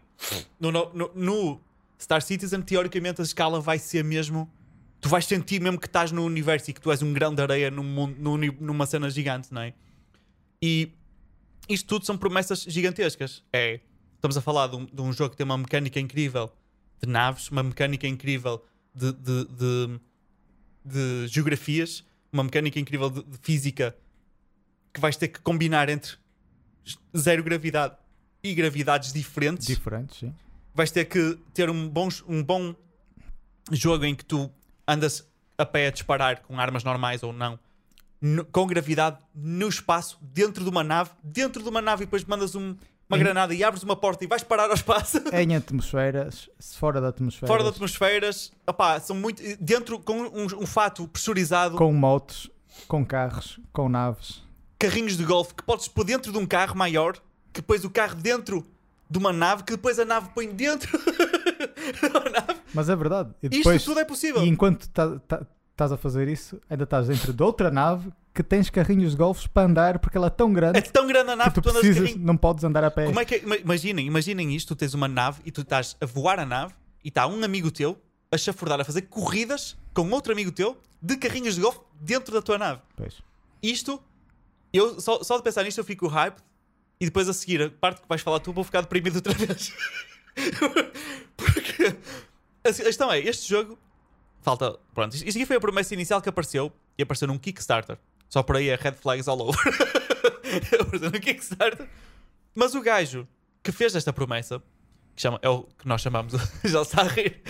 No, 0.61 0.71
no- 0.71 1.11
no- 1.15 1.61
Star 2.01 2.21
Citizen, 2.21 2.61
teoricamente, 2.63 3.21
a 3.21 3.25
escala 3.25 3.61
vai 3.61 3.79
ser 3.79 4.03
mesmo. 4.05 4.51
Tu 5.01 5.09
vais 5.09 5.25
sentir 5.25 5.61
mesmo 5.61 5.79
que 5.79 5.87
estás 5.87 6.11
no 6.13 6.25
universo 6.25 6.71
e 6.71 6.75
que 6.75 6.81
tu 6.81 6.91
és 6.91 7.01
um 7.03 7.13
grão 7.13 7.33
de 7.35 7.41
areia 7.43 7.71
num 7.71 7.83
mundo, 7.85 8.17
num 8.19 8.37
numa 8.61 8.87
cena 8.87 9.09
gigante, 9.09 9.53
não 9.55 9.63
é? 9.63 9.73
E 10.61 10.93
isto 11.69 11.87
tudo 11.89 12.05
são 12.05 12.17
promessas 12.19 12.63
gigantescas. 12.63 13.43
É, 13.53 13.81
estamos 14.17 14.37
a 14.37 14.41
falar 14.41 14.67
de 14.69 14.77
um, 14.77 14.85
de 14.85 15.01
um 15.01 15.13
jogo 15.13 15.31
que 15.31 15.37
tem 15.37 15.45
uma 15.45 15.57
mecânica 15.59 15.99
incrível 16.01 16.53
de 17.03 17.09
naves, 17.09 17.49
uma 17.51 17.63
mecânica 17.63 18.07
incrível 18.07 18.65
de, 18.95 19.13
de, 19.13 19.45
de, 19.47 20.01
de 20.85 21.27
geografias, 21.29 22.05
uma 22.33 22.45
mecânica 22.45 22.79
incrível 22.79 23.11
de, 23.11 23.23
de 23.23 23.39
física 23.43 23.97
que 24.93 25.01
vais 25.01 25.17
ter 25.17 25.29
que 25.29 25.41
combinar 25.41 25.89
entre 25.89 26.17
zero 27.17 27.43
gravidade 27.43 27.97
e 28.43 28.55
gravidades 28.55 29.13
diferentes 29.13 29.67
Diferentes, 29.67 30.19
sim. 30.19 30.35
vais 30.75 30.91
ter 30.91 31.05
que 31.05 31.39
ter 31.55 31.71
um 31.71 31.89
bom, 31.89 32.09
um 32.29 32.43
bom 32.43 32.75
jogo 33.71 34.05
em 34.05 34.15
que 34.15 34.25
tu 34.25 34.51
andas 34.87 35.27
a 35.57 35.65
pé 35.65 35.87
a 35.87 35.91
disparar 35.91 36.41
com 36.43 36.59
armas 36.59 36.83
normais 36.83 37.23
ou 37.23 37.33
não, 37.33 37.59
no- 38.21 38.45
com 38.47 38.67
gravidade 38.67 39.19
no 39.35 39.69
espaço, 39.69 40.19
dentro 40.21 40.65
de 40.65 40.71
uma 40.71 40.83
nave, 40.83 41.11
dentro 41.23 41.63
de 41.63 41.69
uma 41.69 41.81
nave 41.81 42.03
e 42.03 42.07
depois 42.07 42.25
mandas 42.25 42.55
um- 42.55 42.77
uma 43.13 43.19
Em- 43.19 43.21
granada 43.21 43.55
e 43.55 43.63
abres 43.63 43.83
uma 43.83 43.95
porta 43.95 44.25
e 44.25 44.27
vais 44.27 44.43
parar 44.43 44.69
ao 44.69 44.75
espaço. 44.75 45.19
Em 45.33 45.55
atmosferas, 45.55 46.49
fora 46.79 47.01
da 47.01 47.09
atmosfera. 47.09 47.47
Fora 47.47 47.63
de 47.63 47.69
atmosferas, 47.69 48.51
opá, 48.67 48.99
são 49.01 49.15
muito. 49.15 49.43
Dentro 49.61 49.99
com 49.99 50.15
um, 50.23 50.47
um 50.63 50.67
fato 50.67 51.07
pressurizado, 51.09 51.77
Com 51.77 51.93
motos, 51.93 52.51
com 52.89 53.05
carros, 53.05 53.61
com 53.73 53.89
naves. 53.89 54.43
carrinhos 54.79 55.17
de 55.17 55.25
golfe 55.25 55.55
que 55.55 55.63
podes 55.63 55.89
pôr 55.89 56.05
dentro 56.05 56.33
de 56.33 56.39
um 56.39 56.47
carro 56.47 56.77
maior, 56.77 57.15
que 57.53 57.61
depois 57.61 57.85
o 57.85 57.91
carro 57.91 58.15
dentro 58.17 58.67
de 59.11 59.19
uma 59.19 59.33
nave, 59.33 59.63
que 59.63 59.73
depois 59.73 59.99
a 59.99 60.05
nave 60.07 60.31
põe 60.35 60.49
dentro 60.49 60.91
da 62.13 62.31
nave. 62.31 62.61
Mas 62.73 62.89
é 62.89 62.97
verdade. 62.97 63.31
E 63.43 63.49
depois, 63.49 63.77
Isto 63.77 63.91
tudo 63.91 64.01
é 64.01 64.05
possível. 64.05 64.43
e 64.43 64.49
enquanto 64.49 64.89
tá- 64.89 65.19
tá- 65.29 65.47
estás 65.73 65.91
a 65.93 65.97
fazer 65.97 66.29
isso, 66.29 66.61
ainda 66.71 66.85
estás 66.85 67.09
dentro 67.09 67.33
de 67.33 67.43
outra 67.43 67.71
nave 67.71 68.13
que 68.35 68.43
tens 68.43 68.71
carrinhos 68.71 69.11
de 69.13 69.17
golfes 69.19 69.47
para 69.47 69.67
andar 69.69 69.99
porque 69.99 70.17
ela 70.17 70.29
é 70.29 70.31
tão 70.31 70.53
grande 70.53 70.79
É 70.79 70.81
tão 70.83 71.07
grande 71.07 71.31
a 71.33 71.37
nave 71.37 71.51
que 71.51 71.55
que 71.57 71.61
tu 71.61 71.63
tu 71.65 71.71
andas 71.71 71.83
de 71.83 71.89
precisas, 71.89 72.11
carrinho. 72.11 72.27
não 72.27 72.37
podes 72.37 72.65
andar 72.65 72.83
a 72.85 72.91
pé. 72.91 73.07
Como 73.07 73.21
é 73.21 73.25
que 73.25 73.35
é? 73.35 73.39
Ima- 73.43 73.57
Imaginem, 73.57 74.07
imaginem 74.07 74.55
isto: 74.55 74.69
tu 74.75 74.79
tens 74.79 74.95
uma 74.95 75.09
nave 75.09 75.41
e 75.45 75.51
tu 75.51 75.61
estás 75.63 75.97
a 76.01 76.07
voar 76.07 76.39
a 76.39 76.47
nave 76.47 76.73
e 77.05 77.09
está 77.09 77.27
um 77.27 77.43
amigo 77.45 77.71
teu 77.71 78.01
a 78.31 78.39
chafurdar, 78.39 78.81
a 78.81 78.85
fazer 78.85 79.03
corridas 79.03 79.77
com 79.93 80.09
outro 80.11 80.33
amigo 80.33 80.51
teu 80.53 80.81
de 81.03 81.17
carrinhos 81.17 81.57
de 81.57 81.61
golfe 81.61 81.81
dentro 82.01 82.33
da 82.33 82.41
tua 82.41 82.57
nave. 82.57 82.81
Pois. 82.97 83.21
Isto, 83.63 84.03
eu 84.73 84.99
só, 85.01 85.23
só 85.23 85.37
de 85.37 85.43
pensar 85.43 85.63
nisto 85.65 85.79
eu 85.79 85.85
fico 85.85 86.07
hype 86.07 86.37
e 87.01 87.05
depois 87.05 87.29
a 87.29 87.33
seguir, 87.35 87.61
a 87.63 87.71
parte 87.71 88.01
que 88.01 88.09
vais 88.09 88.23
falar 88.23 88.39
tu, 88.41 88.53
vou 88.53 88.65
ficar 88.65 88.81
deprimido 88.83 89.17
outra 89.17 89.35
vez. 89.35 89.73
Porque 91.37 91.97
a 92.65 92.73
questão 92.73 93.13
é: 93.13 93.19
este 93.19 93.49
jogo 93.49 93.79
falta. 94.43 94.77
Pronto, 94.95 95.15
isto 95.15 95.29
aqui 95.31 95.47
foi 95.47 95.57
a 95.57 95.61
promessa 95.61 95.95
inicial 95.95 96.21
que 96.21 96.29
apareceu 96.29 96.71
e 96.99 97.03
apareceu 97.03 97.27
num 97.29 97.39
Kickstarter. 97.39 97.97
Só 98.29 98.43
por 98.43 98.57
aí 98.57 98.69
é 98.69 98.77
red 98.77 98.93
flags 98.93 99.29
all 99.29 99.41
over. 99.41 99.61
apareceu 100.81 101.11
num 101.11 101.21
Kickstarter. 101.21 101.87
Mas 102.55 102.75
o 102.75 102.81
gajo 102.83 103.27
que 103.63 103.73
fez 103.73 103.95
esta 103.95 104.13
promessa, 104.13 104.61
que 105.15 105.23
chama, 105.23 105.39
é 105.43 105.49
o 105.49 105.63
que 105.63 105.87
nós 105.87 106.01
chamamos, 106.01 106.33
já 106.65 106.83
está 106.83 107.03
a 107.03 107.09
rir. 107.09 107.41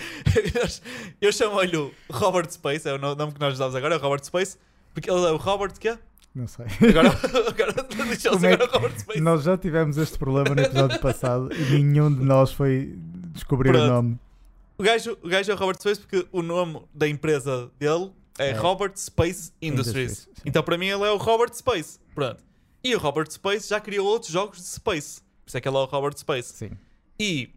Eu 1.19 1.31
chamo-lhe 1.31 1.75
o 1.77 1.91
Robert 2.11 2.49
Space, 2.51 2.87
é 2.87 2.93
o 2.93 2.97
no- 2.97 3.15
nome 3.15 3.33
que 3.33 3.39
nós 3.39 3.53
usamos 3.53 3.75
agora, 3.75 3.95
é 3.95 3.97
o 3.97 4.01
Robert 4.01 4.23
Space, 4.23 4.57
porque 4.93 5.09
ele 5.09 5.25
é 5.25 5.31
o 5.31 5.37
Robert 5.37 5.73
quê? 5.79 5.97
Não 6.35 6.47
sei. 6.47 6.65
Agora, 6.89 7.09
agora 7.47 7.73
deixa-se 8.07 8.45
é 8.45 8.53
agora 8.53 8.67
que- 8.69 8.75
o 8.75 8.79
Robert 8.79 8.99
Space. 8.99 9.21
Nós 9.21 9.43
já 9.43 9.57
tivemos 9.57 9.97
este 9.97 10.17
problema 10.17 10.55
no 10.55 10.61
episódio 10.61 10.99
passado 10.99 11.49
e 11.53 11.63
nenhum 11.83 12.13
de 12.13 12.23
nós 12.23 12.51
foi 12.51 12.95
descobrir 13.33 13.69
o 13.69 13.73
Pronto. 13.73 13.87
nome. 13.87 14.19
O 14.83 14.85
gajo, 14.85 15.17
o 15.23 15.29
gajo 15.29 15.49
é 15.49 15.55
o 15.55 15.57
Robert 15.57 15.77
Space 15.79 16.01
porque 16.01 16.27
o 16.29 16.41
nome 16.41 16.81
da 16.93 17.07
empresa 17.07 17.71
dele 17.79 18.11
é, 18.37 18.49
É. 18.49 18.51
Robert 18.51 18.91
Space 18.97 19.53
Industries. 19.61 20.11
Industries, 20.11 20.41
então 20.45 20.61
para 20.61 20.77
mim 20.77 20.87
ele 20.87 21.03
é 21.03 21.09
o 21.09 21.15
Robert 21.15 21.53
Space. 21.53 21.97
Pronto. 22.13 22.43
E 22.83 22.93
o 22.93 22.99
Robert 22.99 23.31
Space 23.31 23.69
já 23.69 23.79
criou 23.79 24.05
outros 24.05 24.29
jogos 24.29 24.57
de 24.57 24.65
Space. 24.65 25.21
Por 25.21 25.47
isso 25.47 25.57
é 25.57 25.61
que 25.61 25.69
ele 25.69 25.77
é 25.77 25.79
o 25.79 25.85
Robert 25.85 26.17
Space. 26.17 26.51
Sim. 26.53 26.71
E 27.17 27.49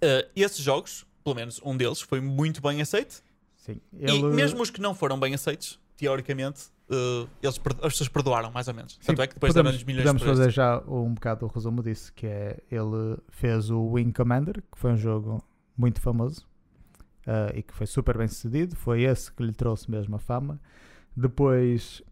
eh, 0.00 0.28
esses 0.34 0.60
jogos, 0.64 1.04
pelo 1.22 1.36
menos 1.36 1.60
um 1.62 1.76
deles, 1.76 2.00
foi 2.00 2.22
muito 2.22 2.62
bem 2.62 2.80
aceito. 2.80 3.22
Sim. 3.58 3.78
E 3.92 4.06
Ele- 4.10 4.22
mesmo 4.22 4.62
os 4.62 4.70
que 4.70 4.80
não 4.80 4.94
foram 4.94 5.20
bem 5.20 5.34
aceitos, 5.34 5.78
teoricamente, 5.98 6.68
eh, 6.90 7.26
eles, 7.42 7.60
as 7.82 7.92
pessoas 7.92 8.08
perdoaram, 8.08 8.50
mais 8.50 8.66
ou 8.66 8.72
menos. 8.72 8.94
Sim, 8.94 9.00
Tanto 9.08 9.20
é 9.20 9.26
que 9.26 9.34
depois 9.34 9.50
podemos, 9.52 9.72
deram-lhes 9.72 9.84
milhões 9.84 10.04
podemos 10.04 10.22
por 10.22 10.28
fazer 10.30 10.50
já 10.50 10.78
um 10.88 11.12
bocado 11.12 11.44
o 11.44 11.48
resumo 11.50 11.82
disso, 11.82 12.10
que 12.14 12.26
é 12.26 12.56
ele 12.70 13.18
fez 13.28 13.68
o 13.68 13.82
Wing 13.90 14.10
Commander, 14.14 14.62
que 14.72 14.78
foi 14.78 14.92
um 14.92 14.96
jogo 14.96 15.44
muito 15.80 16.00
famoso 16.00 16.46
ah, 17.26 17.50
e 17.54 17.62
que 17.62 17.74
foi 17.74 17.86
super 17.86 18.18
bem 18.18 18.28
sucedido. 18.28 18.76
Foi 18.76 19.02
esse 19.02 19.32
que 19.32 19.42
lhe 19.42 19.52
trouxe 19.52 19.90
mesmo 19.90 20.16
a 20.16 20.18
fama. 20.18 20.60
Depois 21.16 22.02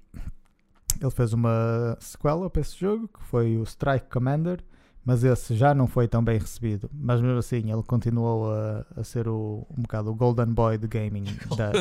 ele 1.01 1.11
fez 1.11 1.33
uma 1.33 1.97
sequela 2.01 2.49
para 2.51 2.61
esse 2.61 2.79
jogo, 2.79 3.09
que 3.09 3.23
foi 3.25 3.57
o 3.57 3.62
Strike 3.62 4.09
Commander, 4.11 4.61
mas 5.05 5.25
esse 5.25 5.55
já 5.55 5.75
não 5.75 5.87
foi 5.87 6.09
tão 6.09 6.23
bem 6.23 6.39
recebido. 6.39 6.91
Mas 6.93 7.21
mesmo 7.21 7.39
assim 7.39 7.71
ele 7.71 7.83
continuou 7.83 8.53
a, 8.53 8.85
a 8.97 9.05
ser 9.05 9.29
o, 9.29 9.66
um 9.77 9.83
bocado 9.83 10.11
o 10.11 10.14
Golden 10.14 10.47
Boy 10.47 10.79
de 10.79 10.87
gaming 10.87 11.25
da, 11.57 11.73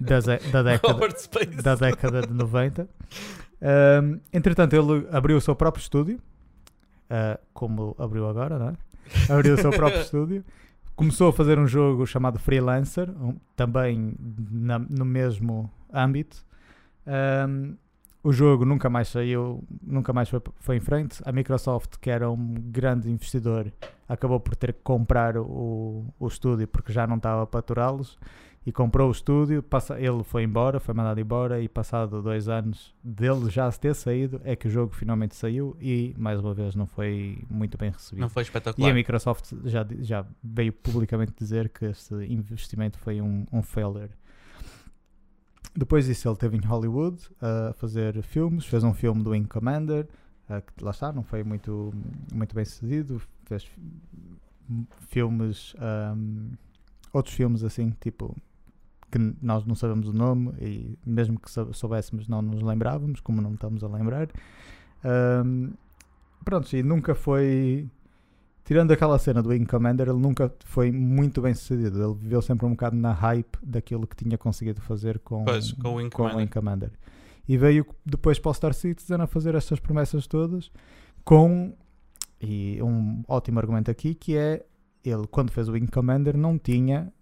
da, 0.00 0.38
da 0.50 0.62
década 0.62 1.08
da 1.62 1.74
década 1.74 2.22
de 2.22 2.32
90. 2.32 2.88
Um, 3.62 4.20
entretanto, 4.32 4.74
ele 4.74 5.06
abriu 5.12 5.36
o 5.36 5.40
seu 5.40 5.54
próprio 5.54 5.82
estúdio, 5.82 6.20
uh, 7.10 7.38
como 7.52 7.94
abriu 7.98 8.28
agora, 8.28 8.58
não 8.58 8.68
é? 8.70 8.76
Abriu 9.32 9.54
o 9.54 9.58
seu 9.58 9.70
próprio 9.70 10.00
estúdio. 10.02 10.44
Começou 11.02 11.30
a 11.30 11.32
fazer 11.32 11.58
um 11.58 11.66
jogo 11.66 12.06
chamado 12.06 12.38
Freelancer, 12.38 13.10
um- 13.10 13.34
também 13.56 14.14
na- 14.52 14.78
no 14.78 15.04
mesmo 15.04 15.68
âmbito. 15.92 16.46
Um, 17.04 17.74
o 18.22 18.32
jogo 18.32 18.64
nunca 18.64 18.88
mais 18.88 19.08
saiu, 19.08 19.64
nunca 19.82 20.12
mais 20.12 20.28
foi, 20.28 20.40
foi 20.60 20.76
em 20.76 20.80
frente. 20.80 21.20
A 21.26 21.32
Microsoft, 21.32 21.96
que 22.00 22.08
era 22.08 22.30
um 22.30 22.54
grande 22.54 23.10
investidor, 23.10 23.72
acabou 24.08 24.38
por 24.38 24.54
ter 24.54 24.72
que 24.74 24.80
comprar 24.84 25.36
o, 25.36 26.04
o 26.20 26.26
estúdio 26.28 26.68
porque 26.68 26.92
já 26.92 27.04
não 27.04 27.16
estava 27.16 27.44
para 27.48 27.58
aturá-los 27.58 28.16
e 28.64 28.70
comprou 28.72 29.08
o 29.08 29.12
estúdio. 29.12 29.62
Passa, 29.62 29.98
ele 30.00 30.22
foi 30.22 30.44
embora, 30.44 30.78
foi 30.78 30.94
mandado 30.94 31.18
embora 31.20 31.60
e 31.60 31.68
passado 31.68 32.22
dois 32.22 32.48
anos 32.48 32.94
dele 33.02 33.50
já 33.50 33.70
ter 33.72 33.94
saído 33.94 34.40
é 34.44 34.54
que 34.54 34.68
o 34.68 34.70
jogo 34.70 34.94
finalmente 34.94 35.34
saiu 35.34 35.76
e 35.80 36.14
mais 36.16 36.38
uma 36.40 36.54
vez 36.54 36.74
não 36.76 36.86
foi 36.86 37.42
muito 37.50 37.76
bem 37.76 37.90
recebido. 37.90 38.20
Não 38.20 38.28
foi 38.28 38.42
E 38.42 38.44
a 38.44 38.46
espetacular. 38.46 38.94
Microsoft 38.94 39.52
já, 39.64 39.86
já 40.00 40.24
veio 40.42 40.72
publicamente 40.72 41.32
dizer 41.36 41.68
que 41.70 41.86
este 41.86 42.14
investimento 42.28 42.98
foi 42.98 43.20
um, 43.20 43.44
um 43.52 43.62
failure. 43.62 44.10
Depois 45.74 46.04
disso, 46.06 46.28
ele 46.28 46.34
esteve 46.34 46.56
em 46.56 46.60
Hollywood 46.60 47.18
a 47.40 47.72
fazer 47.74 48.22
filmes. 48.22 48.66
Fez 48.66 48.84
um 48.84 48.92
filme 48.92 49.22
do 49.22 49.30
Wing 49.30 49.46
Commander, 49.48 50.06
que 50.76 50.84
lá 50.84 50.90
está, 50.90 51.10
não 51.12 51.22
foi 51.22 51.42
muito, 51.42 51.92
muito 52.32 52.54
bem 52.54 52.64
sucedido. 52.64 53.20
Fez 53.46 53.64
fi- 53.64 53.80
filmes, 55.08 55.74
ahm, 55.78 56.50
outros 57.12 57.34
filmes 57.34 57.64
assim, 57.64 57.90
tipo, 58.00 58.36
que 59.12 59.18
nós 59.42 59.64
não 59.66 59.74
sabemos 59.74 60.08
o 60.08 60.12
nome 60.12 60.52
e 60.60 60.98
mesmo 61.06 61.38
que 61.38 61.50
sou- 61.50 61.72
soubéssemos, 61.74 62.26
não 62.26 62.40
nos 62.42 62.62
lembrávamos, 62.62 63.20
como 63.20 63.40
não 63.42 63.52
estamos 63.54 63.84
a 63.84 63.88
lembrar. 63.88 64.28
Ahm, 65.04 65.70
pronto, 66.44 66.74
e 66.76 66.82
nunca 66.82 67.14
foi. 67.14 67.88
Tirando 68.64 68.92
aquela 68.92 69.18
cena 69.18 69.42
do 69.42 69.48
Wing 69.48 69.66
Commander, 69.66 70.08
ele 70.08 70.18
nunca 70.20 70.52
foi 70.64 70.92
muito 70.92 71.42
bem 71.42 71.52
sucedido. 71.52 72.02
Ele 72.02 72.14
viveu 72.14 72.40
sempre 72.40 72.64
um 72.64 72.70
bocado 72.70 72.96
na 72.96 73.12
hype 73.12 73.58
daquilo 73.62 74.06
que 74.06 74.14
tinha 74.16 74.38
conseguido 74.38 74.80
fazer 74.80 75.18
com, 75.18 75.44
Pois, 75.44 75.72
com 75.72 75.88
o 75.88 75.94
Wing 75.96 76.10
com 76.10 76.22
o 76.22 76.26
Commander. 76.28 76.38
Wing 76.38 76.48
Commander. 76.50 76.90
E 77.48 77.58
veio 77.58 77.84
depois 78.06 78.38
para 78.38 78.50
o 78.50 78.54
Star 78.54 78.72
Citizen 78.72 79.20
a 79.20 79.26
fazer 79.26 79.54
estas 79.56 79.80
promessas 79.80 80.26
todas 80.26 80.70
com. 81.24 81.74
E 82.40 82.80
um 82.82 83.22
ótimo 83.28 83.58
argumento 83.58 83.90
aqui 83.90 84.14
que 84.14 84.36
é 84.36 84.64
ele, 85.04 85.26
quando 85.28 85.50
fez 85.50 85.68
o 85.68 85.72
Wing 85.72 85.86
Commander, 85.88 86.36
não 86.36 86.56
tinha. 86.58 87.12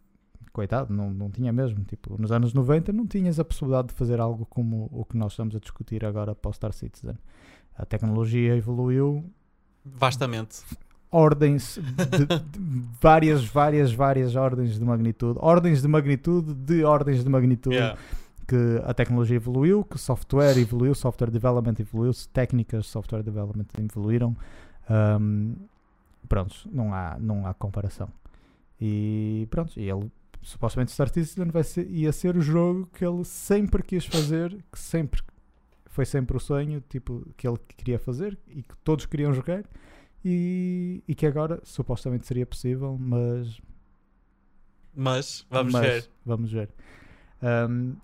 Coitado, 0.53 0.93
não, 0.93 1.11
não 1.11 1.31
tinha 1.31 1.53
mesmo. 1.53 1.85
Tipo, 1.85 2.21
nos 2.21 2.33
anos 2.33 2.53
90 2.53 2.93
não 2.93 3.07
tinhas 3.07 3.39
a 3.39 3.45
possibilidade 3.45 3.89
de 3.89 3.95
fazer 3.95 4.21
algo 4.21 4.45
como 4.47 4.89
o 4.93 5.05
que 5.05 5.17
nós 5.17 5.33
estamos 5.33 5.55
a 5.55 5.59
discutir 5.59 6.05
agora 6.05 6.35
para 6.35 6.49
o 6.49 6.53
Star 6.53 6.73
Citizen. 6.73 7.15
A 7.77 7.87
tecnologia 7.87 8.57
evoluiu 8.57 9.25
Vastamente. 9.85 10.63
ordens 11.11 11.79
de, 11.79 12.27
de 12.27 12.87
várias, 13.01 13.45
várias, 13.45 13.93
várias 13.93 14.35
ordens 14.35 14.79
de 14.79 14.85
magnitude. 14.85 15.39
Ordens 15.41 15.83
de 15.83 15.89
magnitude 15.89 16.53
de 16.55 16.85
ordens 16.85 17.23
de 17.25 17.31
magnitude 17.31 17.77
Yeah. 17.77 17.99
que 18.47 18.83
a 18.85 18.93
tecnologia 18.93 19.37
evoluiu, 19.37 19.85
que 19.85 19.97
software 19.99 20.59
evoluiu, 20.59 20.95
software 20.95 21.31
development 21.31 21.77
evoluiu, 21.79 22.13
técnicas 22.33 22.85
de 22.85 22.91
software 22.91 23.23
development 23.23 23.67
evoluíram. 23.79 24.37
Ahm, 24.89 25.55
prontos, 26.29 26.67
não 26.73 26.93
há, 26.93 27.17
não 27.21 27.47
há 27.47 27.55
comparação. 27.55 28.09
E 28.81 29.47
pronto, 29.51 29.79
e 29.79 29.89
ele 29.89 30.11
supostamente 30.43 30.93
Star 30.93 31.09
Citizen 31.09 31.51
vai 31.51 31.63
ser, 31.63 31.89
ia 31.91 32.13
ser 32.13 32.37
o 32.37 32.41
jogo 32.41 32.89
que 32.95 33.05
ele 33.05 33.25
sempre 33.25 33.83
quis 33.83 34.07
fazer, 34.07 34.57
que 34.73 34.79
sempre 34.79 35.23
foi 35.87 36.07
sempre 36.07 36.37
o 36.37 36.41
sonho 36.41 36.81
tipo, 36.89 37.27
que 37.37 37.47
ele 37.47 37.59
queria 37.77 37.99
fazer 37.99 38.39
e 38.49 38.63
que 38.63 38.77
todos 38.85 39.07
queriam 39.07 39.33
jogar 39.33 39.65
e, 40.25 41.03
e 41.07 41.15
que 41.15 41.27
agora 41.27 41.61
supostamente 41.65 42.27
seria 42.27 42.47
possível, 42.47 42.97
mas 42.99 43.61
Mas, 44.95 45.47
vamos 45.51 45.73
mas 45.73 45.83
ver. 45.83 46.11
Vamos 46.25 46.53
ver. 46.53 46.71
Ahm, 47.43 47.95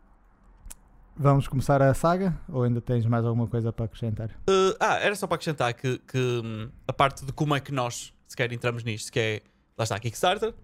vamos 1.17 1.49
começar 1.49 1.81
a 1.81 1.93
saga 1.95 2.39
ou 2.49 2.63
ainda 2.63 2.81
tens 2.81 3.07
mais 3.07 3.25
alguma 3.25 3.47
coisa 3.47 3.73
para 3.73 3.85
acrescentar? 3.87 4.31
Uh, 4.49 4.77
ah, 4.81 4.99
era 4.99 5.15
só 5.15 5.27
para 5.27 5.37
acrescentar 5.37 5.73
que, 5.75 5.99
que, 5.99 6.19
hum, 6.19 6.71
a 6.87 6.93
parte 6.93 7.25
de 7.25 7.33
como 7.33 7.55
é 7.55 7.61
que 7.61 7.73
nós 7.73 8.13
sequer 8.27 8.53
entramos 8.53 8.83
nisto, 8.83 9.13
que 9.13 9.19
é, 9.19 9.43
lá 9.79 9.85
está, 9.85 9.99
Kickstarter, 9.99 10.55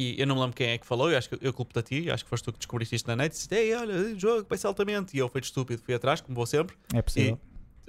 e 0.00 0.20
eu 0.20 0.26
não 0.26 0.34
me 0.34 0.40
lembro 0.40 0.56
quem 0.56 0.68
é 0.68 0.78
que 0.78 0.86
falou, 0.86 1.10
eu 1.10 1.18
acho 1.18 1.28
que 1.28 1.38
eu 1.40 1.52
culpo 1.52 1.78
a 1.78 1.82
ti, 1.82 2.10
acho 2.10 2.24
que 2.24 2.30
foste 2.30 2.44
tu 2.44 2.52
que 2.52 2.58
descobriste 2.58 2.94
isto 2.94 3.06
na 3.06 3.16
net, 3.16 3.32
e 3.32 3.34
disseste, 3.34 3.54
ei, 3.54 3.74
olha, 3.74 4.18
jogo 4.18 4.46
vai 4.48 4.56
ser 4.56 4.66
altamente, 4.66 5.16
e 5.16 5.20
eu 5.20 5.28
fui 5.28 5.40
estúpido, 5.40 5.82
fui 5.82 5.94
atrás, 5.94 6.20
como 6.20 6.34
vou 6.34 6.46
sempre, 6.46 6.74
É 6.94 7.02
possível. 7.02 7.38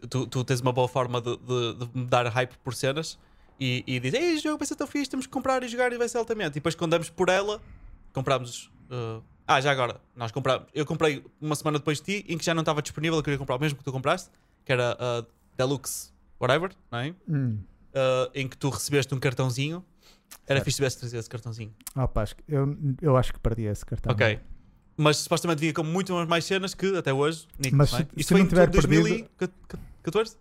tu, 0.10 0.28
tu 0.28 0.44
tens 0.44 0.60
uma 0.60 0.74
boa 0.74 0.88
forma 0.88 1.22
de, 1.22 1.38
de- 1.38 1.74
de 1.86 1.90
me 1.98 2.06
dar 2.06 2.28
hype 2.28 2.56
por 2.64 2.74
cenas, 2.74 3.18
e, 3.60 3.84
e 3.88 4.00
dizes, 4.00 4.20
ei, 4.20 4.38
jogo 4.40 4.58
vai 4.58 4.68
ser 4.68 4.76
tão 4.76 4.88
fixe, 4.88 5.10
temos 5.10 5.26
que 5.26 5.32
comprar 5.32 5.64
e 5.64 5.68
jogar 5.68 5.94
e 5.94 5.98
vai 5.98 6.10
ser 6.10 6.18
altamente, 6.18 6.52
e 6.52 6.54
depois 6.56 6.76
quando 6.76 6.92
damos 6.92 7.10
por 7.10 7.30
ela, 7.30 7.62
comprámos... 8.12 8.70
uh, 8.90 9.22
ah, 9.48 9.60
já 9.60 9.72
agora, 9.72 10.00
nós 10.16 10.32
compramos. 10.32 10.68
Eu 10.74 10.86
comprei 10.86 11.24
uma 11.42 11.56
semana 11.56 11.78
depois 11.78 12.00
de 12.02 12.22
ti, 12.22 12.26
em 12.32 12.38
que 12.38 12.46
já 12.46 12.54
não 12.54 12.62
estava 12.62 12.82
disponível, 12.82 13.18
eu 13.18 13.24
queria 13.24 13.38
comprar 13.38 13.56
o 13.56 13.60
mesmo 13.60 13.78
que 13.78 13.84
tu 13.84 13.92
compraste, 13.92 14.30
que 14.64 14.72
era 14.72 14.98
a 15.00 15.26
Deluxe, 15.58 16.12
whatever, 16.40 16.72
não 16.90 17.00
é? 17.00 17.14
Hum. 17.28 17.58
Uh, 17.94 18.32
em 18.34 18.48
que 18.48 18.56
tu 18.56 18.70
recebeste 18.70 19.14
um 19.14 19.20
cartãozinho. 19.20 19.84
Era 20.48 20.58
Certo. 20.60 20.64
fixe 20.66 20.72
se 20.72 20.78
tivesse 20.78 20.98
trazido 21.00 21.20
esse 21.20 21.30
cartãozinho. 21.30 21.74
Ah, 21.96 22.08
pá, 22.08 22.26
eu, 22.48 22.78
eu 23.02 23.16
acho 23.18 23.32
que 23.34 23.40
perdi 23.40 23.64
esse 23.64 23.86
cartão. 23.86 24.12
Ok. 24.14 24.40
Mas 24.98 25.18
supostamente 25.18 25.60
vinha 25.62 25.74
com 25.74 25.84
muito 25.84 26.14
mais 26.28 26.44
cenas 26.46 26.74
que 26.74 26.96
até 26.98 27.14
hoje. 27.14 27.48
Nico, 27.58 27.76
Mas 27.76 27.94
é? 27.94 27.98
se- 27.98 28.04
Isto 28.16 28.20
se 28.20 28.26
foi 28.34 28.40
não 28.40 28.46
em 28.46 28.50
tiver 28.50 28.68
2000 28.70 29.00
e- 29.00 29.04
perdido- 29.10 29.30
que- 29.40 29.48
que- 29.48 29.78
14? 30.04 30.38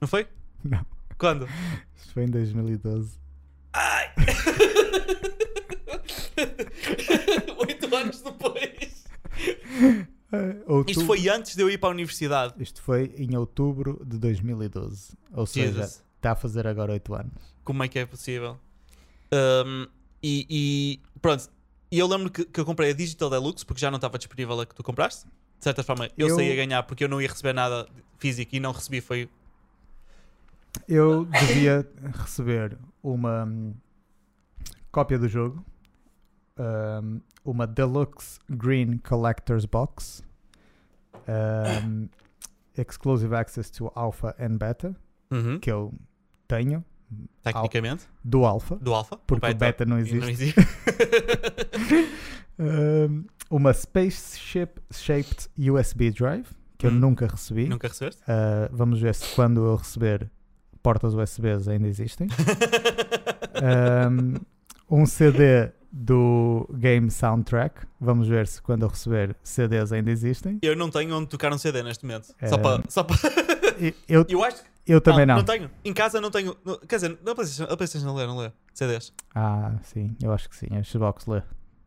Não 0.00 0.08
foi? 0.08 0.26
Não. 0.64 0.84
Quando? 1.18 1.46
Isto 1.96 2.12
foi 2.14 2.24
em 2.24 2.30
2012. 2.30 3.18
Ai! 3.72 4.12
Oito 7.58 7.94
anos 7.94 8.22
depois. 8.22 9.04
Outubro- 10.66 10.90
Isto 10.90 11.06
foi 11.06 11.28
antes 11.28 11.54
de 11.54 11.62
eu 11.62 11.70
ir 11.70 11.78
para 11.78 11.88
a 11.90 11.92
universidade. 11.92 12.54
Isto 12.58 12.82
foi 12.82 13.14
em 13.16 13.36
outubro 13.36 14.02
de 14.04 14.18
2012. 14.18 15.16
Ou 15.32 15.46
seja, 15.46 15.66
Jesus. 15.72 16.02
está 16.16 16.32
a 16.32 16.34
fazer 16.34 16.66
agora 16.66 16.92
8 16.92 17.14
anos. 17.14 17.54
Como 17.62 17.82
é 17.84 17.88
que 17.88 17.98
é 18.00 18.06
possível? 18.06 18.58
Um, 19.34 19.86
e, 20.22 20.46
e 20.48 21.18
pronto. 21.20 21.50
E 21.90 21.98
eu 21.98 22.06
lembro 22.06 22.30
que, 22.30 22.44
que 22.44 22.60
eu 22.60 22.64
comprei 22.64 22.90
a 22.90 22.94
Digital 22.94 23.28
Deluxe 23.30 23.64
porque 23.66 23.80
já 23.80 23.90
não 23.90 23.96
estava 23.96 24.16
disponível 24.18 24.60
a 24.60 24.66
que 24.66 24.74
tu 24.74 24.82
compraste. 24.82 25.26
De 25.58 25.64
certa 25.64 25.82
forma, 25.82 26.08
eu, 26.16 26.28
Eu- 26.28 26.34
saí 26.36 26.52
a 26.52 26.56
ganhar 26.56 26.82
porque 26.84 27.04
eu 27.04 27.08
não 27.08 27.20
ia 27.20 27.28
receber 27.28 27.52
nada 27.52 27.86
físico 28.18 28.54
e 28.54 28.60
não 28.60 28.72
recebi. 28.72 29.00
Foi 29.00 29.28
Eu 30.88 31.24
devia 31.24 31.88
receber 32.14 32.76
uma 33.02 33.44
hum, 33.44 33.74
cópia 34.90 35.18
do 35.18 35.28
jogo, 35.28 35.64
hum, 36.58 37.20
uma 37.44 37.66
Deluxe 37.66 38.38
Green 38.50 38.98
Collector's 38.98 39.64
Box, 39.64 40.22
hum, 41.28 42.08
Exclusive 42.76 43.34
Access 43.34 43.70
to 43.70 43.90
Alpha 43.94 44.34
and 44.38 44.56
Beta, 44.58 44.96
Uhum. 45.30 45.58
que 45.60 45.70
eu 45.70 45.92
tenho, 46.48 46.84
tecnicamente 47.42 48.04
do 48.24 48.44
Alpha, 48.44 48.76
do 48.76 48.94
Alpha. 48.94 49.16
porque 49.26 49.46
o 49.46 49.54
Beta 49.54 49.84
não 49.84 49.96
não 49.96 50.02
existe. 50.02 50.30
existe. 50.30 50.60
Hum, 52.58 53.24
uma 53.50 53.72
Spaceship 53.72 54.80
Shaped 54.92 55.48
USB 55.58 56.10
Drive, 56.10 56.46
que 56.78 56.86
eu 56.86 56.90
Hum. 56.90 56.94
nunca 56.94 57.26
recebi. 57.26 57.68
Nunca 57.68 57.88
recebeste? 57.88 58.22
Uh, 58.22 58.68
vamos 58.72 59.00
ver 59.00 59.14
se 59.14 59.34
quando 59.34 59.64
eu 59.64 59.76
receber 59.76 60.30
portas 60.82 61.14
USBs 61.14 61.68
ainda 61.68 61.88
existem. 61.88 62.28
um, 64.90 65.00
um 65.02 65.06
CD 65.06 65.70
do 65.90 66.68
Game 66.74 67.10
Soundtrack. 67.10 67.86
Vamos 68.00 68.28
ver 68.28 68.46
se 68.46 68.60
quando 68.60 68.82
eu 68.82 68.88
receber 68.88 69.36
CDs 69.42 69.92
ainda 69.92 70.10
existem. 70.10 70.58
Eu 70.62 70.76
não 70.76 70.90
tenho 70.90 71.14
onde 71.16 71.28
tocar 71.28 71.52
um 71.52 71.58
CD 71.58 71.82
neste 71.82 72.04
momento. 72.04 72.34
É. 72.40 72.48
Só 72.48 72.58
para. 72.58 72.82
Só 72.88 73.02
para... 73.04 73.16
Eu, 74.08 74.26
eu 74.28 74.44
acho 74.44 74.62
que. 74.62 74.73
Eu 74.86 75.00
também 75.00 75.24
não. 75.26 75.36
Não 75.36 75.44
tenho. 75.44 75.70
Em 75.84 75.92
casa 75.92 76.20
não 76.20 76.30
tenho. 76.30 76.56
não- 76.64 76.78
Quer 76.78 76.96
dizer, 76.96 77.18
na 77.24 77.34
PlayStation, 77.34 77.72
a 77.72 77.76
PlayStation 77.76 78.06
não 78.06 78.14
lê, 78.14 78.26
não 78.26 78.36
lê. 78.38 78.50
CDs. 78.72 79.12
Ah, 79.34 79.72
sim, 79.82 80.16
eu 80.22 80.32
acho 80.32 80.48
que 80.48 80.56
sim. 80.56 80.66
A 80.76 80.82
Xbox 80.82 81.26
lê. 81.26 81.42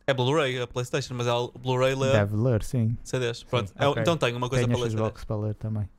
É 0.06 0.14
Blu-ray, 0.14 0.62
a 0.62 0.68
PlayStation, 0.68 1.14
mas 1.16 1.28
a 1.28 1.34
Blu-ray 1.60 1.94
lê 1.94 2.12
Deve 2.14 2.36
ler, 2.38 2.64
sim. 2.64 2.98
CDs. 3.04 3.44
Pronto. 3.44 3.68
Sim, 3.70 3.76
É- 3.78 3.88
ok. 3.88 4.02
Então 4.02 4.16
tenho 4.18 4.38
uma 4.38 4.48
coisa 4.50 4.64
Tenho 4.66 4.78
para 4.78 4.82
a 4.82 4.84
ler. 4.86 4.92
CDs. 4.92 5.06
Xbox 5.08 5.24
para 5.26 5.36
ler 5.36 5.56
também. 5.56 5.90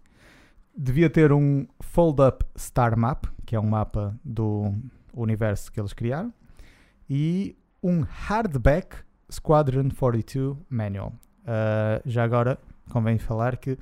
Devia 0.76 1.10
ter 1.10 1.32
um 1.32 1.66
fold-up 1.80 2.44
Star 2.56 2.96
Map, 2.98 3.24
que 3.44 3.54
é 3.56 3.60
um 3.60 3.66
mapa 3.66 4.18
do 4.24 4.72
universo 5.12 5.70
que 5.72 5.78
eles 5.80 5.92
criaram, 5.92 6.32
e 7.10 7.56
um 7.82 8.00
hardback 8.02 8.96
Squadron 9.30 9.88
42 9.90 10.56
Manual. 10.70 11.12
Uh, 11.42 12.00
já 12.06 12.24
agora, 12.24 12.58
convém 12.90 13.18
falar 13.18 13.56
que 13.56 13.76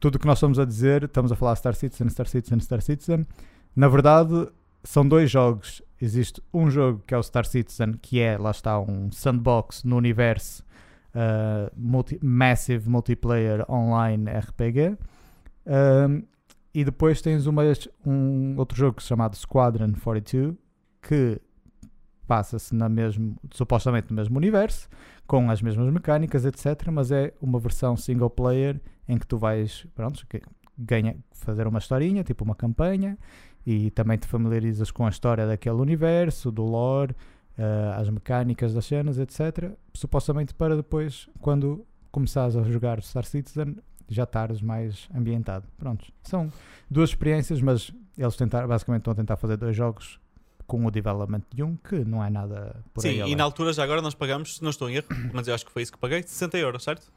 tudo 0.00 0.16
o 0.16 0.18
que 0.18 0.26
nós 0.26 0.38
estamos 0.38 0.58
a 0.58 0.64
dizer, 0.64 1.04
estamos 1.04 1.32
a 1.32 1.36
falar 1.36 1.56
Star 1.56 1.74
Citizen, 1.74 2.08
Star 2.08 2.26
Citizen, 2.26 2.60
Star 2.60 2.80
Citizen. 2.80 3.26
Na 3.74 3.88
verdade, 3.88 4.48
são 4.84 5.06
dois 5.06 5.30
jogos. 5.30 5.82
Existe 6.00 6.42
um 6.52 6.70
jogo 6.70 7.02
que 7.06 7.14
é 7.14 7.18
o 7.18 7.22
Star 7.22 7.44
Citizen, 7.44 7.94
que 8.00 8.20
é, 8.20 8.38
lá 8.38 8.50
está, 8.50 8.78
um 8.78 9.10
sandbox 9.10 9.82
no 9.84 9.96
universo 9.96 10.64
uh, 11.14 11.70
multi- 11.76 12.18
Massive 12.22 12.88
Multiplayer 12.88 13.64
Online 13.70 14.24
RPG. 14.30 14.96
E 16.72 16.84
depois 16.84 17.20
tens 17.20 17.46
uma, 17.46 17.62
um 18.06 18.54
outro 18.56 18.76
jogo 18.76 19.02
chamado 19.02 19.34
Squadron 19.34 19.92
42 20.02 20.54
que 21.02 21.40
passa-se 22.26 22.74
mesmo, 22.74 23.36
supostamente 23.52 24.10
no 24.10 24.16
mesmo 24.16 24.36
universo, 24.36 24.88
com 25.28 25.50
as 25.50 25.60
mesmas 25.60 25.92
mecânicas, 25.92 26.44
etc. 26.46 26.88
Mas 26.90 27.12
é 27.12 27.32
uma 27.40 27.60
versão 27.60 27.96
single 27.96 28.30
player 28.30 28.80
em 29.06 29.18
que 29.18 29.26
tu 29.26 29.36
vais 29.36 29.86
pronto, 29.94 30.26
ganha, 30.76 31.16
fazer 31.30 31.66
uma 31.68 31.78
historinha, 31.78 32.24
tipo 32.24 32.42
uma 32.42 32.54
campanha, 32.54 33.16
e 33.64 33.90
também 33.90 34.16
te 34.16 34.26
familiarizas 34.26 34.90
com 34.90 35.06
a 35.06 35.10
história 35.10 35.46
daquele 35.46 35.76
universo, 35.76 36.50
do 36.50 36.64
lore, 36.64 37.14
eh, 37.58 37.94
as 37.96 38.08
mecânicas 38.08 38.72
das 38.72 38.86
cenas, 38.86 39.18
etc. 39.18 39.72
Supostamente 39.92 40.54
para 40.54 40.74
depois, 40.74 41.28
quando 41.40 41.86
começares 42.10 42.56
a 42.56 42.62
jogar 42.62 43.02
Star 43.02 43.26
Citizen, 43.26 43.76
já 44.08 44.22
estares 44.22 44.62
mais 44.62 45.10
ambientado. 45.14 45.66
Prontos. 45.76 46.10
São 46.22 46.50
duas 46.90 47.10
experiências, 47.10 47.60
mas 47.60 47.92
eles 48.16 48.34
tentar, 48.34 48.66
basicamente 48.66 49.02
estão 49.02 49.12
a 49.12 49.16
tentar 49.16 49.36
fazer 49.36 49.58
dois 49.58 49.76
jogos 49.76 50.18
com 50.68 50.84
o 50.84 50.90
development 50.90 51.40
de 51.52 51.62
um, 51.62 51.76
que 51.76 52.04
não 52.04 52.22
é 52.22 52.28
nada 52.28 52.84
por 52.92 53.04
aí 53.04 53.16
Sim, 53.16 53.24
e 53.26 53.34
na 53.34 53.42
altura 53.42 53.72
já 53.72 53.82
agora 53.82 54.02
nós 54.02 54.14
pagamos, 54.14 54.56
se 54.56 54.62
não 54.62 54.68
estou 54.68 54.88
em 54.90 54.96
erro, 54.96 55.06
mas 55.32 55.48
eu 55.48 55.54
acho 55.54 55.64
que 55.64 55.72
foi 55.72 55.82
isso 55.82 55.90
que 55.90 55.98
paguei, 55.98 56.22
60 56.22 56.58
euros, 56.58 56.84
certo? 56.84 57.10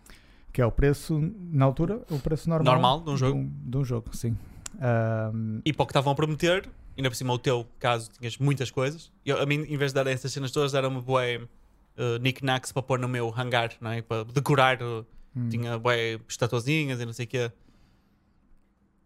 Que 0.54 0.62
é 0.62 0.66
o 0.66 0.72
preço, 0.72 1.20
na 1.52 1.66
altura, 1.66 2.02
o 2.10 2.18
preço 2.18 2.49
normal, 2.49 2.74
Normal 2.74 3.02
de 3.02 3.10
um 3.10 3.18
jogo. 3.18 3.49
De 3.64 3.78
um, 3.78 3.84
jogo, 3.84 4.16
sim. 4.16 4.38
Ahm, 4.80 5.60
E 5.66 5.74
para 5.74 5.84
o 5.84 5.86
que 5.86 5.91
estavam 5.91 6.14
a 6.14 6.16
prometer, 6.16 6.68
ainda 6.97 7.10
por 7.10 7.16
cima 7.16 7.34
o 7.34 7.38
teu 7.38 7.68
caso 7.78 8.10
tinhas 8.18 8.38
muitas 8.38 8.72
coisas. 8.72 9.12
Eu, 9.26 9.41
a 9.41 9.45
mim, 9.45 9.66
em 9.68 9.78
vez 9.78 9.91
de 9.91 9.95
dar 9.95 10.08
essas 10.08 10.32
cenas 10.32 10.52
todas, 10.52 10.72
deram-me 10.72 11.02
bué 11.02 11.38
uh, 11.38 12.20
knickknacks 12.20 12.72
para 12.72 12.82
pôr 12.82 12.99
no 12.99 13.08
meu 13.08 13.34
hangar, 13.38 13.72
não 13.82 13.91
é? 13.91 14.02
para 14.02 14.24
decorar. 14.24 14.82
uh, 14.82 15.06
hum. 15.36 15.49
Tinha 15.49 15.78
bué 15.78 16.20
estatuazinhas 16.28 16.99
e 17.02 17.06
não 17.06 17.14
sei 17.14 17.26
o 17.26 17.28
quê. 17.28 17.52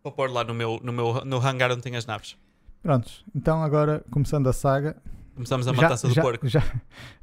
Para 0.04 0.12
pôr 0.12 0.30
lá 0.30 0.44
no 0.44 0.54
meu, 0.54 0.80
no 0.84 0.94
meu 0.94 1.26
no 1.26 1.38
hangar 1.40 1.72
onde 1.72 1.82
tem 1.82 1.96
as 1.96 2.06
naves. 2.06 2.38
Prontos, 2.86 3.26
então 3.34 3.64
agora, 3.64 4.06
começando 4.12 4.46
a 4.46 4.54
saga, 4.54 4.96
Começamos 5.34 5.68
a 5.68 5.74
já, 5.74 5.82
matança 5.82 6.08
do 6.08 6.14
já, 6.14 6.22
porco. 6.22 6.48
Já, 6.48 6.64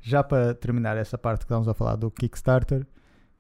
já 0.01 0.25
para 0.25 0.55
terminar 0.55 0.97
esta 0.97 1.17
parte 1.17 1.39
que 1.39 1.45
estamos 1.45 1.69
a 1.69 1.73
falar 1.73 1.95
do 1.95 2.11
Kickstarter, 2.11 2.85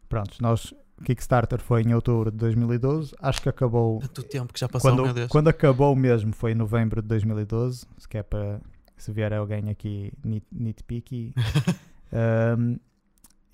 prontos, 0.09 0.39
nós, 0.39 0.73
Kickstarter 1.05 1.61
foi 1.61 1.83
em 1.83 1.93
outubro 1.93 2.31
de 2.31 2.37
2012, 2.37 3.13
acho 3.21 3.43
que 3.43 3.49
acabou 3.49 3.99
Tanto 3.99 4.23
tempo 4.23 4.53
que 4.53 4.61
já 4.61 4.69
passou, 4.69 4.93
quando, 4.93 5.03
meu 5.03 5.13
Deus. 5.13 5.29
quando 5.33 5.49
acabou 5.49 5.97
mesmo 5.97 6.33
foi 6.33 6.53
em 6.53 6.55
novembro 6.55 7.03
de 7.03 7.09
2012, 7.09 7.87
se 7.99 8.09
quer 8.09 8.23
para 8.23 8.61
se 8.97 9.11
vier 9.11 9.33
alguém 9.33 9.69
aqui 9.69 10.13
nit, 10.25 10.47
nitpicky. 10.53 11.35
Um, 12.15 12.79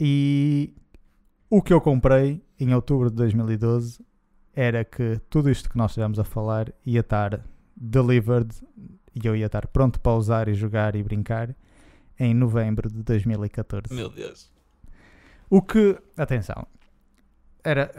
e 0.00 0.74
o 1.48 1.62
que 1.62 1.72
eu 1.72 1.80
comprei 1.80 2.44
em 2.58 2.74
outubro 2.74 3.08
de 3.08 3.14
2012 3.14 4.04
era 4.52 4.84
que 4.84 5.20
tudo 5.30 5.48
isto 5.48 5.70
que 5.70 5.78
nós 5.78 5.92
estivemos 5.92 6.18
a 6.18 6.24
falar 6.24 6.72
ia 6.84 6.98
estar 6.98 7.40
delivered 7.80 8.54
e 9.14 9.26
eu 9.26 9.34
ia 9.36 9.46
estar 9.46 9.66
pronto 9.68 10.00
para 10.00 10.12
usar 10.12 10.48
e 10.48 10.54
jogar 10.54 10.94
e 10.96 11.02
brincar 11.02 11.54
em 12.18 12.34
novembro 12.34 12.88
de 12.90 13.02
2014. 13.02 13.92
Meu 13.94 14.08
Deus. 14.08 14.50
O 15.48 15.62
que, 15.62 15.96
atenção, 16.16 16.66
era. 17.64 17.90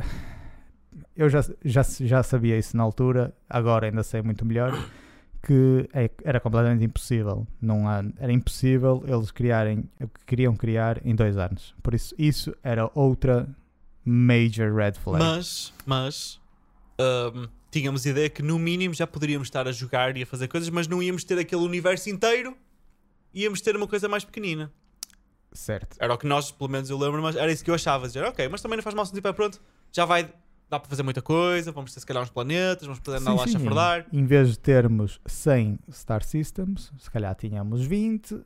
Eu 1.16 1.30
já, 1.30 1.42
já, 1.64 1.82
já 1.84 2.24
sabia 2.24 2.58
isso 2.58 2.76
na 2.76 2.84
altura, 2.84 3.34
agora 3.50 3.88
ainda 3.88 4.04
sei 4.04 4.22
muito 4.22 4.46
melhor. 4.46 4.72
Que 5.42 5.90
é- 5.94 6.12
era 6.26 6.38
completamente 6.40 6.84
impossível. 6.84 7.48
Não 7.62 7.88
há, 7.88 8.04
era 8.18 8.32
impossível 8.32 9.02
eles 9.08 9.32
criarem 9.32 9.90
o 10.02 10.08
que 10.10 10.26
queriam 10.26 10.54
criar 10.54 11.00
em 11.06 11.16
dois 11.16 11.38
anos. 11.38 11.74
Por 11.82 11.94
isso, 11.94 12.14
isso 12.18 12.54
era 12.62 12.92
outra 12.94 13.48
major 14.04 14.74
red 14.76 14.94
flag. 14.94 15.24
Mas, 15.24 15.74
mas 15.86 16.40
ahm, 17.00 17.48
tínhamos 17.72 18.06
ideia 18.06 18.30
que 18.30 18.42
no 18.44 18.60
mínimo 18.60 18.94
já 18.94 19.08
poderíamos 19.08 19.48
estar 19.48 19.68
a 19.68 19.72
jogar 19.72 20.16
e 20.18 20.24
a 20.24 20.26
fazer 20.26 20.48
coisas, 20.48 20.70
mas 20.70 20.88
não 20.88 21.02
íamos 21.02 21.24
ter 21.24 21.40
aquele 21.40 21.62
universo 21.64 22.10
inteiro. 22.10 22.56
Íamos 23.34 23.62
ter 23.62 23.76
uma 23.76 23.88
coisa 23.88 24.08
mais 24.10 24.24
pequenina. 24.26 24.72
Certo. 25.52 25.98
Era 26.00 26.14
o 26.14 26.18
que 26.18 26.28
nós, 26.28 26.52
pelo 26.52 26.70
menos 26.70 26.90
eu 26.90 26.98
lembro, 26.98 27.22
mas 27.22 27.36
era 27.36 27.52
isso 27.52 27.64
que 27.64 27.72
eu 27.72 27.76
achava. 27.76 28.08
Dizer, 28.08 28.24
ok, 28.24 28.48
mas 28.50 28.62
também 28.62 28.76
não 28.78 28.84
faz 28.84 28.94
mal 28.96 29.06
se 29.06 29.12
não 29.12 29.18
estiver 29.18 29.34
pronto. 29.34 29.60
Já 29.92 30.06
vai, 30.06 30.24
dá 30.70 30.80
para 30.80 30.90
fazer 30.90 31.04
muita 31.04 31.22
coisa. 31.22 31.72
Vamos 31.72 31.94
ter 31.94 32.00
se 32.00 32.06
calhar 32.06 32.22
uns 32.24 32.30
planetas, 32.30 32.86
vamos 32.86 33.00
poder 33.00 33.18
andar 33.18 33.32
Sim, 33.32 33.38
lá 33.38 33.44
a 33.44 33.48
sim, 33.48 33.54
chafurdar. 33.54 34.06
Em 34.12 34.26
vez 34.26 34.50
de 34.50 34.60
termos 34.60 35.20
100 35.26 35.80
Star 35.92 36.24
Systems, 36.24 36.92
se 36.98 37.10
calhar 37.10 37.34
tínhamos 37.36 37.86
20 37.86 38.42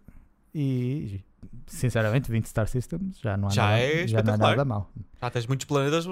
e, 0.56 1.22
sinceramente, 1.66 2.30
20 2.32 2.46
Star 2.46 2.68
Systems 2.68 3.20
já 3.20 3.36
não 3.36 3.48
é, 3.50 3.52
Já 3.52 3.64
nada, 3.64 3.80
é 3.80 3.82
já 3.82 3.92
não 3.92 3.98
é 3.98 4.06
espetacular. 4.06 4.50
nada 4.50 4.66
mal. 4.66 4.92
Já 5.22 5.30
tens 5.30 5.48
muitos 5.48 5.66
planetas 5.66 6.06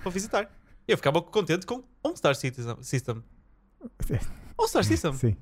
para 0.00 0.10
visitar. 0.10 0.50
Eu 0.88 0.96
ficava 0.96 1.20
contente 1.22 1.66
com 1.66 1.84
um 2.02 2.16
Star 2.16 2.34
Citizen- 2.34 2.82
System. 2.82 3.22
Um 4.58 4.66
Star 4.66 4.82
System. 4.82 5.12
Sim. 5.12 5.36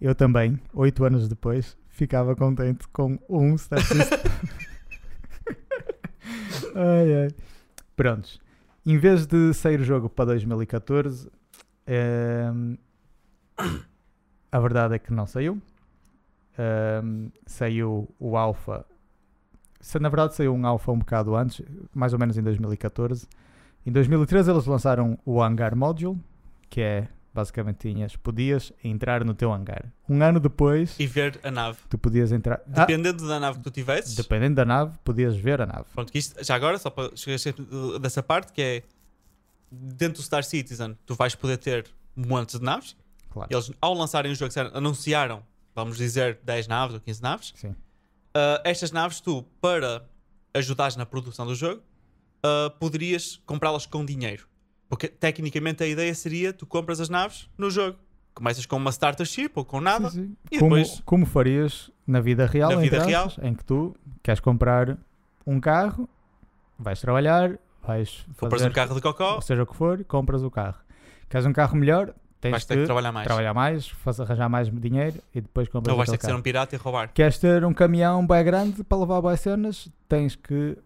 Eu 0.00 0.14
também, 0.14 0.60
8 0.74 1.04
anos 1.04 1.28
depois, 1.28 1.76
ficava 1.88 2.34
contente 2.34 2.86
com 2.88 3.18
um 3.28 3.56
Star 3.56 3.80
System. 3.80 4.18
ai, 6.74 7.14
ai. 7.24 7.28
Prontos. 7.96 8.40
Em 8.84 8.98
vez 8.98 9.26
de 9.26 9.54
sair 9.54 9.80
o 9.80 9.84
jogo 9.84 10.08
para 10.10 10.26
2014, 10.26 11.30
ehm, 11.86 12.74
a 14.50 14.60
verdade 14.60 14.96
é 14.96 14.98
que 14.98 15.12
não 15.12 15.26
saiu. 15.26 15.62
Ehm, 16.58 17.28
saiu 17.46 18.12
o 18.18 18.36
Alpha. 18.36 18.84
Na 20.00 20.08
verdade, 20.08 20.34
saiu 20.34 20.52
um 20.54 20.66
Alpha 20.66 20.90
um 20.92 20.98
bocado 20.98 21.34
antes, 21.36 21.64
mais 21.94 22.12
ou 22.12 22.18
menos 22.18 22.36
em 22.36 22.42
2014. 22.42 23.26
Em 23.86 23.92
2013 23.92 24.50
eles 24.50 24.66
lançaram 24.66 25.18
o 25.24 25.42
Hangar 25.42 25.76
Module, 25.76 26.18
que 26.70 26.80
é 26.80 27.08
basicamente 27.34 27.78
tinhas, 27.78 28.14
podias 28.16 28.72
entrar 28.82 29.24
no 29.24 29.34
teu 29.34 29.52
hangar. 29.52 29.92
Um 30.08 30.22
ano 30.22 30.38
depois, 30.38 30.98
E 31.00 31.06
ver 31.06 31.40
a 31.42 31.50
nave. 31.50 31.78
tu 31.90 31.98
podias 31.98 32.30
entrar. 32.30 32.60
Ah, 32.72 32.80
Dependendo 32.86 33.26
da 33.26 33.40
nave 33.40 33.58
que 33.58 33.64
tu 33.64 33.70
tivesses. 33.72 34.14
dependendo 34.14 34.54
da 34.54 34.64
nave, 34.64 34.96
podias 35.02 35.36
ver 35.36 35.60
a 35.60 35.66
nave. 35.66 35.84
Pronto, 35.92 36.10
isto, 36.14 36.42
já 36.44 36.54
agora, 36.54 36.78
só 36.78 36.90
para 36.90 37.10
chegar 37.16 37.36
a 37.94 37.98
dessa 37.98 38.22
parte, 38.22 38.52
que 38.52 38.62
é 38.62 38.82
dentro 39.70 40.18
do 40.22 40.24
Star 40.24 40.44
Citizen, 40.44 40.96
tu 41.04 41.14
vais 41.16 41.34
poder 41.34 41.56
ter 41.58 41.86
montes 42.14 42.58
de 42.60 42.64
naves. 42.64 42.96
Claro. 43.30 43.48
Eles, 43.52 43.72
ao 43.80 43.94
lançarem 43.94 44.30
o 44.30 44.34
jogo, 44.36 44.52
anunciaram, 44.72 45.42
vamos 45.74 45.96
dizer, 45.96 46.38
10 46.44 46.68
naves 46.68 46.94
ou 46.94 47.00
15 47.00 47.20
naves. 47.20 47.52
Sim. 47.56 47.70
Uh, 47.70 48.60
estas 48.64 48.92
naves, 48.92 49.20
tu, 49.20 49.42
para 49.60 50.04
ajudares 50.54 50.94
na 50.94 51.04
produção 51.04 51.44
do 51.46 51.54
jogo, 51.56 51.82
uh, 52.44 52.70
poderias 52.78 53.40
comprá-las 53.46 53.86
com 53.86 54.04
dinheiro. 54.04 54.46
Porque 54.88 55.08
tecnicamente 55.08 55.82
a 55.82 55.86
ideia 55.86 56.14
seria 56.14 56.52
tu 56.52 56.66
compras 56.66 57.00
as 57.00 57.08
naves 57.08 57.48
no 57.58 57.70
jogo. 57.70 57.98
Começas 58.34 58.66
com 58.66 58.76
uma 58.76 58.90
starter 58.90 59.26
ship 59.26 59.52
ou 59.54 59.64
com 59.64 59.80
nada. 59.80 60.10
Sim, 60.10 60.22
sim. 60.26 60.36
E 60.50 60.58
Como, 60.58 60.76
depois- 60.76 61.02
como 61.04 61.24
farias 61.26 61.90
na 62.06 62.20
vida 62.20 62.46
real, 62.46 62.70
Na 62.70 62.76
vida 62.76 63.04
real. 63.04 63.32
em 63.42 63.54
que 63.54 63.64
tu 63.64 63.94
queres 64.22 64.40
comprar 64.40 64.96
um 65.46 65.60
carro, 65.60 66.08
vais 66.78 67.00
trabalhar, 67.00 67.58
vais 67.86 68.24
Compras 68.38 68.60
fazer, 68.60 68.70
um 68.70 68.74
carro 68.74 68.94
de 68.94 69.00
cocó, 69.00 69.34
ou 69.36 69.40
seja 69.42 69.62
o 69.62 69.66
que 69.66 69.74
for, 69.76 70.02
compras 70.04 70.42
o 70.42 70.50
carro. 70.50 70.78
Queres 71.28 71.46
um 71.46 71.52
carro 71.52 71.76
melhor, 71.76 72.12
tens 72.40 72.50
vais 72.50 72.64
ter 72.64 72.74
que 72.74 72.80
que 72.80 72.86
trabalhar 72.86 73.12
mais. 73.12 73.26
trabalhar 73.26 73.54
mais, 73.54 73.88
faz, 73.88 74.20
arranjar 74.20 74.48
mais 74.48 74.68
dinheiro 74.70 75.16
e 75.34 75.40
depois 75.40 75.68
compras 75.68 75.90
Ou 75.92 75.94
o 75.94 75.96
vais 75.98 76.10
ter 76.10 76.16
que 76.18 76.22
ser 76.24 76.28
carro. 76.28 76.40
um 76.40 76.42
pirata 76.42 76.74
e 76.74 76.78
roubar. 76.78 77.12
Queres 77.12 77.38
ter 77.38 77.64
um 77.64 77.72
caminhão 77.72 78.26
bem 78.26 78.44
grande 78.44 78.82
para 78.84 78.98
levar 78.98 79.20
boas 79.20 79.40
cenas, 79.40 79.88
tens 80.08 80.34
que 80.36 80.76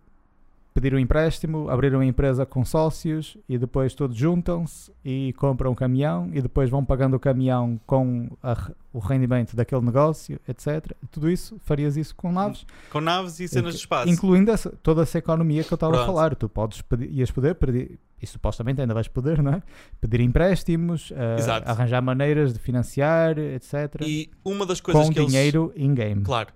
pedir 0.81 0.95
um 0.95 0.99
empréstimo, 0.99 1.69
abrir 1.69 1.93
uma 1.93 2.05
empresa 2.05 2.47
com 2.47 2.65
sócios 2.65 3.37
e 3.49 3.59
depois 3.59 3.95
todos 3.95 4.17
juntam-se 4.17 4.93
e 5.05 5.33
compram 5.37 5.73
um 5.73 5.75
caminhão 5.75 6.31
e 6.33 6.41
depois 6.41 6.71
vão 6.71 6.85
pagando 6.85 7.15
o 7.17 7.21
caminhão 7.21 7.81
com 7.87 8.29
a 8.43 8.71
o 8.91 9.01
rendimento 9.01 9.55
daquele 9.55 9.83
negócio, 9.83 10.41
etc. 10.49 10.93
Tudo 11.11 11.31
isso, 11.31 11.57
farias 11.61 11.97
isso 11.97 12.17
com 12.17 12.33
naves, 12.33 12.65
Com 12.91 13.01
naves 13.01 13.39
e 13.39 13.47
cenas 13.47 13.75
de 13.75 13.81
espaço. 13.81 14.09
incluindo 14.09 14.51
essa- 14.51 14.73
toda 14.83 15.03
essa 15.03 15.19
economia 15.19 15.63
que 15.63 15.73
eu 15.73 15.77
estava 15.77 16.03
a 16.03 16.07
falar. 16.07 16.35
Tu 16.35 16.49
podes 16.49 16.81
pedir, 16.83 17.09
ias 17.13 17.31
poder 17.31 17.55
pedir, 17.55 17.99
e 18.21 18.27
supostamente 18.27 18.81
ainda 18.81 18.95
vais 18.95 19.07
poder, 19.07 19.41
não 19.43 19.53
é? 19.53 19.63
Pedir 20.01 20.21
empréstimos, 20.21 21.13
eh, 21.15 21.37
arranjar 21.67 22.01
maneiras 22.03 22.53
de 22.53 22.59
financiar, 22.59 23.39
etc. 23.39 24.01
E 24.05 24.31
uma 24.45 24.65
das 24.67 24.81
coisas 24.81 25.07
com 25.07 25.13
que 25.13 25.19
eles... 25.21 25.31
dinheiro 25.31 25.73
in-game. 25.77 26.23
Claro. 26.23 26.49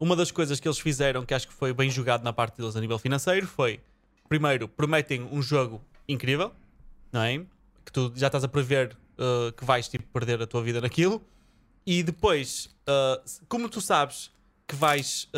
Uma 0.00 0.16
das 0.16 0.30
coisas 0.30 0.58
que 0.58 0.66
eles 0.66 0.78
fizeram, 0.78 1.24
que 1.26 1.34
acho 1.34 1.46
que 1.46 1.52
foi 1.52 1.74
bem 1.74 1.90
jogado 1.90 2.24
na 2.24 2.32
parte 2.32 2.56
deles 2.56 2.74
a 2.74 2.80
nível 2.80 2.98
financeiro, 2.98 3.46
foi: 3.46 3.80
primeiro, 4.28 4.66
prometem 4.66 5.22
um 5.30 5.42
jogo 5.42 5.80
incrível, 6.08 6.52
não 7.12 7.20
é? 7.22 7.38
Que 7.84 7.92
tu 7.92 8.10
já 8.16 8.28
estás 8.28 8.42
a 8.42 8.48
prever 8.48 8.96
uh, 9.18 9.52
que 9.52 9.64
vais 9.64 9.86
tipo, 9.88 10.04
perder 10.12 10.40
a 10.40 10.46
tua 10.46 10.62
vida 10.62 10.80
naquilo, 10.80 11.22
e 11.86 12.02
depois, 12.02 12.70
uh, 12.88 13.22
como 13.46 13.68
tu 13.68 13.80
sabes 13.80 14.30
que 14.66 14.74
vais, 14.74 15.28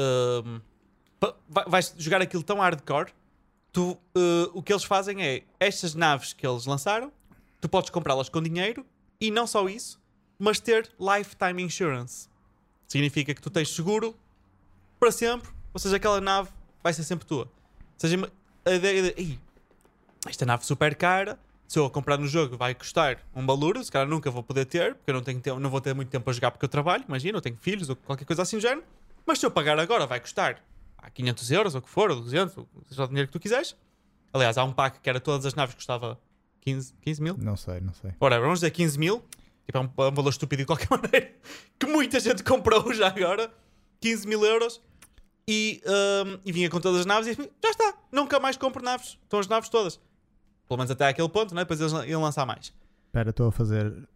vai- 1.48 1.64
vais 1.66 1.94
jogar 1.98 2.20
aquilo 2.20 2.42
tão 2.42 2.58
hardcore, 2.60 3.12
tu, 3.72 3.92
uh, 3.92 3.98
o 4.52 4.62
que 4.62 4.72
eles 4.72 4.84
fazem 4.84 5.22
é 5.24 5.42
estas 5.58 5.94
naves 5.94 6.32
que 6.34 6.46
eles 6.46 6.66
lançaram, 6.66 7.10
tu 7.60 7.68
podes 7.68 7.88
comprá-las 7.90 8.28
com 8.28 8.42
dinheiro, 8.42 8.84
e 9.20 9.30
não 9.30 9.46
só 9.46 9.66
isso, 9.68 9.98
mas 10.38 10.60
ter 10.60 10.90
lifetime 11.00 11.62
insurance. 11.62 12.28
Significa 12.86 13.32
que 13.34 13.40
tu 13.40 13.48
tens 13.48 13.70
seguro 13.74 14.14
para 15.02 15.10
sempre, 15.10 15.50
ou 15.74 15.80
seja, 15.80 15.96
aquela 15.96 16.20
nave 16.20 16.48
vai 16.80 16.92
ser 16.92 17.02
sempre 17.02 17.26
tua. 17.26 17.42
Ou 17.46 17.50
seja, 17.96 18.30
a 18.64 18.70
ideia 18.70 19.02
de 19.02 19.20
"Ih, 19.20 19.40
esta 20.28 20.46
nave 20.46 20.64
super 20.64 20.94
cara, 20.94 21.36
se 21.66 21.76
eu 21.76 21.86
a 21.86 21.90
comprar 21.90 22.16
no 22.18 22.28
jogo 22.28 22.56
vai 22.56 22.72
custar 22.72 23.18
um 23.34 23.44
baluro, 23.44 23.82
se 23.82 23.90
calhar 23.90 24.06
nunca 24.06 24.30
vou 24.30 24.44
poder 24.44 24.64
ter, 24.64 24.94
porque 24.94 25.10
eu 25.10 25.14
não, 25.14 25.22
tenho 25.22 25.40
tempo, 25.40 25.58
não 25.58 25.68
vou 25.68 25.80
ter 25.80 25.92
muito 25.92 26.08
tempo 26.08 26.30
a 26.30 26.32
jogar 26.32 26.52
porque 26.52 26.64
eu 26.64 26.68
trabalho, 26.68 27.04
imagina, 27.08 27.36
eu 27.36 27.42
tenho 27.42 27.56
filhos 27.56 27.90
ou 27.90 27.96
qualquer 27.96 28.24
coisa 28.24 28.42
assim 28.42 28.58
do 28.58 28.62
género, 28.62 28.84
mas 29.26 29.40
se 29.40 29.46
eu 29.46 29.50
pagar 29.50 29.76
agora 29.76 30.06
vai 30.06 30.20
custar 30.20 30.62
ah, 30.98 31.10
500 31.10 31.50
euros 31.50 31.74
ou 31.74 31.80
o 31.80 31.82
que 31.82 31.90
for, 31.90 32.08
ou 32.12 32.20
200, 32.20 32.56
ou 32.56 32.68
seja 32.88 33.02
o 33.02 33.08
dinheiro 33.08 33.26
que 33.26 33.32
tu 33.32 33.40
quiseres. 33.40 33.74
Aliás, 34.32 34.56
há 34.56 34.62
um 34.62 34.72
pack 34.72 35.00
que 35.00 35.10
era 35.10 35.18
todas 35.18 35.44
as 35.46 35.54
naves 35.54 35.74
que 35.74 35.78
custava 35.80 36.16
15, 36.60 36.94
15 37.00 37.20
mil. 37.20 37.36
Não 37.38 37.56
sei, 37.56 37.80
não 37.80 37.92
sei. 37.92 38.12
Ora, 38.20 38.38
vamos 38.38 38.60
dizer 38.60 38.70
15 38.70 38.96
mil. 39.00 39.20
Tipo, 39.66 39.78
é 39.78 39.80
um, 39.80 39.90
é 40.04 40.08
um 40.10 40.14
valor 40.14 40.30
estúpido 40.30 40.62
de 40.62 40.66
qualquer 40.66 40.86
maneira. 40.96 41.32
Que 41.76 41.86
muita 41.86 42.20
gente 42.20 42.44
comprou 42.44 42.94
já 42.94 43.08
agora. 43.08 43.52
15 44.00 44.28
mil 44.28 44.44
euros. 44.44 44.80
E, 45.46 45.82
hum, 45.86 46.38
e 46.44 46.52
vinha 46.52 46.70
com 46.70 46.80
todas 46.80 47.00
as 47.00 47.06
naves 47.06 47.26
e 47.26 47.34
disse, 47.36 47.50
já 47.62 47.70
está. 47.70 47.94
Nunca 48.12 48.38
mais 48.38 48.56
compro 48.56 48.82
naves. 48.82 49.18
Estão 49.22 49.40
as 49.40 49.48
naves 49.48 49.68
todas. 49.68 49.98
Pelo 50.68 50.78
menos 50.78 50.90
até 50.90 51.08
aquele 51.08 51.28
ponto, 51.28 51.54
né? 51.54 51.62
Depois 51.62 51.80
eles 51.80 51.92
iam 52.08 52.22
lançar 52.22 52.46
mais. 52.46 52.72
Espera, 53.06 53.30
estou 53.30 53.48
a 53.48 53.52
fazer. 53.52 54.08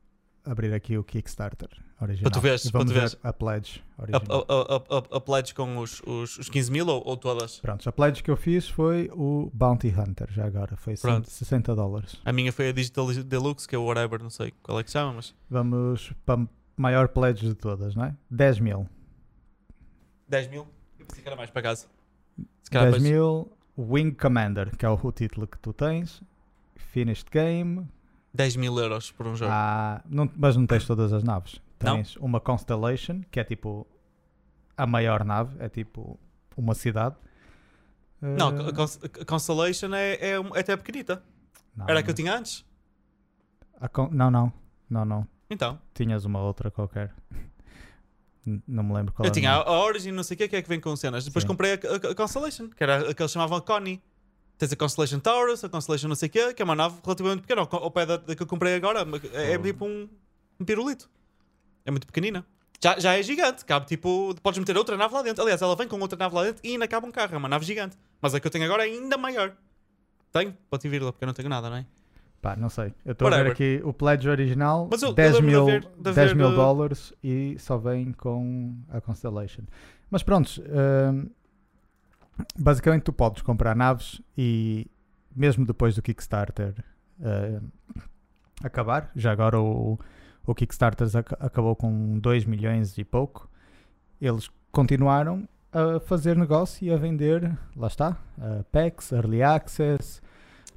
abrir 0.44 0.72
aqui 0.72 0.96
o 0.96 1.02
Kickstarter 1.04 1.68
original. 2.00 2.30
Para 2.30 2.40
tu 2.40 2.66
E 2.68 2.70
para 2.70 2.84
tu 2.84 2.92
ver 2.92 3.18
a 3.24 3.32
pledge 3.32 3.82
original. 3.98 4.46
a, 4.48 4.54
a, 4.54 4.98
a, 4.98 5.16
a 5.16 5.20
pledge 5.20 5.52
com 5.52 5.78
os, 5.78 6.00
os, 6.06 6.38
os 6.38 6.48
15 6.48 6.70
mil 6.70 6.86
ou, 6.86 7.02
ou 7.04 7.16
todas? 7.16 7.58
Pronto, 7.58 7.86
a 7.88 7.92
pledge 7.92 8.22
que 8.22 8.30
eu 8.30 8.36
fiz 8.36 8.68
foi 8.68 9.10
o 9.12 9.50
Bounty 9.52 9.88
Hunter, 9.88 10.28
já 10.30 10.46
agora. 10.46 10.76
Foi 10.76 10.94
Pronto. 10.96 11.28
60 11.28 11.74
dólares. 11.74 12.16
A 12.24 12.32
minha 12.32 12.52
foi 12.52 12.68
a 12.68 12.72
Digital 12.72 13.12
Deluxe, 13.12 13.66
que 13.66 13.74
é 13.74 13.78
o 13.78 13.84
whatever, 13.84 14.22
não 14.22 14.30
sei 14.30 14.52
qual 14.62 14.78
é 14.78 14.84
que 14.84 14.90
chama, 14.92 15.14
mas 15.14 15.34
Vamos 15.50 16.12
para 16.24 16.40
a 16.42 16.46
maior 16.76 17.08
pledge 17.08 17.48
de 17.48 17.54
todas, 17.54 17.94
não 17.96 18.04
é? 18.04 18.14
10 18.30 18.60
mil. 18.60 18.88
10 20.28 20.48
mil. 20.48 20.66
Que 21.14 21.26
era 21.26 21.36
mais 21.36 21.50
para 21.50 21.62
casa. 21.62 21.86
Se 22.62 22.70
calhar 22.70 22.90
10 22.92 23.02
depois- 23.02 23.02
mil 23.12 23.52
Wing 23.78 24.12
Commander, 24.12 24.74
que 24.76 24.84
é 24.84 24.88
o, 24.88 25.12
título 25.12 25.46
que 25.46 25.58
tu 25.58 25.72
tens. 25.72 26.22
Finished 26.76 27.28
Game. 27.30 27.86
10 28.34 28.56
mil 28.56 28.76
euros 28.78 29.10
por 29.12 29.26
um 29.26 29.34
jogo. 29.36 29.50
Ah, 29.54 30.02
não- 30.08 30.30
mas 30.36 30.56
não 30.56 30.66
tens 30.66 30.86
todas 30.86 31.12
as 31.12 31.22
naves. 31.22 31.60
Não? 31.82 31.96
Tens 31.96 32.16
uma 32.16 32.40
Constellation, 32.40 33.20
que 33.30 33.38
é 33.40 33.44
tipo 33.44 33.86
a 34.76 34.86
maior 34.86 35.24
nave, 35.24 35.56
é 35.58 35.68
tipo 35.68 36.18
uma 36.56 36.74
cidade. 36.74 37.16
Não, 38.20 38.48
Ah, 38.48 38.68
a 38.70 38.72
Cons- 38.72 39.00
a 39.20 39.24
Constellation 39.24 39.94
é, 39.94 40.14
é, 40.14 40.30
é 40.32 40.60
até 40.60 40.76
pequenita. 40.76 41.22
não, 41.76 41.86
Era 41.88 42.00
a 42.00 42.02
que 42.02 42.08
eu 42.10 42.12
não. 42.12 42.16
tinha 42.16 42.34
antes. 42.36 42.64
Con- 43.92 44.08
Não, 44.10 44.30
não, 44.30 44.52
não, 44.88 45.04
não. 45.04 45.28
Então, 45.50 45.78
Tinhas 45.94 46.24
uma 46.24 46.40
outra 46.40 46.70
qualquer. 46.70 47.14
Não 48.66 48.84
me 48.84 48.94
lembro 48.94 49.12
qual 49.12 49.26
eu 49.26 49.32
tinha 49.32 49.52
a, 49.52 49.70
Origin, 49.84 50.12
não 50.12 50.22
sei 50.22 50.36
o 50.36 50.38
que, 50.38 50.46
que 50.48 50.56
é 50.56 50.62
que 50.62 50.68
vem 50.68 50.80
com 50.80 50.94
cenas. 50.94 51.24
Depois 51.24 51.42
Sim. 51.42 51.48
comprei 51.48 51.72
a, 51.72 51.74
a- 51.74 52.12
a 52.12 52.14
Constellation, 52.14 52.68
que 52.68 52.82
era 52.82 53.10
a 53.10 53.14
que 53.14 53.20
eles 53.20 53.32
chamavam 53.32 53.60
Connie. 53.60 54.00
Tens 54.56 54.72
a 54.72 54.76
Constellation 54.76 55.18
Taurus, 55.18 55.64
a 55.64 55.68
Constellation 55.68 56.08
não 56.08 56.14
sei 56.14 56.28
o 56.28 56.30
que, 56.30 56.54
que 56.54 56.62
é 56.62 56.64
uma 56.64 56.74
nave 56.76 56.96
relativamente 57.04 57.40
pequena, 57.42 57.62
ao, 57.62 57.82
ao 57.84 57.90
pé 57.90 58.06
da, 58.06 58.16
da 58.16 58.34
que 58.36 58.42
eu 58.42 58.46
comprei 58.46 58.74
agora. 58.74 59.00
É, 59.32 59.52
é 59.52 59.58
Oh. 59.58 59.62
tipo 59.62 59.84
um, 59.84 60.08
um 60.60 60.64
pirulito. 60.64 61.10
É 61.84 61.90
muito 61.90 62.06
pequenina. 62.06 62.46
Já, 62.82 62.98
já 62.98 63.18
é 63.18 63.22
gigante, 63.22 63.64
cabe 63.64 63.86
tipo. 63.86 64.34
Podes 64.42 64.58
meter 64.58 64.76
outra 64.76 64.96
nave 64.96 65.12
lá 65.12 65.22
dentro. 65.22 65.42
Aliás, 65.42 65.60
ela 65.60 65.74
vem 65.74 65.88
com 65.88 65.98
outra 65.98 66.16
nave 66.18 66.34
lá 66.34 66.44
dentro 66.44 66.60
e 66.64 66.72
ainda 66.72 66.86
cabe 66.86 67.06
um 67.06 67.10
carro. 67.10 67.34
É 67.34 67.38
uma 67.38 67.48
nave 67.48 67.64
gigante. 67.66 67.96
Mas 68.20 68.34
a 68.34 68.38
que 68.40 68.46
eu 68.46 68.50
tenho 68.50 68.64
agora 68.64 68.86
é 68.86 68.90
ainda 68.92 69.16
maior. 69.18 69.56
Tenho, 70.32 70.56
pode 70.70 70.88
vir 70.88 71.02
lá, 71.02 71.10
porque 71.12 71.24
eu 71.24 71.26
não 71.26 71.34
tenho 71.34 71.48
nada, 71.48 71.68
não 71.70 71.76
é? 71.78 71.86
Pá, 72.42 72.54
não 72.56 72.68
sei. 72.68 72.94
Eu 73.04 73.12
estou 73.12 73.26
a 73.26 73.30
ver 73.30 73.36
Whatever. 73.48 73.52
aqui 73.52 73.80
o 73.84 73.92
pledge 73.92 74.28
original, 74.28 74.88
Mas 74.90 75.02
eu- 75.02 75.08
eu 75.10 75.14
10 75.14 75.34
lembro-me 75.34 75.52
mil, 75.52 75.64
de 75.64 75.70
haver- 75.72 75.90
de 75.96 76.02
10 76.02 76.18
haver, 76.18 76.36
mil 76.36 76.48
uh, 76.48 76.54
dólares 76.54 77.12
e 77.24 77.56
só 77.58 77.76
vem 77.78 78.12
com 78.12 78.76
a 78.88 79.00
Constellation. 79.00 79.62
Mas 80.10 80.22
pronto, 80.22 80.48
hum, 80.62 81.28
basicamente 82.58 83.02
tu 83.02 83.12
podes 83.12 83.42
comprar 83.42 83.74
naves 83.74 84.20
e 84.36 84.86
mesmo 85.34 85.66
depois 85.66 85.94
do 85.96 86.02
Kickstarter 86.02 86.74
hum, 87.20 87.68
acabar, 88.62 89.10
já 89.16 89.32
agora 89.32 89.60
o, 89.60 89.98
o 90.46 90.54
Kickstarter 90.54 91.08
ac- 91.16 91.36
acabou 91.40 91.74
com 91.74 92.18
2 92.18 92.44
milhões 92.44 92.96
e 92.98 93.04
pouco, 93.04 93.50
eles 94.20 94.50
continuaram 94.70 95.48
a 95.72 95.98
fazer 96.00 96.36
negócio 96.36 96.86
e 96.86 96.92
a 96.92 96.96
vender, 96.96 97.56
lá 97.76 97.86
está, 97.88 98.16
uh, 98.38 98.64
packs, 98.70 99.12
early 99.12 99.42
access, 99.42 100.22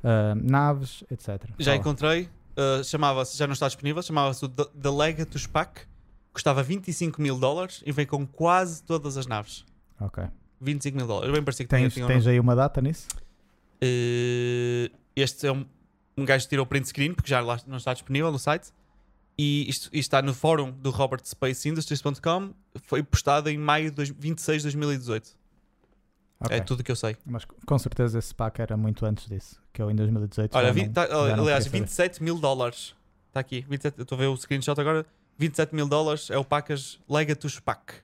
uh, 0.04 0.36
naves, 0.36 1.04
etc. 1.12 1.28
Já 1.58 1.72
Fala. 1.72 1.78
encontrei, 1.78 2.30
uh, 2.58 2.84
chamava-se, 2.84 3.38
já 3.38 3.46
não 3.48 3.54
está 3.54 3.68
disponível, 3.68 4.02
chamava-se 4.02 4.48
The, 4.48 4.90
Legatus 4.90 5.48
Pack, 5.48 5.82
custava 6.34 6.62
25 6.64 7.22
mil 7.22 7.38
dólares 7.40 7.82
e 7.86 7.92
vem 7.92 8.06
com 8.06 8.26
quase 8.26 8.84
todas 8.84 9.18
as 9.18 9.26
naves. 9.28 9.66
Ok. 10.00 10.24
25 10.62 10.98
mil 10.98 11.08
dólares. 11.08 11.32
Bem 11.34 11.44
parecia 11.44 11.66
que 11.66 11.70
tinha, 11.76 11.82
Tens, 11.88 11.94
tinha 11.94 12.06
um 12.06 12.08
tens 12.08 12.28
aí 12.28 12.40
uma 12.40 12.56
data 12.56 12.82
nisso? 12.82 13.08
Uh, 13.82 14.92
este 15.16 15.48
é 15.48 15.52
um, 15.52 15.66
um 16.18 16.26
gajo 16.26 16.44
que 16.46 16.50
tirou 16.50 16.66
print 16.66 16.88
screen 16.88 17.14
porque 17.14 17.30
já 17.30 17.40
lá 17.42 17.60
não 17.68 17.78
está 17.78 17.94
disponível 17.94 18.32
no 18.32 18.40
site. 18.40 18.72
E 19.38 19.70
isto, 19.70 19.86
isto 19.86 19.96
está 19.96 20.22
no 20.22 20.34
fórum 20.34 20.70
do 20.72 20.90
robertspaceindustries.com. 20.90 22.54
Foi 22.84 23.02
postado 23.02 23.50
em 23.50 23.58
maio 23.58 23.86
de 23.90 23.96
dois- 23.96 24.10
26 24.10 24.62
de 24.62 24.66
2018. 24.66 25.30
Ok. 26.42 26.56
É 26.56 26.62
tudo 26.62 26.84
que 26.84 26.92
eu 26.92 26.96
sei. 26.96 27.18
Mas 27.26 27.46
com 27.46 27.78
certeza 27.80 28.18
esse 28.18 28.34
pack 28.34 28.62
era 28.62 28.78
muito 28.78 29.06
antes 29.06 29.28
disso, 29.28 29.62
que 29.74 29.82
eu 29.82 29.92
em 29.92 29.96
2018 29.96 30.56
Olha, 30.56 30.72
vi- 30.72 30.86
não, 30.86 30.94
tá- 30.94 31.04
aliás, 31.04 31.38
queria 31.38 31.62
saber. 31.62 31.80
27 31.80 32.24
mil 32.24 32.40
dólares. 32.40 32.96
Está 33.28 33.42
aqui. 33.42 33.66
27, 33.70 33.98
eu 33.98 34.04
estou 34.04 34.16
a 34.16 34.20
ver 34.20 34.28
o 34.28 34.38
screenshot 34.38 34.80
agora. 34.80 35.06
27 35.38 35.76
mil 35.76 35.88
dólares 35.88 36.30
é 36.30 36.38
o 36.38 36.44
Pacas 36.46 37.00
Legatus 37.10 37.60
Pack. 37.60 37.96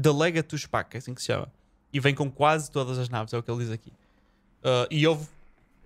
The 0.00 0.10
Legatus 0.10 0.66
Pack, 0.66 0.96
é 0.96 0.98
assim 0.98 1.14
que 1.14 1.20
se 1.20 1.28
chama. 1.28 1.50
E 1.92 2.00
vem 2.00 2.14
com 2.14 2.30
quase 2.30 2.70
todas 2.70 2.98
as 2.98 3.08
naves, 3.08 3.32
é 3.32 3.38
o 3.38 3.42
que 3.42 3.50
ele 3.50 3.60
diz 3.60 3.70
aqui. 3.70 3.90
Uh, 4.60 4.86
e 4.90 5.06
houve 5.06 5.28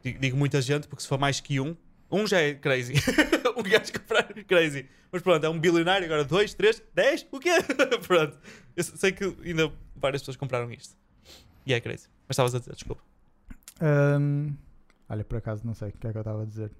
Digo, 0.03 0.19
digo 0.19 0.37
muita 0.37 0.61
gente 0.63 0.87
porque 0.89 1.03
se 1.03 1.09
for 1.09 1.19
mais 1.19 1.41
que 1.41 1.61
um, 1.61 1.77
um 2.11 2.27
já 2.27 2.41
é 2.41 2.55
crazy. 2.55 2.95
um 3.57 3.63
gajo 3.63 3.93
comprar 3.93 4.25
crazy. 4.45 4.87
Mas 5.11 5.23
pronto, 5.23 5.45
é 5.45 5.49
um 5.49 5.59
bilionário, 5.59 6.05
agora 6.07 6.25
dois, 6.25 6.55
três, 6.55 6.83
dez, 6.95 7.27
o 7.31 7.39
quê? 7.39 7.51
pronto. 8.07 8.39
Eu 8.77 8.85
sei 8.85 9.13
que 9.13 9.25
ainda 9.45 9.73
várias 9.97 10.23
pessoas 10.23 10.37
compraram 10.37 10.71
isto. 10.73 10.97
E 11.69 11.73
é 11.75 11.81
crazy. 11.81 12.09
Mas 12.27 12.35
estavas 12.35 12.55
a 12.55 12.59
dizer, 12.59 12.73
desculpa. 12.75 13.03
Ahm, 13.81 14.55
olha, 15.09 15.25
por 15.25 15.39
acaso 15.39 15.67
não 15.67 15.75
sei 15.75 15.91
o 15.91 15.93
que 15.93 16.07
é 16.07 16.11
que 16.13 16.17
eu 16.19 16.21
estava 16.23 16.43
a 16.43 16.45
dizer. 16.47 16.73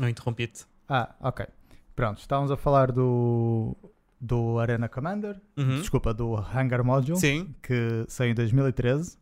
Não 0.00 0.08
interrompi-te. 0.08 0.64
Ah, 0.88 1.14
ok. 1.20 1.46
Pronto, 1.94 2.18
estávamos 2.20 2.50
a 2.50 2.56
falar 2.56 2.92
do, 2.92 3.76
do 4.20 4.58
Arena 4.58 4.88
Commander, 4.88 5.40
Uhum. 5.56 5.80
desculpa, 5.80 6.14
do 6.14 6.36
Hangar 6.36 6.84
Module, 6.84 7.18
Sim, 7.18 7.54
que 7.62 8.04
saiu 8.08 8.30
em 8.30 8.34
2013. 8.34 9.18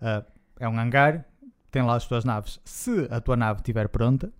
Ah, 0.00 0.24
é 0.60 0.68
um 0.68 0.78
hangar, 0.78 1.24
tem 1.70 1.82
lá 1.82 1.96
as 1.96 2.06
tuas 2.06 2.24
naves. 2.24 2.60
Se 2.64 3.08
a 3.10 3.20
tua 3.20 3.36
nave 3.36 3.60
estiver 3.60 3.88
pronta, 3.88 4.30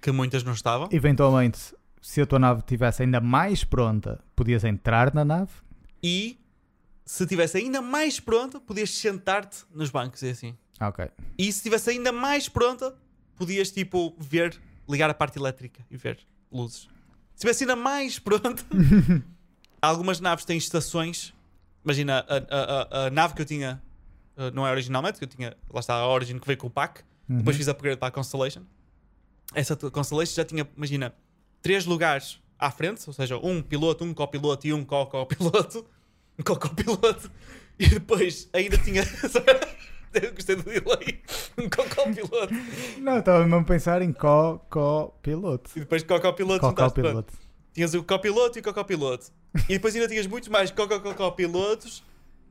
que 0.00 0.10
muitas 0.10 0.42
não 0.42 0.52
estavam. 0.52 0.88
eventualmente, 0.90 1.72
se 2.00 2.20
a 2.20 2.26
tua 2.26 2.40
nave 2.40 2.60
estivesse 2.60 3.02
ainda 3.04 3.20
mais 3.20 3.62
pronta, 3.62 4.20
podias 4.34 4.64
entrar 4.64 5.14
na 5.14 5.24
nave. 5.24 5.52
E 6.02 6.40
se 7.14 7.22
estivesse 7.24 7.58
ainda 7.58 7.80
mais 7.82 8.18
pronta, 8.20 8.58
podias 8.60 8.90
sentar-te 8.90 9.64
nos 9.74 9.90
bancos 9.90 10.22
e 10.22 10.30
assim. 10.30 10.56
Ah, 10.80 10.88
Ok. 10.88 11.08
E 11.38 11.44
se 11.44 11.58
estivesse 11.58 11.90
ainda 11.90 12.10
mais 12.12 12.48
pronta, 12.48 12.94
podias 13.36 13.70
tipo 13.70 14.14
ver, 14.18 14.58
ligar 14.88 15.10
a 15.10 15.14
parte 15.14 15.38
elétrica 15.38 15.84
e 15.90 15.96
ver 15.96 16.18
luzes. 16.50 16.82
Se 16.82 16.88
estivesse 17.46 17.64
ainda 17.64 17.76
mais 17.76 18.18
pronta, 18.18 18.62
algumas 19.80 20.20
naves 20.20 20.44
têm 20.44 20.56
estações. 20.56 21.34
Imagina 21.84 22.24
a, 22.28 22.36
a- 22.36 23.02
a- 23.02 23.06
a 23.06 23.10
nave 23.10 23.34
que 23.34 23.42
eu 23.42 23.46
tinha, 23.46 23.82
uh, 24.36 24.50
não 24.54 24.66
é 24.66 24.70
originalmente, 24.70 25.18
que 25.18 25.24
eu 25.24 25.28
tinha, 25.28 25.56
lá 25.70 25.80
está 25.80 25.94
a 25.94 26.06
Origin 26.08 26.38
que 26.38 26.46
veio 26.46 26.58
com 26.58 26.66
o 26.68 26.70
pack. 26.70 27.02
Depois 27.28 27.54
Uhum. 27.56 27.58
fiz 27.58 27.68
upgrade 27.68 27.98
para 27.98 28.08
a 28.08 28.10
Constellation. 28.10 28.62
Essa 29.54 29.76
Constellation 29.76 30.34
já 30.34 30.44
tinha, 30.44 30.68
imagina, 30.76 31.14
três 31.60 31.84
lugares 31.86 32.40
à 32.58 32.70
frente, 32.70 33.02
ou 33.06 33.12
seja, 33.12 33.36
um 33.38 33.62
piloto, 33.62 34.04
um 34.04 34.14
copiloto 34.14 34.66
e 34.66 34.72
um 34.72 34.84
co-copiloto. 34.84 35.84
Um 36.38 36.42
co-copiloto. 36.42 37.30
E 37.78 37.86
depois 37.88 38.48
ainda 38.52 38.78
tinha. 38.78 39.02
Eu 40.14 40.34
gostei 40.34 40.56
do 40.56 40.62
delay. 40.64 41.22
Um 41.56 41.68
co-copiloto. 41.70 42.52
Não, 42.98 43.18
estava 43.18 43.40
mesmo 43.40 43.56
a 43.56 43.64
pensar 43.64 44.02
em 44.02 44.12
co-co-piloto. 44.12 45.70
E 45.74 45.80
depois 45.80 46.02
co-copiloto. 46.02 46.60
Co-co-piloto. 46.60 47.32
Tinhas 47.72 47.94
o 47.94 48.02
copiloto 48.02 48.58
e 48.58 48.60
o 48.60 48.62
co-copiloto. 48.62 49.26
E 49.68 49.74
depois 49.74 49.94
ainda 49.94 50.08
tinhas 50.08 50.26
muitos 50.26 50.48
mais 50.50 50.70
co-co-copilotos 50.70 52.02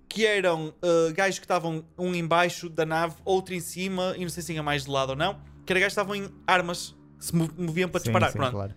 que 0.10 0.26
eram 0.26 0.70
uh, 0.84 1.14
gajos 1.14 1.40
que 1.40 1.45
estavam 1.45 1.86
um 1.98 2.14
embaixo 2.14 2.68
da 2.68 2.86
nave, 2.86 3.16
outro 3.24 3.53
em 3.53 3.60
cima, 3.62 4.14
e 4.18 4.22
não 4.22 4.30
sei 4.30 4.41
se 4.44 4.52
tinha 4.52 4.62
mais 4.64 4.84
de 4.84 4.90
lado 4.90 5.12
ou 5.12 5.16
não, 5.16 5.40
que 5.66 5.72
era 5.72 5.80
gajos 5.80 5.94
que 5.95 6.02
estavam 6.02 6.16
em 6.16 6.28
armas 6.45 6.94
que 7.18 7.26
se 7.26 7.36
mov- 7.36 7.53
moviam 7.58 7.88
para 7.88 7.99
Sim, 8.02 8.06
disparar. 8.06 8.32
sim, 8.32 8.38
Pronto. 8.38 8.52
claro. 8.52 8.74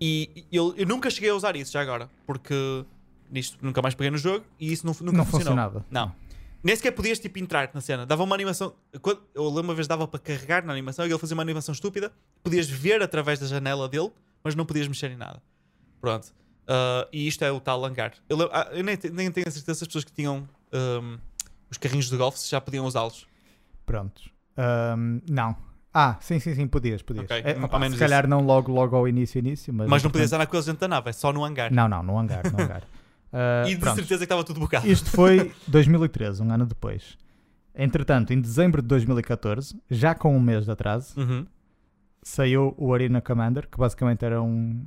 E 0.00 0.44
eu, 0.52 0.72
eu 0.76 0.86
nunca 0.86 1.10
cheguei 1.10 1.30
a 1.30 1.34
usar 1.34 1.56
isso 1.56 1.72
já 1.72 1.80
agora, 1.80 2.08
porque 2.26 2.84
nisto 3.30 3.58
nunca 3.62 3.80
mais 3.82 3.94
peguei 3.94 4.10
no 4.10 4.18
jogo 4.18 4.44
e 4.58 4.72
isso 4.72 4.86
nu- 4.86 4.92
nunca 5.00 5.16
Não 5.18 5.24
funcionou. 5.24 5.40
funcionava. 5.56 5.86
Não. 5.90 6.12
Nem 6.62 6.76
sequer 6.76 6.90
podias 6.92 7.18
tipo 7.18 7.38
entrar 7.38 7.70
na 7.72 7.80
cena. 7.80 8.04
Dava 8.04 8.22
uma 8.22 8.34
animação. 8.34 8.74
quando- 9.00 9.22
Eu 9.34 9.46
lembro 9.48 9.62
uma 9.62 9.74
vez 9.74 9.86
dava 9.86 10.06
para 10.06 10.20
carregar 10.20 10.64
na 10.64 10.72
animação 10.72 11.06
e 11.06 11.10
ele 11.10 11.18
fazia 11.18 11.34
uma 11.34 11.42
animação 11.42 11.72
estúpida. 11.72 12.12
Podias 12.42 12.68
ver 12.68 13.00
através 13.02 13.38
da 13.38 13.46
janela 13.46 13.88
dele, 13.88 14.10
mas 14.44 14.54
não 14.54 14.66
podias 14.66 14.86
mexer 14.86 15.10
em 15.10 15.16
nada. 15.16 15.40
Pronto. 16.00 16.28
Ah, 16.68 17.08
e 17.12 17.26
isto 17.26 17.42
é 17.44 17.50
o 17.50 17.60
tal 17.60 17.82
hangar. 17.84 18.12
Eu, 18.28 18.48
ah, 18.52 18.68
eu 18.72 18.84
nem, 18.84 18.98
nem 19.12 19.30
tenho 19.30 19.48
a 19.48 19.50
certeza 19.50 19.78
se 19.78 19.84
as 19.84 19.88
pessoas 19.88 20.04
que 20.04 20.12
tinham 20.12 20.46
ahm, 20.72 21.16
os 21.70 21.78
carrinhos 21.78 22.10
de 22.10 22.16
golfe 22.16 22.46
já 22.48 22.60
podiam 22.60 22.84
usá-los. 22.84 23.26
Pronto. 23.86 24.20
Ahm, 24.56 25.20
não. 25.30 25.56
Ah, 25.92 26.16
sim, 26.20 26.38
sim, 26.38 26.54
sim, 26.54 26.68
podias, 26.68 27.02
podias. 27.02 27.24
Ok, 27.24 27.36
É, 27.44 27.54
menos 27.78 27.94
se 27.94 27.98
calhar 27.98 28.28
não 28.28 28.40
logo, 28.42 28.70
logo 28.70 28.94
ao 28.94 29.08
início, 29.08 29.38
início, 29.40 29.72
mas... 29.74 29.88
Mas 29.88 30.02
não 30.04 30.10
podias 30.10 30.28
entretanto- 30.28 30.34
andar 30.42 30.46
com 30.50 30.56
eles 30.56 30.66
dentro 30.66 30.80
da 30.82 30.88
nave, 30.88 31.10
é 31.10 31.12
só 31.12 31.32
no 31.32 31.44
hangar. 31.44 31.72
Não, 31.72 31.88
não, 31.88 32.02
no 32.02 32.16
hangar, 32.18 32.42
no 32.52 32.60
hangar. 32.62 32.82
Ah, 33.32 33.64
e 33.68 33.74
de 33.74 33.80
pronto. 33.80 33.96
certeza 33.96 34.18
que 34.18 34.24
estava 34.24 34.44
tudo 34.44 34.60
bocado. 34.60 34.86
Isto 34.88 35.10
foi 35.14 35.52
2013, 35.68 36.42
um 36.42 36.52
ano 36.52 36.66
depois. 36.66 37.16
Entretanto, 37.74 38.32
em 38.32 38.40
dezembro 38.40 38.82
de 38.82 38.88
2014, 38.88 39.80
já 39.90 40.14
com 40.14 40.36
um 40.36 40.40
mês 40.40 40.64
de 40.64 40.70
atraso, 40.72 41.18
Uhum. 41.18 41.46
saiu 42.22 42.74
o 42.76 42.92
Arena 42.92 43.20
Commander, 43.20 43.68
que 43.68 43.78
basicamente 43.78 44.24
era 44.24 44.42
um, 44.42 44.84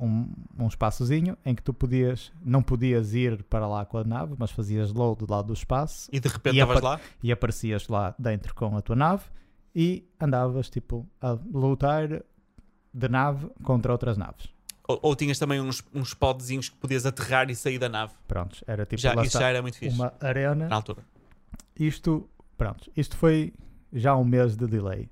um, 0.00 0.28
um 0.58 0.66
espaçozinho 0.68 1.36
em 1.44 1.54
que 1.54 1.62
tu 1.62 1.74
podias, 1.74 2.32
não 2.44 2.62
podias 2.62 3.12
ir 3.14 3.42
para 3.44 3.66
lá 3.66 3.84
com 3.84 3.98
a 3.98 4.04
nave, 4.04 4.34
mas 4.38 4.50
fazias 4.50 4.92
load 4.92 5.24
do 5.26 5.30
lado 5.30 5.46
do 5.48 5.52
espaço 5.52 6.08
E 6.12 6.20
de 6.20 6.28
repente 6.28 6.54
estavas 6.58 6.80
lá. 6.82 7.00
e 7.22 7.32
aparecias 7.32 7.88
lá 7.88 8.14
dentro 8.18 8.54
com 8.54 8.76
a 8.76 8.80
tua 8.80 8.96
nave 8.96 9.24
e 9.74 10.08
andavas 10.20 10.70
tipo 10.70 11.06
a 11.20 11.36
lutar 11.52 12.08
de 12.94 13.08
nave 13.08 13.48
contra 13.64 13.90
outras 13.92 14.16
naves. 14.16 14.48
Ou, 14.86 14.98
ou 15.02 15.16
tinhas 15.16 15.38
também 15.38 15.60
uns, 15.60 15.82
uns 15.94 16.12
podzinhos 16.14 16.68
que 16.68 16.76
podias 16.76 17.06
aterrar 17.06 17.50
e 17.50 17.54
sair 17.54 17.78
da 17.78 17.88
nave. 17.88 18.12
Prontos, 18.28 18.62
era 18.66 18.84
tipo 18.84 19.00
já, 19.00 19.12
isso 19.14 19.22
está, 19.22 19.40
já 19.40 19.48
era 19.48 19.62
muito 19.62 19.78
fixe. 19.78 19.96
uma 19.96 20.12
arena. 20.20 20.68
Na 20.68 20.76
altura. 20.76 21.02
Isto, 21.78 22.28
pronto, 22.56 22.90
isto 22.96 23.16
foi 23.16 23.52
já 23.92 24.16
um 24.16 24.24
mês 24.24 24.56
de 24.56 24.66
delay. 24.66 25.08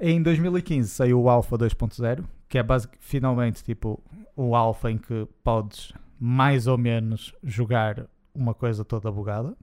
Em 0.00 0.22
2015 0.22 0.88
saiu 0.88 1.20
o 1.20 1.28
Alpha 1.28 1.56
2.0, 1.56 2.24
que 2.48 2.58
é 2.58 2.62
basic, 2.62 2.96
finalmente 2.98 3.62
tipo 3.62 4.02
o 4.34 4.56
Alpha 4.56 4.90
em 4.90 4.98
que 4.98 5.28
podes 5.44 5.92
mais 6.18 6.66
ou 6.66 6.78
menos 6.78 7.34
jogar 7.42 8.06
uma 8.34 8.54
coisa 8.54 8.84
toda 8.84 9.10
bugada. 9.10 9.56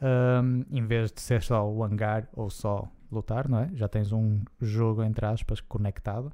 Ahm, 0.00 0.64
em 0.70 0.84
vez 0.86 1.12
de 1.12 1.20
ser 1.20 1.42
só 1.42 1.68
o 1.68 1.84
hangar 1.84 2.28
ou 2.32 2.50
só 2.50 2.88
lutar, 3.10 3.48
não 3.48 3.58
é? 3.58 3.70
Já 3.74 3.88
tens 3.88 4.12
um 4.12 4.40
jogo, 4.60 5.02
entre 5.02 5.24
aspas, 5.24 5.60
conectado. 5.60 6.32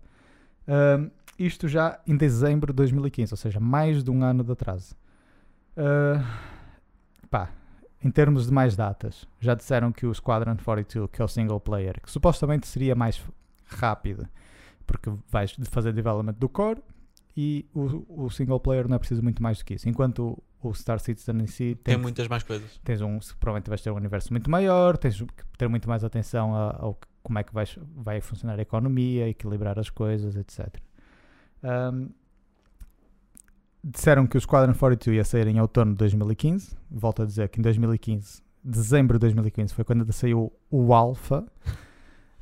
Isto 1.39 1.69
já 1.69 1.99
em 2.07 2.17
dezembro 2.17 2.73
de 2.73 2.77
2015, 2.77 3.33
ou 3.33 3.37
seja, 3.37 3.59
mais 3.61 4.05
de 4.05 4.11
um 4.11 4.23
ano 4.23 4.45
de 4.45 4.53
atraso. 4.53 4.95
Ah, 5.77 6.23
pá, 7.31 7.51
em 8.03 8.11
termos 8.11 8.47
de 8.47 8.53
mais 8.53 8.77
datas, 8.77 9.27
já 9.41 9.55
disseram 9.55 9.93
que 9.93 10.07
o 10.07 10.13
Squadron 10.15 10.57
42, 10.57 11.09
que 11.11 11.21
é 11.23 11.25
o 11.25 11.29
single 11.29 11.61
player, 11.61 12.01
que 12.03 12.11
supostamente 12.11 12.67
seria 12.67 12.95
mais 12.95 13.23
rápido, 13.67 14.27
porque 14.87 15.11
vais 15.31 15.55
fazer 15.71 15.93
development 15.93 16.35
do 16.35 16.49
core 16.49 16.83
e 17.37 17.67
o, 17.75 18.25
o 18.25 18.31
single 18.31 18.59
player 18.61 18.89
não 18.89 18.97
é 18.97 18.99
preciso 18.99 19.23
muito 19.23 19.43
mais 19.43 19.59
do 19.59 19.65
que 19.65 19.75
isso. 19.75 19.89
Enquanto 19.89 20.43
o, 20.63 20.69
o 20.69 20.75
Star 20.75 20.99
Citizen 20.99 21.37
em 21.43 21.47
si 21.47 21.75
Tem 21.85 21.95
tem, 21.95 21.97
muitas 21.97 22.27
mais 22.29 22.43
coisas. 22.43 22.79
tens 22.85 23.01
um, 23.01 23.19
provavelmente 23.39 23.69
vais 23.69 23.81
ter 23.81 23.91
um 23.91 23.97
universo 23.97 24.33
muito 24.33 24.51
maior, 24.51 24.97
tens 24.99 25.21
que 25.23 25.45
ter 25.57 25.69
muito 25.69 25.89
mais 25.89 26.03
atenção 26.05 26.55
a- 26.55 26.77
ao 26.79 26.95
que- 26.95 27.07
como 27.23 27.39
é 27.39 27.45
que 27.45 27.53
vais, 27.53 27.79
vai 27.95 28.21
funcionar 28.21 28.59
a 28.59 28.63
economia, 28.63 29.29
equilibrar 29.29 29.79
as 29.79 29.91
coisas, 29.91 30.37
etc. 30.37 30.77
Ahm, 31.63 32.09
disseram 33.83 34.27
que 34.27 34.37
o 34.37 34.41
Squadron 34.41 34.75
42 34.75 35.17
ia 35.17 35.25
sair 35.25 35.47
em 35.47 35.61
outono 35.61 35.93
de 35.93 35.99
2015. 35.99 36.77
Volto 36.91 37.23
a 37.23 37.27
dizer 37.27 37.49
que 37.49 37.61
em 37.61 37.63
2015, 37.63 38.43
dezembro 38.63 39.19
de 39.19 39.23
2015, 39.23 39.75
foi 39.75 39.85
quando 39.85 40.11
saiu 40.13 40.53
o 40.71 40.95
Alpha. 40.95 41.47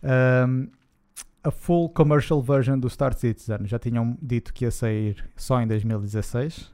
Ahm, 0.02 0.68
a 1.42 1.50
full 1.50 1.88
commercial 1.88 2.42
version 2.42 2.78
do 2.78 2.90
Star 2.90 3.14
Citizen 3.14 3.66
já 3.66 3.78
tinham 3.78 4.16
dito 4.20 4.52
que 4.52 4.64
ia 4.64 4.70
sair 4.70 5.24
só 5.36 5.60
em 5.60 5.66
2016. 5.66 6.72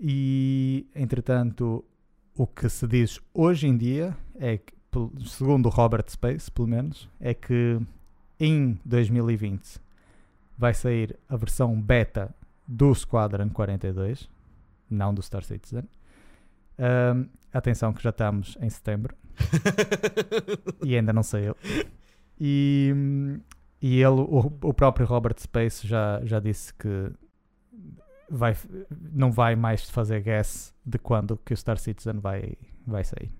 E, 0.00 0.86
entretanto, 0.94 1.84
o 2.34 2.46
que 2.46 2.68
se 2.68 2.86
diz 2.86 3.20
hoje 3.34 3.66
em 3.66 3.76
dia 3.76 4.16
é 4.36 4.58
que, 4.58 4.72
segundo 5.26 5.66
o 5.66 5.70
Robert 5.70 6.04
Space, 6.08 6.50
pelo 6.50 6.68
menos, 6.68 7.08
é 7.20 7.34
que 7.34 7.80
em 8.38 8.78
2020 8.84 9.80
vai 10.56 10.74
sair 10.74 11.18
a 11.28 11.36
versão 11.36 11.80
beta 11.80 12.34
do 12.66 12.94
Squadron 12.94 13.48
42, 13.50 14.28
não 14.90 15.14
do 15.14 15.22
Star 15.22 15.42
Citizen. 15.44 15.84
Ahm, 16.78 17.28
atenção 17.52 17.92
que 17.92 18.02
já 18.02 18.10
estamos 18.10 18.56
em 18.60 18.68
setembro 18.68 19.16
e 20.84 20.96
ainda 20.96 21.12
não 21.12 21.22
saiu. 21.22 21.56
E, 22.40 22.92
e 23.80 24.00
ele, 24.00 24.20
o, 24.20 24.52
o 24.62 24.74
próprio 24.74 25.06
Robert 25.06 25.38
Space 25.38 25.86
já, 25.86 26.20
já 26.24 26.38
disse 26.38 26.72
que 26.74 27.10
vai, 28.30 28.56
não 29.12 29.32
vai 29.32 29.56
mais 29.56 29.88
fazer 29.88 30.22
guess 30.22 30.74
de 30.84 30.98
quando 30.98 31.36
que 31.38 31.52
o 31.52 31.56
Star 31.56 31.78
Citizen 31.78 32.18
vai, 32.20 32.54
vai 32.86 33.04
sair. 33.04 33.32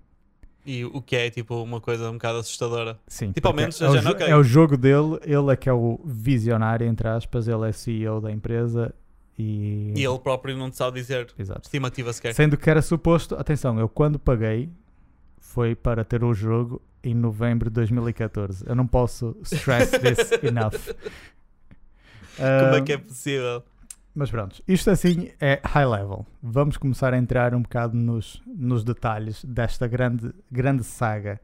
E 0.65 0.83
o 0.85 1.01
que 1.01 1.15
é 1.15 1.29
tipo 1.29 1.61
uma 1.63 1.79
coisa 1.81 2.09
um 2.09 2.13
bocado 2.13 2.39
assustadora. 2.39 2.99
Sim, 3.07 3.31
Tipo, 3.31 3.47
ao 3.47 3.53
menos, 3.53 3.81
é, 3.81 3.87
o 3.89 3.93
já 3.93 3.99
jo- 3.99 4.05
não, 4.05 4.11
ok. 4.11 4.27
é 4.27 4.35
o 4.35 4.43
jogo 4.43 4.77
dele, 4.77 5.19
ele 5.23 5.51
é 5.51 5.55
que 5.55 5.67
é 5.69 5.73
o 5.73 5.99
visionário, 6.05 6.85
entre 6.85 7.07
aspas, 7.07 7.47
ele 7.47 7.67
é 7.67 7.71
CEO 7.71 8.19
da 8.21 8.31
empresa 8.31 8.93
e... 9.37 9.93
E 9.95 10.03
ele 10.03 10.19
próprio 10.19 10.55
não 10.57 10.69
te 10.69 10.75
sabe 10.77 10.99
dizer 10.99 11.27
Exato. 11.39 11.61
estimativa 11.63 12.11
sequer. 12.13 12.33
Sendo 12.35 12.57
que 12.57 12.69
era 12.69 12.81
suposto, 12.81 13.35
atenção, 13.35 13.79
eu 13.79 13.87
quando 13.89 14.19
paguei 14.19 14.69
foi 15.39 15.73
para 15.75 16.03
ter 16.03 16.23
o 16.23 16.33
jogo 16.33 16.81
em 17.03 17.15
novembro 17.15 17.69
de 17.69 17.73
2014. 17.75 18.63
Eu 18.67 18.75
não 18.75 18.85
posso 18.85 19.35
stress 19.43 19.97
this 19.99 20.31
enough. 20.43 20.73
Como 22.35 22.75
é 22.75 22.77
Ah, 22.77 22.81
que 22.81 22.93
é 22.93 22.97
possível? 22.97 23.63
Mas 24.19 24.29
pronto, 24.29 24.61
isto 24.67 24.89
assim 24.89 25.31
é 25.39 25.61
high 25.63 25.85
level. 25.87 26.25
Vamos 26.43 26.75
começar 26.75 27.13
a 27.13 27.17
entrar 27.17 27.55
um 27.55 27.61
bocado 27.61 27.95
nos, 27.95 28.43
nos 28.45 28.83
detalhes 28.83 29.45
desta 29.45 29.87
grande, 29.87 30.33
grande 30.51 30.83
saga. 30.83 31.39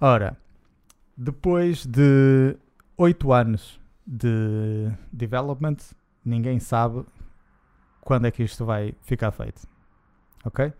Ora, 0.00 0.36
Depois 1.16 1.84
de 1.84 2.56
8 2.96 3.32
anos 3.32 3.80
de 4.06 4.92
development, 5.12 5.78
ninguém 6.24 6.60
sabe 6.60 7.04
quando 8.00 8.26
é 8.28 8.30
que 8.30 8.44
isto 8.44 8.64
vai 8.64 8.94
ficar 9.02 9.32
feito. 9.32 9.66
Ok? 10.44 10.72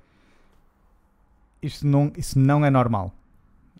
Isto 1.61 1.85
não, 1.85 2.13
isso 2.17 2.39
não 2.39 2.65
é 2.65 2.71
normal. 2.71 3.13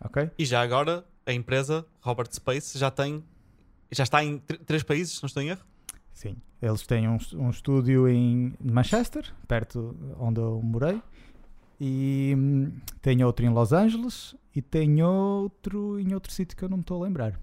Ok? 0.01 0.29
E 0.37 0.43
já 0.43 0.61
agora, 0.61 1.05
a 1.25 1.31
empresa, 1.31 1.85
Robert 2.01 2.27
Space, 2.33 2.77
já 2.77 2.91
tem. 2.91 3.23
Já 3.93 4.03
está 4.03 4.21
em 4.21 4.39
tr- 4.39 4.57
três 4.65 4.83
países, 4.83 5.15
se 5.15 5.23
não 5.23 5.27
estou 5.27 5.41
em 5.41 5.47
erro. 5.51 5.63
Sim. 6.13 6.35
Eles 6.61 6.85
têm 6.85 7.07
um, 7.07 7.17
um 7.35 7.49
estúdio 7.49 8.07
em 8.07 8.53
Manchester, 8.61 9.33
perto 9.47 9.95
onde 10.19 10.39
eu 10.39 10.61
morei. 10.61 11.01
E 11.79 12.33
hum, 12.37 12.73
tem 13.01 13.23
outro 13.23 13.45
em 13.45 13.49
Los 13.49 13.71
Angeles 13.71 14.35
e 14.53 14.61
tem 14.61 15.01
outro 15.01 15.97
em 15.99 16.13
outro 16.13 16.31
sítio 16.31 16.57
que 16.57 16.63
eu 16.63 16.69
não 16.69 16.77
me 16.77 16.81
estou 16.81 17.01
a 17.01 17.05
lembrar. 17.05 17.39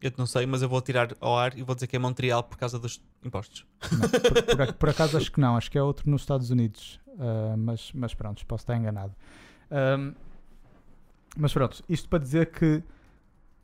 Eu 0.00 0.12
não 0.18 0.26
sei, 0.26 0.44
mas 0.46 0.62
eu 0.62 0.68
vou 0.68 0.80
tirar 0.80 1.14
ao 1.20 1.38
ar 1.38 1.56
e 1.56 1.62
vou 1.62 1.76
dizer 1.76 1.86
que 1.86 1.94
é 1.94 1.98
Montreal 1.98 2.42
por 2.42 2.58
causa 2.58 2.76
dos 2.76 3.00
impostos. 3.24 3.64
Não, 3.92 4.08
por, 4.08 4.56
por 4.56 4.72
por 4.72 4.88
acaso 4.88 5.16
acho 5.16 5.30
que 5.30 5.40
não, 5.40 5.56
acho 5.56 5.70
que 5.70 5.78
é 5.78 5.82
outro 5.82 6.10
nos 6.10 6.22
Estados 6.22 6.50
Unidos. 6.50 7.00
Ah, 7.18 7.54
mas, 7.56 7.92
mas 7.92 8.14
pronto, 8.14 8.44
posso 8.46 8.62
estar 8.62 8.76
enganado. 8.76 9.14
Ahm, 9.70 10.14
mas 11.36 11.52
pronto, 11.52 11.82
isto 11.88 12.08
para 12.08 12.18
dizer 12.18 12.50
que 12.50 12.82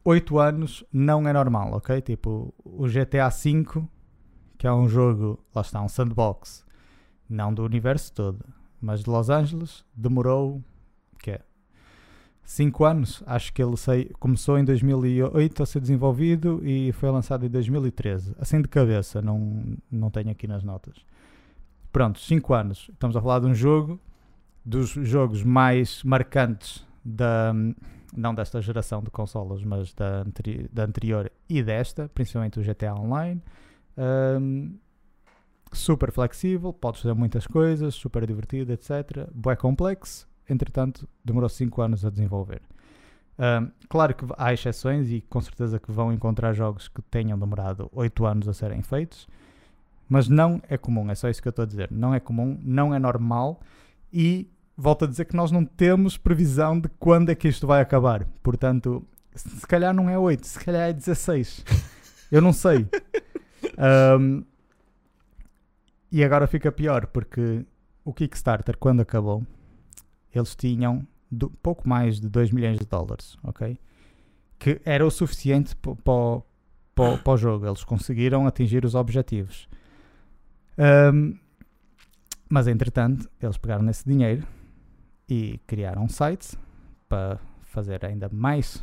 8 0.05 0.39
anos 0.39 0.85
não 0.93 1.27
é 1.29 1.33
normal, 1.33 1.75
ok? 1.75 2.01
Tipo, 2.01 2.55
o 2.65 2.87
GTA 2.87 3.29
V, 3.29 3.87
que 4.59 4.67
é 4.67 4.73
um 4.73 4.89
jogo, 4.89 5.39
lá 5.55 5.63
está, 5.63 5.81
um 5.81 5.89
sandbox, 5.89 6.67
não 7.31 7.55
do 7.55 7.65
universo 7.65 8.13
todo, 8.13 8.45
mas 8.81 9.03
de 9.03 9.09
Los 9.11 9.31
Angeles, 9.31 9.85
demorou, 9.95 10.63
que 11.19 11.31
é 11.31 11.41
5 12.43 12.85
anos. 12.85 13.23
Acho 13.27 13.53
que 13.53 13.63
ele 13.63 13.77
sei, 13.77 14.11
começou 14.19 14.59
em 14.59 14.65
2008 14.65 15.63
a 15.63 15.67
ser 15.67 15.81
desenvolvido 15.81 16.61
e 16.65 16.93
foi 16.93 17.11
lançado 17.11 17.45
em 17.47 17.49
2013. 17.49 18.35
Assim 18.39 18.61
de 18.61 18.69
cabeça, 18.69 19.21
não, 19.23 19.77
não 19.91 20.11
tenho 20.11 20.31
aqui 20.31 20.47
nas 20.47 20.65
notas. 20.65 20.97
Pronto, 21.93 22.19
5 22.19 22.55
anos. 22.55 22.89
Estamos 22.93 23.17
a 23.17 23.21
falar 23.21 23.41
de 23.41 23.47
um 23.47 23.55
jogo, 23.55 24.01
dos 24.65 24.91
jogos 24.91 25.43
mais 25.43 26.03
marcantes 26.03 26.87
da, 27.05 27.53
não 28.17 28.35
desta 28.35 28.61
geração 28.61 29.03
de 29.03 29.11
consolas, 29.11 29.63
mas 29.63 29.93
da, 29.95 30.21
anteri- 30.23 30.69
da 30.73 30.85
anterior 30.85 31.31
e 31.49 31.63
desta, 31.63 32.09
principalmente 32.15 32.59
o 32.59 32.63
GTA 32.63 32.95
Online. 32.95 33.43
Ahm, 33.99 34.77
super 35.73 36.13
flexível, 36.13 36.73
podes 36.73 37.03
fazer 37.03 37.15
muitas 37.15 37.47
coisas, 37.47 37.95
super 37.95 38.25
divertido, 38.25 38.73
etc. 38.73 39.29
Bué 39.35 39.57
complexo, 39.57 40.29
entretanto, 40.49 41.09
demorou 41.25 41.49
5 41.49 41.83
anos 41.83 42.05
a 42.05 42.11
desenvolver. 42.11 42.63
Ahm, 43.37 43.71
claro 43.89 44.15
que 44.15 44.25
há 44.39 44.53
exceções 44.53 45.11
e 45.11 45.21
com 45.21 45.41
certeza 45.41 45.79
que 45.81 45.91
vão 45.91 46.13
encontrar 46.13 46.53
jogos 46.53 46.87
que 46.89 47.03
tenham 47.03 47.39
demorado 47.39 47.91
8 47.93 48.25
anos 48.25 48.49
a 48.49 48.55
serem 48.55 48.83
feitos, 48.83 49.29
mas 50.09 50.29
não 50.29 50.63
é 50.69 50.79
comum, 50.79 51.11
é 51.11 51.15
só 51.15 51.29
isso 51.29 51.43
que 51.43 51.49
eu 51.49 51.51
estou 51.51 51.65
a 51.65 51.67
dizer. 51.67 51.91
Não 51.91 52.15
é 52.15 52.21
comum, 52.21 52.59
não 52.63 52.95
é 52.95 52.99
normal 52.99 53.61
e 54.13 54.49
volto 54.77 55.05
a 55.05 55.09
dizer 55.09 55.25
que 55.27 55.37
nós 55.37 55.51
não 55.51 55.65
temos 55.65 56.17
previsão 56.17 56.81
de 56.81 56.89
quando 57.01 57.31
é 57.31 57.35
que 57.35 57.49
isto 57.49 57.67
vai 57.67 57.81
acabar. 57.83 58.25
Portanto, 58.43 59.05
se 59.35 59.67
calhar 59.67 59.93
não 59.93 60.09
é 60.09 60.17
8, 60.17 60.47
se 60.47 60.59
calhar 60.65 60.89
é 60.89 60.93
16. 60.93 61.65
Eu 62.31 62.41
não 62.41 62.53
sei. 62.53 62.87
Ahm, 63.79 64.43
e 66.11 66.25
agora 66.25 66.47
fica 66.47 66.73
pior 66.73 67.07
porque 67.07 67.65
o 68.05 68.13
Kickstarter, 68.13 68.77
quando 68.77 69.01
acabou, 69.01 69.47
eles 70.35 70.55
tinham 70.57 71.07
do- 71.31 71.51
pouco 71.63 71.89
mais 71.89 72.19
de 72.21 72.29
2 72.29 72.51
milhões 72.51 72.79
de 72.79 72.87
dólares, 72.87 73.37
ok? 73.43 73.79
Que 74.59 74.81
era 74.85 75.07
o 75.07 75.11
suficiente 75.11 75.77
para 75.77 77.33
o 77.33 77.37
jogo. 77.37 77.67
Eles 77.67 77.85
conseguiram 77.85 78.47
atingir 78.47 78.85
os 78.85 78.95
objetivos. 78.95 79.69
Ahm, 80.77 81.35
mas 82.49 82.67
entretanto, 82.67 83.29
eles 83.41 83.59
pegaram 83.59 83.83
nesse 83.85 84.05
dinheiro 84.09 84.47
e 85.29 85.59
criaram 85.67 86.05
um 86.05 86.09
site 86.09 86.57
para 87.09 87.39
fazer 87.63 88.05
ainda 88.05 88.29
mais 88.33 88.83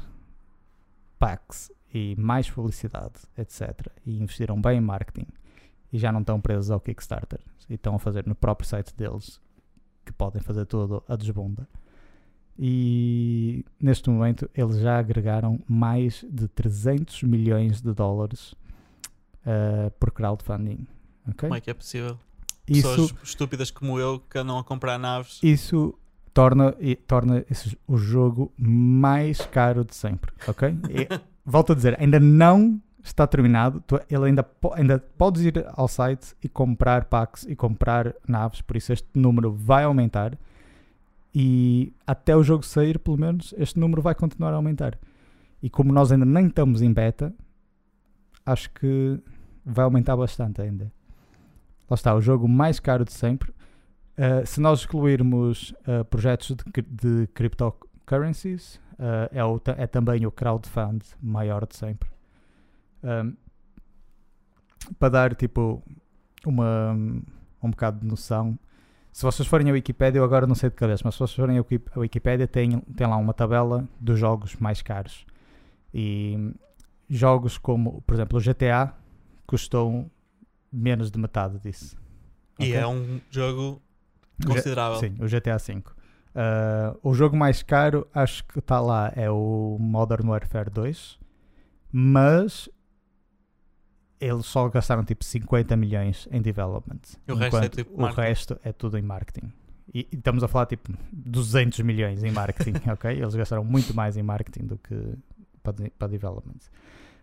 packs 1.18 1.72
e 1.98 2.14
mais 2.18 2.50
publicidade, 2.50 3.14
etc. 3.38 3.88
E 4.06 4.20
investiram 4.22 4.60
bem 4.62 4.80
em 4.80 4.82
marketing 4.82 5.28
e 5.94 5.98
já 5.98 6.12
não 6.12 6.20
estão 6.20 6.42
presos 6.42 6.70
ao 6.70 6.80
Kickstarter 6.82 7.40
e 7.70 7.76
estão 7.76 7.96
a 7.96 8.00
fazer 8.00 8.28
no 8.28 8.36
próprio 8.36 8.68
site 8.68 8.94
deles 8.96 9.40
que 10.04 10.12
podem 10.12 10.42
fazer 10.42 10.66
tudo 10.66 11.02
a 11.08 11.16
desbunda. 11.16 11.66
E 12.60 13.66
neste 13.80 14.10
momento 14.10 14.50
eles 14.54 14.78
já 14.80 14.98
agregaram 15.00 15.60
mais 15.68 16.26
de 16.30 16.48
300 16.50 17.24
milhões 17.24 17.82
de 17.82 17.94
dólares 17.94 18.54
ah, 19.46 19.90
por 20.00 20.12
crowdfunding. 20.12 20.86
ok? 21.28 21.48
Como 21.50 21.56
é 21.56 21.62
que 21.62 21.70
é 21.70 21.74
possível? 21.74 22.18
Isso, 22.68 22.90
Pessoas 22.90 23.14
estúpidas 23.24 23.72
como 23.72 24.00
eu 24.00 24.20
que 24.20 24.38
andam 24.38 24.58
a 24.58 24.64
comprar 24.64 24.98
naves. 24.98 25.40
isso 25.44 25.98
torna, 26.34 26.76
torna 27.08 27.46
esse- 27.50 27.78
o 27.88 27.96
jogo 27.98 28.52
mais 28.58 29.40
caro 29.46 29.86
de 29.86 29.96
sempre, 29.96 30.34
ok? 30.48 30.70
Volto 31.46 31.74
a 31.74 31.76
dizer, 31.76 31.96
ainda 32.02 32.20
não 32.20 32.82
está 33.04 33.28
terminado. 33.28 33.84
Ele 34.10 34.26
ainda, 34.26 34.46
ainda 34.74 35.00
podes 35.18 35.44
ir 35.44 35.66
ao 35.74 35.88
site 35.88 36.36
e 36.44 36.50
comprar 36.50 37.06
packs 37.06 37.46
e 37.48 37.56
comprar 37.56 38.14
naves, 38.28 38.62
por 38.62 38.76
isso 38.76 38.92
este 38.92 39.08
número 39.14 39.52
vai 39.52 39.84
aumentar. 39.84 40.38
E 41.34 41.94
até 42.08 42.36
o 42.36 42.42
jogo 42.42 42.66
sair, 42.66 42.98
pelo 42.98 43.18
menos, 43.18 43.54
este 43.58 43.80
número 43.80 44.02
vai 44.02 44.16
continuar 44.16 44.54
a 44.54 44.56
aumentar. 44.56 44.98
E 45.62 45.70
como 45.70 45.92
nós 45.92 46.12
ainda 46.12 46.26
nem 46.26 46.48
estamos 46.48 46.82
em 46.82 46.92
beta, 46.92 47.34
acho 48.46 48.70
que 48.72 49.20
vai 49.66 49.84
aumentar 49.84 50.16
bastante 50.16 50.62
ainda. 50.62 50.92
Lá 51.90 51.96
está, 51.96 52.16
o 52.16 52.22
jogo 52.22 52.48
mais 52.48 52.80
caro 52.80 53.04
de 53.04 53.12
sempre. 53.12 53.52
Uh, 54.18 54.46
se 54.46 54.62
nós 54.62 54.80
excluirmos 54.80 55.72
uh, 55.88 56.06
projetos 56.06 56.56
de, 56.56 56.82
de 56.82 57.28
cryptocurrencies, 57.34 58.80
uh, 59.00 59.30
é, 59.32 59.44
o 59.44 59.62
é 59.78 59.88
também 59.88 60.26
o 60.26 60.32
crowdfund 60.32 61.04
maior 61.22 61.66
de 61.68 61.76
sempre. 61.76 62.10
Um, 63.04 63.36
para 65.00 65.10
dar 65.10 65.36
tipo 65.36 65.82
uma, 66.46 66.92
um 67.62 67.70
bocado 67.72 68.00
de 68.00 68.06
noção, 68.06 68.58
se 69.12 69.24
vocês 69.24 69.48
forem 69.48 69.70
à 69.70 69.74
Wikipedia, 69.74 70.20
eu 70.20 70.24
agora 70.26 70.46
não 70.46 70.56
sei 70.56 70.70
de 70.70 70.76
cabeça, 70.76 71.02
mas 71.06 71.16
se 71.16 71.20
vocês 71.20 71.36
forem 71.36 71.58
à 71.58 71.62
Wiki- 71.62 71.90
à 71.96 72.00
Wikipedia, 72.00 72.48
tem, 72.48 72.80
tem 72.80 73.08
lá 73.08 73.16
uma 73.18 73.34
tabela 73.34 73.88
dos 74.00 74.20
jogos 74.20 74.56
mais 74.58 74.82
caros. 74.82 75.26
E 75.94 76.52
jogos 77.10 77.58
como, 77.58 78.02
por 78.02 78.14
exemplo, 78.14 78.38
o 78.38 78.42
GTA 78.42 78.94
custou 79.48 80.12
menos 80.72 81.10
de 81.10 81.18
metade 81.18 81.60
disso. 81.60 81.98
E 82.60 82.74
é 82.74 82.86
um 82.86 83.22
jogo 83.32 83.82
considerável. 84.46 85.00
Sim, 85.00 85.16
o 85.20 85.28
GTA 85.28 85.58
V. 85.58 85.82
Uh, 86.36 87.00
o 87.02 87.14
jogo 87.14 87.38
mais 87.38 87.64
caro, 87.64 88.06
acho 88.14 88.44
que 88.46 88.60
está 88.60 88.82
lá, 88.82 89.12
é 89.16 89.30
o 89.32 89.78
Modern 89.80 90.28
Warfare 90.28 90.70
2, 90.70 91.18
mas 91.92 92.68
eles 94.20 94.46
só 94.46 94.68
gastaram 94.70 95.04
tipo 95.04 95.24
50 95.24 95.76
milhões 95.78 96.28
em 96.32 96.42
development. 96.42 97.00
E 97.28 97.32
o 97.32 97.36
resto 97.36 97.58
é 97.64 97.70
tipo 97.70 98.02
o 98.02 98.06
resto 98.08 98.60
é 98.64 98.72
tudo 98.74 98.98
em 98.98 99.02
marketing. 99.02 99.52
E, 99.94 100.08
e 100.12 100.16
estamos 100.16 100.44
a 100.44 100.48
falar 100.48 100.66
tipo 100.66 100.92
200 101.14 101.80
milhões 101.82 102.24
em 102.24 102.32
marketing, 102.32 102.74
ok? 102.92 103.12
Eles 103.12 103.36
gastaram 103.36 103.64
muito 103.64 103.94
mais 103.94 104.18
em 104.18 104.24
marketing 104.24 104.66
do 104.68 104.78
que 104.78 104.96
para, 105.64 105.74
para 105.98 106.08
development. 106.08 106.60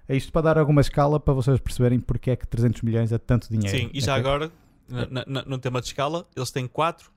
É 0.08 0.16
isto 0.16 0.32
para 0.32 0.42
dar 0.42 0.58
alguma 0.58 0.80
escala 0.80 1.20
para 1.20 1.34
vocês 1.34 1.58
perceberem 1.60 2.00
porque 2.00 2.30
é 2.30 2.36
que 2.36 2.46
300 2.46 2.82
milhões 2.82 3.12
é 3.12 3.18
tanto 3.18 3.48
dinheiro. 3.50 3.76
Sim, 3.76 3.90
e 3.92 4.00
já 4.00 4.12
ok? 4.16 4.20
agora, 4.20 4.52
na- 5.10 5.24
na- 5.26 5.42
no 5.44 5.58
tema 5.58 5.80
de 5.80 5.86
escala, 5.88 6.26
eles 6.34 6.50
têm 6.50 6.66
quatro 6.66 7.10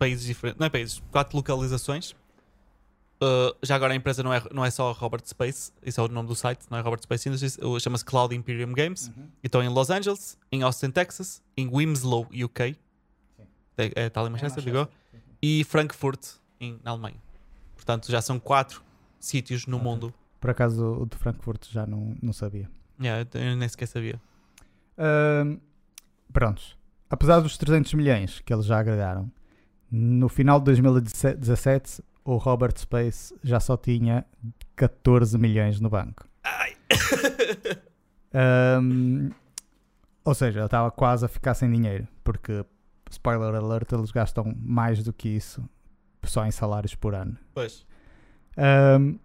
países 0.00 0.24
diferentes, 0.24 0.58
não 0.58 0.66
é 0.66 0.70
países, 0.70 1.02
quatro 1.12 1.36
localizações. 1.36 2.12
Uh, 3.22 3.54
já 3.62 3.76
agora 3.76 3.92
a 3.92 3.96
empresa 3.96 4.22
não 4.22 4.32
é, 4.32 4.42
não 4.50 4.64
é 4.64 4.70
só 4.70 4.92
Robert 4.92 5.20
Space, 5.26 5.70
isso 5.84 6.00
é 6.00 6.04
o 6.04 6.08
nome 6.08 6.26
do 6.26 6.34
site, 6.34 6.64
não 6.70 6.78
é 6.78 6.80
Robert 6.80 7.02
Space 7.02 7.28
Industries, 7.28 7.58
uh, 7.58 7.78
chama-se 7.78 8.02
Cloud 8.02 8.34
Imperium 8.34 8.72
Games. 8.72 9.08
Uhum. 9.08 9.28
E 9.42 9.46
estão 9.46 9.62
em 9.62 9.68
Los 9.68 9.90
Angeles, 9.90 10.38
em 10.50 10.62
Austin, 10.62 10.90
Texas, 10.90 11.42
em 11.54 11.68
Winslow, 11.68 12.26
UK. 12.32 12.76
É, 13.76 14.04
é, 14.06 14.12
ali 14.14 14.28
em 14.28 14.30
Manchester, 14.30 14.88
E 15.42 15.64
Frankfurt, 15.64 16.26
em, 16.58 16.80
na 16.82 16.92
Alemanha. 16.92 17.22
Portanto, 17.76 18.10
já 18.10 18.22
são 18.22 18.40
quatro 18.40 18.82
sítios 19.18 19.66
no 19.66 19.78
mundo. 19.78 20.14
Por 20.40 20.48
acaso 20.48 21.02
o 21.02 21.06
de 21.06 21.16
Frankfurt 21.16 21.66
já 21.70 21.86
não, 21.86 22.16
não 22.22 22.32
sabia. 22.32 22.70
Yeah, 22.98 23.28
eu- 23.34 23.56
nem 23.56 23.68
sequer 23.68 23.86
sabia. 23.86 24.20
Ahm, 24.96 25.58
prontos. 26.32 26.76
Apesar 27.10 27.40
dos 27.40 27.58
300 27.58 27.92
milhões 27.94 28.40
que 28.40 28.52
eles 28.52 28.64
já 28.64 28.78
agregaram, 28.78 29.30
no 29.90 30.28
final 30.28 30.58
de 30.58 30.66
2017 30.66 32.02
o 32.24 32.36
Robert 32.36 32.78
Space 32.78 33.34
já 33.42 33.58
só 33.58 33.76
tinha 33.76 34.24
14 34.76 35.36
milhões 35.38 35.80
no 35.80 35.88
banco. 35.90 36.26
Ai. 36.44 36.76
Ahm, 38.32 39.30
ou 40.24 40.34
seja, 40.34 40.60
ele 40.60 40.66
estava 40.66 40.90
quase 40.90 41.24
a 41.24 41.28
ficar 41.28 41.54
sem 41.54 41.70
dinheiro, 41.70 42.06
porque, 42.22 42.64
spoiler 43.10 43.54
alert, 43.54 43.90
eles 43.92 44.12
gastam 44.12 44.54
mais 44.60 45.02
do 45.02 45.12
que 45.12 45.28
isso 45.28 45.68
só 46.22 46.46
em 46.46 46.50
salários 46.50 46.94
por 46.94 47.14
ano. 47.14 47.36
pois. 47.52 47.84
Ahm, 48.56 49.18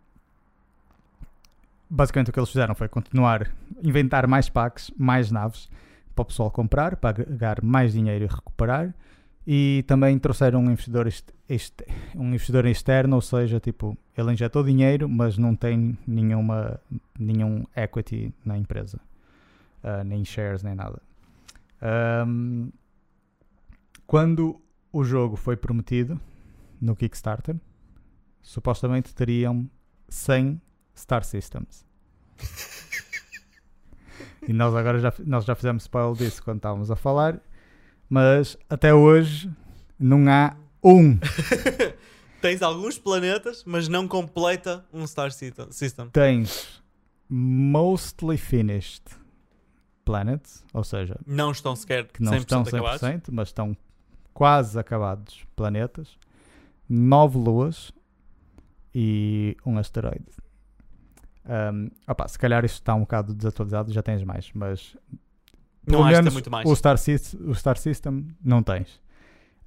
basicamente 1.89 2.29
o 2.29 2.33
que 2.33 2.39
eles 2.39 2.49
fizeram 2.49 2.73
foi 2.73 2.87
continuar, 2.87 3.51
inventar 3.83 4.27
mais 4.27 4.49
packs, 4.49 4.91
mais 4.97 5.31
naves 5.31 5.69
para 6.15 6.23
o 6.23 6.25
pessoal 6.25 6.49
comprar, 6.49 6.95
para 6.95 7.09
agregar 7.09 7.61
mais 7.61 7.93
dinheiro 7.93 8.25
e 8.25 8.27
recuperar. 8.27 8.93
E 9.47 9.83
também 9.85 10.17
trouxeram 10.17 10.59
um 10.59 10.71
investidor, 10.71 11.07
um 12.15 12.29
investidor 12.29 12.65
externo, 12.65 13.15
ou 13.15 13.21
seja, 13.21 13.59
tipo, 13.59 13.95
ele 14.17 14.33
injetou 14.33 14.63
dinheiro, 14.63 15.07
mas 15.07 15.37
não 15.37 15.55
tem 15.55 15.95
nenhuma, 16.07 16.79
nenhum 17.19 17.63
equity 17.75 18.33
na 18.43 18.57
empresa, 18.57 18.99
Ah, 19.83 20.03
nem 20.03 20.25
shares, 20.25 20.63
nem 20.63 20.73
nada. 20.73 20.99
Ahm, 21.79 22.69
quando 24.07 24.59
o 24.91 25.03
jogo 25.03 25.35
foi 25.35 25.55
prometido 25.55 26.19
no 26.81 26.95
Kickstarter, 26.95 27.55
supostamente 28.41 29.13
teriam 29.13 29.69
100 30.09 30.59
Star 30.95 31.23
Systems. 31.23 31.85
e 34.47 34.53
nós 34.53 34.73
agora 34.73 34.99
já, 34.99 35.13
nós 35.25 35.45
já 35.45 35.53
fizemos 35.53 35.83
spoiler 35.83 36.15
disso 36.15 36.43
quando 36.43 36.57
estávamos 36.57 36.89
a 36.89 36.95
falar, 36.95 37.39
mas 38.09 38.57
até 38.69 38.93
hoje 38.93 39.49
não 39.99 40.29
há 40.31 40.55
um. 40.83 41.17
Tens 42.41 42.61
alguns 42.61 42.97
planetas, 42.97 43.63
mas 43.65 43.87
não 43.87 44.07
completa 44.07 44.85
um 44.93 45.05
Star 45.07 45.31
System-. 45.31 46.09
Tens 46.11 46.83
mostly 47.27 48.37
finished 48.37 49.03
planets, 50.03 50.63
ou 50.71 50.83
seja, 50.83 51.19
Não 51.25 51.51
estão 51.51 51.75
sequer 51.75 52.05
que 52.07 52.21
não 52.21 52.33
100% 52.33 52.37
estão 52.39 52.63
100%, 52.63 52.67
acabados. 52.67 53.29
mas 53.31 53.47
estão 53.47 53.75
quase 54.33 54.77
acabados 54.77 55.43
planetas, 55.55 56.19
nove 56.87 57.39
luas 57.39 57.91
e 58.93 59.57
um 59.65 59.79
asteroide. 59.79 60.25
Um, 61.45 61.89
opa, 62.07 62.27
se 62.27 62.37
calhar 62.37 62.63
isto 62.63 62.75
está 62.75 62.93
um 62.93 63.01
bocado 63.01 63.33
desatualizado, 63.33 63.91
já 63.91 64.03
tens 64.03 64.23
mais, 64.23 64.51
mas 64.53 64.95
Não 65.91 66.03
muito 66.31 66.51
mais. 66.51 66.69
O, 66.69 66.75
Star 66.75 66.97
Sys- 66.97 67.33
o 67.35 67.53
Star 67.53 67.77
System 67.77 68.27
não 68.43 68.61
tens. 68.63 68.99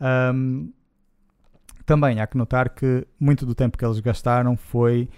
Um, 0.00 0.72
também 1.86 2.20
há 2.20 2.26
que 2.26 2.36
notar 2.36 2.70
que 2.70 3.06
muito 3.18 3.46
do 3.46 3.54
tempo 3.54 3.78
que 3.78 3.84
eles 3.84 3.98
gastaram 4.00 4.56
foi 4.56 5.08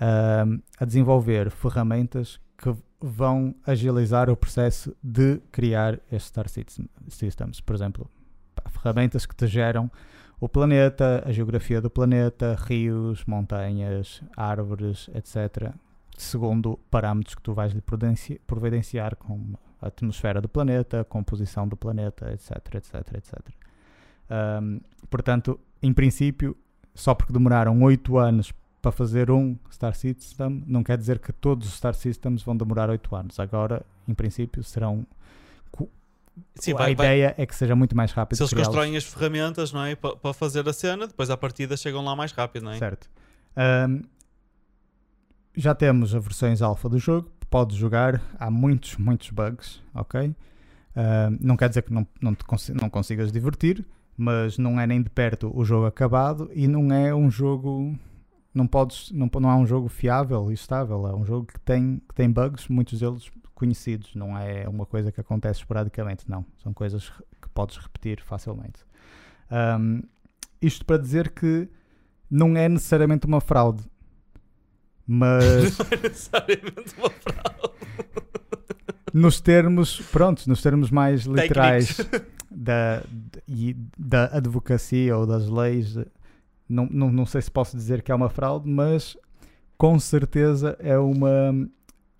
um, 0.00 0.60
a 0.78 0.84
desenvolver 0.84 1.50
ferramentas 1.50 2.40
que 2.56 2.74
vão 3.00 3.54
agilizar 3.66 4.30
o 4.30 4.36
processo 4.36 4.96
de 5.02 5.40
criar 5.50 5.94
estes 6.10 6.26
Star 6.28 6.48
System- 6.48 6.88
Systems. 7.08 7.60
Por 7.60 7.74
exemplo, 7.74 8.10
ferramentas 8.70 9.26
que 9.26 9.34
te 9.34 9.46
geram 9.46 9.90
o 10.40 10.48
planeta, 10.48 11.22
a 11.26 11.32
geografia 11.32 11.80
do 11.80 11.90
planeta, 11.90 12.56
rios, 12.66 13.24
montanhas, 13.26 14.22
árvores, 14.36 15.08
etc. 15.14 15.72
Segundo 16.16 16.78
parâmetros 16.90 17.34
que 17.34 17.42
tu 17.42 17.52
vais 17.54 17.72
lhe 17.72 17.80
providenci- 17.80 18.40
providenciar, 18.46 19.16
como 19.16 19.58
a 19.84 19.88
atmosfera 19.88 20.40
do 20.40 20.48
planeta, 20.48 21.00
a 21.00 21.04
composição 21.04 21.68
do 21.68 21.76
planeta, 21.76 22.32
etc, 22.32 22.56
etc, 22.74 22.94
etc. 23.16 23.38
Um, 24.30 24.80
portanto, 25.10 25.60
em 25.82 25.92
princípio, 25.92 26.56
só 26.94 27.14
porque 27.14 27.32
demoraram 27.32 27.80
8 27.82 28.16
anos 28.18 28.52
para 28.80 28.92
fazer 28.92 29.30
um 29.30 29.56
Star 29.70 29.94
System, 29.94 30.62
não 30.66 30.82
quer 30.82 30.96
dizer 30.98 31.18
que 31.18 31.32
todos 31.32 31.68
os 31.68 31.74
Star 31.74 31.94
Systems 31.94 32.42
vão 32.42 32.56
demorar 32.56 32.88
8 32.90 33.16
anos. 33.16 33.40
Agora, 33.40 33.84
em 34.08 34.14
princípio, 34.14 34.62
serão. 34.62 35.06
Sim, 36.56 36.72
a 36.72 36.76
vai- 36.76 36.94
vai- 36.94 37.06
ideia 37.06 37.34
é 37.38 37.46
que 37.46 37.54
seja 37.54 37.76
muito 37.76 37.96
mais 37.96 38.10
rápido 38.12 38.36
se 38.36 38.42
eles 38.42 38.52
constroem 38.52 38.96
as 38.96 39.04
ferramentas 39.04 39.72
não 39.72 39.84
é? 39.84 39.94
para 39.94 40.32
fazer 40.32 40.68
a 40.68 40.72
cena, 40.72 41.06
depois 41.06 41.30
à 41.30 41.36
partida 41.36 41.76
chegam 41.76 42.04
lá 42.04 42.16
mais 42.16 42.32
rápido, 42.32 42.64
não 42.64 42.72
é? 42.72 42.78
Certo. 42.78 43.08
Um, 43.56 44.02
já 45.56 45.74
temos 45.74 46.12
as 46.14 46.22
versões 46.24 46.60
alfa 46.60 46.88
do 46.88 46.98
jogo, 46.98 47.30
podes 47.54 47.76
jogar, 47.76 48.20
há 48.36 48.50
muitos, 48.50 48.96
muitos 48.96 49.30
bugs, 49.30 49.80
ok? 49.94 50.34
Um, 50.96 51.38
não 51.40 51.56
quer 51.56 51.68
dizer 51.68 51.82
que 51.82 51.92
não, 51.92 52.04
não, 52.20 52.34
te 52.34 52.42
consi- 52.44 52.74
não 52.74 52.90
consigas 52.90 53.30
divertir, 53.30 53.86
mas 54.16 54.58
não 54.58 54.80
é 54.80 54.88
nem 54.88 55.00
de 55.00 55.08
perto 55.08 55.56
o 55.56 55.64
jogo 55.64 55.86
acabado 55.86 56.50
e 56.52 56.66
não 56.66 56.92
é 56.92 57.14
um 57.14 57.30
jogo. 57.30 57.96
Não, 58.52 58.66
podes, 58.66 59.12
não, 59.12 59.30
não 59.40 59.50
é 59.52 59.54
um 59.54 59.64
jogo 59.64 59.88
fiável 59.88 60.50
e 60.50 60.54
estável, 60.54 61.06
é 61.06 61.14
um 61.14 61.24
jogo 61.24 61.46
que 61.46 61.60
tem, 61.60 62.02
que 62.08 62.14
tem 62.16 62.28
bugs, 62.28 62.66
muitos 62.66 62.98
deles 62.98 63.30
conhecidos, 63.54 64.16
não 64.16 64.36
é 64.36 64.68
uma 64.68 64.84
coisa 64.84 65.12
que 65.12 65.20
acontece 65.20 65.60
esporadicamente, 65.60 66.28
não. 66.28 66.44
São 66.60 66.74
coisas 66.74 67.08
que 67.40 67.48
podes 67.54 67.76
repetir 67.76 68.20
facilmente. 68.20 68.80
Um, 69.78 70.02
isto 70.60 70.84
para 70.84 70.98
dizer 70.98 71.30
que 71.30 71.68
não 72.28 72.56
é 72.56 72.68
necessariamente 72.68 73.28
uma 73.28 73.40
fraude, 73.40 73.84
mas 75.06 75.78
Não 75.78 75.86
é 75.90 75.96
necessariamente 76.02 76.94
uma 76.98 77.10
fraude. 77.10 77.74
nos 79.12 79.40
termos, 79.40 80.00
pronto, 80.12 80.48
nos 80.48 80.62
termos 80.62 80.90
mais 80.90 81.24
literais 81.24 81.98
da, 82.50 83.02
da 83.98 84.24
advocacia 84.36 85.16
ou 85.16 85.26
das 85.26 85.48
leis, 85.48 85.96
não, 86.68 86.88
não, 86.90 87.12
não 87.12 87.26
sei 87.26 87.42
se 87.42 87.50
posso 87.50 87.76
dizer 87.76 88.02
que 88.02 88.10
é 88.10 88.14
uma 88.14 88.28
fraude, 88.28 88.68
mas 88.68 89.16
com 89.76 89.98
certeza 89.98 90.76
é 90.80 90.98
uma 90.98 91.68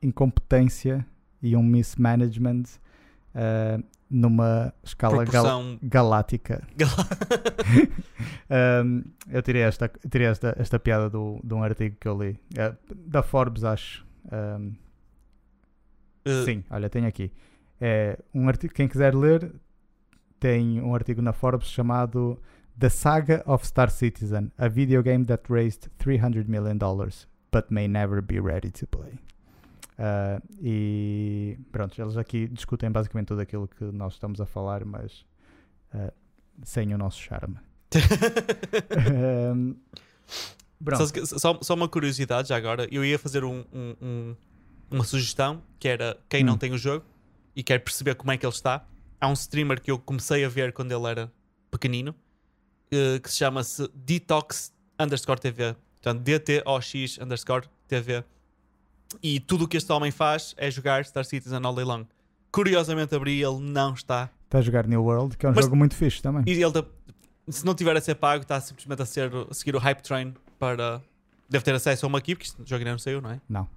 incompetência 0.03 1.07
e 1.43 1.57
um 1.57 1.63
mismanagement 1.63 2.65
ah, 3.35 3.79
numa 4.11 4.73
escala 4.83 5.25
gal- 5.25 5.79
galáctica. 5.83 6.67
Um, 8.51 9.03
eu 9.31 9.43
tirei 9.43 9.63
esta, 9.63 9.91
tirei 10.11 10.27
esta, 10.27 10.55
esta 10.59 10.79
piada 10.79 11.09
do, 11.09 11.41
de 11.43 11.55
um 11.55 11.63
artigo 11.63 11.97
que 11.99 12.07
eu 12.07 12.17
li, 12.21 12.39
eh, 12.57 12.75
da 12.95 13.23
Forbes, 13.23 13.65
acho. 13.65 14.07
Um, 14.31 14.75
eh, 16.25 16.45
Sim, 16.45 16.65
olha, 16.71 16.89
tem 16.91 17.07
aqui. 17.07 17.33
É 17.81 18.19
um 18.35 18.47
artigo, 18.49 18.75
quem 18.75 18.87
quiser 18.87 19.15
ler, 19.15 19.53
tem 20.39 20.81
um 20.81 20.95
artigo 20.95 21.23
na 21.23 21.33
Forbes 21.33 21.69
chamado 21.69 22.41
The 22.79 22.91
Saga 22.91 23.43
of 23.47 23.67
Star 23.67 23.91
Citizen, 23.91 24.53
a 24.59 24.69
video 24.69 25.03
game 25.03 25.25
that 25.25 25.51
raised 25.51 25.89
300 25.99 26.49
million 26.49 26.77
dollars, 26.77 27.27
but 27.51 27.71
may 27.71 27.89
never 27.89 28.21
be 28.21 28.39
ready 28.39 28.71
to 28.71 28.87
play. 28.87 29.19
Ah, 29.99 30.41
e 30.61 31.57
pronto, 31.71 32.01
eles 32.01 32.17
aqui 32.17 32.49
discutem 32.49 32.91
basicamente 32.91 33.29
tudo 33.29 33.41
aquilo 33.41 33.69
que 33.69 33.85
nós 33.85 34.15
estamos 34.15 34.41
a 34.41 34.47
falar, 34.47 34.85
mas 34.85 35.25
ah, 35.93 36.13
sem 36.63 36.93
o 36.95 36.99
nosso 36.99 37.21
charme. 37.21 37.57
Sabes 40.97 41.11
que- 41.13 41.27
Só, 41.27 41.59
só 41.63 41.75
uma 41.75 41.89
curiosidade 41.89 42.49
já 42.49 42.57
agora. 42.57 42.87
Eu 42.91 43.05
ia 43.05 43.19
fazer 43.19 43.45
um- 43.45 43.65
um- 43.73 43.97
um- 44.03 44.37
uma 44.91 45.05
sugestão 45.05 45.63
que 45.79 45.89
era 45.89 46.19
quem 46.29 46.45
não 46.45 46.55
Hum. 46.55 46.59
tem 46.59 46.73
o 46.73 46.79
jogo 46.79 47.05
e 47.57 47.63
quer 47.63 47.79
perceber 47.79 48.15
como 48.17 48.33
é 48.33 48.37
que 48.37 48.45
ele 48.45 48.53
está. 48.53 48.85
Há 49.21 49.29
um 49.29 49.33
streamer 49.33 49.81
que 49.81 49.91
eu 49.91 49.99
comecei 49.99 50.45
a 50.45 50.49
ver 50.49 50.73
quando 50.73 50.93
ele 50.93 51.07
era 51.07 51.33
pequenino 51.71 52.15
eh, 52.91 53.19
que 53.19 53.31
se 53.31 53.39
chama-se 53.39 53.89
Detox 53.95 54.73
underscore 55.01 55.41
TV. 55.41 55.75
Portanto, 56.03 56.21
DTOX 56.23 57.19
underscore 57.19 57.67
TV. 57.89 58.23
E 59.23 59.41
tudo 59.41 59.65
o 59.65 59.69
que 59.69 59.77
este 59.77 59.91
homem 59.93 60.11
faz 60.11 60.55
é 60.57 60.71
jogar 60.71 61.05
Star 61.05 61.25
Citizen 61.25 61.61
all 61.65 61.75
day 61.75 61.85
long. 61.85 62.05
Curiosamente 62.51 63.15
abri 63.15 63.43
ele 63.43 63.59
não 63.61 63.95
está. 63.95 64.31
Está 64.45 64.59
a 64.59 64.63
jogar 64.63 64.87
New 64.87 65.03
World, 65.03 65.37
que 65.37 65.47
é 65.47 65.49
um 65.49 65.53
Mas- 65.55 65.65
jogo 65.65 65.77
muito 65.77 65.95
fixe 65.97 66.23
também. 66.23 66.43
E 66.47 66.63
ele, 66.63 66.85
se 67.49 67.65
não 67.65 67.75
tiver 67.75 67.97
a 67.97 68.01
ser 68.01 68.15
pago, 68.15 68.43
está 68.43 68.61
simplesmente 68.61 69.03
a, 69.03 69.07
ser, 69.07 69.31
a 69.51 69.55
seguir 69.55 69.75
o 69.75 69.79
hype 69.79 70.01
train 70.03 70.35
para. 70.59 71.03
Deve 71.49 71.65
ter 71.65 71.75
acesso 71.75 72.07
a 72.07 72.09
uma 72.09 72.19
equipe, 72.19 72.41
que 72.41 72.47
isto- 72.47 72.63
o 72.63 72.67
jogo 72.67 72.79
ainda 72.81 72.93
não 72.93 72.99
saiu, 72.99 73.21
não 73.21 73.31
é? 73.31 73.41
Não, 73.49 73.69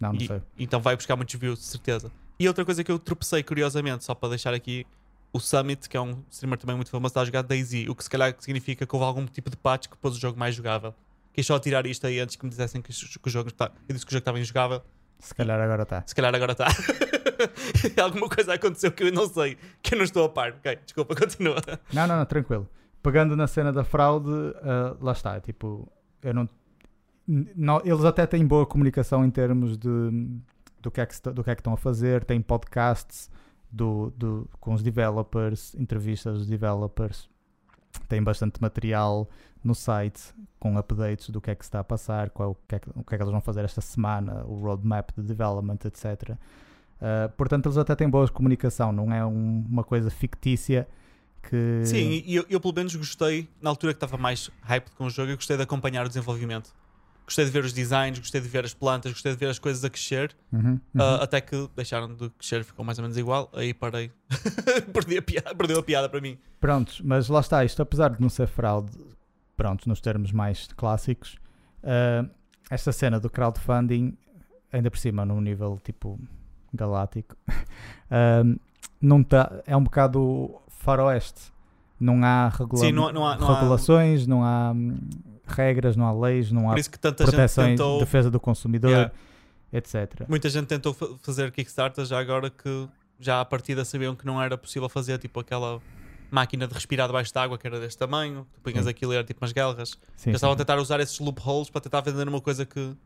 não, 0.00 0.12
não 0.12 0.20
E- 0.20 0.26
sei. 0.26 0.42
Então 0.58 0.80
vai 0.80 0.96
buscar 0.96 1.14
muitos 1.16 1.34
views, 1.38 1.58
de 1.60 1.64
certeza. 1.66 2.10
E 2.38 2.48
outra 2.48 2.64
coisa 2.64 2.82
que 2.82 2.90
eu 2.90 2.98
tropecei 2.98 3.42
curiosamente, 3.42 4.04
só 4.04 4.14
para 4.14 4.30
deixar 4.30 4.52
aqui, 4.54 4.86
o 5.32 5.38
Summit, 5.38 5.88
que 5.88 5.96
é 5.96 6.00
um 6.00 6.22
streamer 6.30 6.58
também 6.58 6.74
muito 6.76 6.90
famoso, 6.90 7.10
está 7.12 7.20
a 7.20 7.24
jogar 7.24 7.42
Daisy, 7.42 7.88
o 7.88 7.94
que 7.94 8.02
se 8.02 8.10
calhar 8.10 8.34
significa 8.38 8.84
que 8.86 8.94
houve 8.96 9.06
algum 9.06 9.24
tipo 9.26 9.48
de 9.48 9.56
patch 9.56 9.86
que 9.88 9.96
pôs 9.96 10.16
o 10.16 10.20
jogo 10.20 10.38
mais 10.38 10.54
jogável. 10.54 10.94
Quis 11.32 11.46
só 11.46 11.58
tirar 11.58 11.86
isto 11.86 12.06
aí 12.06 12.20
antes 12.20 12.36
que 12.36 12.44
me 12.44 12.50
dissessem 12.50 12.80
que, 12.82 12.90
o- 12.90 13.20
que 13.20 13.28
o 13.28 13.30
jogo 13.30 13.48
está. 13.48 13.70
Eu 13.88 13.94
disse 13.94 14.04
que 14.04 14.10
o 14.10 14.14
jogo 14.14 14.20
estava 14.20 14.38
injogável, 14.40 14.82
Se 15.18 15.34
calhar 15.34 15.58
agora 15.60 15.82
está. 15.84 16.02
se 16.06 16.14
calhar 16.14 16.34
agora 16.34 16.52
está. 16.52 16.66
Alguma 18.02 18.28
coisa 18.28 18.54
aconteceu 18.54 18.92
que 18.92 19.02
eu 19.04 19.12
não 19.12 19.26
sei, 19.28 19.56
que 19.82 19.94
eu 19.94 19.98
não 19.98 20.04
estou 20.04 20.24
a 20.24 20.28
par. 20.28 20.52
Ok, 20.52 20.78
desculpa, 20.84 21.14
continua. 21.14 21.56
Não, 21.92 22.06
não, 22.06 22.16
não, 22.18 22.24
tranquilo. 22.26 22.68
Pegando 23.02 23.36
na 23.36 23.46
cena 23.46 23.72
da 23.72 23.82
fraude, 23.84 24.30
ah, 24.62 24.96
lá 25.00 25.12
está. 25.12 25.40
Tipo, 25.40 25.90
eu 26.22 26.34
não, 26.34 26.48
não- 27.26 27.80
Eles 27.84 28.04
até 28.04 28.26
têm 28.26 28.46
boa 28.46 28.66
comunicação 28.66 29.24
em 29.24 29.30
termos 29.30 29.76
de 29.76 29.88
do 30.80 30.90
que 30.90 31.00
é 31.00 31.06
que, 31.06 31.14
do 31.30 31.44
que, 31.44 31.50
é 31.50 31.54
que 31.54 31.60
estão 31.60 31.72
a 31.72 31.76
fazer. 31.76 32.24
Têm 32.24 32.40
podcasts 32.40 33.30
do, 33.70 34.12
do, 34.16 34.48
com 34.60 34.74
os 34.74 34.82
developers, 34.82 35.74
entrevistas 35.76 36.38
dos 36.38 36.46
developers. 36.46 37.28
Tem 38.08 38.22
bastante 38.22 38.60
material 38.60 39.28
no 39.64 39.74
site 39.74 40.20
com 40.58 40.76
updates 40.78 41.30
do 41.30 41.40
que 41.40 41.50
é 41.50 41.54
que 41.54 41.64
está 41.64 41.80
a 41.80 41.84
passar, 41.84 42.30
qual, 42.30 42.50
o, 42.52 42.56
que 42.68 42.74
é 42.74 42.78
que, 42.78 42.88
o 42.90 43.04
que 43.04 43.14
é 43.14 43.18
que 43.18 43.22
eles 43.22 43.30
vão 43.32 43.40
fazer 43.40 43.64
esta 43.64 43.80
semana, 43.80 44.44
o 44.44 44.60
roadmap 44.60 45.10
de 45.16 45.22
development, 45.22 45.78
etc. 45.84 46.36
Ah, 47.00 47.30
portanto, 47.36 47.66
eles 47.66 47.76
até 47.78 47.94
têm 47.94 48.08
boa 48.08 48.28
comunicação, 48.28 48.92
não 48.92 49.12
é 49.12 49.24
um- 49.26 49.64
uma 49.68 49.82
coisa 49.84 50.10
fictícia 50.10 50.86
que. 51.42 51.82
Sim, 51.84 52.22
e 52.24 52.36
eu, 52.36 52.44
eu 52.48 52.60
pelo 52.60 52.74
menos 52.74 52.94
gostei, 52.94 53.48
na 53.60 53.70
altura 53.70 53.92
que 53.92 53.96
estava 53.96 54.16
mais 54.16 54.50
hyped 54.62 54.92
com 54.96 55.06
o 55.06 55.10
jogo, 55.10 55.30
eu 55.32 55.36
gostei 55.36 55.56
de 55.56 55.62
acompanhar 55.64 56.04
o 56.06 56.08
desenvolvimento. 56.08 56.72
Gostei 57.24 57.44
de 57.44 57.50
ver 57.50 57.64
os 57.64 57.72
designs, 57.72 58.18
gostei 58.18 58.40
de 58.40 58.48
ver 58.48 58.64
as 58.64 58.74
plantas, 58.74 59.12
gostei 59.12 59.32
de 59.32 59.38
ver 59.38 59.48
as 59.50 59.58
coisas 59.58 59.84
a 59.84 59.90
crescer. 59.90 60.34
Uhum, 60.52 60.80
uhum. 60.94 61.00
Uh, 61.00 61.22
até 61.22 61.40
que 61.40 61.68
deixaram 61.76 62.14
de 62.14 62.28
crescer, 62.30 62.64
ficou 62.64 62.84
mais 62.84 62.98
ou 62.98 63.02
menos 63.02 63.16
igual. 63.16 63.48
Aí 63.54 63.72
parei. 63.72 64.10
Perdi 64.92 65.18
a 65.18 65.22
piada, 65.22 65.54
perdeu 65.54 65.78
a 65.78 65.82
piada 65.82 66.08
para 66.08 66.20
mim. 66.20 66.38
Prontos, 66.60 67.00
mas 67.00 67.28
lá 67.28 67.40
está, 67.40 67.64
isto 67.64 67.80
apesar 67.82 68.10
de 68.10 68.20
não 68.20 68.28
ser 68.28 68.46
fraude, 68.46 68.92
pronto, 69.56 69.88
nos 69.88 70.00
termos 70.00 70.32
mais 70.32 70.68
clássicos, 70.76 71.36
uh, 71.82 72.28
esta 72.70 72.92
cena 72.92 73.18
do 73.20 73.28
crowdfunding, 73.30 74.16
ainda 74.72 74.90
por 74.90 74.98
cima 74.98 75.24
num 75.24 75.40
nível 75.40 75.78
tipo 75.82 76.18
galáctico, 76.72 77.36
uh, 77.48 78.58
não 79.00 79.22
tá, 79.22 79.62
é 79.66 79.76
um 79.76 79.82
bocado 79.84 80.54
faroeste. 80.68 81.52
Não 82.00 82.22
há, 82.24 82.48
regula 82.48 82.84
Sim, 82.84 82.90
não 82.92 83.06
há- 83.08 83.12
não 83.12 83.26
há- 83.26 83.36
não 83.36 83.48
há- 83.48 83.60
regulações, 83.60 84.26
não 84.26 84.44
há 84.44 84.74
regras, 85.52 85.96
não 85.96 86.06
há 86.06 86.12
leis, 86.12 86.50
não 86.50 86.68
há 86.68 86.72
Por 86.74 86.78
isso 86.80 86.90
que 86.90 86.98
tanta 86.98 87.24
gente 87.24 87.34
proteções, 87.34 87.70
tentou. 87.70 87.98
defesa 88.00 88.30
do 88.30 88.40
consumidor, 88.40 88.90
Yeah. 88.90 89.12
etc. 89.72 90.26
Muita 90.28 90.48
gente 90.50 90.66
tentou 90.66 90.92
fa- 90.92 91.08
fazer 91.22 91.50
Kickstarter 91.52 92.04
já 92.04 92.18
agora 92.18 92.50
que 92.50 92.88
já 93.20 93.40
à 93.40 93.44
partida 93.44 93.84
sabiam 93.84 94.16
que 94.16 94.26
não 94.26 94.42
era 94.42 94.58
possível 94.58 94.88
fazer 94.88 95.18
tipo 95.18 95.38
aquela 95.40 95.80
máquina 96.30 96.66
de 96.66 96.74
respirar 96.74 97.06
debaixo 97.06 97.32
d'água 97.32 97.56
que 97.58 97.66
era 97.66 97.78
deste 97.78 97.98
tamanho, 97.98 98.46
tu 98.52 98.60
punhas 98.62 98.86
aquilo 98.86 99.12
e 99.12 99.16
era 99.16 99.24
tipo 99.24 99.40
umas 99.44 99.52
guelras. 99.52 99.90
Sim, 100.16 100.30
Já 100.30 100.36
estavam 100.36 100.54
a 100.54 100.56
tentar 100.56 100.78
usar 100.78 100.98
esses 101.00 101.18
loopholes 101.20 101.68
para 101.70 101.80
tentar 101.82 102.00
vender 102.00 102.26
uma 102.28 102.40
coisa 102.40 102.64
que, 102.66 102.96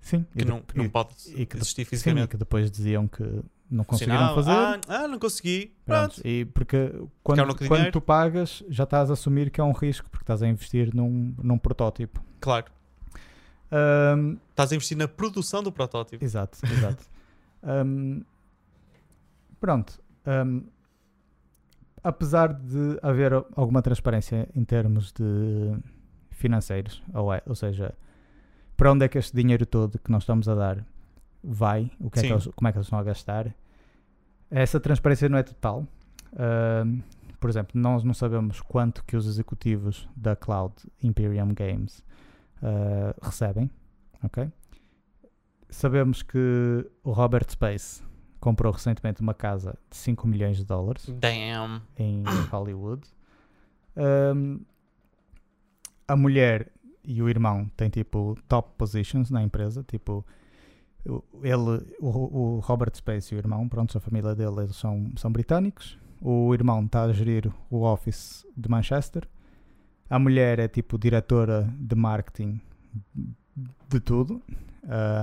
Sim, 0.00 0.24
que 0.36 0.44
não, 0.44 0.60
que 0.62 0.78
não 0.78 0.88
pode 0.88 1.10
e 1.26 1.46
existir 1.54 1.74
sim, 1.74 1.82
e 1.82 1.84
fisicamente. 1.84 2.28
que 2.28 2.36
depois 2.36 2.70
diziam 2.70 3.06
que 3.08 3.24
não 3.70 3.84
conseguiram 3.84 4.18
Sinal, 4.18 4.34
fazer. 4.34 4.50
Ah, 4.50 4.80
ah, 4.88 5.08
não 5.08 5.18
consegui. 5.18 5.74
Pronto, 5.84 6.20
e 6.24 6.44
porque 6.46 6.92
quando, 7.22 7.66
quando 7.66 7.90
tu 7.92 8.00
pagas 8.00 8.64
já 8.68 8.84
estás 8.84 9.10
a 9.10 9.12
assumir 9.12 9.50
que 9.50 9.60
é 9.60 9.64
um 9.64 9.72
risco 9.72 10.08
porque 10.10 10.24
estás 10.24 10.42
a 10.42 10.48
investir 10.48 10.94
num, 10.94 11.34
num 11.42 11.58
protótipo. 11.58 12.22
Claro. 12.40 12.66
Ahm, 13.70 14.36
Estás 14.50 14.72
a 14.72 14.74
investir 14.74 14.96
na 14.96 15.06
produção 15.06 15.62
do 15.62 15.70
protótipo. 15.70 16.24
exato, 16.24 16.58
exato. 16.64 17.04
Ahm, 17.62 18.22
pronto. 19.60 20.00
ahm, 20.24 20.62
apesar 22.02 22.54
de 22.54 22.98
haver 23.02 23.32
alguma 23.56 23.82
transparência 23.82 24.48
em 24.54 24.64
termos 24.64 25.12
de 25.12 25.76
financeiros, 26.30 27.02
ou, 27.12 27.34
é, 27.34 27.42
ou 27.44 27.54
seja, 27.54 27.94
para 28.76 28.92
onde 28.92 29.04
é 29.04 29.08
que 29.08 29.18
este 29.18 29.34
dinheiro 29.36 29.66
todo 29.66 29.98
que 29.98 30.10
nós 30.10 30.22
estamos 30.22 30.48
a 30.48 30.54
dar 30.54 30.86
vai, 31.42 31.90
o 32.00 32.10
que 32.10 32.18
é 32.20 32.22
que 32.22 32.32
eles- 32.32 32.48
como 32.54 32.68
é 32.68 32.72
que 32.72 32.78
eles 32.78 32.86
estão 32.86 32.98
a 32.98 33.02
gastar, 33.04 33.54
essa 34.50 34.78
transparência 34.80 35.28
não 35.28 35.38
é 35.38 35.42
total. 35.42 35.86
Ahm, 36.36 37.00
por 37.40 37.48
exemplo, 37.48 37.80
nós 37.80 38.02
não 38.02 38.12
sabemos 38.14 38.60
quanto 38.60 39.04
que 39.04 39.16
os 39.16 39.26
executivos 39.26 40.08
da 40.16 40.34
Cloud 40.34 40.74
Imperium 41.02 41.54
Games 41.54 42.04
ah, 42.62 43.14
recebem, 43.22 43.70
ok? 44.24 44.50
Sabemos 45.70 46.22
que 46.22 46.84
o 47.04 47.12
Robert 47.12 47.46
Space 47.50 48.02
comprou 48.40 48.72
recentemente 48.72 49.20
uma 49.20 49.34
casa 49.34 49.78
de 49.90 49.96
5 49.96 50.26
milhões 50.26 50.56
de 50.56 50.64
dólares 50.64 51.06
Damn. 51.20 51.82
em 51.96 52.22
Hollywood. 52.50 53.02
Um, 53.96 54.60
a 56.06 56.16
mulher 56.16 56.72
e 57.04 57.20
o 57.22 57.28
irmão 57.28 57.70
têm 57.76 57.88
tipo 57.90 58.36
top 58.48 58.70
positions 58.78 59.30
na 59.30 59.42
empresa, 59.42 59.84
tipo 59.84 60.24
ele, 61.42 61.86
o, 62.00 62.56
o 62.56 62.58
Robert 62.60 62.94
Space 62.94 63.34
e 63.34 63.36
o 63.36 63.38
irmão, 63.38 63.68
pronto, 63.68 63.96
a 63.96 64.00
família 64.00 64.34
dele 64.34 64.60
eles 64.60 64.76
são, 64.76 65.10
são 65.16 65.30
britânicos. 65.32 65.98
O 66.20 66.52
irmão 66.52 66.84
está 66.84 67.02
a 67.04 67.12
gerir 67.12 67.50
o 67.70 67.82
office 67.82 68.44
de 68.56 68.68
Manchester. 68.68 69.28
A 70.10 70.18
mulher 70.18 70.58
é 70.58 70.66
tipo 70.68 70.98
diretora 70.98 71.72
de 71.78 71.94
marketing 71.94 72.60
de 73.88 74.00
tudo. 74.00 74.42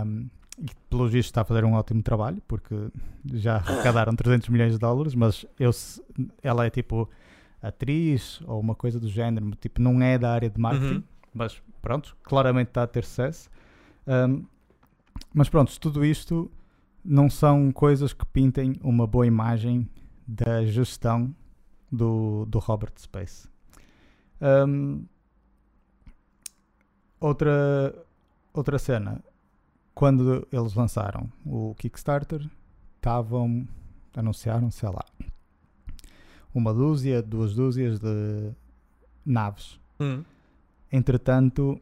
Um, 0.06 0.30
e 0.58 0.66
pelo 0.90 1.08
visto 1.10 1.30
está 1.30 1.42
a 1.42 1.46
fazer 1.46 1.66
um 1.66 1.74
ótimo 1.74 2.02
trabalho 2.02 2.42
porque 2.48 2.74
já 3.34 3.58
arrecadaram 3.66 4.16
300 4.16 4.48
milhões 4.50 4.74
de 4.74 4.80
dólares, 4.80 5.14
mas 5.14 5.46
eu, 5.60 5.72
ela 6.42 6.66
é 6.66 6.70
tipo 6.70 7.10
atriz 7.62 8.42
ou 8.48 8.60
uma 8.60 8.76
coisa 8.76 9.00
do 9.00 9.10
género, 9.10 9.52
tipo, 9.60 9.82
não 9.82 10.02
é 10.02 10.18
da 10.18 10.32
área 10.32 10.50
de 10.50 10.60
marketing, 10.60 10.94
Uhum. 10.96 11.04
mas 11.34 11.62
pronto, 11.82 12.16
claramente 12.24 12.70
está 12.70 12.84
a 12.84 12.88
ter 12.88 13.04
sucesso. 13.04 13.50
Um, 14.08 14.46
mas 15.34 15.50
pronto, 15.50 15.78
tudo 15.80 16.06
isto 16.06 16.52
não 17.04 17.30
são 17.30 17.72
coisas 17.72 18.14
que 18.14 18.26
pintem 18.26 18.76
uma 18.82 19.06
boa 19.06 19.28
imagem 19.28 19.88
da 20.28 20.66
gestão 20.66 21.36
do, 21.92 22.46
do 22.46 22.58
Robert 22.60 22.94
Space. 22.98 23.48
Um, 24.42 25.06
outra, 27.20 27.96
outra 28.54 28.80
cena, 28.80 29.24
quando 29.94 30.48
eles 30.52 30.74
lançaram 30.74 31.30
o 31.46 31.76
Kickstarter, 31.76 32.50
estavam, 32.96 33.68
anunciaram, 34.16 34.72
sei 34.72 34.90
lá, 34.90 35.06
uma 36.54 36.74
dúzia, 36.74 37.22
duas 37.22 37.54
dúzias 37.54 38.00
de 38.00 38.52
naves. 39.26 39.80
Hum. 40.00 40.24
Entretanto, 40.92 41.80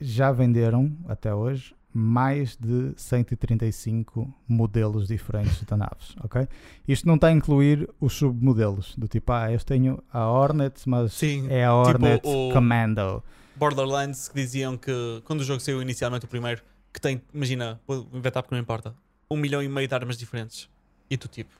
já 0.00 0.32
venderam 0.32 0.96
até 1.06 1.34
hoje 1.34 1.74
mais 1.94 2.56
de 2.56 2.92
135 2.96 4.32
modelos 4.48 5.06
diferentes 5.08 5.60
de 5.62 5.76
naves, 5.76 6.14
ok? 6.22 6.46
Isto 6.86 7.06
não 7.06 7.16
está 7.16 7.28
a 7.28 7.32
incluir 7.32 7.88
os 8.00 8.14
submodelos, 8.14 8.94
do 8.96 9.06
tipo, 9.08 9.32
ah, 9.32 9.50
eu 9.52 9.58
tenho 9.60 10.02
a 10.12 10.26
Hornet, 10.28 10.88
mas 10.88 11.12
Sim. 11.12 11.46
é 11.50 11.64
a 11.64 11.74
Hornet 11.74 12.22
o- 12.26 12.50
Commando. 12.52 13.22
Borderlands 13.56 14.28
que 14.28 14.34
diziam 14.34 14.76
que 14.76 14.92
quando 15.24 15.40
o 15.40 15.44
jogo 15.44 15.60
saiu 15.60 15.82
inicialmente 15.82 16.24
o 16.24 16.28
primeiro, 16.28 16.62
que 16.92 17.00
tem, 17.00 17.20
imagina, 17.32 17.80
vou 17.86 18.08
inventar 18.12 18.42
porque 18.42 18.54
não 18.54 18.60
importa, 18.62 18.94
um 19.30 19.36
milhão 19.36 19.62
e 19.62 19.68
meio 19.68 19.86
de 19.88 19.94
armas 19.94 20.16
diferentes. 20.16 20.68
E 21.10 21.16
tu 21.16 21.28
tipo. 21.28 21.50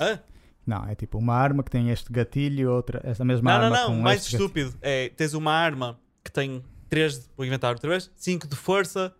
Hã? 0.00 0.18
Não, 0.66 0.86
é 0.86 0.94
tipo 0.94 1.18
uma 1.18 1.34
arma 1.34 1.62
que 1.62 1.70
tem 1.70 1.90
este 1.90 2.12
gatilho, 2.12 2.70
outra, 2.70 3.00
esta 3.04 3.24
mesma 3.24 3.50
Não, 3.50 3.58
não, 3.58 3.64
arma 3.66 3.76
não, 3.78 3.86
com 3.96 4.00
mais 4.02 4.20
este 4.22 4.32
gatilho. 4.32 4.46
estúpido. 4.46 4.78
É, 4.82 5.08
tens 5.10 5.34
uma 5.34 5.52
arma 5.52 5.98
que 6.22 6.30
tem 6.30 6.62
3, 6.88 7.30
vou 7.36 7.44
inventar 7.44 7.72
outra 7.72 7.88
vez, 7.90 8.10
5 8.14 8.46
de 8.46 8.54
força, 8.54 9.12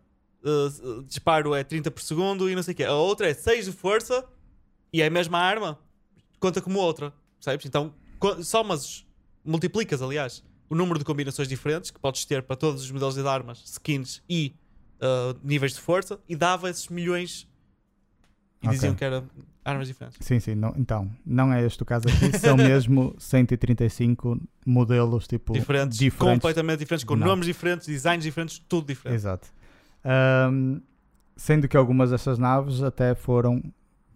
uh, 0.45 0.99
uh, 0.99 1.03
disparo 1.05 1.55
é 1.55 1.63
30 1.65 1.91
por 1.91 2.03
segundo 2.03 2.49
e 2.51 2.55
não 2.55 2.63
sei 2.63 2.73
o 2.75 2.77
quê. 2.77 2.85
A 2.85 2.95
outra 2.95 3.29
é 3.29 3.35
6 3.35 3.67
de 3.67 3.73
força 3.73 4.25
e 4.93 5.01
é 5.03 5.07
a 5.07 5.11
mesma 5.11 5.39
arma, 5.39 5.79
conta 6.39 6.61
como 6.61 6.79
outra, 6.79 7.13
percebes? 7.39 7.67
Então, 7.67 7.95
somas, 8.43 9.07
multiplicas, 9.45 10.03
aliás, 10.03 10.43
o 10.69 10.75
número 10.75 10.99
de 10.99 11.05
combinações 11.05 11.49
diferentes 11.49 11.91
que 11.91 11.99
podes 11.99 12.25
ter 12.25 12.43
para 12.43 12.57
todos 12.57 12.83
os 12.83 12.91
modelos 12.91 13.15
de 13.15 13.27
armas, 13.27 13.63
skins 13.65 14.23
e 14.29 14.55
uh, 15.01 15.39
níveis 15.43 15.73
de 15.75 15.81
força 15.81 16.19
e 16.29 16.37
dava 16.37 16.69
esses 16.71 16.89
milhões 16.89 17.49
e 18.63 18.67
Ok. 18.67 18.77
diziam 18.77 18.95
que 18.95 19.05
eram 19.05 19.29
armas 19.65 19.89
diferentes. 19.89 20.19
Sim, 20.25 20.39
sim, 20.39 20.55
não, 20.55 20.73
então, 20.77 21.11
não 21.27 21.53
é 21.53 21.65
este 21.65 21.83
o 21.83 21.87
caso 21.87 22.07
aqui, 22.09 22.39
são 22.39 22.57
mesmo 22.59 23.15
135 23.19 24.41
modelos, 24.65 25.27
tipo, 25.27 25.53
Diferentes, 25.53 25.99
diferentes. 25.99 26.35
completamente 26.35 26.79
diferentes, 26.81 27.05
com 27.05 27.17
Não. 27.17 27.27
nomes 27.27 27.47
diferentes, 27.47 27.87
designs 27.89 28.23
diferentes, 28.23 28.59
tudo 28.69 28.87
diferente. 28.87 29.17
Exato. 29.17 29.49
Ahm, 30.05 30.81
sendo 31.37 31.69
que 31.69 31.77
algumas 31.77 32.11
dessas 32.11 32.39
naves 32.39 32.83
até 32.83 33.15
foram. 33.15 33.63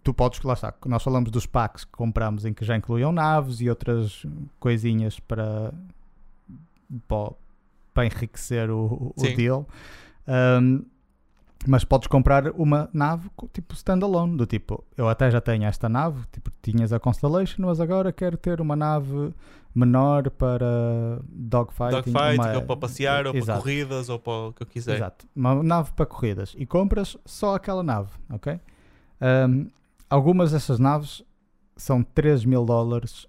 Tu 0.03 0.13
podes, 0.13 0.41
lá 0.41 0.53
está, 0.53 0.73
nós 0.85 1.03
falamos 1.03 1.29
dos 1.29 1.45
packs 1.45 1.83
que 1.83 1.91
compramos 1.91 2.45
em 2.45 2.53
que 2.53 2.63
já 2.63 2.77
incluíam 2.77 3.11
naves 3.11 3.59
e 3.59 3.69
outras 3.69 4.25
coisinhas 4.57 5.19
para, 5.19 5.73
para, 7.93 8.05
enriquecer 8.05 8.69
o, 8.71 9.13
o 9.17 9.35
deal. 9.35 9.67
Ahm, 10.25 10.85
mas 11.65 11.83
podes 11.83 12.07
comprar 12.07 12.51
uma 12.51 12.89
nave 12.93 13.29
tipo 13.51 13.73
standalone, 13.73 14.37
do 14.37 14.45
tipo, 14.45 14.83
eu 14.95 15.09
até 15.09 15.31
já 15.31 15.41
tenho 15.41 15.65
esta 15.65 15.89
nave, 15.89 16.21
tipo, 16.31 16.51
tinhas 16.61 16.93
a 16.93 16.99
Constellation, 16.99 17.65
mas 17.65 17.81
agora 17.81 18.11
quero 18.13 18.37
ter 18.37 18.61
uma 18.61 18.75
nave 18.75 19.33
menor 19.77 20.29
para 20.31 21.21
dogfighting. 21.29 22.11
Dogfight, 22.11 22.39
uma- 22.39 22.55
ou 22.55 22.61
para 22.63 22.77
passear, 22.77 23.27
ou 23.27 23.33
para 23.33 23.39
Exato. 23.39 23.59
corridas, 23.61 24.09
ou 24.09 24.17
para 24.19 24.33
o 24.47 24.53
que 24.53 24.63
eu 24.63 24.67
quiser. 24.67 24.95
Exato. 24.95 25.27
Uma 25.35 25.61
nave 25.63 25.91
para 25.91 26.05
corridas. 26.05 26.55
E 26.57 26.65
compras 26.65 27.15
só 27.25 27.55
aquela 27.55 27.83
nave, 27.83 28.09
ok? 28.29 28.59
Ahm, 29.21 29.67
algumas 30.09 30.51
dessas 30.51 30.79
naves 30.79 31.23
são 31.75 32.01
3 32.03 32.43
mil 32.43 32.65
dólares 32.65 33.27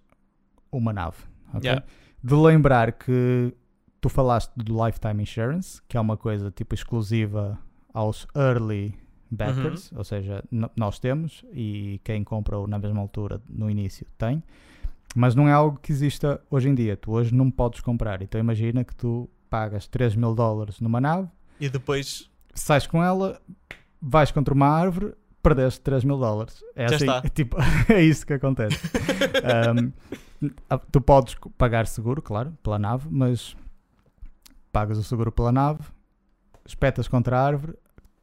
uma 0.72 0.92
nave, 0.92 1.18
ok? 1.52 1.60
Yeah. 1.68 1.84
De 2.22 2.34
lembrar 2.34 2.92
que 2.92 3.52
tu 4.00 4.08
falaste 4.08 4.52
do 4.56 4.84
Lifetime 4.86 5.22
Insurance, 5.22 5.82
que 5.88 5.96
é 5.96 6.00
uma 6.00 6.16
coisa 6.16 6.50
tipo 6.50 6.74
exclusiva 6.74 7.58
aos 7.92 8.26
early 8.34 8.94
backers, 9.30 9.90
Uhum. 9.92 9.98
ou 9.98 10.04
seja, 10.04 10.42
nós 10.76 10.98
temos 10.98 11.44
e 11.52 12.00
quem 12.04 12.24
comprou 12.24 12.66
na 12.66 12.78
mesma 12.78 13.00
altura 13.00 13.40
no 13.48 13.68
início 13.70 14.06
tem, 14.16 14.42
mas 15.14 15.34
não 15.34 15.48
é 15.48 15.52
algo 15.52 15.78
que 15.78 15.92
exista 15.92 16.40
hoje 16.50 16.68
em 16.68 16.74
dia. 16.74 16.96
Tu 16.96 17.10
hoje 17.10 17.34
não 17.34 17.50
podes 17.50 17.80
comprar. 17.80 18.22
Então 18.22 18.40
imagina 18.40 18.84
que 18.84 18.94
tu 18.94 19.28
pagas 19.48 19.86
3 19.86 20.14
mil 20.16 20.34
dólares 20.34 20.80
numa 20.80 21.00
nave, 21.00 21.28
E 21.60 21.68
depois, 21.68 22.30
sais 22.54 22.86
com 22.86 23.02
ela, 23.02 23.40
vais 24.00 24.30
contra 24.30 24.54
uma 24.54 24.68
árvore, 24.68 25.14
perdeste 25.42 25.80
3 25.80 26.04
mil 26.04 26.18
dólares. 26.18 26.62
É 26.76 26.84
assim, 26.84 27.08
é 27.08 27.28
tipo, 27.30 27.56
é 27.88 28.02
isso 28.02 28.26
que 28.26 28.34
acontece. 28.34 28.78
Um, 29.72 29.92
tu 30.92 31.00
podes 31.00 31.34
pagar 31.56 31.86
seguro, 31.88 32.22
claro, 32.22 32.56
pela 32.62 32.78
nave, 32.78 33.08
mas 33.10 33.56
pagas 34.70 34.96
o 34.98 35.02
seguro 35.02 35.32
pela 35.32 35.50
nave, 35.50 35.80
espetas 36.64 37.08
contra 37.08 37.36
a 37.38 37.44
árvore, 37.44 37.74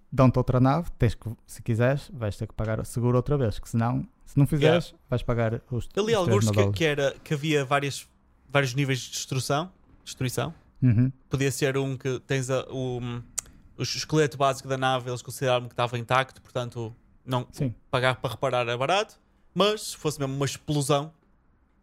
dão-te 0.10 0.38
outra 0.38 0.62
nave, 0.62 0.90
tens 0.98 1.14
que, 1.14 1.30
se 1.46 1.62
quiseres, 1.62 2.10
vais 2.14 2.38
ter 2.38 2.48
que 2.48 2.54
pagar 2.54 2.80
o 2.80 2.86
seguro 2.86 3.18
outra 3.18 3.38
vez, 3.38 3.60
que 3.60 3.68
senão, 3.70 4.08
se 4.26 4.38
não 4.38 4.46
fizeres, 4.48 4.94
vais 5.10 5.22
pagar 5.24 5.62
os 5.72 5.88
Eu 5.96 6.06
li 6.06 6.14
os 6.14 6.18
alguns 6.18 6.50
que, 6.50 6.72
que, 6.72 6.84
era, 6.86 7.16
que 7.24 7.34
havia 7.34 7.64
várias, 7.64 8.08
vários 8.50 8.74
níveis 8.74 9.00
de 9.00 9.12
destruição. 9.12 9.72
destruição. 10.04 10.54
Uhum. 10.82 11.12
Podia 11.30 11.52
ser 11.52 11.78
um 11.78 11.98
que 11.98 12.20
tens 12.22 12.50
a- 12.50 12.66
o, 12.70 13.00
o 13.78 13.82
esqueleto 13.84 14.38
básico 14.38 14.68
da 14.68 14.78
nave, 14.78 15.10
eles 15.10 15.22
consideraram 15.22 15.68
que 15.68 15.74
estava 15.74 15.98
intacto, 15.98 16.42
portanto, 16.42 16.96
não 17.26 17.48
Sim. 17.52 17.74
pagar 17.90 18.16
para 18.18 18.32
reparar 18.32 18.68
é 18.68 18.78
barato. 18.78 19.20
Mas 19.54 19.82
se 19.92 19.98
fosse 19.98 20.20
mesmo 20.20 20.36
uma 20.36 20.46
explosão, 20.46 21.12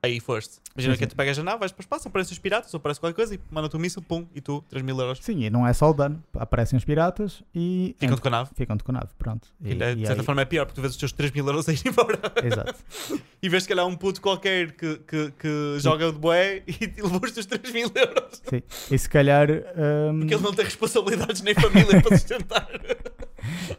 aí 0.05 0.19
foste. 0.19 0.57
Imagina 0.74 0.95
Sim, 0.95 0.99
que 0.99 1.05
sim. 1.05 1.09
tu 1.11 1.16
pegas 1.16 1.39
a 1.39 1.43
nave, 1.45 1.59
vais 1.61 1.70
para 1.70 1.81
o 1.81 1.85
espaço, 1.85 2.09
aparecem 2.09 2.33
os 2.33 2.39
piratas, 2.39 2.73
ou 2.74 2.79
aparece 2.79 2.99
qualquer 2.99 3.15
coisa 3.15 3.35
e 3.35 3.41
manda-te 3.51 3.77
um 3.77 3.79
míssil, 3.81 4.03
pum, 4.03 4.27
e 4.35 4.41
tu, 4.41 4.65
3 4.69 4.85
mil 4.85 4.99
euros. 4.99 5.19
Sim, 5.23 5.45
e 5.45 5.51
não 5.51 5.66
é 5.66 5.73
só 5.73 5.91
o 5.91 5.95
dano. 5.95 6.23
Aparecem 6.35 6.77
os 6.77 6.85
piratas 6.85 7.43
e 7.55 7.95
Ficam 7.99 8.16
com 8.19 8.29
a 8.29 8.31
nave. 8.31 8.51
ficam-te 8.57 8.83
com 8.83 8.91
a 8.91 8.95
nave. 8.95 9.09
Pronto. 9.19 9.47
E, 9.62 9.70
Ainda, 9.73 9.93
e 9.93 9.97
de 9.97 10.07
certa 10.07 10.23
aí- 10.23 10.27
forma 10.27 10.43
é 10.43 10.45
pior, 10.45 10.65
porque 10.66 10.74
tu 10.77 10.83
vês 10.83 10.93
os 10.95 10.99
teus 10.99 11.12
3 11.12 11.31
mil 11.31 11.47
euros 11.47 11.69
a 11.69 11.73
ir 11.73 11.81
embora. 11.87 12.19
Exato. 12.43 12.74
e 13.43 13.49
vês 13.49 13.62
se 13.62 13.69
calhar 13.69 13.87
um 13.87 13.95
puto 13.97 14.20
qualquer 14.20 14.73
que, 14.73 14.97
que, 15.07 15.31
que 15.39 15.77
joga 15.79 16.11
de 16.11 16.19
bué 16.19 16.62
e 16.66 16.87
levou 17.01 17.20
os 17.23 17.31
teus 17.33 17.47
3 17.47 17.73
mil 17.73 17.91
euros. 17.95 18.43
Sim. 18.49 18.62
E 18.91 18.99
se 18.99 19.09
calhar. 19.09 19.49
hum, 19.51 20.19
Porque 20.20 20.35
ele 20.35 20.43
não 20.43 20.53
tem 20.55 20.65
responsabilidades 20.65 21.43
nem 21.43 21.55
família 21.55 22.01
para 22.03 22.16
sustentar. 22.19 22.69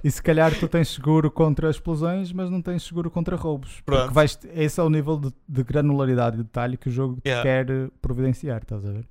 E 0.04 0.10
se 0.12 0.22
calhar 0.22 0.54
tu 0.60 0.68
tens 0.68 0.90
seguro 0.90 1.30
contra 1.32 1.70
explosões, 1.70 2.32
mas 2.34 2.50
não 2.50 2.62
tens 2.62 2.84
seguro 2.84 3.10
contra 3.10 3.36
roubos. 3.36 3.82
Pronto. 3.86 4.02
Porque 4.02 4.14
vais, 4.14 4.40
esse 4.54 4.80
é 4.80 4.84
o 4.84 4.90
nível 4.90 5.18
de, 5.18 5.34
de 5.48 5.64
granularidade 5.64 6.36
e 6.40 6.44
detalhe 6.44 6.78
que 6.78 6.90
o 6.90 6.92
jogo 6.92 7.20
Yeah. 7.26 7.44
quer 7.44 7.70
eh, 7.70 7.90
providenciar, 8.02 8.62
estás 8.62 8.86
a 8.86 8.92
ver? 8.92 9.08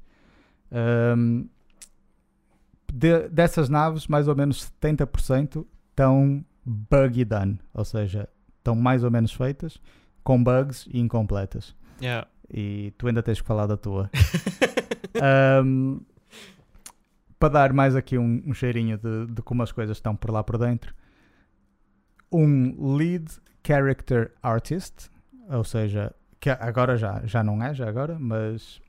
Ahm, 0.71 1.45
de- 2.93 3.29
dessas 3.29 3.69
naves, 3.69 4.07
mais 4.07 4.29
ou 4.29 4.37
menos 4.37 4.71
70% 4.83 5.65
estão 5.91 6.45
buggy 6.65 7.25
done, 7.25 7.59
ou 7.75 7.85
seja, 7.85 8.29
estão 8.59 8.75
mais 8.75 9.03
ou 9.05 9.11
menos 9.11 9.33
feitas, 9.33 9.79
com 10.23 10.43
bugs 10.43 10.87
e 10.93 11.01
incompletas. 11.01 11.75
Yeah. 12.01 12.27
E 12.53 12.93
tu 12.99 13.07
ainda 13.09 13.23
tens 13.23 13.41
que 13.41 13.47
falar 13.47 13.67
da 13.67 13.77
tua. 13.77 14.11
Ahm, 15.21 16.01
para 17.43 17.49
dar 17.49 17.73
mais 17.73 17.97
aqui 17.97 18.17
um, 18.17 18.41
um 18.47 18.55
cheirinho 18.55 18.97
de, 18.97 19.27
de 19.27 19.43
como 19.43 19.65
as 19.65 19.73
coisas 19.73 19.97
estão 19.97 20.15
por 20.15 20.31
lá 20.31 20.45
por 20.45 20.57
dentro, 20.57 20.95
um 22.31 22.97
lead 22.97 23.25
character 23.67 24.31
artist, 24.41 25.11
ou 25.49 25.65
seja, 25.65 26.15
que 26.39 26.51
agora 26.51 26.97
já, 26.97 27.21
já 27.25 27.43
não 27.43 27.61
é, 27.61 27.75
já 27.75 27.89
agora, 27.89 28.17
mas 28.17 28.81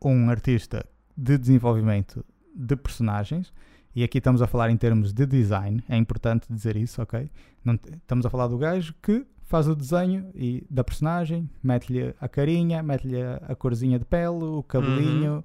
um 0.00 0.30
artista 0.30 0.86
de 1.16 1.36
desenvolvimento 1.36 2.24
de 2.54 2.76
personagens, 2.76 3.52
e 3.92 4.04
aqui 4.04 4.18
estamos 4.18 4.40
a 4.40 4.46
falar 4.46 4.70
em 4.70 4.76
termos 4.76 5.12
de 5.12 5.26
design, 5.26 5.82
é 5.88 5.96
importante 5.96 6.46
dizer 6.48 6.76
isso, 6.76 7.02
ok? 7.02 7.28
Não 7.64 7.74
estamos 7.74 8.24
a 8.24 8.30
falar 8.30 8.46
do 8.46 8.56
gajo 8.56 8.94
que 9.02 9.26
faz 9.42 9.66
o 9.66 9.74
desenho 9.74 10.30
e, 10.32 10.64
da 10.70 10.84
personagem, 10.84 11.50
mete-lhe 11.60 12.14
a 12.20 12.28
carinha, 12.28 12.84
mete-lhe 12.84 13.20
a, 13.20 13.56
corzinha 13.56 13.98
de 13.98 14.04
pele, 14.04 14.44
o 14.44 14.62
cabelinho, 14.62 15.42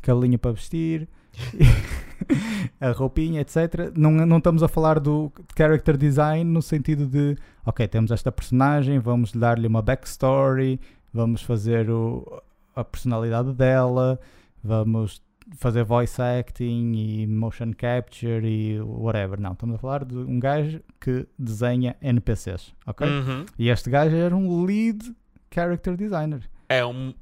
cabelinho 0.00 0.38
para 0.38 0.52
vestir, 0.52 1.08
a 2.80 2.90
roupinha, 2.90 3.40
etc. 3.40 3.92
Não, 3.96 4.10
não 4.10 4.38
estamos 4.38 4.62
a 4.62 4.68
falar 4.68 4.98
do 4.98 5.32
character 5.56 5.96
design 5.96 6.44
no 6.44 6.62
sentido 6.62 7.06
de, 7.06 7.36
ok, 7.64 7.86
temos 7.88 8.10
esta 8.10 8.32
personagem, 8.32 8.98
vamos 8.98 9.32
dar-lhe 9.32 9.66
uma 9.66 9.82
backstory, 9.82 10.80
vamos 11.12 11.42
fazer 11.42 11.90
o, 11.90 12.42
a 12.74 12.84
personalidade 12.84 13.52
dela, 13.52 14.18
vamos 14.62 15.22
fazer 15.56 15.82
voice 15.82 16.20
acting 16.20 16.92
e 16.94 17.26
motion 17.26 17.72
capture 17.72 18.46
e 18.46 18.80
whatever. 18.80 19.40
Não, 19.40 19.52
estamos 19.52 19.76
a 19.76 19.78
falar 19.78 20.04
de 20.04 20.16
um 20.16 20.38
gajo 20.38 20.80
que 21.00 21.26
desenha 21.38 21.96
NPCs, 22.02 22.74
ok? 22.86 23.08
Uhum. 23.08 23.46
E 23.58 23.68
este 23.68 23.88
gajo 23.88 24.14
era 24.14 24.36
um 24.36 24.64
lead 24.64 25.14
character 25.50 25.96
designer. 25.96 26.42
É 26.68 26.84
um. 26.84 27.14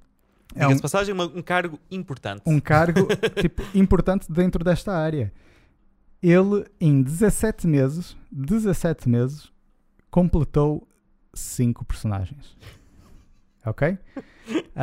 É 0.57 0.67
um- 0.67 0.79
passagem, 0.79 1.15
um 1.15 1.43
cargo 1.43 1.79
importante. 1.91 2.43
um 2.47 2.59
cargo 2.61 3.07
tipo, 3.41 3.63
importante 3.75 4.31
dentro 4.31 4.65
desta 4.65 4.93
área. 4.97 5.33
Ele, 6.23 6.65
em 6.81 7.03
17 7.03 7.67
meses, 7.67 8.17
17 8.33 9.09
meses, 9.09 9.53
completou 10.11 10.87
5 11.35 11.85
personagens. 11.85 12.57
Ok? 13.65 13.99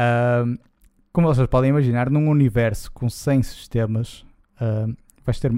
Como 1.12 1.28
vocês 1.28 1.48
podem 1.48 1.70
imaginar, 1.70 2.10
num 2.10 2.28
universo 2.30 2.92
com 2.92 3.10
100 3.10 3.44
sistemas, 3.44 4.26
ahm, 4.60 4.94
vais 5.24 5.40
ter 5.40 5.52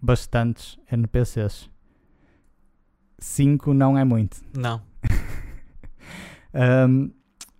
bastantes 0.00 0.78
NPCs. 0.90 1.68
5 3.18 3.72
não 3.74 3.96
é 3.98 4.04
muito. 4.04 4.38
Não. 4.56 4.80
Um, 6.88 7.10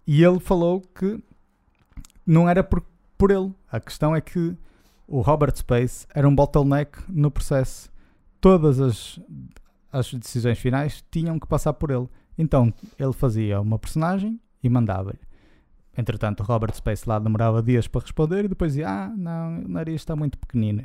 e 0.06 0.24
ele 0.24 0.40
falou 0.40 0.80
que 0.80 1.22
não 2.26 2.48
era 2.48 2.62
por, 2.64 2.82
por 3.16 3.30
ele. 3.30 3.52
A 3.70 3.78
questão 3.78 4.14
é 4.14 4.20
que 4.20 4.56
o 5.06 5.20
Robert 5.20 5.56
Space 5.56 6.06
era 6.14 6.28
um 6.28 6.34
bottleneck 6.34 6.98
no 7.08 7.30
processo. 7.30 7.90
Todas 8.40 8.80
as, 8.80 9.20
as 9.92 10.12
decisões 10.12 10.58
finais 10.58 11.04
tinham 11.10 11.38
que 11.38 11.46
passar 11.46 11.72
por 11.74 11.90
ele. 11.90 12.08
Então 12.36 12.72
ele 12.98 13.12
fazia 13.12 13.60
uma 13.60 13.78
personagem 13.78 14.40
e 14.62 14.68
mandava-lhe. 14.68 15.20
Entretanto, 15.96 16.40
o 16.40 16.42
Robert 16.44 16.74
Space 16.74 17.08
lá 17.08 17.18
demorava 17.18 17.62
dias 17.62 17.88
para 17.88 18.02
responder 18.02 18.44
e 18.44 18.48
depois 18.48 18.72
dizia: 18.72 18.88
Ah, 18.88 19.08
não, 19.08 19.60
o 19.60 19.68
nariz 19.68 20.02
está 20.02 20.14
muito 20.14 20.36
pequenino. 20.36 20.82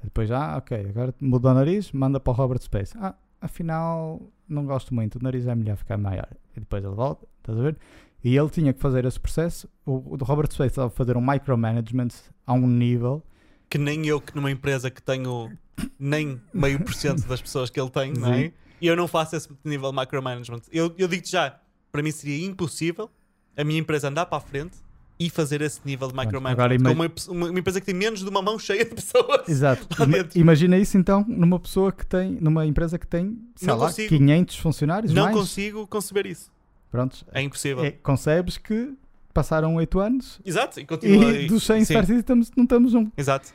E 0.00 0.04
depois, 0.04 0.30
ah, 0.30 0.56
ok, 0.56 0.86
agora 0.88 1.14
mudou 1.20 1.50
o 1.50 1.54
nariz, 1.54 1.92
manda 1.92 2.18
para 2.18 2.30
o 2.30 2.34
Robert 2.34 2.62
Space. 2.62 2.96
Ah, 2.98 3.14
afinal, 3.40 4.20
não 4.48 4.64
gosto 4.64 4.94
muito, 4.94 5.16
o 5.16 5.22
nariz 5.22 5.46
é 5.46 5.54
melhor 5.54 5.76
ficar 5.76 5.98
maior. 5.98 6.28
E 6.56 6.60
depois 6.60 6.82
ele 6.82 6.94
volta, 6.94 7.26
estás 7.38 7.58
a 7.58 7.62
ver? 7.62 7.76
E 8.24 8.36
ele 8.36 8.48
tinha 8.50 8.72
que 8.72 8.80
fazer 8.80 9.04
esse 9.04 9.20
processo. 9.20 9.68
O, 9.84 10.14
o 10.14 10.16
Robert 10.24 10.50
Space 10.52 10.70
estava 10.70 10.88
a 10.88 10.90
fazer 10.90 11.16
um 11.16 11.20
micromanagement 11.24 12.08
a 12.46 12.52
um 12.52 12.66
nível. 12.66 13.22
Que 13.68 13.78
nem 13.78 14.06
eu, 14.06 14.20
que 14.20 14.34
numa 14.34 14.50
empresa 14.50 14.90
que 14.90 15.00
tenho 15.02 15.50
nem 15.98 16.40
meio 16.52 16.80
por 16.82 16.94
cento 16.94 17.26
das 17.26 17.40
pessoas 17.40 17.70
que 17.70 17.80
ele 17.80 17.90
tem, 17.90 18.12
não 18.12 18.32
é? 18.32 18.52
E 18.80 18.86
eu 18.86 18.96
não 18.96 19.06
faço 19.08 19.36
esse 19.36 19.48
nível 19.64 19.90
de 19.92 19.98
micromanagement. 19.98 20.60
Eu, 20.72 20.94
eu 20.98 21.08
digo-te 21.08 21.30
já, 21.30 21.58
para 21.92 22.02
mim 22.02 22.10
seria 22.10 22.44
impossível 22.46 23.10
a 23.56 23.64
minha 23.64 23.78
empresa 23.80 24.08
andar 24.08 24.26
para 24.26 24.38
a 24.38 24.40
frente 24.40 24.76
e 25.18 25.30
fazer 25.30 25.62
esse 25.62 25.80
nível 25.84 26.08
de 26.08 26.14
micromanagement. 26.14 26.80
agora 26.90 26.92
uma, 26.92 27.48
uma- 27.48 27.58
empresa 27.58 27.80
que 27.80 27.86
tem 27.86 27.94
menos 27.94 28.20
de 28.20 28.28
uma 28.28 28.42
mão 28.42 28.58
cheia 28.58 28.84
de 28.84 28.94
pessoas. 28.94 29.48
Exato. 29.48 29.86
Imagina 30.34 30.76
isso 30.76 30.98
então 30.98 31.24
numa 31.26 31.58
pessoa 31.58 31.90
que 31.90 32.04
tem, 32.04 32.32
numa 32.40 32.66
empresa 32.66 32.98
que 32.98 33.06
tem, 33.06 33.38
sei 33.54 33.68
Não 33.68 33.76
lá, 33.78 33.86
consigo. 33.86 34.08
500 34.08 34.56
funcionários. 34.58 35.12
Não 35.14 35.24
mais. 35.24 35.36
consigo 35.36 35.86
conceber 35.86 36.26
isso. 36.26 36.50
Prontos. 36.96 37.24
É 37.32 37.42
impossível. 37.42 37.84
É, 37.84 37.90
concebes 37.90 38.56
que 38.58 38.94
passaram 39.34 39.74
8 39.74 40.00
anos 40.00 40.40
Exato, 40.44 40.80
e 40.80 40.86
continua. 40.86 41.30
e 41.32 41.46
dos 41.46 41.62
100 41.64 41.76
sim, 41.84 41.92
starts 41.92 42.10
estamos, 42.16 42.50
não 42.56 42.64
estamos 42.64 42.94
um. 42.94 43.10
Exato. 43.16 43.52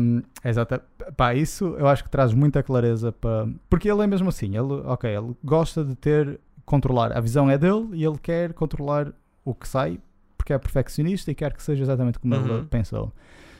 Um, 0.00 0.22
exato. 0.42 0.80
Pá, 1.16 1.34
isso 1.34 1.76
eu 1.78 1.86
acho 1.86 2.02
que 2.02 2.08
traz 2.10 2.32
muita 2.32 2.62
clareza 2.62 3.12
para. 3.12 3.46
Porque 3.68 3.90
ele 3.90 4.02
é 4.02 4.06
mesmo 4.06 4.30
assim, 4.30 4.48
ele, 4.56 4.72
ok, 4.86 5.10
ele 5.14 5.36
gosta 5.44 5.84
de 5.84 5.94
ter, 5.94 6.40
controlar, 6.64 7.12
a 7.16 7.20
visão 7.20 7.50
é 7.50 7.58
dele 7.58 7.88
e 7.92 8.02
ele 8.04 8.16
quer 8.18 8.54
controlar 8.54 9.12
o 9.44 9.54
que 9.54 9.68
sai 9.68 10.00
porque 10.38 10.54
é 10.54 10.58
perfeccionista 10.58 11.30
e 11.30 11.34
quer 11.34 11.52
que 11.52 11.62
seja 11.62 11.82
exatamente 11.82 12.18
como 12.18 12.34
Uhum. 12.34 12.56
ele 12.58 12.66
pensou. 12.66 13.12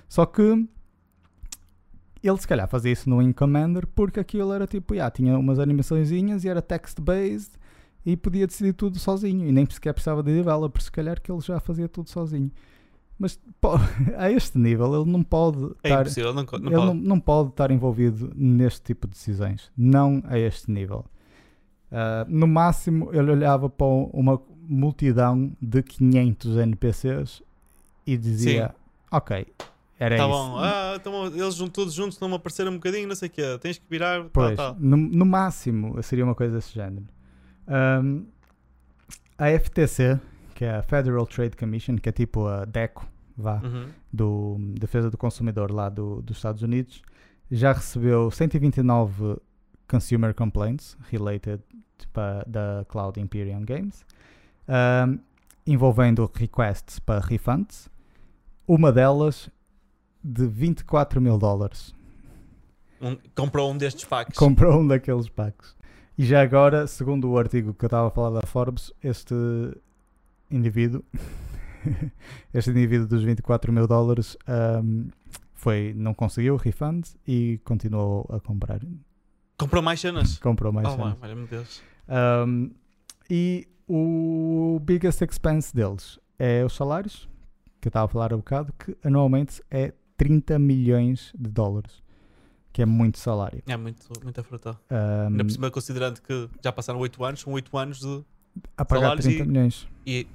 Só 0.09 0.25
que 0.25 0.67
ele 2.23 2.39
se 2.39 2.49
calhar 2.49 2.67
fazia 2.69 2.93
isso 2.93 3.09
no 3.09 3.19
Wing 3.19 3.33
Commander 3.35 3.87
porque 3.87 4.19
aquilo 4.21 4.53
era 4.53 4.67
tipo, 4.67 4.95
yeah, 4.95 5.11
tinha 5.11 5.39
umas 5.39 5.59
animaçõezinhas 5.59 6.43
e 6.45 6.49
era 6.49 6.61
text-based 6.63 7.51
e 8.05 8.17
podia 8.17 8.47
decidir 8.47 8.73
tudo 8.73 8.99
sozinho 8.99 9.47
e 9.47 9.53
nem 9.53 9.65
sequer 9.69 9.93
precisava 9.93 10.23
de 10.23 10.33
developer, 10.35 10.81
se 10.83 10.91
calhar 10.91 11.21
que 11.21 11.31
ele 11.31 11.41
já 11.41 11.61
fazia 11.61 11.89
tudo 11.89 12.09
sozinho. 12.11 12.51
Mas 13.19 13.39
pô, 13.61 13.73
a 14.17 14.31
este 14.31 14.57
nível 14.59 14.95
ele 15.03 15.11
não 15.11 15.23
pode 15.23 15.63
É 15.83 15.89
estar 15.89 16.01
impossível. 16.03 16.33
Não, 16.35 16.43
não 16.45 16.55
ele 16.59 16.71
pode. 16.75 16.87
não, 16.87 16.95
não 16.95 17.21
pode 17.21 17.51
estar 17.51 17.71
envolvido 17.71 18.33
neste 18.35 18.81
tipo 18.83 19.07
de 19.07 19.13
decisões. 19.13 19.71
Não 19.77 20.23
a 20.27 20.39
este 20.39 20.71
nível. 20.71 21.05
Ah, 21.93 22.25
no 22.29 22.47
máximo, 22.47 23.11
ele 23.13 23.31
olhava 23.31 23.69
para 23.69 23.87
uma 23.87 24.41
multidão 24.69 25.53
de 25.61 25.83
500 25.83 26.57
NPCs 26.57 27.43
e 28.07 28.17
dizia: 28.17 28.75
Ok, 29.11 29.47
era 29.99 30.17
Tá 30.17 30.23
isso. 30.27 30.33
bom. 30.33 30.57
Ah, 30.59 30.95
então 30.97 31.27
eles 31.27 31.55
jun- 31.57 31.69
todos 31.69 31.93
juntos 31.93 32.19
não 32.21 32.29
me 32.29 32.37
apareceram 32.37 32.71
um 32.73 32.77
bocadinho, 32.77 33.07
não 33.09 33.15
sei 33.17 33.29
o 33.29 33.33
quê. 33.33 33.43
Tens 33.61 33.77
que 33.77 33.85
virar. 33.91 34.21
Tal, 34.21 34.31
Pois, 34.33 34.57
tal. 34.57 34.77
No, 34.81 34.97
no 34.97 35.27
máximo 35.27 36.03
seria 36.03 36.25
uma 36.25 36.35
coisa 36.35 36.55
desse 36.55 36.73
género. 36.75 37.05
Ahm, 37.67 38.25
a 39.39 39.49
FTC, 39.59 40.19
que 40.55 40.65
é 40.65 40.77
a 40.77 40.83
Federal 40.83 41.27
Trade 41.27 41.57
Commission, 41.57 41.97
que 41.97 42.09
é 42.09 42.13
tipo 42.13 42.47
a 42.47 42.65
DECO, 42.65 43.07
vá, 43.37 43.61
Uhum. 43.63 43.87
do 44.13 44.57
Defesa 44.79 45.11
do 45.11 45.17
Consumidor 45.17 45.71
lá 45.71 45.89
do, 45.89 46.21
dos 46.23 46.37
Estados 46.37 46.63
Unidos, 46.63 47.03
já 47.51 47.73
recebeu 47.73 48.31
129 48.31 49.39
consumer 49.89 50.35
complaints 50.35 50.97
related 51.11 51.63
para 52.13 52.45
da 52.47 52.85
Cloud 52.89 53.19
Imperium 53.21 53.63
Games, 53.65 54.05
ahm, 54.69 55.19
envolvendo 55.67 56.31
requests 56.35 56.99
para 56.99 57.21
refunds. 57.21 57.89
Uma 58.69 58.93
delas 58.93 59.51
de 60.23 60.47
24 60.47 61.21
mil 61.21 61.39
dólares. 61.39 61.95
Um- 63.01 63.17
comprou 63.35 63.71
um 63.73 63.77
destes 63.77 64.05
packs. 64.05 64.39
Comprou 64.39 64.81
um 64.81 64.87
daqueles 64.87 65.29
packs. 65.29 65.75
E 66.21 66.25
já 66.27 66.43
agora, 66.43 66.87
segundo 66.87 67.31
o 67.31 67.39
artigo 67.39 67.73
que 67.73 67.83
eu 67.83 67.87
estava 67.87 68.09
a 68.09 68.11
falar 68.11 68.41
da 68.43 68.47
Forbes, 68.47 68.93
este 69.03 69.35
indivíduo, 70.51 71.03
este 72.53 72.69
indivíduo 72.73 73.09
dos 73.09 73.23
24 73.23 73.73
mil 73.73 73.89
dólares, 73.89 74.37
ahm, 74.47 75.09
foi, 75.55 75.95
não 75.97 76.13
conseguiu 76.13 76.57
refund 76.57 77.07
e 77.27 77.59
continuou 77.65 78.29
a 78.31 78.39
comprar. 78.39 78.83
Comprou 79.57 79.83
mais 79.83 79.99
cenas. 79.99 80.39
Comprou 80.39 80.71
mais 80.71 80.89
oh, 80.89 80.91
cenas. 80.91 81.19
mano, 81.19 81.37
meu 81.37 81.47
Deus. 81.47 81.83
Um, 82.47 82.71
e 83.31 83.67
o 83.89 84.79
biggest 84.83 85.23
expense 85.23 85.75
deles 85.75 86.21
é 86.39 86.63
os 86.63 86.77
salários, 86.77 87.31
que 87.81 87.89
eu 87.89 87.91
estava 87.91 88.05
a 88.05 88.09
falar 88.09 88.35
há 88.35 88.37
bocado, 88.37 88.75
que 88.79 88.95
anualmente 89.03 89.63
é 89.71 89.95
30 90.19 90.59
milhões 90.59 91.33
de 91.35 91.49
dólares, 91.49 92.03
que 92.73 92.83
é 92.83 92.87
muito 92.87 93.19
salário. 93.19 93.63
É 93.67 93.77
muito, 93.77 94.07
muita 94.23 94.43
fruta. 94.43 94.79
Um, 94.91 95.27
Ainda 95.29 95.45
por 95.45 95.51
cima, 95.51 95.71
considerando 95.71 96.21
que 96.23 96.49
já 96.63 96.73
passaram 96.73 96.99
8 97.01 97.25
anos, 97.25 97.41
são 97.41 97.53
8 97.53 97.77
anos 97.79 98.01
de. 98.01 98.23
a 98.77 98.85
pagar 98.85 99.03
salários 99.03 99.25
30 99.27 99.43
e- 99.43 99.47
milhões. 99.47 99.89
E 100.07 100.27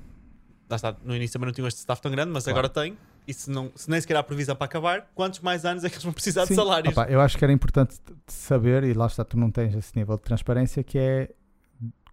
lá 0.70 0.76
está, 0.76 0.96
no 1.04 1.16
início 1.16 1.34
também 1.34 1.48
não 1.48 1.54
tinham 1.54 1.68
este 1.68 1.78
staff 1.80 2.02
tão 2.02 2.12
grande, 2.12 2.32
mas 2.32 2.44
Claro. 2.44 2.60
agora 2.60 2.70
tem. 2.74 2.98
E 3.28 3.34
se, 3.34 3.50
não, 3.50 3.72
se 3.76 3.90
nem 3.90 4.00
sequer 4.00 4.18
há 4.18 4.22
previsão 4.24 4.56
para 4.56 4.66
acabar, 4.66 5.10
quantos 5.16 5.40
mais 5.40 5.66
anos 5.66 5.84
é 5.84 5.90
que 5.90 5.96
eles 5.96 6.04
vão 6.04 6.14
precisar 6.14 6.44
de 6.44 6.50
Sim, 6.50 6.56
salários? 6.56 6.92
opá, 6.96 7.08
eu 7.10 7.20
acho 7.20 7.36
que 7.38 7.44
era 7.44 7.52
importante 7.52 7.96
de 8.28 8.34
saber, 8.34 8.84
e 8.84 8.94
lá 8.94 9.08
está, 9.08 9.26
tu 9.26 9.36
não 9.38 9.50
tens 9.50 9.74
esse 9.74 9.96
nível 9.98 10.16
de 10.16 10.22
transparência, 10.22 10.84
que 10.84 10.98
é 11.00 11.30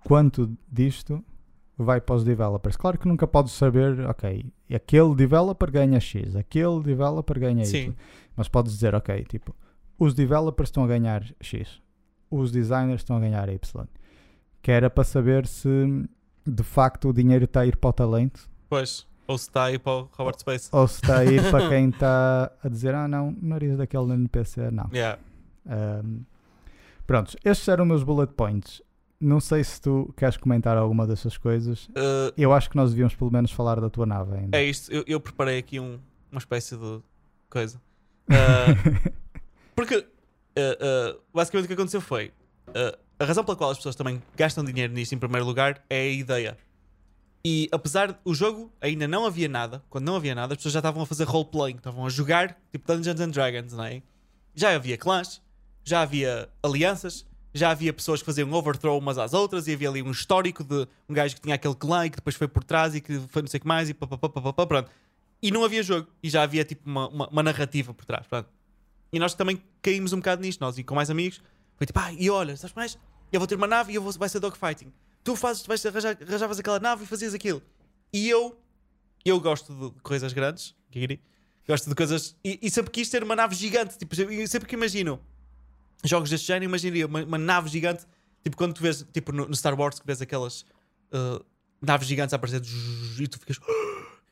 quanto 0.05 0.57
disto 0.71 1.23
vai 1.77 2.01
para 2.01 2.15
os 2.15 2.25
developers. 2.25 2.77
Claro 2.77 2.99
que 2.99 3.07
nunca 3.07 3.27
podes 3.27 3.53
saber, 3.53 4.01
ok, 4.09 4.47
aquele 4.75 5.15
developer 5.15 5.71
ganha 5.71 6.01
X, 6.01 6.35
aquele 6.37 6.81
developer 6.83 7.39
ganha. 7.39 7.63
Y. 7.65 7.93
Mas 8.37 8.49
podes 8.49 8.73
dizer, 8.73 8.95
ok, 8.95 9.25
tipo, 9.25 9.55
os 9.99 10.15
developers 10.15 10.69
estão 10.69 10.85
a 10.85 10.87
ganhar 10.87 11.25
X, 11.41 11.81
os 12.31 12.51
designers 12.51 13.01
estão 13.03 13.17
a 13.17 13.21
ganhar 13.21 13.49
Y. 13.49 13.87
Que 14.61 14.71
era 14.71 14.89
para 14.89 15.05
saber 15.05 15.47
se 15.47 15.69
de 16.47 16.63
facto 16.63 17.09
o 17.09 17.13
dinheiro 17.13 17.45
está 17.45 17.61
a 17.61 17.67
ir 17.67 17.77
para 17.77 17.91
o 17.91 17.93
talento 17.93 18.49
Pois, 18.69 19.07
ou 19.27 19.37
se 19.39 19.49
está 19.49 19.65
aí 19.65 19.79
para 19.79 19.93
o 19.93 20.09
Robert 20.13 20.39
Space. 20.39 20.69
ou 20.73 20.87
se 20.89 20.95
está 20.97 21.19
a 21.19 21.25
ir 21.25 21.51
para 21.51 21.69
quem 21.69 21.89
está 21.91 22.51
a 22.63 22.69
dizer, 22.69 22.95
ah 22.95 23.07
não, 23.09 23.37
nariz 23.41 23.77
daquele 23.77 24.13
NPC, 24.13 24.71
não. 24.71 24.89
Yeah. 24.93 25.19
Um, 25.67 26.23
prontos, 27.07 27.37
estes 27.45 27.69
eram 27.69 27.85
os 27.85 27.89
meus 27.89 28.03
bullet 28.03 28.33
points. 28.35 28.83
Não 29.21 29.39
sei 29.39 29.63
se 29.63 29.81
tu 29.81 30.13
queres 30.17 30.37
comentar 30.37 30.77
alguma 30.77 31.07
dessas 31.07 31.37
coisas. 31.39 31.87
Uh, 31.91 32.33
Eu 32.37 32.53
acho 32.53 32.69
que 32.69 32.77
nós 32.77 32.91
devíamos 32.91 33.15
pelo 33.15 33.31
menos 33.31 33.53
falar 33.53 33.81
da 33.81 33.89
tua 33.89 34.05
nave 34.07 34.35
ainda. 34.37 34.59
é 34.59 34.65
isto, 34.65 34.91
eu, 34.93 35.05
eu 35.07 35.21
preparei 35.21 35.59
aqui 35.59 35.79
um- 35.79 36.01
uma 36.31 36.39
espécie 36.39 36.77
de 36.77 37.01
coisa. 37.49 37.81
Uh, 38.29 39.13
porque 39.75 39.97
uh, 39.97 40.01
uh, 40.01 41.21
basicamente 41.33 41.65
o 41.65 41.69
que 41.69 41.75
aconteceu 41.75 42.01
foi 42.01 42.33
uh, 42.69 42.99
a 43.19 43.25
razão 43.25 43.45
pela 43.45 43.57
qual 43.57 43.71
as 43.71 43.77
pessoas 43.77 43.95
também 43.95 44.23
gastam 44.37 44.65
dinheiro 44.65 44.93
nisto 44.93 45.15
em 45.15 45.19
primeiro 45.19 45.47
lugar 45.47 45.85
é 45.89 46.01
a 46.01 46.09
ideia. 46.09 46.59
E 47.45 47.69
apesar 47.73 48.21
o 48.25 48.35
jogo 48.35 48.73
ainda 48.81 49.09
não 49.09 49.27
havia 49.27 49.49
nada, 49.49 49.83
quando 49.91 50.05
não 50.07 50.17
havia 50.17 50.35
nada, 50.35 50.55
as 50.55 50.59
pessoas 50.59 50.75
já 50.75 50.81
estavam 50.81 51.03
a 51.03 51.07
fazer 51.07 51.25
roleplaying, 51.25 51.77
estavam 51.77 52.07
a 52.07 52.09
jogar 52.09 52.57
tipo 52.71 52.87
Dungeons 52.87 53.21
and 53.21 53.31
Dragons, 53.31 53.73
não 53.73 53.85
é? 53.85 54.03
Já 54.55 54.75
havia 54.75 54.97
clãs, 54.97 55.41
já 55.85 56.03
havia 56.03 56.49
alianças, 56.63 57.27
já 57.53 57.71
havia 57.71 57.93
pessoas 57.93 58.21
que 58.21 58.27
faziam 58.27 58.51
overthrow 58.53 58.99
umas 58.99 59.19
às 59.19 59.35
outras 59.35 59.67
e 59.67 59.73
havia 59.73 59.89
ali 59.89 60.03
um 60.03 60.11
histórico 60.11 60.63
de 60.63 60.87
um 61.09 61.15
gajo 61.15 61.35
que 61.35 61.41
tinha 61.41 61.55
aquele 61.55 61.75
clã 61.75 62.07
e 62.07 62.11
que 62.11 62.17
depois 62.17 62.37
foi 62.37 62.49
por 62.49 62.63
trás 62.65 62.95
e 62.95 63.01
que 63.01 63.19
foi 63.29 63.43
não 63.43 63.49
sei 63.49 63.59
o 63.59 63.61
que 63.61 63.67
mais 63.67 63.89
e 63.89 63.95
papapá, 63.95 64.67
pronto. 64.67 64.91
E 65.43 65.51
não 65.51 65.65
havia 65.65 65.83
jogo 65.83 66.09
e 66.23 66.31
já 66.31 66.43
havia 66.43 66.65
tipo 66.65 66.89
uma, 66.89 67.09
uma, 67.09 67.29
uma 67.29 67.43
narrativa 67.43 67.93
por 67.93 68.05
trás, 68.05 68.27
pronto. 68.27 68.49
E 69.13 69.19
nós 69.19 69.35
também 69.35 69.63
caímos 69.83 70.13
um 70.13 70.17
bocado 70.17 70.41
nisto, 70.43 70.61
nós 70.61 70.79
e 70.79 70.85
com 70.85 70.95
mais 70.95 71.11
amigos. 71.11 71.41
Foi 71.77 71.87
tipo, 71.87 71.99
ah, 71.99 72.13
e 72.13 72.31
olha, 72.31 72.57
sabes 72.57 72.75
mais? 72.75 72.99
Eu 73.33 73.41
vou 73.41 73.47
ter 73.47 73.57
uma 73.57 73.67
nave 73.67 73.93
e 73.93 73.95
eu 73.97 74.03
vou, 74.03 74.13
vai 74.13 74.29
ser 74.29 74.41
dogfighting. 74.41 74.93
Tu 75.23 75.37
fazes, 75.37 75.67
vais 75.67 75.85
arranjar, 75.85 76.17
arranjavas 76.21 76.59
aquela 76.59 76.81
nave 76.81 77.05
e 77.05 77.07
fazias 77.07 77.35
aquilo. 77.35 77.63
E 78.13 78.29
eu, 78.29 78.59
eu 79.25 79.39
gosto 79.41 79.75
de 79.75 80.01
coisas 80.01 80.33
grandes, 80.33 80.75
Giri. 80.91 81.21
Gosto 81.67 81.89
de 81.89 81.95
coisas. 81.95 82.37
E, 82.45 82.59
e 82.63 82.71
sempre 82.71 82.91
quis 82.91 83.09
ter 83.09 83.23
uma 83.23 83.37
nave 83.37 83.55
gigante. 83.55 83.97
Tipo, 83.97 84.15
sempre 84.49 84.69
que 84.69 84.75
imagino 84.75 85.21
jogos 86.05 86.31
deste 86.31 86.47
género, 86.47 86.65
imaginaria 86.65 87.07
uma, 87.07 87.23
uma 87.23 87.39
nave 87.39 87.69
gigante. 87.69 88.05
Tipo, 88.43 88.57
quando 88.57 88.75
tu 88.75 88.83
vês, 88.83 89.07
tipo, 89.13 89.33
no, 89.33 89.47
no 89.47 89.55
Star 89.55 89.79
Wars, 89.79 90.01
que 90.01 90.07
vês 90.07 90.21
aquelas 90.21 90.63
uh, 91.13 91.45
naves 91.81 92.09
gigantes 92.09 92.33
a 92.33 92.37
aparecer 92.37 92.63
e 93.19 93.29
tu 93.29 93.39
ficas. 93.39 93.59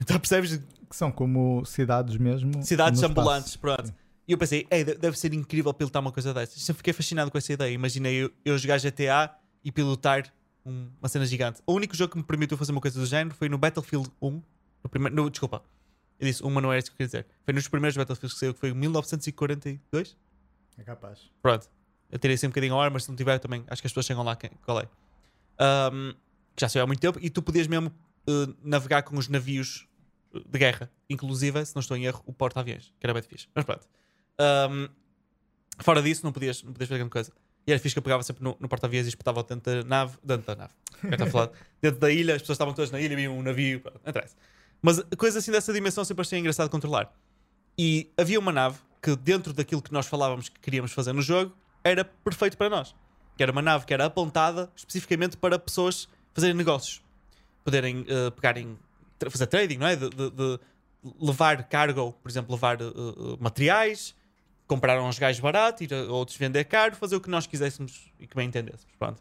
Então 0.00 0.18
percebes? 0.20 0.56
Que 0.88 0.96
são 0.96 1.12
como 1.12 1.64
cidades 1.64 2.16
mesmo. 2.16 2.62
Cidades 2.64 3.00
no 3.00 3.06
espaço. 3.06 3.20
ambulantes, 3.20 3.56
pronto. 3.56 3.94
E 4.30 4.32
eu 4.32 4.38
pensei, 4.38 4.64
Ei, 4.70 4.84
de- 4.84 4.94
deve 4.94 5.18
ser 5.18 5.34
incrível 5.34 5.74
pilotar 5.74 6.00
uma 6.00 6.12
coisa 6.12 6.32
dessas. 6.32 6.62
Sempre 6.62 6.76
fiquei 6.78 6.92
fascinado 6.92 7.32
com 7.32 7.36
essa 7.36 7.52
ideia. 7.52 7.72
Imaginei 7.74 8.14
eu, 8.14 8.32
eu 8.44 8.56
jogar 8.56 8.78
GTA 8.78 9.34
e 9.64 9.72
pilotar 9.72 10.32
um- 10.64 10.88
uma 11.00 11.08
cena 11.08 11.26
gigante. 11.26 11.60
O 11.66 11.72
único 11.72 11.96
jogo 11.96 12.12
que 12.12 12.18
me 12.18 12.22
permitiu 12.22 12.56
fazer 12.56 12.70
uma 12.70 12.80
coisa 12.80 13.00
do 13.00 13.04
género 13.06 13.34
foi 13.34 13.48
no 13.48 13.58
Battlefield 13.58 14.08
1. 14.22 14.30
No 14.84 14.88
primeiro, 14.88 15.16
no, 15.16 15.28
desculpa, 15.28 15.64
eu 16.20 16.28
disse 16.28 16.44
uma, 16.44 16.60
não 16.60 16.70
era 16.70 16.78
isso 16.78 16.92
que 16.92 16.94
eu 17.02 17.08
queria 17.08 17.22
dizer. 17.24 17.26
Foi 17.44 17.52
nos 17.52 17.66
primeiros 17.66 17.96
Battlefields 17.96 18.34
que 18.34 18.38
saiu, 18.38 18.54
que 18.54 18.60
foi 18.60 18.68
em 18.68 18.74
1942. 18.74 20.16
É 20.78 20.84
capaz. 20.84 21.28
Pronto. 21.42 21.68
Eu 22.08 22.16
tirei 22.20 22.36
assim 22.36 22.46
um 22.46 22.50
bocadinho 22.50 22.74
ao 22.74 22.80
ar, 22.80 22.90
mas 22.92 23.02
se 23.02 23.08
não 23.08 23.16
tiver 23.16 23.36
também, 23.40 23.64
acho 23.66 23.82
que 23.82 23.88
as 23.88 23.92
pessoas 23.92 24.06
chegam 24.06 24.22
lá 24.22 24.36
quem, 24.36 24.50
qual 24.64 24.78
é. 24.78 24.88
Ahm, 25.58 26.12
que 26.54 26.60
já 26.60 26.68
saiu 26.68 26.84
há 26.84 26.86
muito 26.86 27.00
tempo, 27.00 27.18
e 27.20 27.28
tu 27.30 27.42
podias 27.42 27.66
mesmo 27.66 27.92
eh, 28.28 28.46
navegar 28.62 29.02
com 29.02 29.16
os 29.18 29.26
navios 29.28 29.88
eh, 30.34 30.40
de 30.46 30.58
guerra, 30.58 30.88
inclusive, 31.08 31.64
se 31.66 31.74
não 31.74 31.80
estou 31.80 31.96
em 31.96 32.04
erro, 32.06 32.22
o 32.26 32.32
porta-aviões, 32.32 32.92
que 33.00 33.04
era 33.06 33.12
bem 33.12 33.22
fixe. 33.24 33.48
Mas 33.54 33.64
pronto. 33.64 33.88
Ahm, 34.40 34.88
fora 35.80 36.02
disso, 36.02 36.24
não 36.24 36.32
podias, 36.32 36.62
não 36.62 36.72
podias 36.72 36.88
fazer 36.88 36.98
grande 36.98 37.10
coisa. 37.12 37.32
E 37.66 37.72
era 37.72 37.78
fixe 37.80 37.94
que 37.94 37.98
eu 37.98 38.02
pegava 38.02 38.22
sempre 38.22 38.42
no, 38.42 38.56
no 38.58 38.68
porta-aviões 38.68 39.06
e 39.06 39.10
espetava 39.10 39.42
dentro 39.42 39.82
da 39.82 39.84
nave, 39.88 40.16
dentro 40.24 40.46
da 40.46 40.56
nave, 40.56 40.72
a 41.22 41.26
falar, 41.26 41.50
dentro 41.80 42.00
da 42.00 42.10
ilha, 42.10 42.34
as 42.34 42.40
pessoas 42.42 42.56
estavam 42.56 42.72
todas 42.72 42.90
na 42.90 42.98
ilha, 43.00 43.14
viam 43.14 43.36
um 43.36 43.42
navio, 43.42 43.80
pronto. 43.80 44.00
Mas 44.82 45.02
coisas 45.18 45.42
assim 45.42 45.52
dessa 45.52 45.72
dimensão 45.72 46.02
sempre 46.04 46.22
achei 46.22 46.38
engraçado 46.38 46.66
de 46.66 46.70
controlar. 46.70 47.12
E 47.78 48.10
havia 48.16 48.38
uma 48.38 48.50
nave 48.50 48.78
que, 49.02 49.14
dentro 49.14 49.52
daquilo 49.52 49.82
que 49.82 49.92
nós 49.92 50.06
falávamos 50.06 50.48
que 50.48 50.58
queríamos 50.58 50.92
fazer 50.92 51.12
no 51.12 51.20
jogo, 51.22 51.54
era 51.84 52.02
perfeito 52.04 52.56
para 52.56 52.70
nós. 52.70 52.94
Que 53.36 53.42
era 53.42 53.52
uma 53.52 53.62
nave 53.62 53.84
que 53.84 53.92
era 53.92 54.06
apontada 54.06 54.70
especificamente 54.74 55.36
para 55.36 55.58
pessoas 55.58 56.08
fazerem 56.32 56.56
negócios. 56.56 57.02
Poderem 57.62 58.04
eh, 58.08 58.30
pegarem, 58.30 58.78
fazer 59.30 59.46
trading, 59.46 59.76
não 59.76 59.86
é? 59.86 59.96
De, 59.96 60.08
de- 60.08 60.30
de 60.30 60.60
levar 61.20 61.62
cargo, 61.68 62.12
por 62.22 62.30
exemplo, 62.30 62.54
levar 62.54 62.80
eh, 62.80 62.84
materiais, 63.38 64.14
comprar 64.70 65.02
uns 65.02 65.18
gajos 65.18 65.40
barato, 65.40 65.82
ir 65.82 65.92
a 65.92 66.04
outros 66.12 66.38
vender 66.38 66.62
caro, 66.62 66.94
fazer 66.94 67.16
o 67.16 67.20
que 67.20 67.28
nós 67.28 67.44
quiséssemos 67.44 68.08
e 68.20 68.26
que 68.28 68.36
bem 68.36 68.46
entendêssemos. 68.46 68.94
Pronto. 68.96 69.20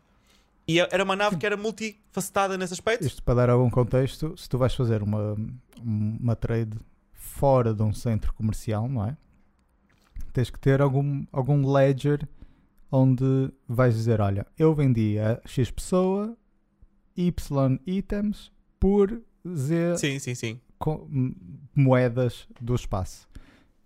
E 0.68 0.80
era 0.80 1.04
uma 1.04 1.16
nave 1.16 1.38
que 1.38 1.46
era 1.46 1.58
multifacetada 1.58 2.56
nesse 2.56 2.74
aspecto. 2.74 3.04
Isto 3.04 3.24
para 3.24 3.34
dar 3.34 3.50
algum 3.50 3.68
contexto, 3.68 4.38
se 4.38 4.48
tu 4.48 4.60
vais 4.60 4.76
fazer 4.76 5.02
uma, 5.02 5.36
uma 5.84 6.36
trade 6.36 6.78
fora 7.14 7.74
de 7.74 7.82
um 7.82 7.92
centro 7.92 8.32
comercial, 8.36 8.88
não 8.88 9.04
é? 9.04 9.18
Tens 10.32 10.52
que 10.52 10.60
ter 10.60 10.84
algum, 10.84 11.26
algum 11.32 11.68
ledger 11.68 12.30
onde 12.92 13.52
vais 13.68 13.96
dizer, 13.96 14.22
olha, 14.22 14.46
eu 14.56 14.76
vendi 14.76 15.18
a 15.18 15.42
X 15.46 15.72
pessoa 15.72 16.38
Y 17.18 17.80
itens 17.88 18.52
por 18.80 19.20
Z 19.48 19.98
Sim, 19.98 20.20
sim, 20.20 20.36
sim. 20.36 20.62
moedas 21.74 22.48
do 22.62 22.76
espaço. 22.76 23.28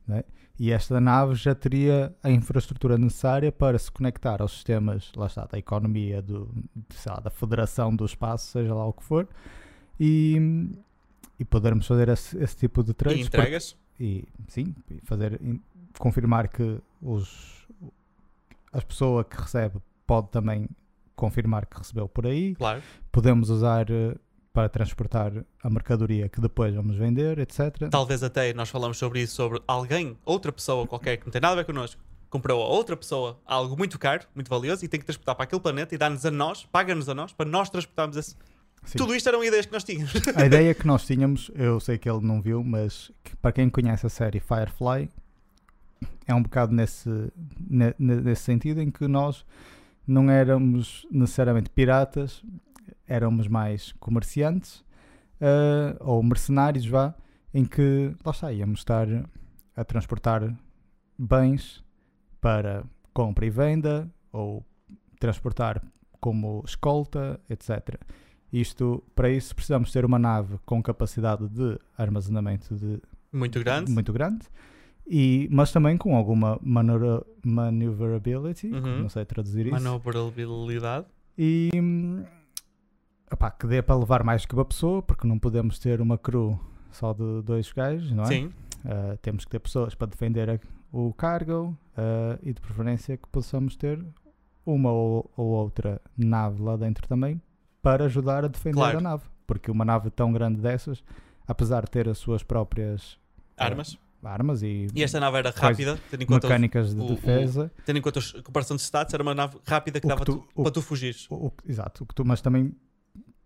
não 0.05 0.17
é? 0.17 0.25
E 0.59 0.71
esta 0.71 1.01
nave 1.01 1.33
já 1.35 1.55
teria 1.55 2.15
a 2.21 2.29
infraestrutura 2.29 2.97
necessária 2.97 3.51
para 3.51 3.77
se 3.79 3.91
conectar 3.91 4.41
aos 4.41 4.51
sistemas, 4.53 5.11
lá 5.15 5.25
está, 5.25 5.45
da 5.45 5.57
economia, 5.57 6.21
do, 6.21 6.47
lá, 6.93 7.15
da 7.15 7.31
federação 7.31 7.95
do 7.95 8.05
espaço, 8.05 8.51
seja 8.51 8.73
lá 8.73 8.85
o 8.85 8.93
que 8.93 9.03
for, 9.03 9.27
e, 9.99 10.69
e 11.39 11.43
podermos 11.45 11.87
fazer 11.87 12.07
esse, 12.09 12.37
esse 12.37 12.55
tipo 12.55 12.83
de 12.83 12.91
E 12.91 12.93
trades. 12.93 13.23
porque- 13.23 13.37
entregas. 13.37 13.75
e 13.99 14.23
sim, 14.47 14.75
e 14.91 14.99
fazer 15.05 15.39
confirmar 15.97 16.47
que 16.47 16.79
os 17.01 17.67
as 18.71 18.83
pessoa 18.83 19.23
que 19.23 19.39
recebe 19.39 19.77
pode 20.05 20.29
também 20.29 20.67
confirmar 21.15 21.65
que 21.65 21.77
recebeu 21.77 22.07
por 22.07 22.25
aí. 22.27 22.55
Claro. 22.55 22.81
Podemos 23.11 23.49
usar 23.51 23.89
eh, 23.91 24.15
para 24.53 24.69
transportar 24.69 25.33
a 25.63 25.69
mercadoria 25.69 26.29
que 26.29 26.39
depois 26.39 26.73
vamos 26.75 26.95
vender, 26.95 27.39
etc. 27.39 27.89
Talvez 27.89 28.21
até 28.21 28.53
nós 28.53 28.69
falamos 28.69 28.97
sobre 28.99 29.21
isso, 29.21 29.33
sobre 29.35 29.59
alguém, 29.67 30.15
outra 30.23 30.51
pessoa 30.51 30.85
qualquer 30.85 31.17
que 31.17 31.25
não 31.25 31.31
tem 31.31 31.41
nada 31.41 31.53
a 31.53 31.55
ver 31.57 31.65
connosco, 31.65 31.99
comprou 32.29 32.61
a 32.61 32.67
outra 32.67 32.95
pessoa 32.95 33.39
algo 33.47 33.75
muito 33.75 33.97
caro, 33.97 34.25
muito 34.35 34.49
valioso, 34.49 34.85
e 34.85 34.87
tem 34.87 34.99
que 34.99 35.05
transportar 35.07 35.35
para 35.35 35.45
aquele 35.45 35.59
planeta 35.59 35.95
e 35.95 35.97
dá-nos 35.97 36.23
a 36.23 36.29
nós, 36.31 36.65
paga-nos 36.71 37.09
a 37.09 37.15
nós, 37.15 37.33
para 37.33 37.49
nós 37.49 37.67
transportarmos 37.69 38.15
esse. 38.15 38.35
Sim. 38.85 38.97
Tudo 38.97 39.15
isto 39.15 39.27
eram 39.27 39.43
ideias 39.43 39.65
que 39.65 39.71
nós 39.71 39.83
tínhamos. 39.83 40.13
A 40.35 40.45
ideia 40.45 40.73
que 40.75 40.85
nós 40.85 41.03
tínhamos, 41.05 41.49
eu 41.55 41.79
sei 41.79 41.97
que 41.97 42.07
ele 42.07 42.21
não 42.21 42.39
viu, 42.41 42.63
mas 42.63 43.11
que 43.23 43.35
para 43.37 43.51
quem 43.51 43.69
conhece 43.69 44.05
a 44.05 44.09
série 44.09 44.39
Firefly, 44.39 45.09
é 46.27 46.35
um 46.35 46.43
bocado 46.43 46.73
nesse, 46.75 47.09
ne- 47.59 47.95
ne- 47.97 48.21
nesse 48.21 48.43
sentido 48.43 48.81
em 48.81 48.91
que 48.91 49.07
nós 49.07 49.45
não 50.05 50.29
éramos 50.29 51.07
necessariamente 51.09 51.69
piratas, 51.69 52.43
éramos 53.07 53.47
mais 53.47 53.91
comerciantes 53.99 54.83
ah, 55.41 55.95
ou 55.99 56.21
mercenários, 56.23 56.85
vá, 56.85 57.13
em 57.53 57.65
que 57.65 58.15
lá 58.25 58.31
está, 58.31 58.51
íamos 58.51 58.79
estar 58.79 59.07
a 59.75 59.83
transportar 59.83 60.53
bens 61.17 61.83
para 62.41 62.83
compra 63.13 63.45
e 63.45 63.49
venda 63.49 64.09
ou 64.31 64.65
transportar 65.19 65.81
como 66.19 66.63
escolta, 66.65 67.39
etc. 67.49 67.95
Isto, 68.51 69.03
para 69.15 69.29
isso, 69.29 69.55
precisamos 69.55 69.91
ter 69.91 70.05
uma 70.05 70.17
nave 70.19 70.57
com 70.65 70.81
capacidade 70.81 71.47
de 71.49 71.77
armazenamento 71.97 72.75
de 72.75 73.01
Muito 73.31 73.59
grande. 73.59 73.91
muito 73.91 74.13
grande, 74.13 74.45
e, 75.07 75.47
mas 75.51 75.71
também 75.71 75.97
com 75.97 76.15
alguma 76.15 76.59
manura- 76.61 77.25
maneuverability, 77.43 78.67
Uhum. 78.67 79.01
não 79.01 79.09
sei 79.09 79.25
traduzir 79.25 79.65
isso, 79.65 79.71
Manobrabilidade. 79.75 81.05
e 81.37 81.69
que 83.59 83.67
dê 83.67 83.81
para 83.81 83.95
levar 83.95 84.23
mais 84.23 84.45
que 84.45 84.53
uma 84.53 84.65
pessoa, 84.65 85.01
porque 85.01 85.27
não 85.27 85.37
podemos 85.39 85.79
ter 85.79 86.01
uma 86.01 86.17
crew 86.17 86.59
só 86.91 87.13
de 87.13 87.41
dois 87.43 87.71
gajos, 87.71 88.11
não 88.11 88.23
é? 88.23 88.27
Sim. 88.27 88.45
Uh, 88.85 89.17
temos 89.21 89.45
que 89.45 89.51
ter 89.51 89.59
pessoas 89.59 89.95
para 89.95 90.07
defender 90.07 90.49
a- 90.49 90.59
o 90.91 91.13
cargo 91.13 91.75
uh, 91.97 92.37
e 92.43 92.53
de 92.53 92.59
preferência 92.61 93.15
que 93.17 93.27
possamos 93.29 93.75
ter 93.75 94.03
uma 94.65 94.91
ou, 94.91 95.31
ou 95.37 95.47
outra 95.47 96.01
nave 96.17 96.61
lá 96.61 96.75
dentro 96.77 97.07
também 97.07 97.41
para 97.81 98.05
ajudar 98.05 98.43
a 98.45 98.47
defender 98.47 98.75
Claro. 98.75 98.97
a 98.97 99.01
nave. 99.01 99.23
Porque 99.47 99.71
uma 99.71 99.83
nave 99.85 100.09
tão 100.09 100.31
grande 100.31 100.59
dessas, 100.61 101.03
apesar 101.47 101.83
de 101.85 101.91
ter 101.91 102.07
as 102.09 102.17
suas 102.17 102.43
próprias 102.43 103.17
Armas. 103.57 103.97
armas 104.23 104.61
e, 104.63 104.87
E 104.93 105.03
esta 105.03 105.19
nave 105.19 105.37
era 105.37 105.49
rápida, 105.51 105.99
tendo 106.09 106.23
em 106.23 106.25
conta, 106.25 106.47
mecânicas 106.47 106.93
de 106.93 107.01
o- 107.01 107.05
o- 107.05 107.07
defesa, 107.15 107.71
tendo 107.85 107.97
em 107.99 108.01
conta 108.01 108.19
a 108.19 108.41
comparação 108.43 108.75
de 108.77 108.83
stats, 108.83 109.13
era 109.13 109.21
uma 109.23 109.33
nave 109.35 109.57
rápida 109.65 109.99
que 109.99 110.05
O 110.05 110.09
dava 110.09 110.21
que 110.21 110.31
tu- 110.31 110.37
tu- 110.37 110.47
o- 110.55 110.63
para 110.63 110.71
tu 110.71 110.81
fugires. 110.81 111.27
o- 111.29 111.47
o- 111.47 111.53
exato, 111.67 112.03
o 112.03 112.07
que 112.07 112.15
tu, 112.15 112.23
mas 112.25 112.41
também 112.41 112.73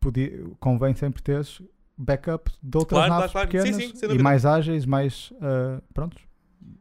podia, 0.07 0.45
convém 0.59 0.95
sempre 0.95 1.21
teres 1.21 1.61
backup 1.97 2.49
de 2.61 2.77
outras 2.77 2.99
Claro, 2.99 3.13
naves 3.13 3.31
claro, 3.31 3.49
claro. 3.49 3.65
Sim, 3.65 3.73
pequenas 3.73 3.99
sim, 3.99 4.07
sem 4.07 4.17
e 4.17 4.21
mais 4.21 4.45
ágeis, 4.45 4.85
mais 4.85 5.31
uh, 5.31 5.81
prontos. 5.93 6.21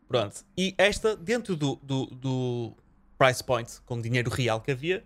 Pronto. 0.07 0.45
E 0.57 0.75
esta, 0.79 1.17
dentro 1.17 1.57
do, 1.57 1.77
do, 1.83 2.07
do 2.07 2.73
price 3.19 3.43
point, 3.43 3.81
com 3.85 3.97
o 3.97 4.03
dinheiro 4.03 4.31
real 4.31 4.61
que 4.61 4.71
havia, 4.71 5.03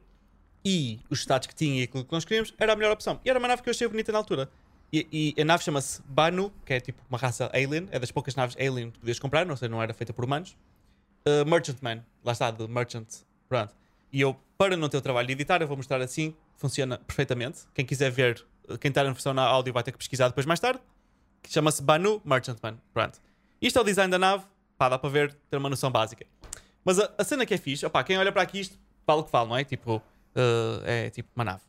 e 0.65 1.01
os 1.09 1.21
stats 1.21 1.47
que 1.47 1.55
tinha 1.55 1.81
e 1.81 1.85
aquilo 1.85 2.05
que 2.05 2.13
nós 2.13 2.25
queríamos, 2.25 2.53
era 2.59 2.73
a 2.73 2.77
melhor 2.77 2.93
opção. 2.93 3.19
E 3.25 3.31
era 3.31 3.39
uma 3.39 3.49
nave 3.49 3.63
que 3.63 3.69
eu 3.69 3.73
achei 3.73 3.89
bonita 3.89 4.13
na 4.13 4.19
altura. 4.19 4.51
E, 4.93 5.35
e 5.37 5.41
a 5.41 5.45
nave 5.45 5.63
chama-se 5.63 6.03
Banu, 6.03 6.53
que 6.67 6.75
é 6.75 6.81
tipo 6.81 7.01
uma 7.09 7.17
raça 7.17 7.51
alien, 7.55 7.89
é 7.91 7.99
das 7.99 8.11
poucas 8.11 8.35
naves 8.35 8.57
alien 8.57 8.91
que 8.91 8.99
podias 8.99 9.19
comprar, 9.19 9.47
não 9.47 9.57
sei, 9.57 9.69
não 9.69 9.83
era 9.83 9.95
feita 9.95 10.13
por 10.13 10.25
humanos. 10.25 10.57
Uh, 11.27 11.49
Merchantman, 11.49 12.05
lá 12.25 12.33
está, 12.33 12.51
de 12.51 12.67
Merchant. 12.67 13.07
Pronto. 13.49 13.75
E 14.13 14.21
eu, 14.21 14.37
para 14.59 14.77
não 14.77 14.89
ter 14.89 14.97
o 14.97 15.01
trabalho 15.01 15.27
de 15.29 15.33
editar, 15.33 15.63
eu 15.63 15.69
vou 15.69 15.77
mostrar 15.77 16.01
assim, 16.03 16.35
funciona 16.61 16.99
perfeitamente. 16.99 17.63
Quem 17.75 17.87
quiser 17.87 18.11
ver, 18.11 18.45
quem 18.79 18.91
está 18.91 19.03
na 19.03 19.13
versão 19.13 19.33
na 19.33 19.43
áudio 19.43 19.73
vai 19.73 19.83
ter 19.83 19.93
que 19.93 19.99
pesquisar 19.99 20.29
depois 20.29 20.45
mais 20.45 20.61
tarde. 20.61 20.81
Que 21.43 21.51
chama-se 21.51 21.83
Banu 21.83 22.21
Merchantman. 22.23 22.79
Pronto. 22.93 23.19
Isto 23.61 23.79
é 23.79 23.83
o 23.83 23.85
design 23.85 24.11
da 24.11 24.19
nave, 24.19 24.45
pá, 24.77 24.89
dá 24.91 24.99
para 24.99 25.09
ver, 25.09 25.35
ter 25.49 25.57
uma 25.57 25.71
noção 25.71 25.91
básica. 25.91 26.27
Mas 26.85 26.99
a, 26.99 27.11
a 27.17 27.25
cena 27.25 27.47
que 27.47 27.55
é 27.55 27.59
fixe, 27.59 27.85
opá, 27.85 28.05
quem 28.05 28.19
olha 28.19 28.31
para 28.31 28.43
aqui 28.43 28.61
isto, 28.61 28.79
fala 29.07 29.23
o 29.23 29.25
que 29.25 29.31
fala, 29.31 29.49
não 29.49 29.57
é? 29.57 29.65
Tipo, 29.65 29.97
uh, 29.97 30.83
é 30.85 31.09
tipo 31.09 31.31
uma 31.35 31.45
nave. 31.45 31.63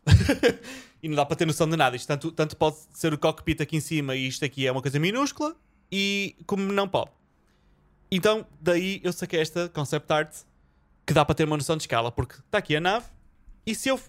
e 1.02 1.08
não 1.08 1.16
dá 1.16 1.26
para 1.26 1.38
ter 1.38 1.46
noção 1.46 1.70
de 1.70 1.78
nada. 1.78 1.96
Isto 1.96 2.08
tanto, 2.08 2.32
tanto 2.32 2.58
pode 2.58 2.78
ser 2.94 3.14
o 3.14 3.18
cockpit 3.18 3.62
aqui 3.62 3.78
em 3.78 3.82
cima 3.82 4.16
e 4.16 4.28
isto 4.28 4.44
aqui 4.44 4.68
é 4.68 4.72
uma 4.72 4.82
coisa 4.82 5.00
minúscula, 5.00 5.56
e 5.92 6.36
como 6.46 6.64
não 6.72 6.88
pode. 6.88 7.12
Então, 8.12 8.46
daí 8.60 9.00
eu 9.04 9.14
saquei 9.14 9.40
esta 9.40 9.70
concept 9.70 10.12
art 10.12 10.36
que 11.06 11.14
dá 11.14 11.24
para 11.24 11.36
ter 11.36 11.46
uma 11.46 11.58
noção 11.58 11.78
de 11.78 11.84
escala, 11.84 12.12
porque 12.12 12.36
está 12.36 12.58
aqui 12.58 12.76
a 12.76 12.82
nave, 12.82 13.06
e 13.66 13.74
se 13.74 13.90
eu. 13.90 14.00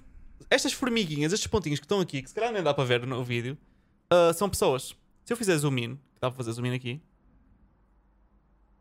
Estas 0.50 0.72
formiguinhas, 0.72 1.32
estes 1.32 1.46
pontinhos 1.46 1.80
que 1.80 1.84
estão 1.84 2.00
aqui, 2.00 2.22
que 2.22 2.28
se 2.28 2.34
calhar 2.34 2.52
nem 2.52 2.62
dá 2.62 2.72
para 2.72 2.84
ver 2.84 3.06
no 3.06 3.22
vídeo, 3.24 3.56
uh, 4.12 4.32
são 4.34 4.48
pessoas. 4.48 4.96
Se 5.24 5.32
eu 5.32 5.36
fizer 5.36 5.56
zoom 5.56 5.78
in, 5.78 5.96
que 5.96 6.20
dá 6.20 6.30
para 6.30 6.36
fazer 6.36 6.52
zoom 6.52 6.66
in 6.66 6.74
aqui, 6.74 7.00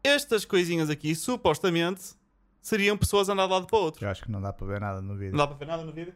estas 0.04 0.46
coisinhas 0.46 0.90
aqui, 0.90 1.14
supostamente, 1.14 2.16
seriam 2.62 2.98
pessoas 2.98 3.30
a 3.30 3.34
andar 3.34 3.46
de 3.46 3.52
lado 3.52 3.68
para 3.68 3.78
o 3.78 3.82
outro. 3.82 4.04
Eu 4.04 4.10
acho 4.10 4.24
que 4.24 4.32
não 4.32 4.42
dá 4.42 4.52
para 4.52 4.68
ver 4.68 4.82
nada 4.82 5.02
no 5.02 5.16
vídeo. 5.16 5.32
Não 5.32 5.38
dá 5.38 5.48
para 5.48 5.58
ver 5.58 5.66
nada 5.66 5.84
no 5.84 5.92
vídeo? 5.92 6.14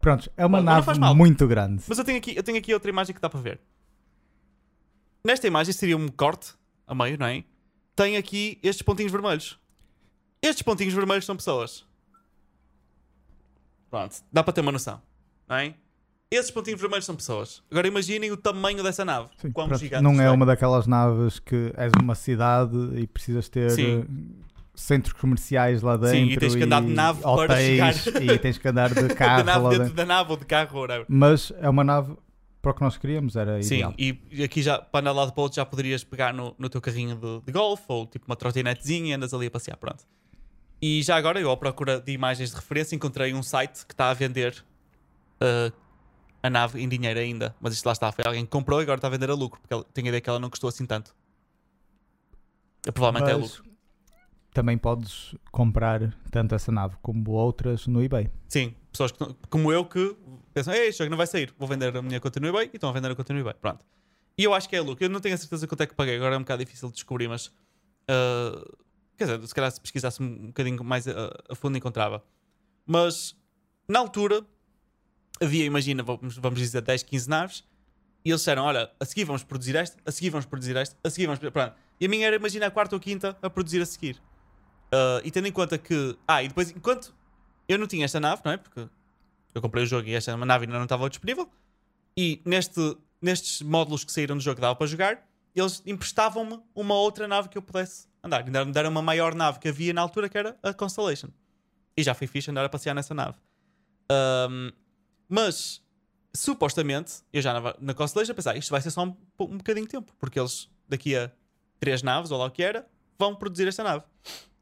Pronto, 0.00 0.30
é 0.36 0.44
uma 0.44 0.60
Mas 0.60 0.98
nave 0.98 1.14
muito 1.14 1.46
grande. 1.48 1.82
Mas 1.88 1.98
eu 1.98 2.04
tenho, 2.04 2.18
aqui, 2.18 2.36
eu 2.36 2.42
tenho 2.42 2.58
aqui 2.58 2.74
outra 2.74 2.90
imagem 2.90 3.14
que 3.14 3.20
dá 3.20 3.28
para 3.28 3.40
ver. 3.40 3.60
Nesta 5.24 5.46
imagem 5.46 5.72
seria 5.72 5.96
um 5.96 6.08
corte 6.08 6.52
a 6.86 6.94
meio, 6.94 7.18
não 7.18 7.26
é? 7.26 7.42
Tem 7.96 8.16
aqui 8.16 8.58
estes 8.62 8.82
pontinhos 8.82 9.10
vermelhos. 9.10 9.58
Estes 10.42 10.62
pontinhos 10.62 10.92
vermelhos 10.92 11.24
são 11.24 11.34
pessoas. 11.34 11.86
Pronto, 13.94 14.16
dá 14.32 14.42
para 14.42 14.52
ter 14.52 14.60
uma 14.60 14.72
noção, 14.72 15.00
não 15.48 15.54
é? 15.54 15.72
Esses 16.28 16.50
pontinhos 16.50 16.80
vermelhos 16.80 17.04
são 17.04 17.14
pessoas. 17.14 17.62
Agora 17.70 17.86
imaginem 17.86 18.32
o 18.32 18.36
tamanho 18.36 18.82
dessa 18.82 19.04
nave. 19.04 19.28
Sim, 19.36 19.52
Quão 19.52 19.68
pronto, 19.68 19.78
gigante 19.80 20.02
não 20.02 20.20
é 20.20 20.28
uma 20.32 20.44
daquelas 20.44 20.88
naves 20.88 21.38
que 21.38 21.72
és 21.76 21.92
uma 22.02 22.16
cidade 22.16 22.76
e 22.96 23.06
precisas 23.06 23.48
ter 23.48 23.70
Sim. 23.70 24.00
eh, 24.00 24.04
centros 24.74 25.12
comerciais 25.12 25.80
lá 25.80 25.96
dentro. 25.96 26.16
Sim, 26.16 26.24
e 26.32 26.36
tens 26.36 26.56
que 26.56 26.64
andar 26.64 26.82
de 26.82 26.88
nave 26.92 27.22
para 27.22 27.56
chegar. 27.56 27.94
E 28.20 28.38
tens 28.40 28.58
que 28.58 28.66
andar 28.66 28.92
de 28.92 29.08
carro 29.14 29.44
nave 29.44 29.62
lá 29.62 29.70
dentro 29.70 29.94
da 29.94 30.04
nave 30.04 30.30
ou 30.32 30.36
de 30.38 30.44
carro, 30.44 30.80
whatever. 30.80 31.06
Mas 31.08 31.52
é 31.60 31.68
uma 31.68 31.84
nave 31.84 32.16
para 32.60 32.72
o 32.72 32.74
que 32.74 32.80
nós 32.80 32.96
queríamos, 32.96 33.36
era 33.36 33.62
Sim, 33.62 33.74
ideal. 33.74 33.94
e 33.96 34.42
aqui 34.42 34.60
já, 34.60 34.78
para 34.80 35.02
andar 35.02 35.12
de 35.12 35.16
lado 35.18 35.32
para 35.32 35.40
o 35.40 35.44
outro, 35.44 35.54
já 35.54 35.64
poderias 35.64 36.02
pegar 36.02 36.34
no, 36.34 36.52
no 36.58 36.68
teu 36.68 36.80
carrinho 36.80 37.14
de, 37.14 37.42
de 37.46 37.52
golfe 37.52 37.84
ou 37.86 38.06
tipo 38.08 38.26
uma 38.26 38.34
trotinetezinha 38.34 39.10
e 39.10 39.12
andas 39.12 39.32
ali 39.32 39.46
a 39.46 39.50
passear, 39.52 39.76
pronto. 39.76 40.02
E 40.82 41.02
já 41.02 41.16
agora, 41.16 41.40
eu 41.40 41.50
à 41.50 41.56
procura 41.56 42.00
de 42.00 42.12
imagens 42.12 42.50
de 42.50 42.56
referência, 42.56 42.94
encontrei 42.94 43.32
um 43.32 43.42
site 43.42 43.86
que 43.86 43.94
está 43.94 44.10
a 44.10 44.14
vender 44.14 44.62
uh, 45.40 45.72
a 46.42 46.50
nave 46.50 46.80
em 46.82 46.88
dinheiro 46.88 47.18
ainda. 47.18 47.54
Mas 47.60 47.72
isto 47.74 47.86
lá 47.86 47.92
está, 47.92 48.12
foi 48.12 48.24
alguém 48.24 48.44
que 48.44 48.50
comprou 48.50 48.80
e 48.80 48.82
agora 48.82 48.98
está 48.98 49.06
a 49.08 49.10
vender 49.10 49.30
a 49.30 49.34
lucro, 49.34 49.60
porque 49.60 49.72
ela- 49.72 49.84
tenho 49.94 50.06
a 50.06 50.08
ideia 50.08 50.20
que 50.20 50.28
ela 50.28 50.38
não 50.38 50.50
custou 50.50 50.68
assim 50.68 50.84
tanto. 50.84 51.14
Eh, 52.86 52.90
Provavelmente 52.92 53.30
é 53.30 53.36
Mas 53.38 53.56
lucro. 53.58 53.72
também 54.52 54.76
podes 54.76 55.34
comprar 55.50 56.14
tanto 56.30 56.54
essa 56.54 56.70
nave 56.70 56.96
como 57.00 57.30
outras 57.30 57.86
no 57.86 58.02
eBay. 58.02 58.28
Sim, 58.48 58.74
pessoas 58.92 59.10
que 59.10 59.18
como 59.48 59.72
eu 59.72 59.86
que 59.86 60.14
pensam, 60.52 60.74
ei, 60.74 60.92
jogo 60.92 61.08
não 61.10 61.16
vai 61.16 61.26
sair, 61.26 61.52
vou 61.58 61.66
vender 61.66 61.96
a 61.96 62.02
minha 62.02 62.20
conta 62.20 62.38
no 62.40 62.46
eBay 62.48 62.66
e 62.72 62.76
estão 62.76 62.90
a 62.90 62.92
vender 62.92 63.10
a 63.10 63.14
conta 63.16 63.32
no 63.32 63.40
eBay. 63.40 63.54
Pronto. 63.54 63.84
E 64.36 64.44
eu 64.44 64.52
acho 64.52 64.68
que 64.68 64.76
é 64.76 64.80
lucro. 64.82 65.02
Eu 65.04 65.08
não 65.08 65.20
tenho 65.20 65.34
a 65.34 65.38
certeza 65.38 65.66
quanto 65.66 65.80
é 65.82 65.86
que 65.86 65.94
paguei, 65.94 66.16
agora 66.16 66.34
é 66.34 66.38
um 66.38 66.42
bocado 66.42 66.62
difícil 66.62 66.88
de 66.88 66.94
descobrir, 66.94 67.26
mas 67.28 67.50
ah, 68.08 68.62
quer 69.16 69.24
dizer, 69.24 69.46
se 69.46 69.54
calhar 69.54 69.70
se 69.70 69.80
pesquisasse 69.80 70.22
um 70.22 70.46
bocadinho 70.46 70.82
mais 70.84 71.06
a, 71.06 71.12
a 71.48 71.54
fundo 71.54 71.76
encontrava. 71.76 72.22
Mas 72.86 73.36
na 73.88 73.98
altura 73.98 74.44
havia, 75.40 75.64
imagina, 75.64 76.02
vamos, 76.02 76.36
vamos 76.36 76.58
dizer 76.58 76.82
10, 76.82 77.02
15 77.02 77.28
naves, 77.28 77.64
e 78.24 78.30
eles 78.30 78.40
disseram: 78.40 78.64
Olha, 78.64 78.90
a 78.98 79.04
seguir 79.04 79.24
vamos 79.24 79.42
produzir 79.42 79.76
esta, 79.76 79.98
a 80.04 80.12
seguir 80.12 80.30
vamos 80.30 80.46
produzir 80.46 80.76
esta, 80.76 80.96
a 81.04 81.10
seguir 81.10 81.26
vamos. 81.26 81.38
Pronto. 81.38 81.74
E 82.00 82.06
a 82.06 82.08
minha 82.08 82.26
era, 82.26 82.36
imagina, 82.36 82.66
a 82.66 82.70
quarta 82.70 82.96
ou 82.96 83.00
quinta 83.00 83.36
a 83.40 83.50
produzir 83.50 83.80
a 83.80 83.86
seguir. 83.86 84.20
Ah, 84.94 85.20
e 85.24 85.30
tendo 85.30 85.48
em 85.48 85.52
conta 85.52 85.76
que. 85.76 86.16
Ah, 86.26 86.42
e 86.42 86.48
depois, 86.48 86.70
enquanto 86.70 87.14
eu 87.68 87.78
não 87.78 87.86
tinha 87.86 88.04
esta 88.04 88.20
nave, 88.20 88.42
não 88.44 88.52
é? 88.52 88.56
Porque 88.56 88.88
eu 89.54 89.60
comprei 89.60 89.82
o 89.82 89.86
jogo 89.86 90.08
e 90.08 90.14
esta 90.14 90.36
nave 90.36 90.64
ainda 90.64 90.76
não 90.76 90.84
estava 90.84 91.08
disponível. 91.10 91.50
E 92.16 92.40
neste, 92.44 92.96
nestes 93.20 93.60
módulos 93.62 94.04
que 94.04 94.12
saíram 94.12 94.36
do 94.36 94.42
jogo 94.42 94.56
que 94.56 94.60
dava 94.60 94.76
para 94.76 94.86
jogar, 94.86 95.26
eles 95.54 95.82
emprestavam-me 95.84 96.60
uma 96.74 96.94
outra 96.94 97.26
nave 97.26 97.48
que 97.48 97.58
eu 97.58 97.62
pudesse 97.62 98.06
andar. 98.24 98.44
Ainda 98.44 98.64
me 98.64 98.72
deram 98.72 98.90
uma 98.90 99.02
maior 99.02 99.34
nave 99.34 99.58
que 99.58 99.68
havia 99.68 99.92
na 99.92 100.00
altura, 100.00 100.28
que 100.28 100.38
era 100.38 100.56
a 100.62 100.72
Constellation. 100.72 101.28
E 101.96 102.02
já 102.02 102.14
fui 102.14 102.26
fixe 102.26 102.50
andar 102.50 102.64
a 102.64 102.68
passear 102.68 102.94
nessa 102.94 103.14
nave. 103.14 103.36
Ahm, 104.10 104.70
mas, 105.28 105.82
supostamente, 106.34 107.22
eu 107.32 107.40
já 107.42 107.58
na, 107.60 107.74
na 107.78 107.94
Constellation 107.94 108.34
pensei, 108.34 108.58
isto 108.58 108.70
vai 108.70 108.80
ser 108.80 108.90
só 108.90 109.04
um, 109.04 109.16
um 109.40 109.58
bocadinho 109.58 109.86
de 109.86 109.92
tempo, 109.92 110.12
porque 110.18 110.40
eles, 110.40 110.68
daqui 110.88 111.14
a 111.14 111.30
três 111.78 112.02
naves, 112.02 112.30
ou 112.30 112.38
lá 112.38 112.46
o 112.46 112.50
que 112.50 112.62
era, 112.62 112.88
vão 113.18 113.34
produzir 113.34 113.68
esta 113.68 113.84
nave. 113.84 114.04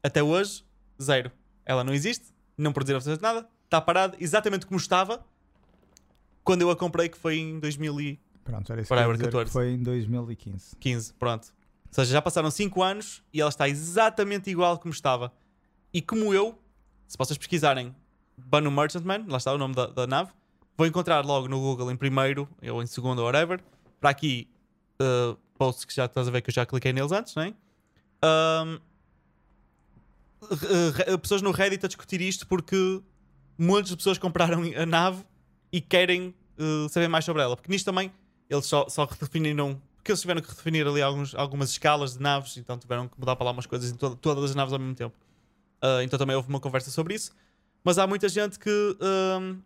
Até 0.03 0.21
hoje, 0.21 0.63
zero. 1.01 1.31
Ela 1.65 1.83
não 1.83 1.93
existe, 1.93 2.25
não 2.57 2.73
produziram 2.73 2.97
absolutamente 2.97 3.23
nada, 3.23 3.49
está 3.63 3.79
parada 3.79 4.17
exatamente 4.19 4.65
como 4.65 4.77
estava 4.77 5.25
quando 6.43 6.61
eu 6.61 6.69
a 6.69 6.75
comprei, 6.75 7.07
que 7.07 7.17
foi 7.17 7.37
em 7.37 7.59
2015. 7.59 8.19
Pronto, 8.43 8.71
era 8.73 8.81
isso 8.81 8.87
que 8.89 8.93
eu 8.93 8.97
ia 8.97 9.03
Forever 9.03 9.13
dizer, 9.13 9.29
que 9.29 9.31
14. 9.31 9.51
foi 9.51 9.71
em 9.71 9.81
2015. 9.81 11.13
Pronto. 11.13 11.53
Ou 11.93 12.03
seja, 12.03 12.13
já 12.13 12.21
passaram 12.21 12.49
5 12.49 12.81
anos 12.81 13.23
e 13.31 13.39
ela 13.39 13.49
está 13.49 13.69
exatamente 13.69 14.49
igual 14.49 14.79
como 14.79 14.91
estava. 14.91 15.31
E 15.93 16.01
como 16.01 16.33
eu, 16.33 16.59
se 17.07 17.15
vocês 17.15 17.37
pesquisarem 17.37 17.95
Banu 18.35 18.71
Merchantman, 18.71 19.25
lá 19.27 19.37
está 19.37 19.53
o 19.53 19.59
nome 19.59 19.75
da, 19.75 19.85
da 19.85 20.07
nave, 20.07 20.31
vou 20.75 20.87
encontrar 20.87 21.23
logo 21.23 21.47
no 21.47 21.59
Google 21.59 21.91
em 21.91 21.95
primeiro 21.95 22.49
ou 22.71 22.81
em 22.81 22.87
segundo, 22.87 23.19
ou 23.19 23.25
whatever. 23.25 23.63
Para 24.01 24.09
aqui, 24.09 24.49
uh, 24.99 25.37
posts 25.55 25.85
que 25.85 25.93
já 25.93 26.05
estás 26.05 26.27
a 26.27 26.31
ver 26.31 26.41
que 26.41 26.49
eu 26.49 26.53
já 26.53 26.65
cliquei 26.65 26.91
neles 26.91 27.11
antes, 27.11 27.35
não 27.35 27.43
é? 27.43 27.53
Re- 30.95 31.17
pessoas 31.19 31.41
no 31.41 31.51
Reddit 31.51 31.85
a 31.85 31.87
discutir 31.87 32.21
isto 32.21 32.47
porque 32.47 33.01
muitas 33.57 33.93
pessoas 33.95 34.17
compraram 34.17 34.63
a 34.75 34.85
nave 34.85 35.23
e 35.71 35.79
querem 35.79 36.33
uh, 36.57 36.89
saber 36.89 37.07
mais 37.07 37.23
sobre 37.23 37.43
ela. 37.43 37.55
Porque 37.55 37.71
nisto 37.71 37.85
também 37.85 38.11
eles 38.49 38.65
só, 38.65 38.89
só 38.89 39.05
redefiniram. 39.05 39.79
Porque 40.03 40.11
eles 40.11 40.19
tiveram 40.19 40.41
que 40.41 40.49
redefinir 40.49 40.85
ali 40.85 41.01
alguns, 41.01 41.33
algumas 41.33 41.69
escalas 41.69 42.13
de 42.17 42.19
naves, 42.21 42.57
então 42.57 42.77
tiveram 42.77 43.07
que 43.07 43.17
mudar 43.17 43.37
para 43.37 43.45
lá 43.45 43.51
umas 43.51 43.65
coisas 43.65 43.89
em 43.89 43.95
to- 43.95 44.17
todas 44.17 44.43
as 44.49 44.53
naves 44.53 44.73
ao 44.73 44.79
mesmo 44.79 44.93
tempo. 44.95 45.15
Uh, 45.81 46.01
então 46.03 46.19
também 46.19 46.35
houve 46.35 46.49
uma 46.49 46.59
conversa 46.59 46.91
sobre 46.91 47.13
isso. 47.15 47.31
Mas 47.85 47.97
há 47.97 48.05
muita 48.05 48.27
gente 48.27 48.59
que, 48.59 48.97
um, 49.39 49.61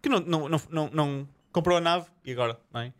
que 0.00 0.08
não, 0.08 0.20
não, 0.20 0.48
não, 0.48 0.60
não, 0.70 0.90
não 0.92 1.28
comprou 1.50 1.76
a 1.76 1.80
nave 1.80 2.06
e 2.24 2.30
agora, 2.30 2.60
não 2.72 2.80
é? 2.80 2.92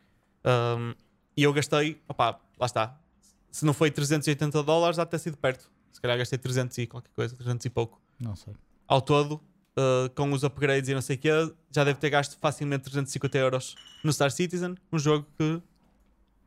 Um, 0.44 0.92
e 1.36 1.44
eu 1.44 1.52
gastei, 1.52 2.00
opá, 2.08 2.36
lá 2.58 2.66
está, 2.66 2.98
se 3.50 3.64
não 3.64 3.72
foi 3.72 3.88
380 3.92 4.60
dólares, 4.64 4.98
há 4.98 5.06
ter 5.06 5.20
sido 5.20 5.36
perto. 5.36 5.70
Se 5.92 6.00
calhar 6.00 6.18
gastei 6.18 6.36
300 6.38 6.76
e 6.78 6.86
qualquer 6.88 7.10
coisa, 7.14 7.36
300 7.36 7.64
e 7.64 7.70
pouco. 7.70 8.00
Não 8.18 8.34
sei. 8.34 8.54
Ao 8.88 9.00
todo, 9.00 9.34
uh, 9.34 10.10
com 10.16 10.32
os 10.32 10.42
upgrades 10.42 10.88
e 10.88 10.94
não 10.94 11.02
sei 11.02 11.14
o 11.14 11.18
quê, 11.20 11.30
já 11.70 11.84
deve 11.84 12.00
ter 12.00 12.10
gasto 12.10 12.36
facilmente 12.40 12.82
350 12.84 13.38
euros 13.38 13.76
no 14.02 14.12
Star 14.12 14.32
Citizen, 14.32 14.74
um 14.92 14.98
jogo 14.98 15.26
que, 15.38 15.62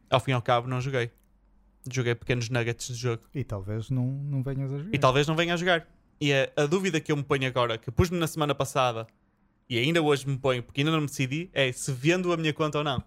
ao 0.10 0.20
fim 0.20 0.32
e 0.32 0.34
ao 0.34 0.42
cabo, 0.42 0.68
não 0.68 0.80
joguei. 0.82 1.12
Joguei 1.92 2.16
pequenos 2.16 2.50
nuggets 2.50 2.88
de 2.88 2.96
jogo. 2.96 3.24
E 3.34 3.44
talvez 3.44 3.90
não, 3.90 4.06
não 4.06 4.42
venhas 4.44 4.72
a 4.72 4.78
jogar. 4.78 4.94
E 4.94 4.98
talvez 4.98 5.28
não 5.28 5.36
venha 5.36 5.54
a 5.54 5.58
jogar. 5.58 5.88
E 6.20 6.32
é 6.32 6.52
a 6.56 6.66
dúvida 6.66 7.00
que 7.00 7.12
eu 7.12 7.18
me 7.18 7.24
ponho 7.24 7.48
agora, 7.48 7.78
que 7.78 7.92
pus-me 7.92 8.18
na 8.18 8.26
semana 8.28 8.56
passada 8.56 9.06
e 9.70 9.78
ainda 9.78 10.02
hoje 10.02 10.28
me 10.28 10.38
ponho, 10.38 10.64
porque 10.64 10.82
ainda 10.82 10.92
não 10.92 11.02
me 11.02 11.08
decidi, 11.08 11.50
é 11.54 11.72
se 11.72 11.92
vendo 11.92 12.32
a 12.32 12.38
minha 12.38 12.54
conta 12.54 12.78
ou 12.80 12.84
não. 12.84 13.04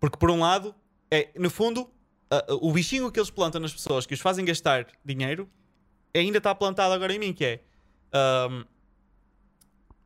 Porque 0.00 0.16
por 0.18 0.30
um 0.30 0.40
lado, 0.40 0.74
é, 1.10 1.30
no 1.38 1.48
fundo, 1.50 1.88
a- 2.30 2.44
a- 2.52 2.54
o 2.60 2.72
bichinho 2.72 3.10
que 3.10 3.18
eles 3.18 3.30
plantam 3.30 3.60
nas 3.60 3.72
pessoas, 3.72 4.04
que 4.06 4.14
os 4.14 4.20
fazem 4.20 4.44
gastar 4.44 4.86
dinheiro, 5.04 5.48
ainda 6.14 6.38
está 6.38 6.54
plantado 6.54 6.92
agora 6.94 7.12
em 7.14 7.18
mim, 7.18 7.32
que 7.32 7.44
é 7.44 7.60
ahm, 8.12 8.64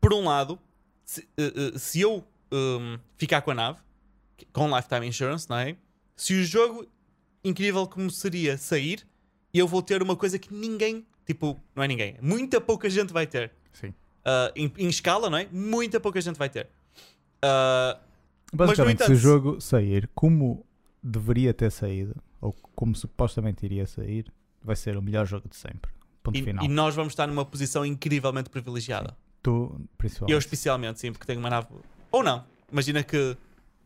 por 0.00 0.12
um 0.14 0.24
lado, 0.24 0.58
se, 1.04 1.28
eh, 1.36 1.52
eh, 1.74 1.78
se 1.78 2.00
eu 2.00 2.24
ahm, 2.50 2.98
ficar 3.16 3.42
com 3.42 3.50
a 3.50 3.54
nave, 3.54 3.78
com 4.52 4.74
Lifetime 4.74 5.06
Insurance, 5.06 5.48
não 5.48 5.58
é? 5.58 5.76
Se 6.16 6.34
o 6.34 6.44
jogo 6.44 6.86
incrível 7.44 7.86
como 7.86 8.10
seria 8.10 8.56
sair, 8.56 9.06
eu 9.52 9.66
vou 9.66 9.82
ter 9.82 10.02
uma 10.02 10.16
coisa 10.16 10.38
que 10.38 10.52
ninguém, 10.52 11.04
tipo, 11.26 11.60
não 11.74 11.82
é 11.82 11.88
ninguém, 11.88 12.16
muita 12.20 12.60
pouca 12.60 12.88
gente 12.88 13.12
vai 13.12 13.26
ter. 13.26 13.52
Sim. 13.72 13.92
Ah, 14.24 14.52
em, 14.54 14.72
em 14.78 14.88
escala, 14.88 15.28
não 15.28 15.38
é? 15.38 15.48
Muita 15.50 15.98
pouca 16.00 16.20
gente 16.20 16.36
vai 16.36 16.48
ter. 16.48 16.68
Ah, 17.42 17.98
Basicamente, 18.52 18.96
entanto, 18.96 19.08
se 19.08 19.12
o 19.14 19.16
jogo 19.16 19.60
sair 19.60 20.08
como 20.14 20.64
deveria 21.02 21.54
ter 21.54 21.70
saído, 21.70 22.14
ou 22.40 22.52
como 22.74 22.94
supostamente 22.94 23.64
iria 23.64 23.86
sair, 23.86 24.30
vai 24.62 24.76
ser 24.76 24.96
o 24.96 25.02
melhor 25.02 25.26
jogo 25.26 25.48
de 25.48 25.56
sempre. 25.56 25.90
Ponto 26.22 26.38
e, 26.38 26.42
final. 26.42 26.64
e 26.64 26.68
nós 26.68 26.94
vamos 26.94 27.12
estar 27.12 27.26
numa 27.26 27.44
posição 27.44 27.84
incrivelmente 27.84 28.50
privilegiada. 28.50 29.16
Tu, 29.42 29.80
principalmente. 29.98 30.32
Eu 30.32 30.38
especialmente, 30.38 31.00
sim, 31.00 31.10
porque 31.10 31.26
tenho 31.26 31.40
uma 31.40 31.50
nave. 31.50 31.68
Ou 32.10 32.22
não. 32.22 32.44
Imagina 32.70 33.02
que 33.02 33.36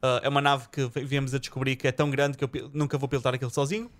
ah, 0.02 0.20
é 0.22 0.28
uma 0.28 0.40
nave 0.40 0.68
que 0.70 0.86
vi- 0.86 1.04
viemos 1.04 1.34
a 1.34 1.38
descobrir 1.38 1.76
que 1.76 1.86
é 1.88 1.92
tão 1.92 2.10
grande 2.10 2.36
que 2.36 2.44
eu 2.44 2.50
nunca 2.72 2.96
vou 2.98 3.08
pilotar 3.08 3.34
aquilo 3.34 3.50
sozinho. 3.50 3.90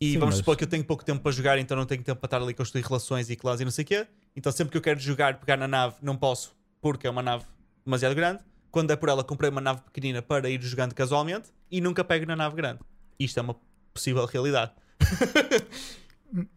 E 0.00 0.12
Sim, 0.12 0.18
vamos 0.18 0.34
mas- 0.34 0.38
supor 0.38 0.56
que 0.56 0.62
eu 0.64 0.68
tenho 0.68 0.84
pouco 0.84 1.04
tempo 1.04 1.20
para 1.20 1.32
jogar, 1.32 1.58
então 1.58 1.76
não 1.76 1.84
tenho 1.84 2.02
tempo 2.02 2.20
para 2.20 2.26
estar 2.28 2.36
ali 2.40 2.52
a 2.52 2.54
construir 2.54 2.82
relações 2.82 3.28
e 3.30 3.36
clãs 3.36 3.60
e 3.60 3.64
não 3.64 3.70
sei 3.72 3.82
o 3.84 3.86
quê. 3.86 4.06
Então 4.36 4.52
sempre 4.52 4.70
que 4.72 4.78
eu 4.78 4.82
quero 4.82 5.00
jogar, 5.00 5.38
pegar 5.40 5.56
na 5.56 5.66
nave, 5.66 5.96
não 6.00 6.16
posso, 6.16 6.54
porque 6.80 7.06
é 7.06 7.10
uma 7.10 7.22
nave 7.22 7.44
demasiado 7.84 8.14
grande. 8.14 8.40
Quando 8.70 8.90
é 8.92 8.96
por 8.96 9.08
ela, 9.08 9.24
comprei 9.24 9.50
uma 9.50 9.60
nave 9.60 9.80
pequenina 9.82 10.22
para 10.22 10.48
ir 10.48 10.62
jogando 10.62 10.94
casualmente 10.94 11.48
e 11.70 11.80
nunca 11.80 12.04
pego 12.04 12.26
na 12.26 12.36
nave 12.36 12.54
grande. 12.54 12.78
Isto 13.18 13.38
é 13.40 13.42
uma 13.42 13.56
possível 13.92 14.24
realidade. 14.26 14.70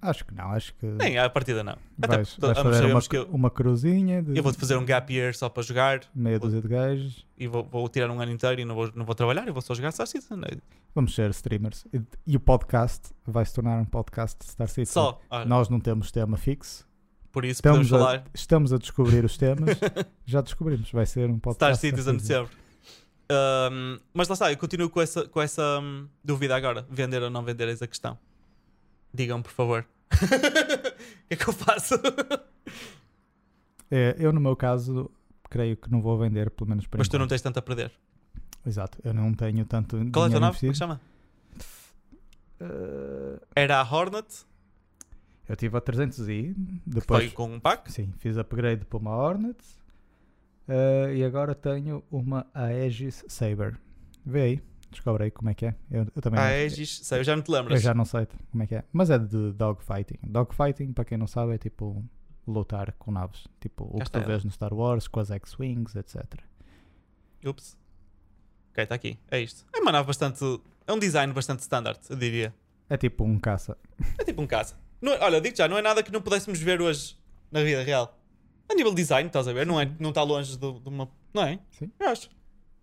Acho 0.01 0.25
que 0.25 0.33
não, 0.33 0.51
acho 0.51 0.73
que 0.75 0.85
Nem, 0.85 1.17
à 1.17 1.29
partida 1.29 1.63
não. 1.63 1.77
Até 2.01 2.17
vais, 2.17 2.29
porque 2.31 2.45
vais 2.45 2.59
fazer 2.59 2.85
uma, 2.91 3.01
que 3.01 3.17
eu, 3.17 3.23
uma 3.27 3.49
cruzinha 3.49 4.21
de 4.21 4.37
eu 4.37 4.43
vou-te 4.43 4.57
fazer 4.57 4.75
um 4.75 4.83
gap 4.83 5.13
year 5.13 5.33
só 5.33 5.47
para 5.47 5.63
jogar 5.63 6.01
meia 6.13 6.37
dúzia 6.37 6.61
de 6.61 6.67
gajos. 6.67 7.25
e 7.37 7.47
vou, 7.47 7.63
vou 7.63 7.87
tirar 7.87 8.09
um 8.09 8.19
ano 8.19 8.31
inteiro 8.31 8.59
e 8.61 8.65
não 8.65 8.75
vou, 8.75 8.91
não 8.93 9.05
vou 9.05 9.15
trabalhar, 9.15 9.47
eu 9.47 9.53
vou 9.53 9.61
só 9.61 9.73
jogar 9.73 9.91
Star 9.91 10.07
Citizen. 10.07 10.41
Vamos 10.93 11.15
ser 11.15 11.29
streamers. 11.29 11.85
E, 11.93 12.01
e 12.27 12.35
o 12.35 12.39
podcast 12.39 13.13
vai 13.25 13.45
se 13.45 13.53
tornar 13.53 13.79
um 13.79 13.85
podcast 13.85 14.37
de 14.39 14.51
Star 14.51 14.67
Citizen. 14.67 14.93
Só, 14.93 15.21
olha, 15.29 15.45
Nós 15.45 15.69
não 15.69 15.79
temos 15.79 16.11
tema 16.11 16.35
fixo. 16.35 16.85
por 17.31 17.45
isso 17.45 17.61
podemos 17.61 17.85
Estamos 17.85 18.03
a, 18.03 18.05
falar 18.05 18.25
estamos 18.33 18.73
a 18.73 18.77
descobrir 18.77 19.23
os 19.23 19.37
temas. 19.37 19.77
Já 20.25 20.41
descobrimos. 20.41 20.91
Vai 20.91 21.05
ser 21.05 21.29
um 21.29 21.37
Star 21.37 21.53
podcast. 21.53 21.79
Citizen 21.79 22.17
de 22.17 22.23
sempre. 22.23 22.61
Um, 23.31 23.97
mas 24.13 24.27
lá 24.27 24.33
está, 24.33 24.51
eu 24.51 24.57
continuo 24.57 24.89
com 24.89 25.01
essa, 25.01 25.25
com 25.29 25.41
essa 25.41 25.79
hum, 25.81 26.07
dúvida 26.21 26.53
agora. 26.53 26.85
Vender 26.89 27.23
ou 27.23 27.29
não 27.29 27.41
vender, 27.43 27.69
eis 27.69 27.81
a 27.81 27.87
questão. 27.87 28.17
Digam, 29.13 29.41
por 29.41 29.51
favor. 29.51 29.85
O 30.11 31.27
que 31.31 31.33
é 31.33 31.35
que 31.37 31.47
eu 31.47 31.53
faço? 31.53 31.95
É, 33.89 34.15
eu, 34.19 34.33
no 34.33 34.39
meu 34.41 34.55
caso, 34.55 35.09
creio 35.49 35.77
que 35.77 35.89
não 35.89 36.01
vou 36.01 36.17
vender, 36.17 36.49
pelo 36.51 36.69
menos 36.69 36.85
para 36.87 36.97
Mas 36.97 37.07
tu 37.07 37.17
não 37.17 37.27
tens 37.27 37.41
tanto 37.41 37.57
a 37.57 37.61
perder. 37.61 37.91
Exato, 38.65 38.97
eu 39.03 39.13
não 39.13 39.33
tenho 39.33 39.65
tanto 39.65 39.95
Qual 39.97 40.03
é 40.03 40.11
tua 40.11 40.39
dinheiro 40.39 40.39
nave? 40.41 40.59
Como 40.59 40.69
é 40.69 40.73
que 40.73 40.77
chama? 40.77 41.01
Eh, 42.59 43.39
Era 43.55 43.79
a 43.79 43.83
Hornet, 43.83 44.45
eu 45.47 45.55
tive 45.55 45.77
a 45.77 45.81
300i, 45.81 46.53
que 46.53 46.81
depois 46.85 47.23
foi 47.25 47.31
com 47.31 47.53
um 47.55 47.59
pack. 47.59 47.91
sim, 47.91 48.13
fiz 48.17 48.37
upgrade 48.37 48.85
para 48.85 48.97
uma 48.99 49.15
Hornet 49.15 49.57
eh, 50.67 51.15
e 51.15 51.23
agora 51.23 51.55
tenho 51.55 52.03
uma 52.11 52.45
Aegis 52.53 53.25
Saber. 53.27 53.79
Vê 54.25 54.41
aí, 54.41 54.61
descobre 54.91 55.23
aí 55.25 55.31
como 55.31 55.49
é 55.49 55.53
que 55.53 55.65
é. 55.65 55.75
Eu, 55.89 56.05
eu 56.15 56.21
também 56.21 56.39
A 56.39 56.43
não- 56.43 56.49
Aegis, 56.49 56.99
sei, 57.03 57.19
eu 57.19 57.23
já 57.23 57.35
não 57.35 57.41
te 57.43 57.49
eu 57.49 57.55
lembras. 57.55 57.81
já 57.81 57.93
não 57.93 58.05
sei 58.05 58.27
como 58.51 58.63
é 58.63 58.67
que 58.67 58.75
é, 58.75 58.83
mas 58.91 59.09
é 59.09 59.17
de 59.17 59.51
dogfighting. 59.53 60.19
Dogfighting, 60.23 60.93
para 60.93 61.05
quem 61.05 61.17
não 61.17 61.27
sabe, 61.27 61.53
é 61.53 61.57
tipo 61.57 62.03
lutar 62.47 62.91
com 62.93 63.11
naves, 63.11 63.47
tipo 63.59 63.83
o 63.85 63.99
Cá 63.99 64.05
que 64.05 64.11
tu 64.11 64.19
vês 64.21 64.43
no 64.43 64.51
Star 64.51 64.73
Wars, 64.73 65.07
com 65.07 65.19
as 65.19 65.31
X-Wings, 65.31 65.95
etc. 65.95 66.25
Ups. 67.45 67.77
Ok, 68.71 68.83
está 68.83 68.95
aqui. 68.95 69.17
É 69.29 69.39
isto. 69.39 69.65
É 69.73 69.79
uma 69.79 69.91
nave 69.91 70.07
bastante. 70.07 70.43
É 70.87 70.93
um 70.93 70.99
design 70.99 71.33
bastante 71.33 71.59
standard, 71.61 71.99
eu 72.09 72.15
diria. 72.15 72.53
É 72.89 72.97
tipo 72.97 73.23
um 73.23 73.39
caça. 73.39 73.77
É 74.17 74.23
tipo 74.23 74.41
um 74.41 74.47
caça. 74.47 74.75
Não 75.01 75.13
é- 75.13 75.19
olha, 75.23 75.41
digo 75.41 75.55
já, 75.55 75.67
não 75.67 75.77
é 75.77 75.81
nada 75.81 76.03
que 76.03 76.11
não 76.11 76.21
pudéssemos 76.21 76.59
ver 76.59 76.81
hoje 76.81 77.17
na 77.51 77.63
vida 77.63 77.83
real. 77.83 78.17
A 78.69 78.73
nível 78.75 78.91
de 78.91 79.01
design, 79.01 79.27
estás 79.27 79.47
a 79.47 79.53
ver? 79.53 79.65
Não, 79.65 79.79
é, 79.79 79.89
não 79.99 80.09
está 80.09 80.23
longe 80.23 80.57
de, 80.57 80.79
de 80.79 80.89
uma. 80.89 81.09
Não 81.33 81.43
é? 81.43 81.59
Sim. 81.71 81.91
Eu 81.99 82.09
acho. 82.09 82.29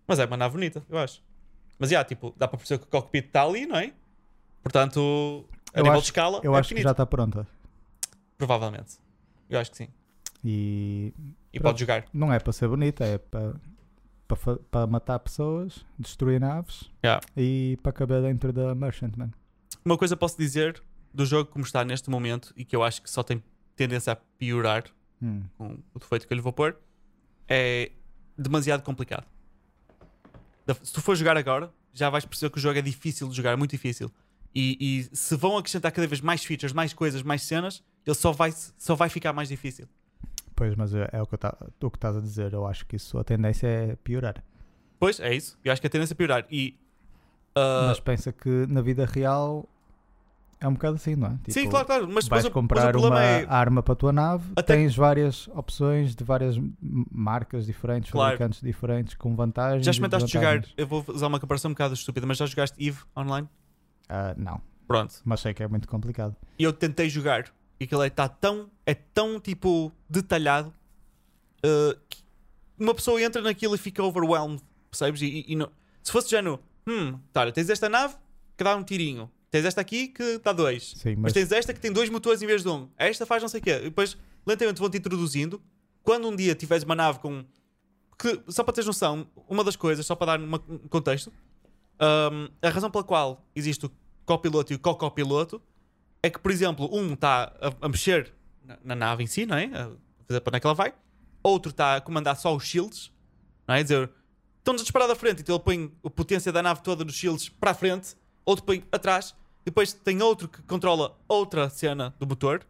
Mas 0.07 0.19
é 0.19 0.25
uma 0.25 0.37
nave 0.37 0.53
bonita, 0.53 0.83
eu 0.89 0.97
acho. 0.97 1.23
Mas 1.79 1.89
já, 1.89 2.03
tipo, 2.03 2.33
dá 2.37 2.47
para 2.47 2.57
perceber 2.57 2.79
que 2.79 2.85
o 2.85 2.89
cockpit 2.89 3.25
está 3.27 3.43
ali, 3.43 3.65
não 3.65 3.77
é? 3.77 3.93
Portanto, 4.61 5.45
a 5.73 5.79
Eu 5.79 5.83
nível 5.83 5.93
acho- 5.93 6.01
de 6.01 6.07
escala, 6.07 6.41
Eu 6.43 6.53
é 6.55 6.59
acho 6.59 6.67
que 6.69 6.75
pequenito. 6.75 6.83
já 6.87 6.91
está 6.91 7.05
pronta. 7.05 7.47
Provavelmente. 8.37 8.97
Eu 9.49 9.59
acho 9.59 9.71
que 9.71 9.77
sim. 9.77 9.87
E 10.43 11.13
E 11.53 11.59
pode 11.59 11.79
jogar. 11.79 12.05
não 12.13 12.31
é 12.31 12.39
para 12.39 12.53
ser 12.53 12.67
bonita, 12.67 13.03
é 13.05 13.17
para, 13.17 13.55
para, 14.27 14.55
para 14.71 14.87
matar 14.87 15.19
pessoas, 15.19 15.85
destruir 15.97 16.39
naves 16.39 16.89
Yeah. 17.03 17.25
e 17.35 17.77
para 17.81 17.91
caber 17.91 18.21
dentro 18.21 18.53
da 18.53 18.73
Merchantman. 18.75 19.31
Uma 19.83 19.97
coisa 19.97 20.15
posso 20.15 20.37
dizer 20.37 20.81
do 21.13 21.25
jogo 21.25 21.49
como 21.49 21.65
está 21.65 21.83
neste 21.83 22.09
momento 22.09 22.53
e 22.55 22.63
que 22.63 22.75
eu 22.75 22.83
acho 22.83 23.01
que 23.01 23.09
só 23.09 23.23
tem 23.23 23.43
tendência 23.75 24.13
a 24.13 24.15
piorar 24.15 24.83
Hum. 25.21 25.43
com 25.57 25.77
o 25.93 25.99
defeito 25.99 26.25
que 26.27 26.33
eu 26.33 26.35
lhe 26.35 26.41
vou 26.41 26.53
pôr, 26.53 26.77
é 27.47 27.91
demasiado 28.37 28.81
complicado. 28.83 29.25
Se 30.83 30.93
tu 30.93 31.01
for 31.01 31.15
jogar 31.15 31.37
agora, 31.37 31.71
já 31.93 32.09
vais 32.09 32.25
perceber 32.25 32.51
que 32.51 32.57
o 32.57 32.61
jogo 32.61 32.77
é 32.77 32.81
difícil 32.81 33.27
de 33.29 33.35
jogar, 33.35 33.51
é 33.51 33.55
muito 33.55 33.71
difícil. 33.71 34.11
E, 34.53 34.77
e 35.11 35.15
se 35.15 35.35
vão 35.35 35.57
acrescentar 35.57 35.91
cada 35.91 36.07
vez 36.07 36.21
mais 36.21 36.43
features, 36.43 36.73
mais 36.73 36.93
coisas, 36.93 37.21
mais 37.21 37.43
cenas, 37.43 37.83
ele 38.05 38.15
só 38.15 38.31
vai, 38.31 38.51
só 38.77 38.95
vai 38.95 39.07
ficar 39.09 39.31
mais 39.33 39.47
difícil. 39.49 39.87
Pois, 40.55 40.75
mas 40.75 40.93
é, 40.93 41.07
é 41.13 41.21
o, 41.21 41.25
que 41.27 41.37
tá- 41.37 41.55
o 41.81 41.89
que 41.89 41.97
estás 41.97 42.17
a 42.17 42.19
dizer. 42.19 42.53
Eu 42.53 42.65
acho 42.65 42.85
que 42.85 42.95
isso 42.95 43.17
a 43.17 43.23
tendência 43.23 43.67
é 43.67 43.95
piorar. 43.97 44.43
Pois, 44.99 45.19
é 45.19 45.33
isso. 45.33 45.57
Eu 45.63 45.71
acho 45.71 45.79
que 45.79 45.87
a 45.87 45.89
tendência 45.89 46.13
é 46.13 46.15
piorar. 46.15 46.45
E. 46.51 46.75
ah, 47.55 47.85
Mas 47.87 47.99
pensa 47.99 48.33
que 48.33 48.49
na 48.67 48.81
vida 48.81 49.05
real 49.05 49.65
é 50.61 50.67
um 50.67 50.73
bocado 50.73 50.95
assim, 50.95 51.15
não 51.15 51.27
é? 51.27 51.31
Tipo, 51.37 51.51
sim, 51.53 51.69
claro, 51.69 51.85
claro. 51.85 52.03
Mas 52.07 52.25
depois, 52.25 52.29
vais 52.29 52.43
depois 52.43 52.53
comprar 52.53 52.91
problema 52.91 53.15
uma 53.15 53.23
é. 53.23 53.45
arma 53.47 53.81
para 53.83 53.93
a 53.93 53.95
tua 53.95 54.11
nave, 54.11 54.51
Até- 54.55 54.75
tens 54.75 54.95
várias 54.95 55.47
opções 55.49 56.15
de 56.15 56.23
várias 56.23 56.55
marcas 57.11 57.65
diferentes, 57.65 58.11
Claro. 58.11 58.31
fabricantes 58.31 58.61
diferentes, 58.61 59.13
com 59.15 59.35
vantagens. 59.35 59.85
Já 59.85 59.91
experimentaste 59.91 60.31
jogar. 60.31 60.63
Eu 60.75 60.85
vou 60.87 61.03
usar 61.07 61.27
uma 61.27 61.39
comparação 61.39 61.69
um 61.69 61.73
bocado 61.73 61.93
estúpida, 61.93 62.25
mas 62.27 62.37
já 62.37 62.45
jogaste 62.45 62.75
Eve 62.85 62.99
online? 63.15 63.47
Ah, 64.09 64.33
não, 64.37 64.61
Pronto. 64.87 65.15
mas 65.23 65.39
sei 65.39 65.53
que 65.53 65.63
é 65.63 65.67
muito 65.67 65.87
complicado. 65.87 66.35
E 66.57 66.63
eu 66.63 66.73
tentei 66.73 67.09
jogar 67.09 67.45
e 67.79 67.85
aquilo 67.85 68.03
é, 68.03 68.09
tá 68.09 68.27
tão, 68.27 68.69
é 68.85 68.93
tão 68.93 69.39
tipo 69.39 69.91
detalhado 70.09 70.73
uh, 71.65 71.97
que 72.09 72.19
uma 72.77 72.93
pessoa 72.93 73.21
entra 73.21 73.41
naquilo 73.41 73.75
e 73.75 73.77
fica 73.77 74.03
overwhelmed, 74.03 74.61
percebes? 74.91 75.21
E, 75.21 75.25
e- 75.25 75.45
e 75.53 75.55
não- 75.55 75.69
se 76.03 76.11
fosse 76.11 76.29
já 76.31 76.41
no 76.41 76.59
hum, 76.87 77.17
tá, 77.31 77.49
tens 77.51 77.69
esta 77.69 77.87
nave 77.87 78.15
que 78.57 78.63
dá 78.63 78.75
um 78.75 78.83
tirinho, 78.83 79.29
tens 79.51 79.65
esta 79.65 79.81
aqui 79.81 80.07
que 80.07 80.37
dá 80.39 80.51
dois, 80.53 80.93
Sim, 80.97 81.09
mas 81.15 81.17
mas, 81.17 81.33
tens 81.33 81.51
esta 81.51 81.73
que 81.73 81.79
tem 81.79 81.91
dois 81.91 82.09
motores 82.09 82.41
em 82.41 82.47
vez 82.47 82.61
de 82.63 82.69
um, 82.69 82.89
esta 82.97 83.25
faz 83.25 83.41
não 83.41 83.49
sei 83.49 83.59
o 83.59 83.63
quê, 83.63 83.71
e 83.77 83.83
depois 83.83 84.17
lentamente 84.45 84.79
vão-te 84.79 84.97
introduzindo. 84.97 85.61
Quando 86.03 86.27
um 86.27 86.35
dia 86.35 86.55
tiveres 86.55 86.83
uma 86.83 86.95
nave 86.95 87.19
com. 87.19 87.43
Que, 88.17 88.41
só 88.47 88.63
para 88.63 88.73
teres 88.73 88.87
noção, 88.87 89.27
uma 89.47 89.63
das 89.63 89.75
coisas, 89.75 90.05
só 90.05 90.15
para 90.15 90.37
dar 90.37 90.39
uma- 90.43 90.61
um 90.67 90.87
contexto, 90.89 91.31
um, 92.01 92.49
a 92.61 92.69
razão 92.69 92.89
pela 92.89 93.03
qual 93.03 93.45
existe 93.55 93.85
o 93.85 93.91
copiloto 94.25 94.73
e 94.73 94.75
o 94.75 94.79
co-copiloto 94.79 95.61
é 96.21 96.29
que, 96.29 96.39
por 96.39 96.51
exemplo, 96.51 96.89
um 96.93 97.13
está 97.13 97.53
a, 97.61 97.85
a 97.85 97.89
mexer 97.89 98.33
na, 98.63 98.77
na 98.83 98.95
nave 98.95 99.23
em 99.23 99.27
si, 99.27 99.45
não 99.45 99.55
é? 99.57 99.65
A 99.65 99.91
fazer 100.27 100.41
para 100.41 100.51
onde 100.51 100.57
é 100.57 100.59
que 100.59 100.67
ela 100.67 100.73
vai. 100.75 100.93
Outro 101.41 101.71
está 101.71 101.95
a 101.97 102.01
comandar 102.01 102.35
só 102.35 102.53
os 102.55 102.63
shields, 102.63 103.11
não 103.67 103.75
é? 103.75 103.79
A 103.79 103.83
dizer, 103.83 104.09
estão-nos 104.57 104.81
a 104.81 104.83
disparar 104.83 105.07
da 105.07 105.15
frente, 105.15 105.41
então 105.41 105.55
ele 105.55 105.63
põe 105.63 105.91
a 106.03 106.09
potência 106.09 106.51
da 106.51 106.61
nave 106.61 106.81
toda 106.81 107.05
dos 107.05 107.15
shields 107.15 107.47
para 107.49 107.71
a 107.71 107.73
frente, 107.73 108.15
outro 108.45 108.65
põe 108.65 108.83
atrás, 108.91 109.35
depois 109.65 109.93
tem 109.93 110.21
outro 110.21 110.47
que 110.47 110.61
controla 110.63 111.17
outra 111.27 111.69
cena 111.69 112.15
do 112.19 112.25
motor, 112.25 112.65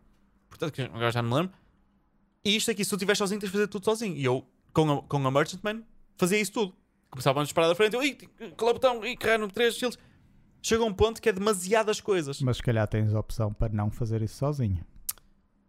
portanto, 0.50 0.74
que 0.74 0.82
agora 0.82 1.12
já 1.12 1.22
não 1.22 1.30
me 1.30 1.36
lembro. 1.36 1.54
E 2.44 2.56
isto 2.56 2.72
aqui, 2.72 2.84
se 2.84 2.90
tu 2.90 2.96
estiver 2.96 3.16
sozinho, 3.16 3.40
tens 3.40 3.48
de 3.48 3.54
fazer 3.54 3.68
tudo 3.68 3.86
sozinho. 3.86 4.16
E 4.16 4.24
eu, 4.24 4.46
com 4.74 4.92
a, 4.92 5.04
com 5.04 5.28
a 5.28 5.32
Merchantman, 5.32 5.84
fazia 6.18 6.40
isso 6.40 6.52
tudo. 6.52 6.74
Começavam 7.10 7.42
a 7.42 7.44
disparar 7.44 7.70
da 7.70 7.76
frente, 7.76 7.96
eu, 7.96 8.04
"Ih, 8.04 8.18
é 8.40 8.46
o 8.46 8.74
botão? 8.74 9.06
Ih, 9.06 9.18
carregar 9.18 9.40
no 9.40 9.52
3 9.52 9.76
shields. 9.76 9.98
chega 10.62 10.84
um 10.84 10.94
ponto 10.94 11.22
que 11.22 11.30
é 11.30 11.32
demasiadas 11.32 12.02
coisas. 12.02 12.42
Mas 12.42 12.58
se 12.58 12.64
calhar 12.64 12.88
tens 12.88 13.14
a 13.14 13.20
opção 13.20 13.54
para 13.54 13.74
não 13.74 13.90
fazer 13.90 14.22
isso 14.22 14.36
sozinho. 14.36 14.86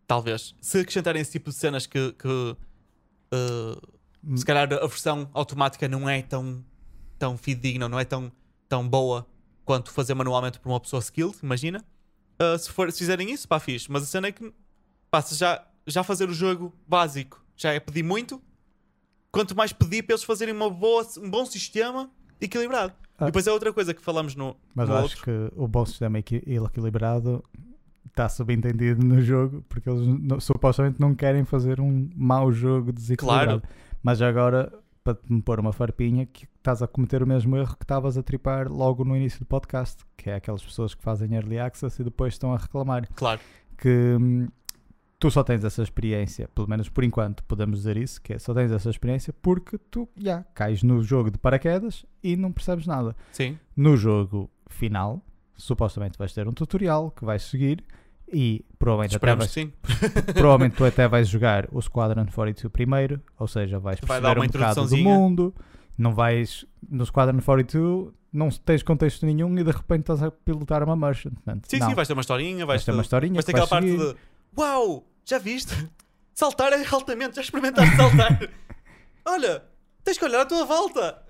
Talvez. 0.06 0.54
Se 0.60 0.80
acrescentarem 0.80 1.22
esse 1.22 1.32
tipo 1.32 1.50
de 1.50 1.56
cenas 1.56 1.86
que. 1.86 2.12
que 2.12 2.28
uh, 2.28 4.36
se 4.36 4.44
calhar 4.44 4.70
a 4.72 4.86
versão 4.86 5.30
automática 5.32 5.88
não 5.88 6.08
é 6.08 6.22
tão, 6.22 6.64
tão 7.18 7.38
fidedigna, 7.38 7.88
não 7.88 7.98
é 7.98 8.04
tão, 8.04 8.30
tão 8.68 8.86
boa 8.86 9.26
quanto 9.70 9.92
fazer 9.92 10.14
manualmente 10.14 10.58
por 10.58 10.68
uma 10.68 10.80
pessoa 10.80 10.98
skilled, 11.00 11.36
imagina. 11.44 11.84
Uh, 12.42 12.58
se, 12.58 12.68
for, 12.72 12.90
se 12.90 12.98
fizerem 12.98 13.30
isso, 13.30 13.46
pá, 13.46 13.60
fixe. 13.60 13.86
Mas 13.88 14.02
a 14.02 14.06
cena 14.06 14.26
é 14.26 14.32
que, 14.32 14.52
pá, 15.08 15.22
se 15.22 15.36
já, 15.36 15.64
já 15.86 16.02
fazer 16.02 16.28
o 16.28 16.32
jogo 16.34 16.74
básico 16.88 17.40
já 17.56 17.72
é 17.72 17.78
pedir 17.78 18.02
muito, 18.02 18.42
quanto 19.30 19.54
mais 19.56 19.72
pedir 19.72 20.02
para 20.02 20.14
eles 20.14 20.24
fazerem 20.24 20.52
uma 20.52 20.68
boa, 20.68 21.06
um 21.18 21.30
bom 21.30 21.46
sistema 21.46 22.10
equilibrado. 22.40 22.92
Ah. 23.16 23.24
E 23.24 23.26
depois 23.26 23.46
é 23.46 23.52
outra 23.52 23.72
coisa 23.72 23.94
que 23.94 24.02
falamos 24.02 24.34
no, 24.34 24.56
Mas 24.74 24.88
no 24.88 24.94
acho 24.96 25.02
outro. 25.04 25.22
que 25.22 25.52
o 25.54 25.68
bom 25.68 25.86
sistema 25.86 26.18
equi- 26.18 26.42
equilibrado 26.44 27.44
está 28.08 28.28
subentendido 28.28 29.04
no 29.06 29.22
jogo 29.22 29.64
porque 29.68 29.88
eles 29.88 30.04
não- 30.04 30.40
supostamente 30.40 31.00
não 31.00 31.14
querem 31.14 31.44
fazer 31.44 31.80
um 31.80 32.10
mau 32.16 32.50
jogo 32.50 32.90
desequilibrado. 32.90 33.62
Mas 34.02 34.20
agora, 34.20 34.72
para 35.02 35.14
te 35.14 35.32
me 35.32 35.40
pôr 35.42 35.58
uma 35.60 35.72
farpinha, 35.72 36.26
que 36.26 36.46
estás 36.56 36.82
a 36.82 36.86
cometer 36.86 37.22
o 37.22 37.26
mesmo 37.26 37.56
erro 37.56 37.76
que 37.76 37.84
estavas 37.84 38.18
a 38.18 38.22
tripar 38.22 38.70
logo 38.70 39.04
no 39.04 39.16
início 39.16 39.40
do 39.40 39.46
podcast, 39.46 40.04
que 40.16 40.30
é 40.30 40.34
aquelas 40.34 40.62
pessoas 40.62 40.94
que 40.94 41.02
fazem 41.02 41.34
early 41.34 41.58
access 41.58 42.00
e 42.00 42.04
depois 42.04 42.34
estão 42.34 42.52
a 42.52 42.58
reclamar 42.58 43.08
Claro, 43.14 43.40
que 43.78 44.16
hum, 44.20 44.46
tu 45.18 45.30
só 45.30 45.42
tens 45.42 45.64
essa 45.64 45.82
experiência, 45.82 46.48
pelo 46.54 46.68
menos 46.68 46.88
por 46.88 47.04
enquanto 47.04 47.44
podemos 47.44 47.78
dizer 47.78 47.96
isso, 47.96 48.20
que 48.20 48.32
é 48.34 48.38
só 48.38 48.54
tens 48.54 48.72
essa 48.72 48.90
experiência 48.90 49.32
porque 49.42 49.78
tu 49.78 50.08
já 50.16 50.44
cais 50.54 50.82
no 50.82 51.02
jogo 51.02 51.30
de 51.30 51.38
paraquedas 51.38 52.04
e 52.22 52.36
não 52.36 52.52
percebes 52.52 52.86
nada. 52.86 53.14
sim. 53.32 53.58
No 53.76 53.96
jogo 53.96 54.50
final, 54.68 55.22
supostamente 55.54 56.18
vais 56.18 56.32
ter 56.32 56.46
um 56.48 56.52
tutorial 56.52 57.10
que 57.10 57.24
vais 57.24 57.42
seguir 57.42 57.84
e 58.32 58.64
provavelmente 58.78 59.16
até 59.16 59.34
vais, 59.34 59.54
provavelmente 60.34 60.76
tu 60.76 60.84
até 60.84 61.08
vais 61.08 61.28
jogar 61.28 61.68
o 61.72 61.80
Squadron 61.80 62.26
42 62.26 62.72
primeiro, 62.72 63.20
ou 63.38 63.46
seja, 63.46 63.78
vais 63.78 63.98
Vai 64.00 64.20
perceber 64.20 64.20
dar 64.22 64.38
uma 64.38 64.44
um 64.44 64.48
bocado 64.48 64.86
do 64.86 64.96
mundo, 64.96 65.54
não 65.98 66.14
vais 66.14 66.64
no 66.88 67.04
Squadron 67.04 67.40
42, 67.40 68.12
não 68.32 68.48
tens 68.50 68.82
contexto 68.82 69.26
nenhum 69.26 69.58
e 69.58 69.64
de 69.64 69.70
repente 69.70 70.02
estás 70.02 70.22
a 70.22 70.30
pilotar 70.30 70.82
uma 70.82 70.96
merchant. 70.96 71.32
Portanto, 71.34 71.66
Sim, 71.68 71.78
não, 71.78 71.88
sim, 71.88 71.94
vais 71.94 72.08
ter 72.08 72.14
uma 72.14 72.20
historinha, 72.20 72.66
vais, 72.66 72.66
vais 72.66 72.84
ter 72.84 72.92
uma 72.92 73.02
historinha, 73.02 73.42
tem 73.42 73.54
que 73.54 73.60
aquela 73.60 73.66
vais 73.66 73.70
parte 73.70 73.90
seguir. 73.90 74.14
de 74.14 74.60
Uau, 74.60 75.04
já 75.24 75.38
viste? 75.38 75.88
Saltar 76.34 76.72
é 76.72 76.84
altamente, 76.90 77.36
já 77.36 77.42
experimentaste 77.42 77.96
saltar? 77.96 78.40
Olha, 79.26 79.62
tens 80.04 80.16
que 80.16 80.24
olhar 80.24 80.40
à 80.40 80.46
tua 80.46 80.64
volta. 80.64 81.22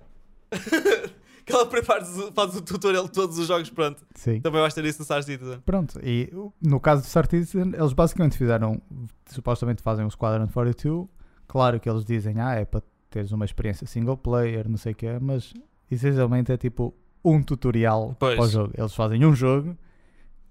Aquela 1.41 1.67
prepara 1.67 2.05
fazes 2.05 2.57
o 2.57 2.63
tutorial 2.63 3.05
de 3.05 3.13
todos 3.13 3.39
os 3.39 3.47
jogos, 3.47 3.71
pronto. 3.71 4.05
Sim. 4.15 4.41
Também 4.41 4.61
vais 4.61 4.75
ter 4.75 4.85
isso 4.85 4.99
no 4.99 5.05
Star 5.05 5.23
Citizen. 5.23 5.61
Pronto, 5.61 6.01
e 6.03 6.31
no 6.61 6.81
caso 6.81 7.03
do 7.03 7.09
Star 7.09 7.29
Citizen, 7.29 7.73
eles 7.75 7.93
basicamente 7.93 8.37
fizeram, 8.37 8.81
supostamente 9.27 9.83
fazem 9.83 10.05
o 10.05 10.11
Squadron 10.11 10.47
42. 10.49 11.09
Claro 11.47 11.81
que 11.81 11.89
eles 11.91 12.05
dizem, 12.05 12.41
ah, 12.41 12.55
é 12.55 12.65
para 12.65 12.83
teres 13.11 13.33
uma 13.33 13.45
experiência 13.45 13.87
single 13.87 14.17
player, 14.17 14.69
não 14.69 14.77
sei 14.77 14.93
o 14.93 14.95
que 14.95 15.07
é, 15.07 15.19
mas 15.19 15.53
essencialmente 15.91 16.53
é 16.53 16.57
tipo 16.57 16.95
um 17.25 17.43
tutorial 17.43 18.17
Pois. 18.19 18.37
para 18.37 18.45
o 18.45 18.49
jogo. 18.49 18.73
Eles 18.77 18.95
fazem 18.95 19.25
um 19.25 19.35
jogo 19.35 19.77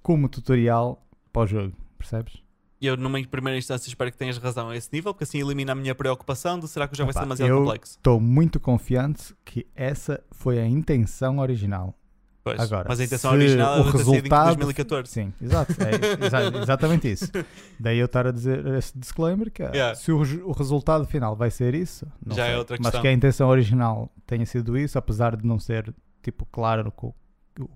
como 0.01 0.27
tutorial 0.27 1.01
para 1.31 1.43
o 1.43 1.47
jogo, 1.47 1.73
percebes? 1.97 2.43
E 2.81 2.87
eu, 2.87 2.95
numa 2.95 3.21
primeira 3.27 3.57
instância, 3.57 3.89
espero 3.89 4.09
que 4.11 4.17
tenhas 4.17 4.37
razão 4.37 4.69
a 4.69 4.75
esse 4.77 4.89
nível, 4.93 5.13
porque 5.13 5.25
assim 5.25 5.39
elimina 5.41 5.73
a 5.73 5.75
minha 5.75 5.93
preocupação 5.93 6.57
de 6.59 6.67
será 6.67 6.87
que 6.87 6.93
o 6.93 6.97
jogo 6.97 7.07
vai 7.07 7.13
ser 7.13 7.19
demasiado 7.25 7.49
eu- 7.49 7.57
complexo. 7.59 7.97
Estou 7.97 8.19
muito 8.21 8.59
confiante 8.59 9.35
que 9.43 9.67
essa 9.75 10.23
foi 10.31 10.59
a 10.59 10.65
intenção 10.65 11.39
original. 11.39 11.93
Pois. 12.41 12.57
Agora, 12.57 12.85
Mas 12.87 13.01
a 13.01 13.03
intenção 13.03 13.33
original 13.33 13.67
o 13.67 13.81
era 13.81 13.83
sido 13.91 13.95
em 13.95 13.97
resultado- 14.13 14.55
2014. 14.55 15.11
Sim, 15.11 15.33
exato, 15.41 15.73
é 15.83 16.25
exa- 16.25 16.57
exatamente 16.63 17.11
isso. 17.11 17.29
Daí 17.77 17.99
eu 17.99 18.05
estar 18.05 18.25
a 18.25 18.31
dizer 18.31 18.65
esse 18.67 18.97
disclaimer 18.97 19.51
que 19.51 19.61
ah, 19.61 19.71
Yeah. 19.73 19.95
se 19.95 20.09
o, 20.13 20.19
o 20.47 20.51
resultado 20.53 21.05
final 21.05 21.35
vai 21.35 21.51
ser 21.51 21.75
isso, 21.75 22.07
Já 22.27 22.45
é 22.45 22.49
sei. 22.51 22.57
outra 22.57 22.77
mas 22.79 22.85
questão. 22.87 23.01
que 23.01 23.07
a 23.09 23.11
intenção 23.11 23.49
original 23.49 24.09
tenha 24.25 24.45
sido 24.45 24.77
isso, 24.77 24.97
apesar 24.97 25.35
de 25.35 25.45
não 25.45 25.59
ser 25.59 25.93
tipo 26.23 26.45
claro 26.45 26.93
o 26.97 27.13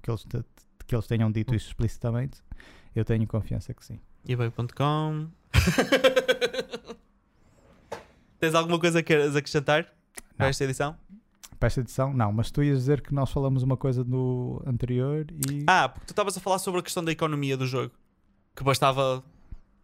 que 0.02 0.10
eles, 0.10 0.24
te- 0.24 0.46
que 0.88 0.96
eles 0.96 1.08
tenham 1.08 1.30
dito 1.30 1.54
isso 1.54 1.68
explicitamente, 1.68 2.40
eu 2.96 3.04
tenho 3.04 3.28
confiança 3.28 3.74
que 3.74 3.86
sim. 3.86 4.00
eBay.com 4.28 5.28
Tens 8.40 8.56
alguma 8.56 8.80
coisa 8.80 9.02
que 9.02 9.08
queiras 9.08 9.36
acrescentar 9.36 9.86
para 10.38 10.46
Não. 10.46 10.50
esta 10.50 10.64
edição? 10.64 10.96
Para 11.60 11.68
esta 11.68 11.80
edição, 11.82 12.14
não, 12.14 12.32
mas 12.32 12.52
tu 12.52 12.62
ias 12.62 12.80
dizer 12.80 13.02
que 13.02 13.14
nós 13.14 13.32
falamos 13.32 13.64
uma 13.64 13.78
coisa 13.78 14.04
no 14.04 14.62
anterior 14.66 15.26
e. 15.50 15.64
Ah, 15.68 15.88
porque 15.88 16.08
tu 16.08 16.12
estavas 16.12 16.36
a 16.38 16.42
falar 16.42 16.60
sobre 16.60 16.82
a 16.82 16.84
questão 16.84 17.04
da 17.04 17.12
economia 17.12 17.56
do 17.56 17.66
jogo. 17.66 17.94
Que 18.54 18.64
bastava 18.64 19.24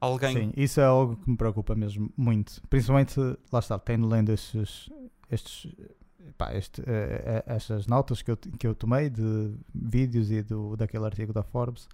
alguém. 0.01 0.35
Sim, 0.35 0.53
isso 0.57 0.81
é 0.81 0.85
algo 0.85 1.15
que 1.15 1.29
me 1.29 1.37
preocupa 1.37 1.75
mesmo 1.75 2.11
muito. 2.17 2.61
Principalmente, 2.69 3.17
lá 3.51 3.59
está, 3.59 3.79
tendo 3.79 4.07
lendo 4.07 4.29
estes, 4.31 4.89
estes, 5.31 5.73
pá, 6.37 6.53
este, 6.53 6.81
eh, 6.81 7.23
eh, 7.25 7.43
estas 7.47 7.87
notas 7.87 8.21
que 8.21 8.31
eu, 8.31 8.37
que 8.37 8.67
eu 8.67 8.75
tomei 8.75 9.09
de 9.09 9.53
vídeos 9.73 10.31
e 10.31 10.41
do, 10.41 10.75
daquele 10.75 11.05
artigo 11.05 11.31
da 11.31 11.43
Forbes, 11.43 11.87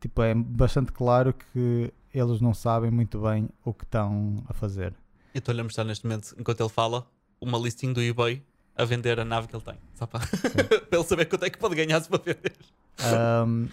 tipo, 0.00 0.22
é 0.22 0.34
bastante 0.34 0.92
claro 0.92 1.32
que 1.52 1.92
eles 2.12 2.40
não 2.40 2.52
sabem 2.54 2.90
muito 2.90 3.20
bem 3.20 3.48
o 3.64 3.72
que 3.72 3.84
estão 3.84 4.42
a 4.48 4.52
fazer. 4.52 4.94
Eu 5.34 5.38
estou-lhe 5.38 5.60
a 5.60 5.64
mostrar 5.64 5.84
neste 5.84 6.04
momento, 6.06 6.34
enquanto 6.38 6.60
ele 6.60 6.68
fala, 6.68 7.06
uma 7.40 7.56
listing 7.58 7.92
do 7.92 8.00
eBay 8.02 8.42
a 8.76 8.84
vender 8.84 9.20
a 9.20 9.24
nave 9.24 9.46
que 9.46 9.54
ele 9.54 9.62
tem. 9.64 9.74
Só 9.94 10.06
para, 10.06 10.20
para 10.88 10.98
ele 10.98 11.04
saber 11.04 11.26
quanto 11.26 11.44
é 11.44 11.50
que 11.50 11.58
pode 11.58 11.74
ganhar 11.74 12.00
se 12.00 12.08
para 12.08 12.18
vender. 12.18 12.52
Ahm, 12.98 13.68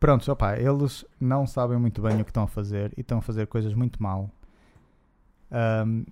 pronto, 0.00 0.30
opá, 0.30 0.58
eles 0.58 1.04
não 1.20 1.46
sabem 1.46 1.76
muito 1.78 2.00
bem 2.00 2.20
o 2.20 2.24
que 2.24 2.30
estão 2.30 2.44
a 2.44 2.48
fazer 2.48 2.92
e 2.96 3.00
estão 3.00 3.18
a 3.18 3.22
fazer 3.22 3.46
coisas 3.46 3.74
muito 3.74 4.02
mal. 4.02 4.30
Ahm, 5.50 6.04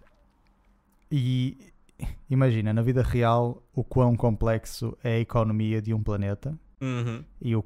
e 1.10 1.56
imagina, 2.28 2.72
na 2.72 2.82
vida 2.82 3.02
real, 3.02 3.62
o 3.74 3.84
quão 3.84 4.16
complexo 4.16 4.96
é 5.02 5.14
a 5.14 5.18
economia 5.20 5.80
de 5.80 5.94
um 5.94 6.02
planeta 6.02 6.58
Uhum. 6.80 7.24
e 7.40 7.54
o 7.56 7.64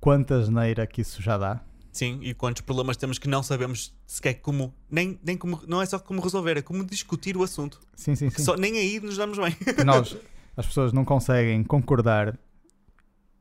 quanta 0.00 0.36
asneira 0.36 0.86
que 0.86 1.00
isso 1.00 1.20
já 1.22 1.36
dá. 1.36 1.60
Sim, 1.92 2.20
e 2.22 2.32
quantos 2.32 2.62
problemas 2.62 2.96
temos 2.96 3.18
que 3.18 3.28
não 3.28 3.42
sabemos 3.42 3.92
sequer 4.06 4.34
como. 4.34 4.72
Nem, 4.90 5.18
nem 5.24 5.36
como. 5.36 5.60
Não 5.66 5.82
é 5.82 5.86
só 5.86 5.98
como 5.98 6.20
resolver, 6.20 6.56
é 6.56 6.62
como 6.62 6.84
discutir 6.84 7.36
o 7.36 7.42
assunto. 7.42 7.80
Sim, 7.96 8.14
sim, 8.14 8.30
sim. 8.30 8.42
só, 8.42 8.56
nem 8.56 8.78
aí 8.78 9.00
nos 9.00 9.16
damos 9.16 9.38
bem. 9.38 9.52
Que 9.74 9.84
nós, 9.84 10.16
as 10.56 10.66
pessoas 10.66 10.92
não 10.92 11.04
conseguem 11.04 11.64
concordar 11.64 12.38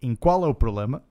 em 0.02 0.16
qual 0.16 0.44
é 0.46 0.48
o 0.48 0.54
problema 0.54 1.04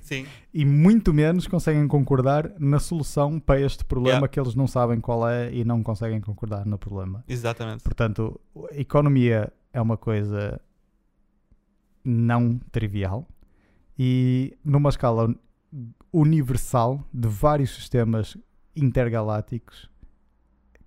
Sim, 0.00 0.26
e 0.52 0.64
muito 0.64 1.14
menos 1.14 1.46
conseguem 1.46 1.86
concordar 1.86 2.52
na 2.58 2.80
solução 2.80 3.38
para 3.38 3.60
este 3.60 3.84
problema 3.84 4.12
Yeah. 4.12 4.28
que 4.28 4.40
eles 4.40 4.54
não 4.54 4.66
sabem 4.66 5.00
qual 5.00 5.28
é 5.28 5.52
e 5.54 5.64
não 5.64 5.82
conseguem 5.82 6.20
concordar 6.20 6.66
no 6.66 6.76
problema. 6.76 7.24
exatamente. 7.28 7.84
Portanto, 7.84 8.38
a 8.70 8.76
economia 8.76 9.52
é 9.72 9.80
uma 9.80 9.96
coisa 9.96 10.60
não 12.04 12.58
trivial 12.72 13.26
e 14.04 14.58
numa 14.64 14.88
escala 14.88 15.32
universal 16.12 17.06
de 17.14 17.28
vários 17.28 17.72
sistemas 17.72 18.36
intergalácticos 18.74 19.88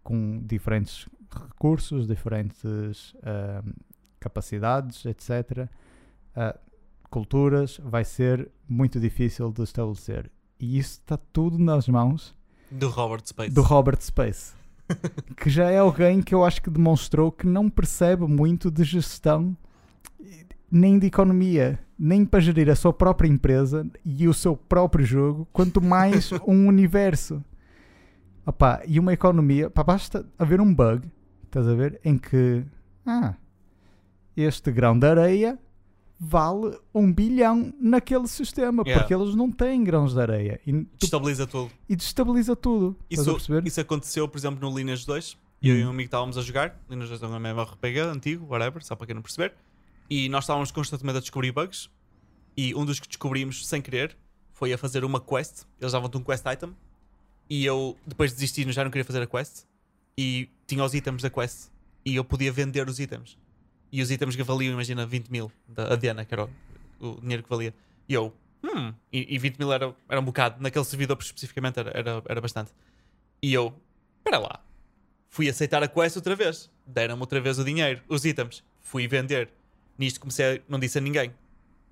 com 0.03 0.45
diferentes 0.45 1.07
recursos, 1.33 2.09
diferentes 2.09 3.15
ahm, 3.23 3.71
capacidades, 4.19 5.05
etc. 5.05 5.69
ah, 6.35 6.59
culturas, 7.09 7.79
vai 7.81 8.03
ser 8.03 8.51
muito 8.67 8.99
difícil 8.99 9.49
de 9.49 9.63
estabelecer. 9.63 10.29
E 10.59 10.77
isso 10.77 10.99
está 10.99 11.15
tudo 11.15 11.57
nas 11.57 11.87
mãos 11.87 12.35
Do 12.69 12.89
Robert 12.89 13.25
Space. 13.25 13.55
do 13.55 13.61
Robert 13.61 14.01
Space, 14.01 14.53
que 15.41 15.49
já 15.49 15.71
é 15.71 15.77
alguém 15.77 16.21
que 16.21 16.35
eu 16.35 16.43
acho 16.43 16.61
que 16.61 16.69
demonstrou 16.69 17.31
que 17.31 17.47
não 17.47 17.69
percebe 17.69 18.27
muito 18.27 18.69
de 18.69 18.83
gestão 18.83 19.55
nem 20.71 20.97
de 20.99 21.07
economia, 21.07 21.79
nem 21.97 22.25
para 22.25 22.39
gerir 22.39 22.69
a 22.69 22.75
sua 22.75 22.91
própria 22.93 23.27
empresa 23.27 23.87
e 24.03 24.27
o 24.27 24.33
seu 24.33 24.55
próprio 24.57 25.05
jogo, 25.05 25.47
quanto 25.53 25.81
mais 25.81 26.31
um 26.47 26.67
universo. 26.67 27.43
Opá, 28.45 28.81
e 28.85 28.99
uma 28.99 29.13
economia, 29.13 29.69
pá, 29.69 29.83
basta 29.83 30.25
haver 30.37 30.61
um 30.61 30.73
bug, 30.73 31.09
estás 31.45 31.67
a 31.67 31.73
ver, 31.73 31.99
em 32.03 32.17
que 32.17 32.63
ah, 33.05 33.33
este 34.37 34.71
grão 34.71 34.97
de 34.97 35.07
areia 35.07 35.57
vale 36.19 36.77
um 36.93 37.11
bilhão 37.11 37.73
naquele 37.79 38.27
sistema, 38.27 38.83
Yeah. 38.85 39.01
porque 39.03 39.13
eles 39.13 39.35
não 39.35 39.51
têm 39.51 39.83
grãos 39.83 40.13
de 40.13 40.21
areia. 40.21 40.59
E 40.65 40.71
tu 40.71 40.87
Destabiliza 41.01 41.47
tudo. 41.47 41.71
e 41.89 41.95
destabiliza 41.95 42.55
tudo. 42.55 42.95
Isso, 43.09 43.37
isso 43.65 43.81
aconteceu, 43.81 44.27
por 44.27 44.37
exemplo, 44.37 44.69
no 44.69 44.75
Lineage 44.77 45.05
2. 45.05 45.37
Eu 45.61 45.75
e 45.77 45.83
Hum. 45.83 45.87
um 45.87 45.89
amigo 45.91 46.05
estávamos 46.07 46.37
a 46.37 46.41
jogar. 46.41 46.79
Lineage 46.89 47.09
2 47.17 47.23
é 47.23 47.27
um 47.27 47.35
MMORPG 47.39 47.99
antigo, 48.01 48.45
whatever, 48.49 48.83
só 48.83 48.95
para 48.95 49.07
quem 49.07 49.15
não 49.15 49.21
perceber. 49.21 49.53
E 50.09 50.29
nós 50.29 50.43
estávamos 50.43 50.71
constantemente 50.71 51.17
a 51.17 51.21
descobrir 51.21 51.51
bugs. 51.51 51.89
E 52.57 52.73
um 52.75 52.85
dos 52.85 52.99
que 52.99 53.07
descobrimos 53.07 53.67
sem 53.67 53.81
querer 53.81 54.15
foi 54.53 54.71
a 54.71 54.77
fazer 54.77 55.03
uma 55.03 55.19
quest. 55.19 55.63
Eles 55.79 55.91
davam-te 55.91 56.17
um 56.17 56.23
quest 56.23 56.43
item. 56.45 56.75
E 57.49 57.65
eu 57.65 57.97
depois 58.05 58.31
desisti, 58.33 58.69
já 58.71 58.83
não 58.83 58.91
queria 58.91 59.05
fazer 59.05 59.21
a 59.21 59.27
quest. 59.27 59.65
E 60.17 60.49
tinha 60.67 60.83
os 60.83 60.93
itens 60.93 61.21
da 61.21 61.29
quest. 61.29 61.69
E 62.05 62.15
eu 62.15 62.23
podia 62.23 62.51
vender 62.51 62.87
os 62.87 62.99
itens. 62.99 63.37
E 63.91 64.01
os 64.01 64.11
itens 64.11 64.35
que 64.35 64.43
valiam, 64.43 64.73
imagina, 64.73 65.05
20 65.05 65.29
mil. 65.29 65.51
Da, 65.67 65.95
Diana, 65.95 66.23
que 66.25 66.33
era, 66.33 66.45
o- 66.45 66.49
o 67.07 67.21
dinheiro 67.21 67.43
que 67.43 67.49
valia. 67.49 67.73
E 68.07 68.13
eu, 68.13 68.33
hum, 68.63 68.93
e, 69.11 69.35
e 69.35 69.37
20 69.39 69.57
mil 69.57 69.71
era, 69.73 69.95
era 70.07 70.19
um 70.21 70.23
bocado, 70.23 70.61
naquele 70.61 70.85
servidor 70.85 71.17
especificamente 71.19 71.79
era, 71.79 71.91
era, 71.97 72.23
era 72.27 72.41
bastante. 72.41 72.71
E 73.41 73.53
eu, 73.53 73.73
espera 74.17 74.37
lá, 74.39 74.63
fui 75.29 75.49
aceitar 75.49 75.81
a 75.83 75.87
quest 75.87 76.15
outra 76.15 76.35
vez, 76.35 76.69
deram-me 76.85 77.21
outra 77.21 77.41
vez 77.41 77.57
o 77.59 77.63
dinheiro, 77.65 78.01
os 78.07 78.23
itens, 78.25 78.63
fui 78.81 79.07
vender. 79.07 79.49
Nisto 79.97 80.19
comecei, 80.19 80.57
a, 80.57 80.61
não 80.67 80.79
disse 80.79 80.97
a 80.97 81.01
ninguém 81.01 81.33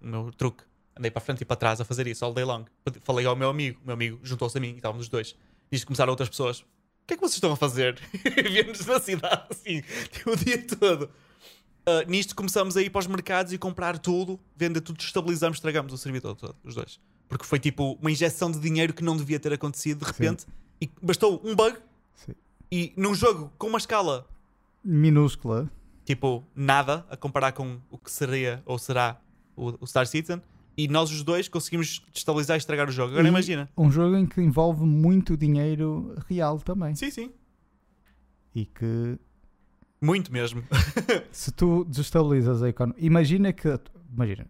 o 0.01 0.07
meu 0.07 0.31
truque. 0.31 0.63
Andei 0.97 1.09
para 1.09 1.21
a 1.21 1.25
frente 1.25 1.41
e 1.41 1.45
para 1.45 1.55
trás 1.55 1.81
a 1.81 1.85
fazer 1.85 2.05
isso 2.07 2.23
all 2.23 2.33
day 2.33 2.43
long. 2.43 2.65
Falei 3.01 3.25
ao 3.25 3.35
meu 3.35 3.49
amigo, 3.49 3.79
o 3.83 3.85
meu 3.85 3.93
amigo 3.93 4.19
juntou-se 4.21 4.57
a 4.57 4.61
mim 4.61 4.73
e 4.73 4.75
estávamos 4.75 5.05
os 5.05 5.09
dois. 5.09 5.35
Nisto 5.71 5.87
começaram 5.87 6.11
outras 6.11 6.29
pessoas. 6.29 6.59
O 6.59 6.65
que 7.07 7.15
é 7.15 7.17
que 7.17 7.21
vocês 7.21 7.35
estão 7.35 7.51
a 7.51 7.57
fazer? 7.57 7.99
Viemos 8.51 8.85
na 8.85 8.99
cidade 8.99 9.43
assim, 9.49 9.81
o 10.25 10.35
dia 10.35 10.65
todo. 10.65 11.09
Uh, 11.85 12.07
nisto 12.07 12.33
começamos 12.33 12.77
a 12.77 12.81
ir 12.81 12.89
para 12.89 12.99
os 12.99 13.07
mercados 13.07 13.51
e 13.51 13.57
comprar 13.57 13.97
tudo, 13.97 14.39
vender 14.55 14.79
tudo, 14.79 15.01
estabilizamos, 15.01 15.57
estragamos 15.57 15.91
o 15.91 15.97
servidor 15.97 16.35
todo, 16.35 16.55
os 16.63 16.75
dois. 16.75 16.99
Porque 17.27 17.45
foi 17.45 17.59
tipo 17.59 17.97
uma 17.99 18.09
injeção 18.09 18.49
de 18.49 18.59
dinheiro 18.59 18.93
que 18.93 19.03
não 19.03 19.17
devia 19.17 19.37
ter 19.37 19.51
acontecido 19.51 19.99
de 19.99 20.05
repente 20.05 20.43
Sim. 20.43 20.47
e 20.79 20.89
bastou 21.01 21.41
um 21.43 21.53
bug 21.53 21.77
Sim. 22.15 22.35
e 22.71 22.93
num 22.95 23.13
jogo 23.13 23.51
com 23.57 23.67
uma 23.67 23.79
escala 23.79 24.25
minúscula, 24.81 25.69
tipo 26.05 26.43
nada 26.55 27.05
a 27.09 27.17
comparar 27.17 27.51
com 27.51 27.79
o 27.89 27.97
que 27.97 28.11
seria 28.11 28.61
ou 28.65 28.77
será 28.77 29.19
o, 29.55 29.73
o 29.79 29.87
Star 29.87 30.05
Citizen, 30.07 30.41
e 30.75 30.87
nós 30.87 31.11
os 31.11 31.23
dois 31.23 31.47
conseguimos 31.47 32.03
destabilizar 32.11 32.57
e 32.57 32.59
estragar 32.59 32.89
o 32.89 32.91
jogo. 32.91 33.11
Agora 33.11 33.27
e 33.27 33.29
imagina. 33.29 33.69
Um 33.77 33.91
jogo 33.91 34.15
em 34.15 34.25
que 34.25 34.41
envolve 34.41 34.83
muito 34.83 35.37
dinheiro 35.37 36.15
real 36.27 36.59
também. 36.59 36.95
Sim, 36.95 37.11
sim. 37.11 37.31
E 38.55 38.65
que. 38.65 39.17
Muito 40.01 40.33
mesmo. 40.33 40.63
se 41.31 41.51
tu 41.51 41.85
desestabilizas 41.85 42.61
a 42.63 42.69
economia. 42.69 43.03
Imagina 43.05 43.53
que. 43.53 43.67
Imagina, 44.11 44.47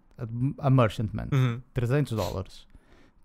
a 0.58 0.70
Merchantman, 0.70 1.28
uhum. 1.32 1.62
300 1.74 2.14
dólares. 2.14 2.68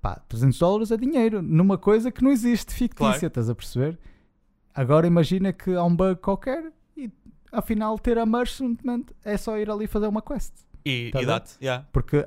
Pá, 0.01 0.17
300 0.29 0.59
dólares 0.59 0.91
é 0.93 0.97
dinheiro 0.97 1.43
numa 1.43 1.77
coisa 1.77 2.11
que 2.11 2.23
não 2.23 2.31
existe, 2.31 2.73
fictícia, 2.73 2.97
claro. 2.97 3.27
estás 3.27 3.51
a 3.51 3.55
perceber? 3.55 3.99
Agora 4.73 5.07
imagina 5.07 5.53
que 5.53 5.75
há 5.75 5.83
um 5.83 5.95
bug 5.95 6.21
qualquer 6.21 6.73
afinal 7.53 7.99
ter 7.99 8.19
a 8.19 8.27
Merchantman 8.27 9.05
é 9.25 9.37
só 9.37 9.59
ir 9.59 9.70
ali 9.70 9.87
fazer 9.87 10.07
uma 10.07 10.23
quest. 10.23 10.53
E, 10.85 11.11
tá 11.12 11.23
e 11.23 11.27
dá-te, 11.27 11.57
yeah. 11.61 11.87
Porque 11.93 12.27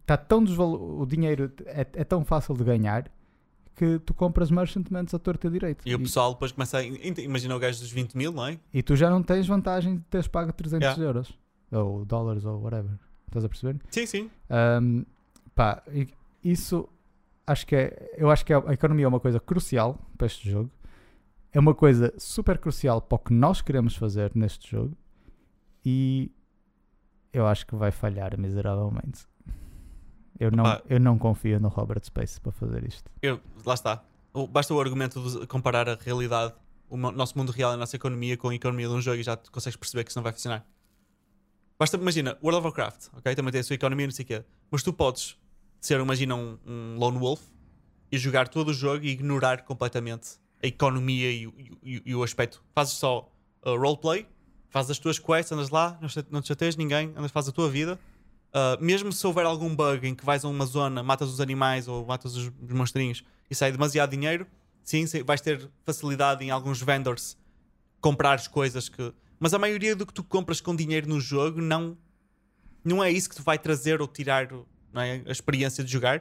está 0.00 0.16
tão 0.16 0.44
desvalo... 0.44 1.00
o 1.00 1.06
dinheiro 1.06 1.52
é, 1.64 1.80
é, 1.80 2.04
tão 2.04 2.24
fácil 2.24 2.54
de 2.54 2.62
ganhar 2.62 3.10
que 3.74 3.98
tu 4.00 4.14
compras 4.14 4.50
merchantments 4.50 5.12
a 5.12 5.18
torta 5.18 5.50
direito. 5.50 5.86
E, 5.86 5.90
e 5.90 5.94
o 5.94 5.98
pessoal 5.98 6.32
depois 6.32 6.52
começa 6.52 6.78
a. 6.78 6.82
Imagina 6.82 7.54
o 7.54 7.58
gajo 7.58 7.80
dos 7.80 7.90
20 7.90 8.16
mil, 8.16 8.32
não 8.32 8.46
é? 8.46 8.58
E 8.72 8.82
tu 8.82 8.96
já 8.96 9.10
não 9.10 9.22
tens 9.22 9.46
vantagem 9.46 9.96
de 9.96 10.02
teres 10.04 10.26
pago 10.26 10.52
300 10.52 10.86
yeah. 10.86 11.04
euros 11.04 11.38
ou 11.70 12.04
dólares 12.04 12.44
ou 12.44 12.62
whatever. 12.62 12.92
Estás 13.26 13.44
a 13.44 13.48
perceber? 13.48 13.80
Sim, 13.90 14.06
sim. 14.06 14.30
Um, 14.50 15.04
pá, 15.54 15.82
isso 16.42 16.88
acho 17.46 17.66
que 17.66 17.76
é. 17.76 18.14
Eu 18.16 18.30
acho 18.30 18.44
que 18.44 18.52
a 18.52 18.72
economia 18.72 19.04
é 19.04 19.08
uma 19.08 19.20
coisa 19.20 19.38
crucial 19.38 19.98
para 20.16 20.26
este 20.26 20.50
jogo. 20.50 20.70
É 21.56 21.58
uma 21.58 21.74
coisa 21.74 22.12
super 22.18 22.58
crucial 22.58 23.00
para 23.00 23.16
o 23.16 23.18
que 23.18 23.32
nós 23.32 23.62
queremos 23.62 23.96
fazer 23.96 24.30
neste 24.34 24.72
jogo. 24.72 24.94
E 25.82 26.30
eu 27.32 27.46
acho 27.46 27.66
que 27.66 27.74
vai 27.74 27.90
falhar 27.90 28.38
miseravelmente. 28.38 29.26
Eu 30.38 30.50
não, 30.50 30.82
eu 30.86 31.00
não 31.00 31.16
confio 31.16 31.58
no 31.58 31.68
Robert 31.68 32.04
Space 32.04 32.38
para 32.38 32.52
fazer 32.52 32.86
isto. 32.86 33.10
Eu, 33.22 33.40
lá 33.64 33.72
está. 33.72 34.04
Basta 34.50 34.74
o 34.74 34.78
argumento 34.78 35.18
de 35.18 35.46
comparar 35.46 35.88
a 35.88 35.94
realidade, 35.94 36.52
o 36.90 36.96
nosso 36.98 37.38
mundo 37.38 37.52
real, 37.52 37.72
a 37.72 37.76
nossa 37.78 37.96
economia 37.96 38.36
com 38.36 38.50
a 38.50 38.54
economia 38.54 38.88
de 38.88 38.92
um 38.92 39.00
jogo 39.00 39.16
e 39.16 39.22
já 39.22 39.34
consegues 39.34 39.78
perceber 39.78 40.04
que 40.04 40.10
isso 40.10 40.18
não 40.18 40.24
vai 40.24 40.32
funcionar. 40.32 40.62
Basta, 41.78 41.96
imagina, 41.96 42.36
World 42.42 42.58
of 42.58 42.66
Warcraft, 42.66 43.08
ok? 43.14 43.34
Também 43.34 43.52
tem 43.52 43.62
a 43.62 43.64
sua 43.64 43.76
economia, 43.76 44.06
não 44.06 44.12
sei 44.12 44.24
o 44.24 44.28
quê. 44.28 44.44
Mas 44.70 44.82
tu 44.82 44.92
podes 44.92 45.38
ser, 45.80 45.98
imagina, 46.00 46.34
um, 46.34 46.58
um 46.66 46.98
lone 46.98 47.18
wolf 47.18 47.40
e 48.12 48.18
jogar 48.18 48.46
todo 48.46 48.68
o 48.68 48.74
jogo 48.74 49.06
e 49.06 49.08
ignorar 49.08 49.64
completamente 49.64 50.36
a 50.66 50.68
economia 50.68 51.30
e, 51.30 51.44
e, 51.82 52.02
e 52.06 52.14
o 52.14 52.22
aspecto. 52.22 52.62
Fazes 52.74 52.94
só 52.94 53.30
uh, 53.64 53.76
roleplay 53.76 54.26
fazes 54.76 54.90
as 54.90 54.98
tuas 54.98 55.18
quests, 55.18 55.50
andas 55.52 55.70
lá, 55.70 55.98
não 56.30 56.42
te 56.42 56.48
chateias 56.48 56.76
ninguém, 56.76 57.10
andas, 57.16 57.30
fazes 57.30 57.48
a 57.48 57.52
tua 57.52 57.70
vida. 57.70 57.98
Uh, 58.48 58.84
mesmo 58.84 59.10
se 59.10 59.26
houver 59.26 59.46
algum 59.46 59.74
bug 59.74 60.06
em 60.06 60.14
que 60.14 60.22
vais 60.22 60.44
a 60.44 60.48
uma 60.48 60.66
zona, 60.66 61.02
matas 61.02 61.30
os 61.30 61.40
animais 61.40 61.88
ou 61.88 62.04
matas 62.04 62.36
os, 62.36 62.52
os 62.62 62.72
monstrinhos 62.72 63.24
e 63.50 63.54
sai 63.54 63.72
demasiado 63.72 64.10
dinheiro, 64.10 64.46
sim, 64.84 65.06
vais 65.24 65.40
ter 65.40 65.70
facilidade 65.82 66.44
em 66.44 66.50
alguns 66.50 66.82
vendors 66.82 67.38
comprares 68.02 68.46
coisas 68.48 68.88
que. 68.90 69.14
Mas 69.40 69.54
a 69.54 69.58
maioria 69.58 69.96
do 69.96 70.04
que 70.04 70.12
tu 70.12 70.22
compras 70.22 70.60
com 70.60 70.76
dinheiro 70.76 71.08
no 71.08 71.20
jogo 71.22 71.62
não, 71.62 71.96
não 72.84 73.02
é 73.02 73.10
isso 73.10 73.30
que 73.30 73.36
te 73.36 73.42
vai 73.42 73.58
trazer 73.58 74.02
ou 74.02 74.06
tirar 74.06 74.52
é, 74.94 75.22
a 75.26 75.32
experiência 75.32 75.82
de 75.82 75.90
jogar. 75.90 76.18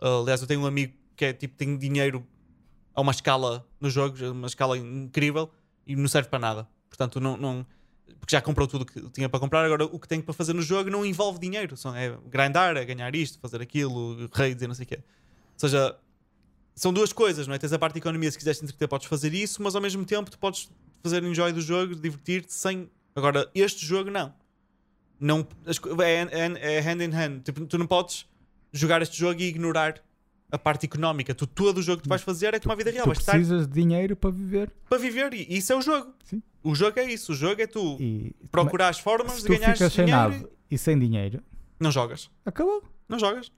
Uh, 0.00 0.22
aliás, 0.22 0.40
eu 0.40 0.48
tenho 0.48 0.60
um 0.60 0.66
amigo 0.66 0.92
que 1.14 1.24
é 1.24 1.32
tipo, 1.32 1.56
tem 1.56 1.76
dinheiro 1.76 2.26
a 2.94 3.00
uma 3.00 3.12
escala 3.12 3.66
no 3.80 3.90
jogo, 3.90 4.16
uma 4.30 4.46
escala 4.46 4.76
incrível 4.78 5.50
e 5.86 5.96
não 5.96 6.08
serve 6.08 6.28
para 6.28 6.38
nada. 6.38 6.68
Portanto, 6.88 7.20
não, 7.20 7.36
não 7.36 7.66
porque 8.18 8.36
já 8.36 8.40
comprou 8.40 8.68
tudo 8.68 8.84
que 8.86 9.00
tinha 9.10 9.28
para 9.28 9.40
comprar, 9.40 9.64
agora 9.64 9.84
o 9.84 9.98
que 9.98 10.06
tem 10.06 10.20
para 10.20 10.32
fazer 10.32 10.52
no 10.52 10.62
jogo 10.62 10.90
não 10.90 11.04
envolve 11.04 11.38
dinheiro, 11.38 11.74
é 11.96 12.16
grindar, 12.28 12.76
é 12.76 12.84
ganhar 12.84 13.14
isto, 13.16 13.38
fazer 13.40 13.60
aquilo, 13.60 14.28
raids 14.32 14.62
e 14.62 14.66
não 14.66 14.74
sei 14.74 14.84
o 14.84 14.86
quê. 14.86 14.96
Ou 14.96 15.58
seja, 15.60 15.96
são 16.74 16.92
duas 16.92 17.12
coisas, 17.12 17.46
não 17.46 17.54
é? 17.54 17.58
Tens 17.58 17.72
a 17.72 17.78
parte 17.78 17.94
da 17.94 17.98
economia, 17.98 18.30
se 18.30 18.38
quiseres 18.38 18.58
te 18.58 18.64
entreter, 18.64 18.86
podes 18.88 19.06
fazer 19.08 19.34
isso, 19.34 19.62
mas 19.62 19.74
ao 19.74 19.82
mesmo 19.82 20.04
tempo 20.04 20.30
tu 20.30 20.38
podes 20.38 20.70
fazer 21.02 21.22
enjoy 21.24 21.52
do 21.52 21.60
jogo, 21.60 21.94
divertir-te 21.94 22.52
sem. 22.52 22.88
Agora, 23.14 23.50
este 23.54 23.84
jogo 23.84 24.10
não. 24.10 24.32
não 25.18 25.46
é, 26.00 26.22
é, 26.30 26.76
é 26.76 26.80
hand 26.80 27.02
in 27.02 27.12
hand. 27.12 27.42
Tipo, 27.42 27.66
tu 27.66 27.76
não 27.76 27.86
podes 27.86 28.26
jogar 28.72 29.02
este 29.02 29.18
jogo 29.18 29.40
e 29.40 29.44
ignorar 29.44 30.02
a 30.52 30.58
parte 30.58 30.84
económica. 30.84 31.34
Tu, 31.34 31.46
todo 31.46 31.78
o 31.78 31.82
jogo 31.82 31.98
que 31.98 32.04
tu 32.04 32.08
vais 32.10 32.22
fazer 32.22 32.52
é 32.52 32.60
como 32.60 32.72
a 32.72 32.76
vida 32.76 32.90
real. 32.90 33.04
Tu 33.04 33.10
precisas 33.10 33.62
estar... 33.62 33.72
de 33.72 33.80
dinheiro 33.80 34.14
para 34.14 34.30
viver. 34.30 34.70
Para 34.88 34.98
viver, 34.98 35.32
e 35.32 35.56
isso 35.56 35.72
é 35.72 35.76
o 35.76 35.80
jogo. 35.80 36.12
Sim. 36.24 36.42
O 36.62 36.74
jogo 36.74 37.00
é 37.00 37.10
isso, 37.10 37.32
o 37.32 37.34
jogo 37.34 37.60
é 37.60 37.66
tu 37.66 37.96
e, 37.98 38.36
procurar 38.50 38.88
as 38.88 38.98
formas 38.98 39.42
de 39.42 39.48
ganhar 39.48 39.72
dinheiro. 39.72 39.90
sem 39.90 40.06
nave 40.06 40.46
e 40.70 40.78
sem 40.78 40.96
dinheiro, 40.96 41.42
não 41.80 41.90
jogas. 41.90 42.30
Acabou. 42.46 42.84
Não 43.08 43.18
jogas. 43.18 43.50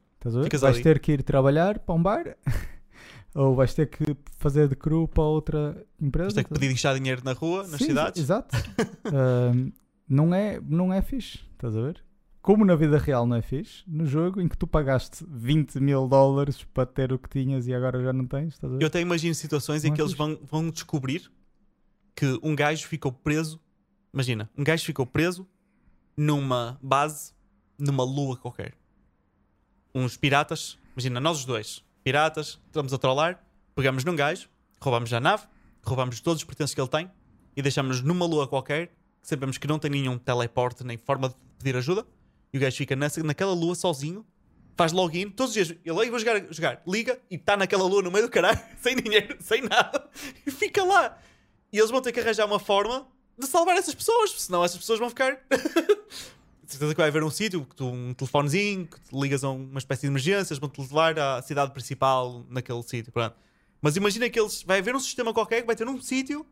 Ficas 0.43 0.62
vais 0.62 0.77
ali. 0.77 0.83
ter 0.83 0.99
que 1.01 1.12
ir 1.12 1.23
trabalhar 1.23 1.79
para 1.79 1.95
um 1.95 2.03
bar 2.03 2.35
ou 3.35 3.55
vais 3.55 3.75
ter 3.75 3.89
que 3.89 4.16
fazer 4.39 4.69
de 4.69 4.77
cru 4.77 5.07
para 5.07 5.25
outra 5.25 5.85
empresa. 6.01 6.29
Vais 6.29 6.35
ter 6.35 6.45
que 6.45 6.55
pedir 6.55 6.69
deixar 6.69 6.95
dinheiro 6.95 7.21
na 7.23 7.33
rua, 7.33 7.66
nas 7.66 7.79
Sim, 7.79 7.87
cidades. 7.87 8.23
Exato. 8.23 8.57
uh, 9.05 9.73
não, 10.09 10.35
é, 10.35 10.59
não 10.66 10.93
é 10.93 11.03
fixe, 11.03 11.41
estás 11.53 11.77
a 11.77 11.83
ver? 11.83 12.03
Como 12.45 12.62
na 12.62 12.77
vida 12.77 12.99
real 12.99 13.27
não 13.27 13.37
é 13.37 13.41
fixe, 13.41 13.83
no 13.87 14.05
jogo 14.05 14.39
em 14.39 14.47
que 14.47 14.55
tu 14.55 14.66
pagaste 14.66 15.25
20 15.27 15.81
mil 15.81 16.07
dólares 16.07 16.62
para 16.62 16.85
ter 16.85 17.11
o 17.11 17.19
que 17.19 17.27
tinhas 17.27 17.66
e 17.66 17.73
agora 17.73 18.03
já 18.03 18.12
não 18.12 18.27
tens? 18.27 18.59
Eu 18.62 18.87
até 18.87 19.01
imagino 19.01 19.35
situações 19.35 19.83
não 19.83 19.89
em 19.89 19.93
é 19.95 19.97
que 19.97 20.03
fixe. 20.03 20.15
eles 20.23 20.39
vão, 20.39 20.47
vão 20.47 20.71
descobrir 20.71 21.33
que 22.15 22.39
um 22.43 22.55
gajo 22.55 22.87
ficou 22.87 23.11
preso. 23.11 23.59
Imagina, 24.12 24.51
um 24.59 24.62
gajo 24.62 24.85
ficou 24.85 25.07
preso 25.07 25.49
numa 26.15 26.79
base, 26.83 27.33
numa 27.79 28.05
lua 28.05 28.37
qualquer. 28.37 28.75
Uns 29.95 30.15
piratas, 30.19 30.79
imagina, 30.95 31.21
nós 31.21 31.39
os 31.39 31.45
dois, 31.47 31.83
piratas, 32.03 32.61
estamos 32.66 32.93
a 32.93 32.99
trollar, 32.99 33.43
pegamos 33.75 34.05
num 34.05 34.15
gajo, 34.15 34.51
roubamos 34.83 35.11
a 35.15 35.19
nave, 35.19 35.45
roubamos 35.83 36.21
todos 36.21 36.43
os 36.43 36.45
pertences 36.45 36.75
que 36.75 36.81
ele 36.83 36.89
tem 36.89 37.11
e 37.57 37.62
deixamos-nos 37.62 38.03
numa 38.03 38.27
lua 38.27 38.47
qualquer, 38.47 38.89
que 39.23 39.29
sabemos 39.29 39.57
que 39.57 39.66
não 39.66 39.79
tem 39.79 39.91
nenhum 39.91 40.19
teleporte 40.19 40.85
nem 40.85 40.99
forma 40.99 41.31
de 41.31 41.37
pedir 41.59 41.75
ajuda, 41.75 42.07
e 42.55 42.56
o 42.56 42.60
gajo 42.60 42.76
fica 42.76 42.94
nessa, 42.94 43.20
naquela 43.20 43.52
lua 43.52 43.74
sozinho, 43.74 44.24
faz 44.76 44.93
login, 44.93 45.28
todos 45.28 45.51
os 45.51 45.55
dias, 45.55 45.78
ele 45.85 46.01
aí 46.01 46.09
vai 46.09 46.20
jogar, 46.20 46.52
jogar, 46.52 46.82
liga 46.86 47.20
e 47.28 47.35
está 47.35 47.56
naquela 47.56 47.82
lua 47.82 48.01
no 48.01 48.12
meio 48.12 48.26
do 48.26 48.31
caralho, 48.31 48.60
sem 48.81 48.94
dinheiro, 48.94 49.36
sem 49.40 49.62
nada, 49.62 50.09
e 50.47 50.52
fica 50.52 50.85
lá. 50.85 51.18
E 51.72 51.78
eles 51.78 51.90
vão 51.90 52.01
ter 52.01 52.12
que 52.12 52.20
arranjar 52.20 52.47
uma 52.47 52.60
forma 52.60 53.09
de 53.36 53.48
salvar 53.48 53.76
essas 53.76 53.93
pessoas, 53.93 54.40
senão 54.40 54.64
essas 54.64 54.78
pessoas 54.78 55.01
vão 55.01 55.09
ficar. 55.09 55.32
de 55.51 56.70
certeza 56.70 56.94
que 56.94 57.01
vai 57.01 57.09
haver 57.09 57.24
um 57.24 57.31
sítio, 57.31 57.66
um 57.81 58.14
telefonezinho, 58.14 58.86
que 58.86 59.01
te 59.01 59.20
ligas 59.20 59.43
a 59.43 59.51
uma 59.51 59.78
espécie 59.81 60.02
de 60.02 60.06
emergências, 60.06 60.56
vão-te 60.56 60.81
levar 60.81 61.18
à 61.18 61.43
cidade 61.43 61.72
principal 61.72 62.47
naquele 62.48 62.85
sítio. 62.85 63.12
Mas 63.82 63.97
imagina 63.97 64.31
que 64.31 64.39
eles. 64.39 64.62
Vai 64.62 64.78
haver 64.78 64.94
um 64.94 65.01
sistema 65.01 65.35
qualquer 65.35 65.60
que 65.60 65.66
vai 65.66 65.74
ter 65.74 65.89
um 65.89 66.01
sítio 66.01 66.47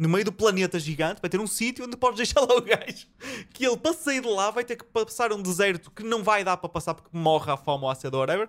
no 0.00 0.08
meio 0.08 0.24
do 0.24 0.32
planeta 0.32 0.78
gigante, 0.78 1.20
vai 1.20 1.28
ter 1.28 1.38
um 1.38 1.46
sítio 1.46 1.84
onde 1.84 1.94
podes 1.94 2.16
deixar 2.16 2.40
lá 2.40 2.56
o 2.56 2.62
gajo. 2.62 3.06
Que 3.52 3.66
ele, 3.66 3.76
para 3.76 3.92
sair 3.92 4.22
de 4.22 4.28
lá, 4.28 4.50
vai 4.50 4.64
ter 4.64 4.76
que 4.76 4.84
passar 4.84 5.30
um 5.30 5.42
deserto 5.42 5.90
que 5.90 6.02
não 6.02 6.24
vai 6.24 6.42
dar 6.42 6.56
para 6.56 6.70
passar 6.70 6.94
porque 6.94 7.10
morre 7.12 7.52
à 7.52 7.56
fome 7.56 7.84
ou 7.84 7.90
à 7.90 7.94
sede 7.94 8.16
ou 8.16 8.22
whatever. 8.22 8.48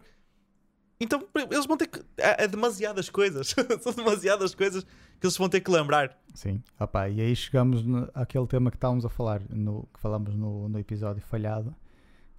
Então 0.97 1.27
eles 1.35 1.65
vão 1.65 1.75
ter 1.75 1.87
que. 1.87 1.99
É, 2.15 2.45
é 2.45 2.47
demasiadas 2.47 3.09
coisas. 3.09 3.53
São 3.81 3.91
demasiadas 3.91 4.55
coisas 4.55 4.85
que 5.19 5.27
eles 5.27 5.35
vão 5.35 5.49
ter 5.49 5.59
que 5.59 5.69
lembrar. 5.69 6.17
Sim, 6.33 6.63
opa, 6.79 7.09
e 7.09 7.19
aí 7.19 7.35
chegamos 7.35 7.83
no, 7.83 8.09
àquele 8.13 8.47
tema 8.47 8.71
que 8.71 8.77
estávamos 8.77 9.03
a 9.03 9.09
falar, 9.09 9.41
no, 9.49 9.89
que 9.93 9.99
falamos 9.99 10.33
no, 10.33 10.69
no 10.69 10.79
episódio 10.79 11.21
falhado, 11.21 11.75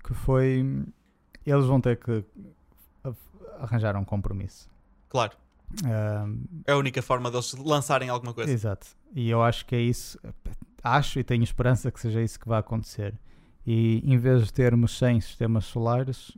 que 0.03 0.15
foi 0.15 0.65
eles 1.45 1.67
vão 1.67 1.83
ter 1.83 1.99
que 1.99 2.25
arranjar 3.59 3.95
um 3.97 4.05
compromisso. 4.05 4.71
Claro. 5.11 5.37
É 6.67 6.73
a 6.73 6.77
única 6.77 7.01
forma 7.03 7.31
deles 7.31 7.53
lançarem 7.55 8.09
alguma 8.09 8.33
coisa. 8.35 8.51
Exato. 8.53 8.87
E 9.15 9.29
eu 9.31 9.43
acho 9.43 9.65
que 9.67 9.75
é 9.75 9.81
isso. 9.81 10.19
Acho 10.83 11.19
e 11.21 11.25
tenho 11.25 11.43
esperança 11.45 11.91
que 11.91 12.01
seja 12.01 12.21
isso 12.23 12.39
que 12.39 12.49
vai 12.49 12.59
acontecer. 12.61 13.15
E 13.67 14.03
em 14.05 14.19
vez 14.19 14.45
de 14.47 14.53
termos 14.53 14.99
100 14.99 15.21
sistemas 15.21 15.65
solares, 15.67 16.37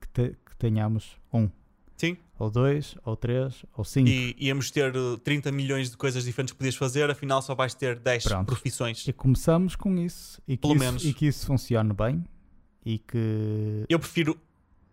que, 0.00 0.08
te- 0.08 0.36
que 0.46 0.56
tenhamos 0.56 1.16
um, 1.32 1.48
Sim. 1.96 2.16
ou 2.38 2.48
dois, 2.48 2.94
ou 3.04 3.16
três, 3.16 3.64
ou 3.76 3.82
cinco. 3.84 4.08
E 4.08 4.36
íamos 4.38 4.70
ter 4.70 4.94
uh, 4.96 5.18
30 5.18 5.50
milhões 5.50 5.90
de 5.90 5.96
coisas 5.96 6.24
diferentes 6.24 6.52
que 6.52 6.58
podias 6.58 6.76
fazer, 6.76 7.10
afinal 7.10 7.42
só 7.42 7.54
vais 7.56 7.74
ter 7.74 7.98
10 7.98 8.22
Pronto. 8.24 8.46
profissões. 8.46 9.06
E 9.08 9.12
começamos 9.12 9.74
com 9.74 9.96
isso 9.98 10.40
e 10.46 10.56
que, 10.56 10.60
Pelo 10.62 10.74
isso, 10.74 10.84
menos. 10.84 11.04
e 11.04 11.12
que 11.12 11.26
isso 11.26 11.44
funcione 11.46 11.92
bem 11.92 12.24
e 12.86 12.98
que 12.98 13.84
Eu 13.88 13.98
prefiro 13.98 14.38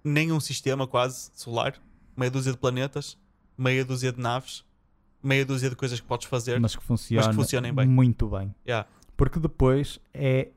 nenhum 0.03 0.39
sistema 0.39 0.88
quase 0.88 1.30
solar, 1.35 1.76
meia 2.18 2.31
dúzia 2.31 2.51
de 2.51 2.57
planetas, 2.57 3.15
meia 3.57 3.84
dúzia 3.84 4.11
de 4.11 4.19
naves, 4.21 4.63
meia 5.23 5.45
dúzia 5.45 5.69
de 5.69 5.75
coisas 5.75 5.99
que 5.99 6.05
podes 6.07 6.27
fazer. 6.27 6.59
mas 6.59 6.75
que 6.75 6.84
funcione 6.84 7.34
funcionem 7.34 7.73
bem. 7.73 7.88
muito 7.88 8.27
bem. 8.27 8.53
Yeah. 8.65 8.88
Porque 9.15 9.39
depois 9.39 9.99
é 10.13 10.49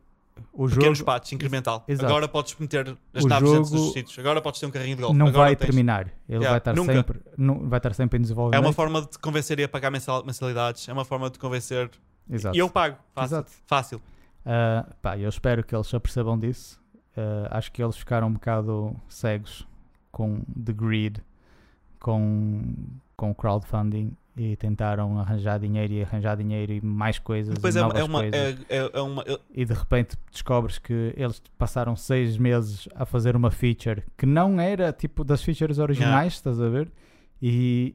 o 0.52 0.68
Pequenos 0.68 0.98
jogo 0.98 1.06
patches, 1.06 1.32
incremental. 1.32 1.84
Exato. 1.86 2.06
Agora 2.06 2.26
podes 2.28 2.54
meter 2.58 2.96
as 3.14 3.24
O 3.24 3.28
naves 3.28 3.50
dentro 3.50 3.70
dos 3.70 3.92
sítios. 3.92 4.18
Agora 4.18 4.40
podes 4.40 4.58
ter 4.60 4.66
um 4.66 4.70
carrinho 4.70 4.96
de 4.96 5.02
golfe. 5.02 5.16
não 5.16 5.26
Agora 5.28 5.46
vai 5.48 5.56
tens- 5.56 5.66
terminar. 5.66 6.06
Ele 6.28 6.38
Yeah, 6.38 6.48
vai 6.50 6.58
estar 6.58 6.74
nunca. 6.74 6.92
sempre 6.94 7.20
não, 7.36 7.68
vai 7.68 7.78
estar 7.78 7.94
sempre 7.94 8.16
em 8.18 8.20
É 8.20 8.22
desenvolvimento. 8.22 8.64
uma 8.64 8.72
forma 8.72 9.02
de 9.02 9.08
te 9.08 9.18
convencer 9.18 9.62
a 9.62 9.68
pagar 9.68 9.90
mensal- 9.90 10.24
mensalidades. 10.24 10.88
É 10.88 10.92
uma 10.92 11.04
forma 11.04 11.26
de 11.26 11.32
te 11.34 11.38
convencer. 11.38 11.90
Exato. 12.28 12.56
E 12.56 12.58
eu 12.60 12.70
pago. 12.70 12.96
Fácil. 13.14 13.36
Exato. 13.36 13.52
Fácil. 13.66 14.02
Ah, 14.46 14.86
pá, 15.02 15.18
eu 15.18 15.28
espero 15.28 15.62
que 15.64 15.74
eles 15.74 15.86
se 15.86 15.96
apercebam 15.96 16.38
disso. 16.38 16.80
Ah, 17.16 17.58
acho 17.58 17.70
que 17.72 17.82
eles 17.82 17.96
ficaram 17.96 18.28
um 18.28 18.32
bocado 18.32 18.96
cegos 19.08 19.66
com 20.10 20.40
The 20.64 20.72
Greed, 20.72 21.18
com, 22.00 22.62
com 23.16 23.34
crowdfunding 23.34 24.16
e 24.36 24.56
tentaram 24.56 25.18
arranjar 25.18 25.58
dinheiro 25.58 25.92
e 25.92 26.02
arranjar 26.02 26.36
dinheiro 26.36 26.72
e 26.72 26.80
mais 26.80 27.18
coisas 27.18 27.54
Depois 27.54 27.74
e 27.76 27.78
é, 27.78 27.82
novas 27.82 28.00
é 28.00 28.04
uma. 28.04 28.20
coisas. 28.20 28.60
É, 28.68 28.76
é- 28.78 28.90
é 28.94 29.00
uma 29.00 29.24
E 29.54 29.64
de 29.64 29.74
repente 29.74 30.16
descobres 30.32 30.78
que 30.78 31.12
eles 31.16 31.42
passaram 31.58 31.94
seis 31.94 32.38
meses 32.38 32.88
a 32.94 33.04
fazer 33.04 33.36
uma 33.36 33.50
feature 33.50 34.02
que 34.16 34.24
não 34.24 34.58
era 34.60 34.92
tipo 34.92 35.22
das 35.24 35.42
features 35.42 35.78
originais, 35.78 36.34
estás 36.34 36.60
a 36.60 36.68
ver? 36.68 36.90
E, 37.42 37.94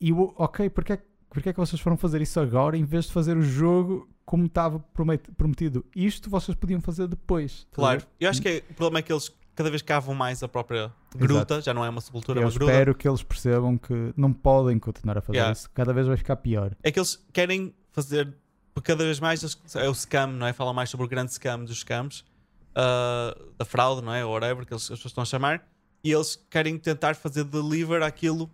e 0.00 0.12
ok, 0.12 0.70
porque 0.70 0.92
é, 0.92 0.96
que- 0.98 1.04
porque 1.28 1.48
é 1.48 1.52
que 1.52 1.58
vocês 1.58 1.80
foram 1.80 1.96
fazer 1.96 2.20
isso 2.22 2.38
agora 2.38 2.76
em 2.76 2.84
vez 2.84 3.06
de 3.06 3.12
fazer 3.12 3.36
o 3.36 3.42
jogo 3.42 4.08
como 4.24 4.46
estava 4.46 4.78
promet- 4.92 5.30
prometido? 5.36 5.84
Isto 5.94 6.28
vocês 6.30 6.56
podiam 6.56 6.80
fazer 6.80 7.06
depois. 7.08 7.66
claro. 7.72 8.02
Eu 8.20 8.28
acho 8.30 8.40
que 8.42 8.48
é- 8.48 8.62
o 8.70 8.74
problema 8.74 8.98
é 9.00 9.02
que 9.02 9.12
eles 9.12 9.32
cada 9.56 9.70
vez 9.70 9.82
cavam 9.82 10.14
mais 10.14 10.42
a 10.42 10.48
própria 10.48 10.92
gruta. 11.16 11.60
Já 11.60 11.74
não 11.74 11.84
é 11.84 11.88
uma 11.88 12.00
sepultura, 12.00 12.38
é 12.40 12.42
Eu 12.42 12.46
uma 12.48 12.52
gruta. 12.54 12.70
espero 12.72 12.94
que 12.94 13.08
eles 13.08 13.22
percebam 13.22 13.76
que 13.76 14.12
não 14.16 14.32
podem 14.32 14.78
continuar 14.78 15.18
a 15.18 15.20
fazer 15.20 15.38
Yeah. 15.38 15.52
isso. 15.52 15.68
Cada 15.74 15.92
vez 15.92 16.06
vai 16.06 16.16
ficar 16.16 16.36
pior. 16.36 16.76
É 16.82 16.92
que 16.92 16.98
eles 17.00 17.24
querem 17.32 17.74
fazer. 17.90 18.32
Porque 18.74 18.92
cada 18.92 19.02
vez 19.04 19.18
mais 19.18 19.42
eles- 19.42 19.58
é 19.74 19.88
o 19.88 19.94
scam, 19.94 20.26
não 20.28 20.46
é? 20.46 20.52
Falam 20.52 20.74
mais 20.74 20.90
sobre 20.90 21.06
o 21.06 21.08
grande 21.08 21.32
scam 21.32 21.64
dos 21.64 21.78
scams, 21.80 22.22
ah, 22.74 23.34
da 23.58 23.64
fraude, 23.64 24.02
não 24.02 24.12
é? 24.14 24.24
Ou 24.24 24.32
whatever 24.32 24.66
que 24.66 24.72
eles, 24.72 24.82
as 24.84 24.88
pessoas 24.90 25.06
estão 25.12 25.22
a 25.22 25.24
chamar. 25.24 25.66
E 26.04 26.12
eles 26.12 26.36
querem 26.50 26.78
tentar 26.78 27.16
fazer 27.16 27.42
deliver 27.44 28.02
aquilo 28.02 28.50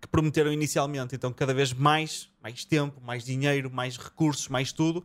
que 0.00 0.06
prometeram 0.08 0.52
inicialmente. 0.52 1.14
Então, 1.14 1.32
cada 1.32 1.52
vez 1.52 1.72
mais, 1.72 2.30
mais 2.42 2.64
tempo, 2.64 3.00
mais 3.02 3.24
dinheiro, 3.24 3.70
mais 3.70 3.96
recursos, 3.98 4.48
mais 4.48 4.72
tudo. 4.72 5.04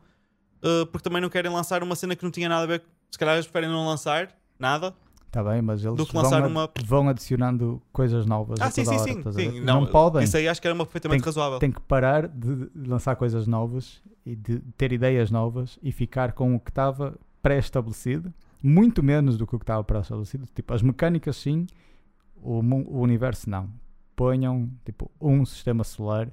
ah, 0.61 0.85
porque 0.91 1.03
também 1.07 1.21
não 1.21 1.30
querem 1.30 1.49
lançar 1.51 1.81
uma 1.81 1.95
cena 1.95 2.15
que 2.15 2.23
não 2.23 2.30
tinha 2.31 2.47
nada 2.49 2.63
a 2.63 2.67
ver. 2.67 2.84
Se 3.09 3.17
calhar 3.17 3.34
eles 3.35 3.45
preferem 3.47 3.69
não 3.69 3.88
lançar 3.88 4.30
nada. 4.59 4.93
Está 5.30 5.43
bem, 5.43 5.61
mas 5.61 5.85
eles 5.85 5.95
Do 5.95 6.07
que 6.07 6.14
vão, 6.14 6.23
lançar 6.23 6.43
uma- 6.47 6.69
vão 6.84 7.07
adicionando 7.07 7.80
coisas 7.93 8.26
novas. 8.26 8.60
Ah, 8.60 8.72
sim, 8.72 8.84
toda 8.84 8.97
sim, 8.97 9.11
hora, 9.19 9.31
sim. 9.31 9.51
sim. 9.51 9.60
Não, 9.61 9.81
Não, 9.81 9.88
podem. 9.91 10.23
Isso 10.23 10.35
aí 10.35 10.47
acho 10.47 10.60
que 10.60 10.68
era 10.68 10.73
uma 10.73 10.85
perfeitamente 10.88 11.23
razoável. 11.23 11.60
tem 11.60 11.72
que 11.72 11.80
parar 11.81 12.27
de 12.27 12.68
lançar 12.76 13.15
coisas 13.15 13.45
novas 13.45 14.01
e 14.26 14.35
de 14.35 14.57
ter 14.76 14.91
ideias 14.91 15.30
novas 15.30 15.77
e 15.84 15.91
ficar 15.91 16.31
com 16.34 16.56
o 16.56 16.60
que 16.60 16.72
estava 16.72 17.15
pré-estabelecido, 17.43 18.34
muito 18.61 19.03
menos 19.03 19.38
do 19.38 19.45
que 19.45 19.56
o 19.56 19.60
que 19.60 19.64
estava 19.64 19.84
pré-estabelecido. 19.84 20.47
Tipo, 20.56 20.73
as 20.73 20.81
mecânicas 20.81 21.35
sim, 21.38 21.68
o, 22.41 22.60
o 22.61 22.99
universo 23.01 23.47
não. 23.49 23.69
Ponham 24.15 24.68
tipo 24.84 25.11
um 25.22 25.45
sistema 25.45 25.84
solar 25.84 26.27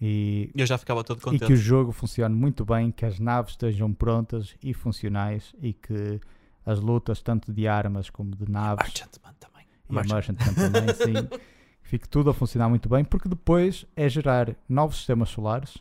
e, 0.00 0.50
E 0.54 0.60
eu 0.62 0.66
já 0.66 0.78
ficava 0.78 1.04
todo 1.04 1.18
e 1.18 1.22
contente. 1.22 1.46
que 1.46 1.52
o 1.52 1.56
jogo 1.56 1.92
funcione 1.92 2.34
muito 2.34 2.64
bem, 2.64 2.90
que 2.90 3.04
as 3.04 3.20
naves 3.20 3.52
estejam 3.52 3.92
prontas 3.92 4.56
e 4.62 4.72
funcionais 4.74 5.54
e 5.60 5.72
que 5.74 6.20
as 6.64 6.80
lutas, 6.80 7.20
tanto 7.22 7.52
de 7.52 7.66
armas 7.68 8.10
como 8.10 8.34
de 8.34 8.50
naves, 8.50 8.84
Merchantman 8.86 9.34
também. 9.38 9.66
e 9.88 9.92
a 9.92 10.02
Merchant. 10.02 10.38
Merchant 10.38 10.54
também, 10.54 10.94
sim. 10.94 11.40
Fique 11.82 12.08
tudo 12.08 12.30
a 12.30 12.34
funcionar 12.34 12.68
muito 12.68 12.88
bem, 12.88 13.04
porque 13.04 13.28
depois 13.28 13.86
é 13.94 14.08
gerar 14.08 14.56
novos 14.68 14.96
sistemas 14.96 15.28
solares 15.28 15.76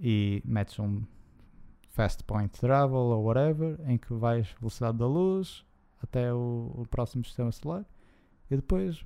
e 0.00 0.42
metes 0.44 0.78
um 0.78 1.02
fast 1.90 2.24
point 2.24 2.58
travel 2.58 2.96
ou 2.96 3.24
whatever, 3.24 3.78
em 3.86 3.98
que 3.98 4.12
vais 4.14 4.48
velocidade 4.58 4.96
da 4.98 5.06
luz 5.06 5.64
até 6.02 6.32
o, 6.32 6.72
o 6.74 6.86
próximo 6.90 7.24
sistema 7.24 7.52
solar 7.52 7.84
e 8.50 8.56
depois 8.56 9.04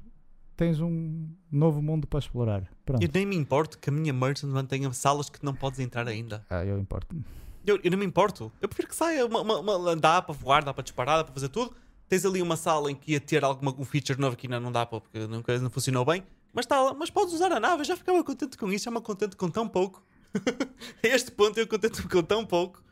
tens 0.56 0.80
um 0.80 1.28
novo 1.52 1.82
mundo 1.82 2.06
para 2.06 2.18
explorar. 2.18 2.66
Pronto. 2.84 3.02
Eu 3.02 3.10
nem 3.12 3.26
me 3.26 3.36
importo 3.36 3.78
que 3.78 3.90
a 3.90 3.92
minha 3.92 4.12
Merchantman 4.12 4.64
tenha 4.64 4.90
salas 4.92 5.28
que 5.28 5.44
não 5.44 5.54
podes 5.54 5.78
entrar 5.80 6.08
ainda. 6.08 6.44
Ah, 6.48 6.64
eu 6.64 6.78
importo. 6.78 7.14
Eu, 7.66 7.80
eu 7.82 7.90
não 7.90 7.98
me 7.98 8.06
importo. 8.06 8.52
Eu 8.60 8.68
prefiro 8.68 8.88
que 8.88 8.94
saia. 8.96 9.26
Uma, 9.26 9.40
uma, 9.40 9.58
uma- 9.76 9.96
dá 9.96 10.22
para 10.22 10.34
voar, 10.34 10.64
dá 10.64 10.72
para 10.72 10.82
disparar, 10.82 11.18
dá 11.18 11.24
para 11.24 11.34
fazer 11.34 11.48
tudo. 11.48 11.74
Tens 12.08 12.24
ali 12.24 12.40
uma 12.40 12.56
sala 12.56 12.90
em 12.90 12.94
que 12.94 13.12
ia 13.12 13.20
ter 13.20 13.42
alguma, 13.44 13.74
um 13.76 13.84
feature 13.84 14.18
novo 14.20 14.36
que 14.36 14.46
ainda 14.46 14.60
não 14.60 14.70
dá 14.70 14.86
para 14.86 15.00
porque 15.00 15.26
nunca 15.26 15.58
não 15.58 15.68
funcionou 15.68 16.04
bem. 16.04 16.22
Mas, 16.52 16.64
tá 16.64 16.80
lá, 16.80 16.94
mas 16.94 17.10
podes 17.10 17.34
usar 17.34 17.50
a 17.52 17.58
nave. 17.60 17.80
Eu 17.80 17.84
já 17.84 17.96
ficava 17.96 18.22
contente 18.22 18.56
com 18.56 18.70
isso. 18.72 18.84
Já 18.84 18.90
me 18.90 19.00
contente 19.00 19.36
com 19.36 19.50
tão 19.50 19.68
pouco. 19.68 20.02
a 21.02 21.06
este 21.08 21.30
ponto 21.32 21.58
eu 21.58 21.66
contente 21.66 22.00
com 22.06 22.22
tão 22.22 22.46
pouco. 22.46 22.82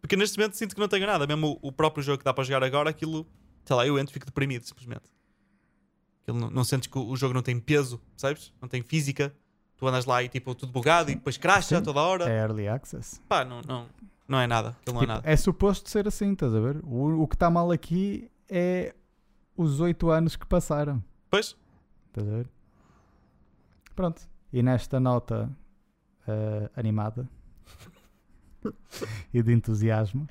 Porque 0.00 0.16
neste 0.16 0.38
momento 0.38 0.54
sinto 0.56 0.74
que 0.74 0.80
não 0.80 0.88
tenho 0.88 1.06
nada. 1.06 1.26
Mesmo 1.26 1.58
o, 1.62 1.68
o 1.68 1.72
próprio 1.72 2.02
jogo 2.02 2.18
que 2.18 2.24
dá 2.24 2.32
para 2.32 2.44
jogar 2.44 2.64
agora, 2.64 2.88
aquilo. 2.90 3.26
Sei 3.64 3.76
lá, 3.76 3.86
eu 3.86 3.98
entro 3.98 4.12
e 4.12 4.14
fico 4.14 4.26
deprimido 4.26 4.64
simplesmente. 4.64 5.04
Não, 6.26 6.50
não 6.50 6.64
sentes 6.64 6.88
que 6.88 6.98
o, 6.98 7.06
o 7.08 7.16
jogo 7.16 7.34
não 7.34 7.42
tem 7.42 7.58
peso, 7.60 8.00
sabes? 8.16 8.52
Não 8.60 8.68
tem 8.68 8.82
física. 8.82 9.34
Tu 9.76 9.86
andas 9.86 10.04
lá 10.06 10.22
e 10.22 10.28
tipo 10.28 10.54
tudo 10.54 10.72
bugado 10.72 11.10
e 11.10 11.14
depois 11.14 11.36
crasha 11.36 11.82
toda 11.82 12.00
hora. 12.00 12.28
É 12.28 12.38
early 12.38 12.66
access. 12.66 13.20
Pá, 13.28 13.44
não, 13.44 13.60
não, 13.62 13.86
não 14.26 14.40
é 14.40 14.46
nada. 14.46 14.70
Aquilo 14.80 14.94
não 14.94 15.00
é 15.02 15.04
Tipo, 15.04 15.12
nada. 15.14 15.30
é 15.30 15.36
suposto 15.36 15.90
ser 15.90 16.08
assim, 16.08 16.32
estás 16.32 16.54
a 16.54 16.60
ver? 16.60 16.78
O, 16.84 17.22
o 17.22 17.28
que 17.28 17.34
está 17.36 17.50
mal 17.50 17.70
aqui 17.70 18.30
é 18.48 18.94
os 19.56 19.80
oito 19.80 20.10
anos 20.10 20.34
que 20.36 20.46
passaram. 20.46 21.02
Pois, 21.30 21.56
Estás 22.08 22.26
a 22.26 22.30
ver? 22.36 22.48
Pronto. 23.94 24.22
E 24.52 24.62
nesta 24.62 24.98
nota 24.98 25.50
eh, 26.26 26.70
animada 26.74 27.28
e 29.34 29.42
de 29.42 29.52
entusiasmo, 29.52 30.26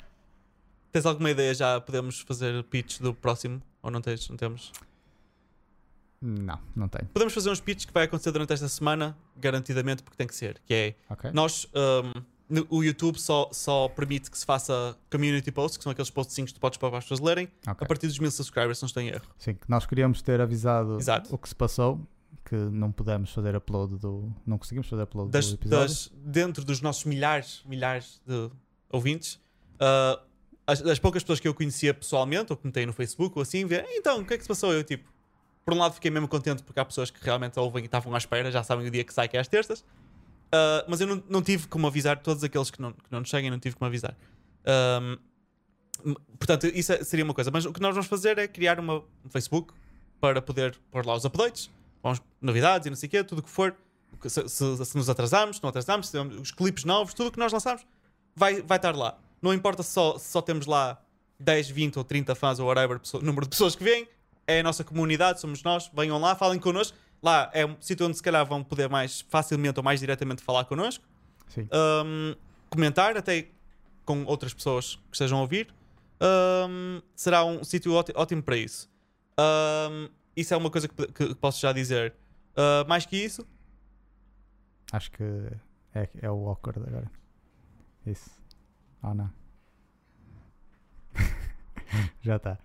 tens 0.91 1.05
alguma 1.05 1.29
ideia 1.29 1.53
já? 1.53 1.79
Podemos 1.79 2.21
fazer 2.21 2.63
pitch 2.63 2.99
do 2.99 3.13
próximo? 3.13 3.61
Ou 3.83 3.91
não 3.91 4.01
tens? 4.01 4.27
Não 4.29 4.37
temos? 4.37 4.71
Não, 6.21 6.59
não 6.75 6.87
tenho. 6.87 7.07
Podemos 7.13 7.33
fazer 7.33 7.49
uns 7.49 7.59
pitches 7.59 7.85
que 7.85 7.93
vai 7.93 8.05
acontecer 8.05 8.31
durante 8.31 8.51
esta 8.53 8.67
semana, 8.67 9.17
garantidamente, 9.37 10.01
porque 10.03 10.17
tem 10.17 10.27
que 10.27 10.35
ser. 10.35 10.59
Que 10.65 10.73
é, 10.73 10.95
Ok? 11.09 11.31
nós, 11.33 11.67
um, 11.75 12.21
no- 12.49 12.67
o 12.69 12.83
YouTube 12.83 13.19
só, 13.19 13.49
só 13.51 13.87
permite 13.89 14.29
que 14.31 14.37
se 14.37 14.45
faça 14.45 14.97
community 15.11 15.51
posts, 15.51 15.77
que 15.77 15.83
são 15.83 15.91
aqueles 15.91 16.09
postzinhos 16.09 16.51
que 16.51 16.57
tu 16.57 16.61
podes 16.61 16.77
para 16.77 16.97
as 16.97 17.03
pessoas 17.03 17.19
lerem, 17.19 17.47
Ok. 17.67 17.77
a 17.83 17.87
partir 17.87 18.07
dos 18.07 18.17
mil 18.19 18.31
subscribers, 18.31 18.77
se 18.79 18.83
não 18.83 18.87
estou 18.87 19.01
em 19.03 19.07
erro. 19.09 19.25
Sim, 19.37 19.53
que 19.55 19.69
nós 19.69 19.85
queríamos 19.85 20.21
ter 20.21 20.39
avisado 20.41 20.97
Exato. 20.97 21.33
o 21.33 21.37
que 21.37 21.49
se 21.49 21.55
passou, 21.55 21.99
que 22.43 22.55
não 22.55 22.91
pudemos 22.91 23.31
fazer 23.31 23.55
upload 23.55 23.97
do. 23.97 24.31
Não 24.45 24.57
conseguimos 24.59 24.87
fazer 24.87 25.01
upload 25.03 25.31
Das, 25.31 25.47
do 25.49 25.55
episódio. 25.55 25.87
das- 25.87 26.11
dentro 26.23 26.63
dos 26.63 26.79
nossos 26.81 27.03
milhares, 27.05 27.63
milhares 27.65 28.21
de 28.25 28.51
ouvintes, 28.91 29.35
uh, 29.75 30.21
as, 30.67 30.81
as 30.83 30.99
poucas 30.99 31.23
pessoas 31.23 31.39
que 31.39 31.47
eu 31.47 31.53
conhecia 31.55 31.93
pessoalmente, 31.93 32.51
ou 32.53 32.57
que 32.57 32.65
metei 32.65 32.85
no 32.85 32.93
Facebook, 32.93 33.35
ou 33.37 33.41
assim, 33.41 33.65
ver, 33.65 33.85
então, 33.89 34.19
o 34.21 34.25
que 34.25 34.33
é 34.33 34.37
que 34.37 34.43
se 34.43 34.47
passou? 34.47 34.71
Eu, 34.73 34.83
tipo, 34.83 35.11
por 35.65 35.73
um 35.73 35.77
lado 35.79 35.93
fiquei 35.95 36.11
mesmo 36.11 36.27
contente 36.27 36.61
porque 36.63 36.79
há 36.79 36.85
pessoas 36.85 37.09
que 37.09 37.23
realmente 37.23 37.59
ouvem 37.59 37.81
e 37.83 37.85
estavam 37.87 38.13
à 38.13 38.17
espera, 38.17 38.51
já 38.51 38.63
sabem 38.63 38.87
o 38.87 38.91
dia 38.91 39.03
que 39.03 39.13
sai, 39.13 39.27
que 39.27 39.35
é 39.35 39.39
às 39.39 39.47
terças, 39.47 39.83
Uh, 40.53 40.85
mas 40.87 41.01
eu 41.01 41.07
não, 41.07 41.21
não 41.27 41.41
tive 41.41 41.67
como 41.67 41.85
avisar 41.87 42.19
todos 42.19 42.41
aqueles 42.43 42.69
que 42.71 42.79
não, 42.79 42.93
que 42.93 43.11
não 43.11 43.19
nos 43.19 43.29
seguem, 43.29 43.49
não 43.49 43.59
tive 43.59 43.75
como 43.75 43.87
avisar. 43.87 44.15
Um, 44.65 45.17
portanto, 46.37 46.67
isso 46.67 46.93
é- 46.93 47.03
seria 47.03 47.25
uma 47.25 47.33
coisa. 47.33 47.49
Mas 47.51 47.65
o 47.65 47.73
que 47.73 47.81
nós 47.81 47.93
vamos 47.93 48.07
fazer 48.07 48.37
é 48.37 48.47
criar 48.47 48.79
uma, 48.79 48.99
um 48.99 49.29
Facebook 49.29 49.73
para 50.21 50.41
poder 50.41 50.77
pôr 50.91 51.05
lá 51.05 51.13
os 51.15 51.25
updates, 51.25 51.69
vamos, 52.01 52.21
novidades 52.39 52.85
e 52.85 52.89
não 52.89 52.95
sei 52.95 53.07
o 53.07 53.09
quê, 53.09 53.23
tudo 53.23 53.39
o 53.39 53.43
que 53.43 53.49
for. 53.49 53.75
Se, 54.27 54.47
se- 54.47 54.85
se 54.85 54.95
nos 54.95 55.09
atrasamos, 55.09 55.57
se 55.57 55.63
não 55.63 55.69
atrasamos, 55.71 56.07
se 56.07 56.17
os 56.17 56.51
clipes 56.51 56.85
novos, 56.85 57.13
tudo 57.13 57.27
o 57.27 57.31
que 57.31 57.39
nós 57.39 57.51
lançamos 57.51 57.85
vai, 58.35 58.61
vai 58.61 58.77
estar 58.77 58.95
lá. 58.95 59.17
Não 59.41 59.53
importa 59.53 59.83
se 59.83 59.91
só, 59.91 60.17
se 60.17 60.31
só 60.31 60.41
temos 60.41 60.67
lá 60.67 61.01
10, 61.39 61.67
20 61.69 61.97
ou 61.97 62.03
30 62.05 62.33
fãs 62.35 62.59
ou 62.59 62.67
whatever, 62.67 62.99
pessoa- 62.99 63.21
número 63.21 63.45
de 63.45 63.49
pessoas 63.49 63.75
que 63.75 63.83
vêm, 63.83 64.07
é 64.47 64.59
a 64.59 64.63
nossa 64.63 64.83
comunidade, 64.83 65.39
somos 65.41 65.63
nós, 65.63 65.89
venham 65.93 66.19
lá, 66.19 66.35
falem 66.35 66.59
connosco. 66.59 66.97
Lá 67.23 67.49
é 67.53 67.65
um 67.65 67.75
sítio 67.79 68.05
onde 68.05 68.15
se 68.17 68.21
calhar 68.23 68.45
vão 68.45 68.63
poder 68.63 68.87
mais 68.89 69.21
facilmente 69.29 69.79
ou 69.79 69.83
mais 69.83 69.99
diretamente 69.99 70.43
falar 70.43 70.65
connosco 70.65 71.03
um, 71.57 72.35
comentar 72.69 73.15
até 73.17 73.47
com 74.03 74.23
outras 74.25 74.53
pessoas 74.53 74.95
que 75.09 75.13
estejam 75.15 75.37
a 75.39 75.41
ouvir. 75.41 75.73
Um, 76.21 77.01
será 77.15 77.43
um 77.45 77.63
sítio 77.63 77.93
óti- 77.93 78.13
ótimo 78.15 78.43
para 78.43 78.57
isso. 78.57 78.89
Um, 79.39 80.09
isso 80.35 80.53
é 80.53 80.57
uma 80.57 80.69
coisa 80.69 80.87
que, 80.87 81.07
que 81.07 81.35
posso 81.35 81.59
já 81.59 81.71
dizer. 81.73 82.13
Uh, 82.51 82.87
mais 82.87 83.05
que 83.05 83.15
isso, 83.17 83.45
Acho 84.91 85.09
que 85.11 85.23
é, 85.95 86.07
é 86.21 86.29
o 86.29 86.47
awkward 86.47 86.79
agora. 86.87 87.11
Isso. 88.05 88.29
Oh 89.01 89.13
não. 89.15 89.31
Já 92.21 92.35
está. 92.35 92.57